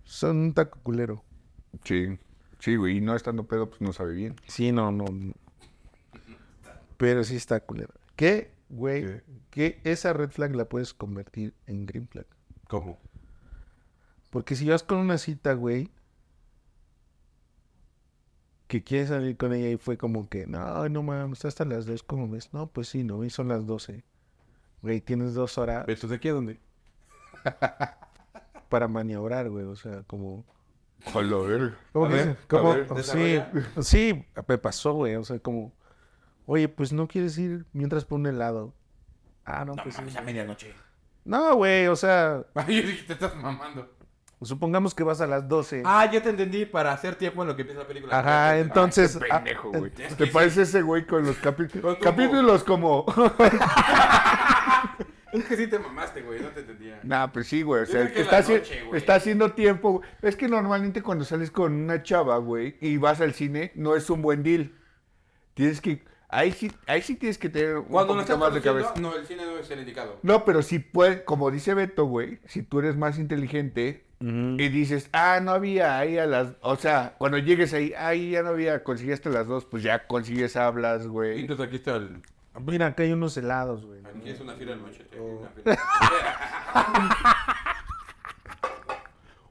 Son 0.04 0.36
un 0.38 0.54
taco 0.54 0.78
culero. 0.82 1.22
Sí, 1.84 2.18
sí, 2.58 2.76
güey. 2.76 2.96
Y 2.96 3.00
no 3.02 3.14
estando 3.14 3.44
pedo, 3.44 3.68
pues 3.68 3.82
no 3.82 3.92
sabe 3.92 4.14
bien. 4.14 4.36
Sí, 4.46 4.72
no, 4.72 4.90
no. 4.90 5.04
no. 5.04 5.34
Pero 6.96 7.22
sí 7.22 7.36
está 7.36 7.60
culero. 7.60 7.92
¿Qué, 8.16 8.50
güey? 8.70 9.04
¿Qué? 9.04 9.22
Que 9.50 9.80
esa 9.84 10.12
red 10.12 10.30
flag 10.30 10.54
la 10.56 10.64
puedes 10.66 10.94
convertir 10.94 11.54
en 11.66 11.84
green 11.86 12.08
flag. 12.08 12.26
¿Cómo? 12.68 12.98
Porque 14.30 14.54
si 14.56 14.68
vas 14.68 14.82
con 14.82 14.98
una 14.98 15.18
cita, 15.18 15.52
güey, 15.54 15.90
que 18.68 18.84
quieres 18.84 19.08
salir 19.08 19.36
con 19.36 19.52
ella 19.52 19.68
y 19.70 19.76
fue 19.76 19.98
como 19.98 20.28
que, 20.28 20.46
no, 20.46 20.88
no 20.88 21.02
mames, 21.02 21.44
hasta 21.44 21.64
las 21.64 21.86
dos, 21.86 22.02
¿cómo 22.04 22.28
ves? 22.28 22.52
No, 22.54 22.68
pues 22.68 22.88
sí, 22.88 23.02
no, 23.02 23.24
y 23.24 23.30
son 23.30 23.48
las 23.48 23.66
12. 23.66 24.04
Güey, 24.82 25.00
tienes 25.02 25.34
dos 25.34 25.58
horas 25.58 25.84
¿Besos 25.86 26.08
de 26.10 26.16
aquí 26.16 26.28
a 26.28 26.32
dónde? 26.32 26.60
para 28.68 28.86
maniobrar, 28.86 29.50
güey, 29.50 29.64
o 29.64 29.74
sea, 29.76 30.04
como... 30.04 30.44
Hola, 31.14 31.36
verga. 31.38 31.78
¿Cómo 31.92 32.06
A 32.06 32.08
que 32.10 32.14
ver, 32.14 32.38
cómo- 32.48 32.72
a 32.72 32.76
ver, 32.76 33.02
sí, 33.02 33.40
sí, 33.82 34.24
me 34.46 34.58
pasó, 34.58 34.92
güey, 34.94 35.16
o 35.16 35.24
sea, 35.24 35.38
como, 35.40 35.72
oye, 36.50 36.68
pues 36.68 36.92
no 36.92 37.06
quieres 37.06 37.38
ir 37.38 37.64
mientras 37.72 38.04
por 38.04 38.18
un 38.18 38.26
helado. 38.26 38.74
Ah, 39.44 39.64
no, 39.64 39.76
No 39.76 39.82
pues 39.84 39.94
sí. 39.94 40.00
mames, 40.00 40.16
a 40.16 40.20
medianoche. 40.22 40.74
No, 41.24 41.54
güey, 41.54 41.86
o 41.86 41.94
sea, 41.94 42.44
Ay, 42.54 42.82
yo 42.82 42.88
dije, 42.88 43.04
te 43.06 43.12
estás 43.12 43.36
mamando. 43.36 43.88
supongamos 44.42 44.92
que 44.92 45.04
vas 45.04 45.20
a 45.20 45.28
las 45.28 45.46
12. 45.46 45.84
Ah, 45.86 46.10
ya 46.10 46.20
te 46.20 46.30
entendí, 46.30 46.66
para 46.66 46.92
hacer 46.92 47.14
tiempo 47.14 47.42
en 47.42 47.48
lo 47.48 47.54
que 47.54 47.62
empieza 47.62 47.82
la 47.82 47.86
película. 47.86 48.18
Ajá, 48.18 48.58
entonces... 48.58 49.16
Qué 49.16 49.28
ah, 49.30 49.36
pendejo, 49.36 49.70
güey. 49.70 49.92
¿Te 49.92 50.26
parece 50.26 50.62
ese 50.62 50.82
güey 50.82 51.06
con 51.06 51.24
los 51.24 51.36
capítulos? 51.36 51.98
Capítulos 52.02 52.64
como. 52.64 53.06
Es 55.32 55.44
que 55.44 55.56
sí 55.56 55.68
te 55.68 55.78
mamaste, 55.78 56.22
güey, 56.22 56.40
no 56.40 56.48
te 56.48 56.58
entendía. 56.58 56.98
Nah, 57.04 57.28
pues 57.28 57.46
sí, 57.46 57.62
güey. 57.62 57.84
O 57.84 57.86
sea, 57.86 58.02
está, 58.02 58.40
noche, 58.40 58.82
güey. 58.82 58.98
está 58.98 59.14
haciendo 59.14 59.52
tiempo. 59.52 59.92
güey. 59.92 60.08
Es 60.22 60.34
que 60.34 60.48
normalmente 60.48 61.02
cuando 61.02 61.24
sales 61.24 61.52
con 61.52 61.72
una 61.72 62.02
chava, 62.02 62.36
güey, 62.38 62.76
y 62.80 62.96
vas 62.96 63.20
al 63.20 63.32
cine, 63.32 63.70
no 63.76 63.94
es 63.94 64.10
un 64.10 64.22
buen 64.22 64.42
deal. 64.42 64.72
Tienes 65.54 65.80
que. 65.80 66.02
Ahí 66.32 66.52
sí, 66.52 66.70
ahí 66.86 67.02
sí 67.02 67.16
tienes 67.16 67.38
que 67.38 67.48
tener 67.48 67.78
un 67.78 67.84
Cuando 67.86 68.14
no 68.14 68.20
poquito 68.20 68.34
estás 68.34 68.38
más 68.38 68.54
de 68.54 68.60
cabeza. 68.60 68.94
no, 69.00 69.16
el 69.16 69.26
cine 69.26 69.44
no 69.44 69.58
es 69.58 69.68
el 69.70 69.80
indicado. 69.80 70.16
No, 70.22 70.44
pero 70.44 70.62
si 70.62 70.78
puedes, 70.78 71.22
como 71.22 71.50
dice 71.50 71.74
Beto, 71.74 72.04
güey, 72.04 72.38
si 72.46 72.62
tú 72.62 72.78
eres 72.78 72.96
más 72.96 73.18
inteligente 73.18 74.04
y 74.20 74.68
dices, 74.68 75.08
ah, 75.12 75.40
no 75.42 75.52
había 75.52 75.98
ahí 75.98 76.18
a 76.18 76.26
las, 76.26 76.52
o 76.60 76.76
sea, 76.76 77.14
cuando 77.18 77.38
llegues 77.38 77.72
ahí, 77.72 77.94
ahí 77.96 78.32
ya 78.32 78.42
no 78.42 78.50
había, 78.50 78.84
conseguiste 78.84 79.30
las 79.30 79.46
dos, 79.46 79.64
pues 79.64 79.82
ya 79.82 80.06
consigues, 80.06 80.56
hablas, 80.56 81.06
güey. 81.06 81.40
Entonces 81.40 81.66
aquí 81.66 81.76
está 81.76 81.96
el... 81.96 82.22
Mira, 82.60 82.88
acá 82.88 83.02
hay 83.02 83.12
unos 83.12 83.36
helados, 83.36 83.84
güey. 83.86 84.00
Aquí 84.04 84.28
es 84.30 84.40
una 84.40 84.54
fila 84.54 84.72
del 84.72 84.80
machete. 84.82 85.18
Oh. 85.18 85.38
una 85.38 85.48
fila. 85.50 85.78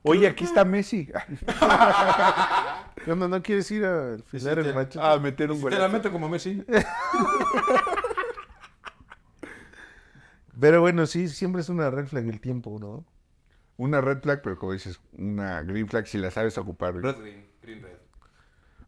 Oye, 0.04 0.28
aquí 0.28 0.44
está 0.46 0.64
Messi. 0.64 1.10
Cuando 3.10 3.28
no 3.28 3.42
quieres 3.44 3.70
ir 3.72 3.86
a 3.86 4.14
afilar 4.16 4.54
Sí, 4.56 4.60
el 4.62 4.66
te- 4.68 4.74
machete. 4.74 5.00
Ah, 5.02 5.18
meter 5.20 5.52
un 5.52 5.62
Te 5.70 5.78
la 5.80 5.88
meto 5.88 6.12
como 6.12 6.30
Messi. 6.30 6.64
Pero 10.60 10.82
bueno, 10.82 11.06
sí, 11.06 11.28
siempre 11.30 11.62
es 11.62 11.70
una 11.70 11.90
red 11.90 12.06
flag 12.08 12.28
el 12.28 12.42
tiempo, 12.42 12.78
¿no? 12.80 13.06
Una 13.78 14.02
red 14.02 14.20
flag, 14.22 14.42
pero 14.42 14.58
como 14.60 14.74
dices, 14.74 15.00
una 15.18 15.62
green 15.64 15.88
flag 15.88 16.06
si 16.06 16.18
la 16.18 16.32
sabes 16.32 16.58
ocupar. 16.58 16.92
güey. 17.00 17.04
Red, 17.06 17.22
green, 17.22 17.46
green, 17.62 17.82
red. 17.82 17.98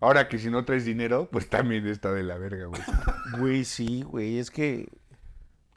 Ahora 0.02 0.27
que 0.27 0.38
si 0.38 0.49
no 0.49 0.65
traes 0.65 0.84
dinero, 0.84 1.30
pues 1.31 1.48
también 1.49 1.88
está 1.88 2.11
de 2.11 2.23
la 2.23 2.38
verga, 2.38 2.65
güey. 2.65 2.81
Güey, 3.39 3.64
sí, 3.64 4.02
güey, 4.02 4.38
es 4.39 4.52
que... 4.52 4.89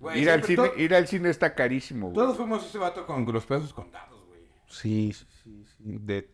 Güey, 0.01 0.21
Ir 0.23 0.31
al, 0.31 0.43
cine, 0.43 0.71
ir 0.77 0.95
al 0.95 1.07
cine 1.07 1.31
está 1.31 1.55
carísimo, 1.55 2.09
güey. 2.11 2.15
Todos 2.17 2.37
fuimos 2.37 2.67
ese 2.67 2.79
vato 2.79 3.07
con 3.07 3.25
los 3.33 3.47
pesos 3.47 3.73
contados, 3.73 4.27
güey. 4.27 4.41
Sí, 4.67 5.13
sí, 5.13 5.27
sí. 5.45 5.65
sí. 5.65 5.77
De... 6.01 6.29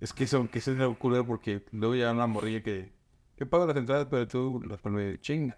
Es 0.00 0.12
que 0.12 0.26
son 0.26 0.48
que 0.48 0.60
se 0.60 0.72
me 0.72 0.84
ocurre 0.84 1.24
porque 1.24 1.64
luego 1.72 1.94
ya 1.94 2.12
una 2.12 2.26
morrilla 2.26 2.62
que... 2.62 2.92
Que 3.36 3.46
pago 3.46 3.66
las 3.66 3.76
entradas, 3.76 4.06
pero 4.10 4.26
tú 4.26 4.62
las 4.66 4.80
pones 4.80 5.20
chinga. 5.20 5.56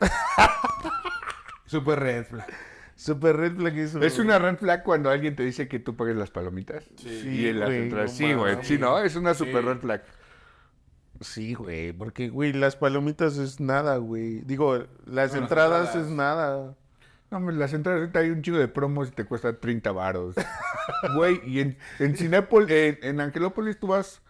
Super 1.66 1.98
red 2.00 2.24
flag. 2.26 2.46
Super 2.94 3.36
red 3.36 3.56
flag 3.56 3.78
eso. 3.78 4.02
Es 4.02 4.18
una 4.18 4.38
red 4.38 4.56
flag 4.58 4.82
cuando 4.82 5.10
alguien 5.10 5.34
te 5.34 5.42
dice 5.42 5.66
que 5.68 5.78
tú 5.78 5.96
pagues 5.96 6.16
las 6.16 6.30
palomitas. 6.30 6.84
Sí, 6.96 7.08
y 7.40 7.46
en 7.48 7.60
las 7.60 7.68
güey, 7.70 7.82
entradas. 7.84 8.10
no 8.12 8.16
Sí, 8.16 8.32
güey. 8.34 8.56
Sí, 8.62 8.78
no, 8.78 8.98
es 8.98 9.16
una 9.16 9.34
super 9.34 9.62
Sí. 9.62 9.68
red 9.68 9.78
flag. 9.78 10.02
Sí, 11.20 11.54
güey, 11.54 11.92
porque, 11.92 12.28
güey, 12.28 12.52
las 12.52 12.76
palomitas 12.76 13.38
es 13.38 13.60
nada, 13.60 13.96
güey. 13.96 14.40
Digo, 14.42 14.76
las 14.76 14.86
No, 15.06 15.12
las 15.14 15.34
entradas 15.34 15.86
entradas. 15.88 15.96
es 15.96 16.12
nada. 16.12 16.76
No, 17.32 17.38
hombre, 17.38 17.56
las 17.56 17.72
entradas 17.72 18.00
ahorita 18.02 18.18
hay 18.18 18.28
un 18.28 18.42
chico 18.42 18.58
de 18.58 18.68
promos 18.68 19.08
y 19.08 19.12
te 19.12 19.24
cuesta 19.24 19.58
30 19.58 19.90
varos. 19.92 20.34
Güey, 21.14 21.40
y 21.46 21.60
en, 21.60 21.78
en 21.98 22.14
Cinépolis, 22.14 22.70
en, 22.70 22.98
en 23.02 23.20
Angelópolis 23.22 23.80
tú 23.80 23.86
vas 23.86 24.20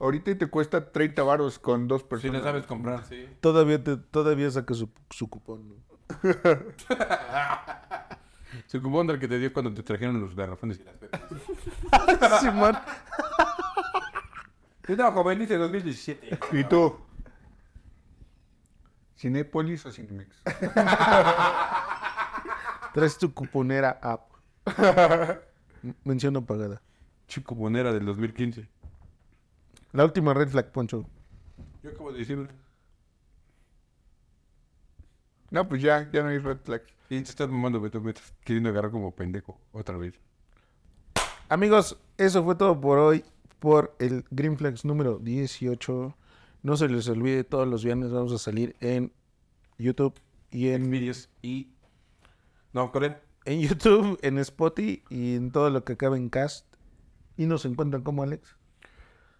ahorita 0.00 0.30
y 0.30 0.36
te 0.36 0.46
cuesta 0.46 0.90
30 0.90 1.22
varos 1.22 1.58
con 1.58 1.86
dos 1.86 2.00
Si 2.00 2.08
personas. 2.08 2.38
no 2.38 2.42
sabes 2.44 2.64
comprar, 2.66 3.04
sí. 3.04 3.28
Todavía 3.42 3.84
te, 3.84 3.98
todavía 3.98 4.50
saca 4.50 4.72
su, 4.72 4.88
su 5.10 5.28
cupón. 5.28 5.68
¿no? 5.68 5.76
Su 8.68 8.80
cupón 8.80 9.06
del 9.06 9.18
que 9.18 9.28
te 9.28 9.38
dio 9.38 9.52
cuando 9.52 9.74
te 9.74 9.82
trajeron 9.82 10.18
los 10.18 10.34
garrafones 10.34 10.80
y 10.80 10.84
las 10.84 10.94
pepas. 10.96 11.20
Simón. 12.40 12.74
Yo 14.88 14.94
estaba 14.94 15.12
joven, 15.12 15.40
dice 15.40 15.58
2017. 15.58 16.38
¿Y 16.52 16.64
tú? 16.64 16.96
¿Cinépolis 19.18 19.84
o 19.84 19.92
Cinemex? 19.92 20.42
Traes 22.96 23.18
tu 23.18 23.34
cuponera 23.34 23.98
app. 24.00 24.30
Mención 26.04 26.32
no 26.32 26.46
pagada. 26.46 26.80
Chico 27.28 27.54
Bonera 27.54 27.92
del 27.92 28.06
2015. 28.06 28.66
La 29.92 30.06
última 30.06 30.32
red 30.32 30.48
flag, 30.48 30.72
Poncho. 30.72 31.04
Yo 31.82 31.90
acabo 31.90 32.10
de 32.10 32.20
decirlo. 32.20 32.48
No, 35.50 35.68
pues 35.68 35.82
ya, 35.82 36.10
ya 36.10 36.22
no 36.22 36.30
hay 36.30 36.38
red 36.38 36.56
flags. 36.64 36.86
Y 37.10 37.20
te 37.20 37.28
estás 37.28 37.50
mamando, 37.50 37.82
Beto, 37.82 38.00
me 38.00 38.12
estás 38.12 38.32
queriendo 38.42 38.70
agarrar 38.70 38.90
como 38.90 39.14
pendejo 39.14 39.60
otra 39.72 39.98
vez. 39.98 40.18
Amigos, 41.50 41.98
eso 42.16 42.42
fue 42.44 42.54
todo 42.54 42.80
por 42.80 42.96
hoy. 42.96 43.26
Por 43.58 43.94
el 43.98 44.24
Green 44.30 44.56
Flags 44.56 44.86
número 44.86 45.18
18. 45.18 46.16
No 46.62 46.76
se 46.78 46.88
les 46.88 47.06
olvide, 47.10 47.44
todos 47.44 47.68
los 47.68 47.84
viernes 47.84 48.10
vamos 48.10 48.32
a 48.32 48.38
salir 48.38 48.74
en 48.80 49.12
YouTube 49.76 50.14
y 50.50 50.68
en, 50.68 50.90
Vídeos 50.90 51.28
y... 51.42 51.75
No, 52.76 52.92
Corea. 52.92 53.18
en 53.46 53.60
YouTube, 53.66 54.18
en 54.20 54.36
Spotify 54.36 55.02
y 55.08 55.34
en 55.36 55.50
todo 55.50 55.70
lo 55.70 55.82
que 55.82 55.94
acabe 55.94 56.18
en 56.18 56.28
cast. 56.28 56.66
Y 57.38 57.46
nos 57.46 57.64
encuentran 57.64 58.02
como 58.02 58.22
Alex. 58.22 58.54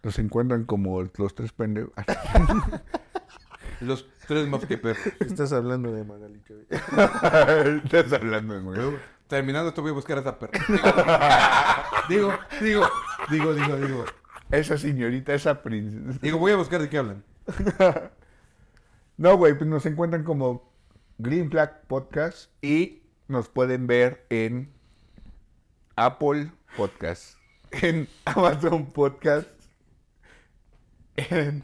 Nos 0.01 0.17
encuentran 0.17 0.65
como 0.65 1.03
los 1.03 1.35
tres 1.35 1.51
pendejos. 1.53 1.93
Los 3.79 4.07
tres 4.27 4.47
más 4.47 4.65
que 4.65 4.79
perros. 4.79 5.05
Estás 5.19 5.53
hablando 5.53 5.91
de 5.91 6.03
Magali. 6.03 6.41
Estás 7.83 8.11
hablando 8.11 8.55
de 8.55 8.63
nuevo. 8.63 8.97
Terminando 9.27 9.69
esto 9.69 9.83
voy 9.83 9.91
a 9.91 9.93
buscar 9.93 10.17
a 10.17 10.21
esa 10.21 10.39
perra. 10.39 11.85
Digo, 12.09 12.33
digo, 12.59 12.87
digo, 13.29 13.53
digo, 13.53 13.75
digo. 13.75 14.05
Esa 14.49 14.79
señorita, 14.79 15.35
esa 15.35 15.61
princesa. 15.61 16.17
Digo, 16.23 16.39
voy 16.39 16.53
a 16.53 16.55
buscar 16.55 16.81
de 16.81 16.89
qué 16.89 16.97
hablan. 16.97 17.23
No, 19.15 19.37
güey, 19.37 19.55
pues 19.55 19.69
nos 19.69 19.85
encuentran 19.85 20.23
como 20.23 20.73
Green 21.19 21.51
Flag 21.51 21.85
Podcast 21.85 22.51
y 22.63 23.03
nos 23.27 23.49
pueden 23.49 23.87
ver 23.87 24.25
en 24.29 24.69
Apple 25.95 26.51
Podcast, 26.75 27.37
en 27.71 28.07
Amazon 28.25 28.85
Podcast, 28.85 29.49
en... 31.15 31.63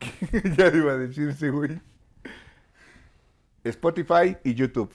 ya 0.56 0.68
iba 0.68 0.92
a 0.92 0.98
decirse, 0.98 1.50
güey. 1.50 1.80
Spotify 3.64 4.36
y 4.44 4.54
YouTube. 4.54 4.92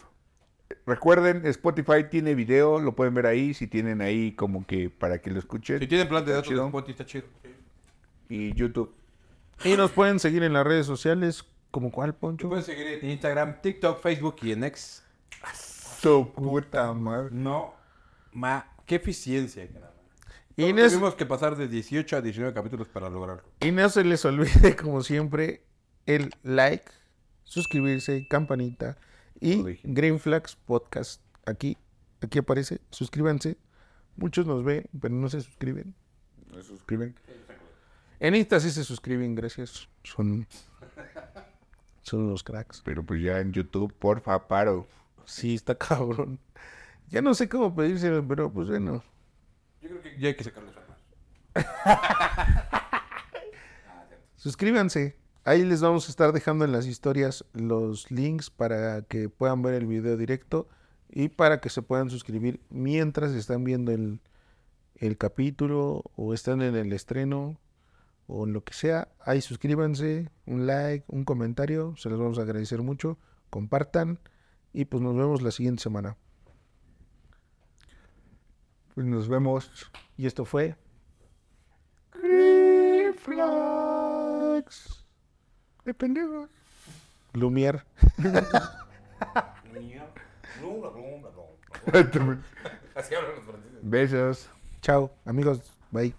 Recuerden, 0.86 1.46
Spotify 1.48 2.06
tiene 2.10 2.36
video, 2.36 2.80
lo 2.80 2.96
pueden 2.96 3.16
ver 3.16 3.26
ahí, 3.26 3.54
si 3.54 3.66
tienen 3.66 4.02
ahí 4.02 4.34
como 4.34 4.66
que 4.66 4.90
para 4.90 5.20
que 5.20 5.32
lo 5.32 5.40
escuchen. 5.40 5.80
Si 5.80 5.88
tienen 5.88 6.08
plan 6.08 6.24
de 6.24 6.34
datos. 6.34 6.52
Spotify, 6.52 6.92
está 6.92 7.06
chido. 7.06 7.26
Y 8.28 8.54
YouTube. 8.54 8.94
Y 9.64 9.76
nos 9.76 9.92
pueden 9.92 10.20
seguir 10.20 10.44
en 10.44 10.54
las 10.54 10.66
redes 10.66 10.86
sociales. 10.86 11.44
¿Como 11.72 11.92
cuál, 11.92 12.16
Poncho? 12.16 12.50
puedes 12.50 12.66
seguir 12.66 12.88
en 12.88 13.10
Instagram, 13.10 13.62
TikTok, 13.62 14.02
Facebook 14.02 14.38
y 14.42 14.52
en 14.52 14.64
X. 14.64 15.04
Su 16.02 16.32
puta 16.34 16.94
madre. 16.94 17.30
No, 17.32 17.74
ma, 18.34 18.74
qué 18.86 18.96
eficiencia, 18.96 19.68
caramba. 19.68 19.94
Y 20.56 20.64
Solo 20.64 20.76
no, 20.82 20.88
Tuvimos 20.90 21.16
que 21.16 21.26
pasar 21.26 21.56
de 21.56 21.68
18 21.68 22.18
a 22.18 22.22
19 22.22 22.54
capítulos 22.54 22.88
para 22.90 23.10
lograrlo. 23.10 23.44
y 23.62 23.72
no 23.72 23.88
se 23.90 24.04
les 24.04 24.24
olvide, 24.26 24.76
como 24.76 25.02
siempre, 25.04 25.64
el 26.06 26.34
like, 26.44 26.92
suscribirse, 27.44 28.28
campanita 28.28 28.98
y 29.40 29.56
Lo 29.58 29.64
dije. 29.66 29.82
Green 29.86 30.20
Flags 30.20 30.56
Podcast. 30.56 31.22
Aquí, 31.46 31.78
aquí 32.22 32.40
aparece. 32.40 32.82
Suscríbanse. 32.92 33.58
Muchos 34.18 34.46
nos 34.46 34.64
ven, 34.66 34.86
pero 35.00 35.14
no 35.16 35.30
se 35.30 35.40
suscriben. 35.42 35.96
¿Me 36.54 36.62
suscriben? 36.62 37.16
En 38.20 38.36
Insta 38.36 38.60
sí 38.60 38.70
se 38.70 38.84
suscriben, 38.84 39.34
gracias. 39.36 39.88
Son, 40.04 40.46
son 42.02 42.24
unos 42.24 42.44
cracks. 42.44 42.82
Pero 42.84 43.04
pues 43.06 43.22
ya 43.22 43.40
en 43.40 43.54
YouTube, 43.54 43.94
porfa, 43.98 44.48
paro. 44.50 44.86
Sí, 45.30 45.54
está 45.54 45.76
cabrón. 45.78 46.40
Ya 47.10 47.22
no 47.22 47.34
sé 47.34 47.48
cómo 47.48 47.76
pedírselo, 47.76 48.28
pero 48.28 48.52
pues 48.52 48.68
bueno. 48.68 49.04
Yo 49.82 49.90
creo 49.90 50.02
que 50.02 50.20
ya 50.20 50.30
hay 50.30 50.36
que 50.36 50.52
más. 50.52 51.66
Suscríbanse. 54.36 55.18
Ahí 55.46 55.64
les 55.64 55.82
vamos 55.82 56.08
a 56.08 56.12
estar 56.12 56.32
dejando 56.34 56.66
en 56.66 56.72
las 56.72 56.86
historias 56.86 57.46
los 57.54 58.12
links 58.12 58.50
para 58.50 59.04
que 59.04 59.30
puedan 59.30 59.62
ver 59.62 59.76
el 59.76 59.86
video 59.88 60.18
directo 60.18 60.68
y 61.10 61.30
para 61.30 61.62
que 61.62 61.70
se 61.70 61.82
puedan 61.82 62.10
suscribir 62.10 62.60
mientras 62.70 63.32
están 63.32 63.64
viendo 63.64 63.92
el, 63.92 64.20
el 64.96 65.18
capítulo 65.18 66.04
o 66.16 66.34
están 66.34 66.62
en 66.62 66.76
el 66.76 66.92
estreno 66.94 67.60
o 68.28 68.46
en 68.46 68.54
lo 68.54 68.64
que 68.64 68.74
sea. 68.74 69.08
Ahí 69.22 69.42
suscríbanse, 69.42 70.30
un 70.46 70.68
like, 70.68 71.06
un 71.08 71.24
comentario, 71.24 71.96
se 71.98 72.10
los 72.10 72.20
vamos 72.20 72.38
a 72.40 72.44
agradecer 72.44 72.82
mucho. 72.82 73.18
Compartan 73.50 74.20
y 74.74 74.86
pues 74.86 75.02
nos 75.02 75.16
vemos 75.16 75.42
la 75.42 75.52
siguiente 75.52 75.82
semana. 75.82 76.18
Pues 78.94 79.06
nos 79.06 79.28
vemos. 79.28 79.92
Y 80.18 80.26
esto 80.28 80.46
fue 80.46 80.76
Green 82.14 83.14
Flags. 83.14 85.06
De 85.86 85.94
pendejos. 85.94 86.50
Lumière. 87.34 87.86
Así 92.96 93.16
hablan 93.16 93.36
los 93.36 93.44
franceses. 93.46 93.80
Besos. 93.82 94.50
Chao, 94.82 95.12
amigos. 95.26 95.62
Bye. 95.92 96.14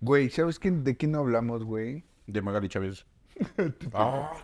Güey, 0.00 0.30
¿sabes 0.30 0.58
quién, 0.58 0.82
de 0.82 0.96
quién 0.96 1.12
no 1.12 1.18
hablamos, 1.18 1.64
güey? 1.64 2.04
De 2.26 2.40
Magali 2.40 2.68
Chávez. 2.68 3.04
Ah, 3.94 4.36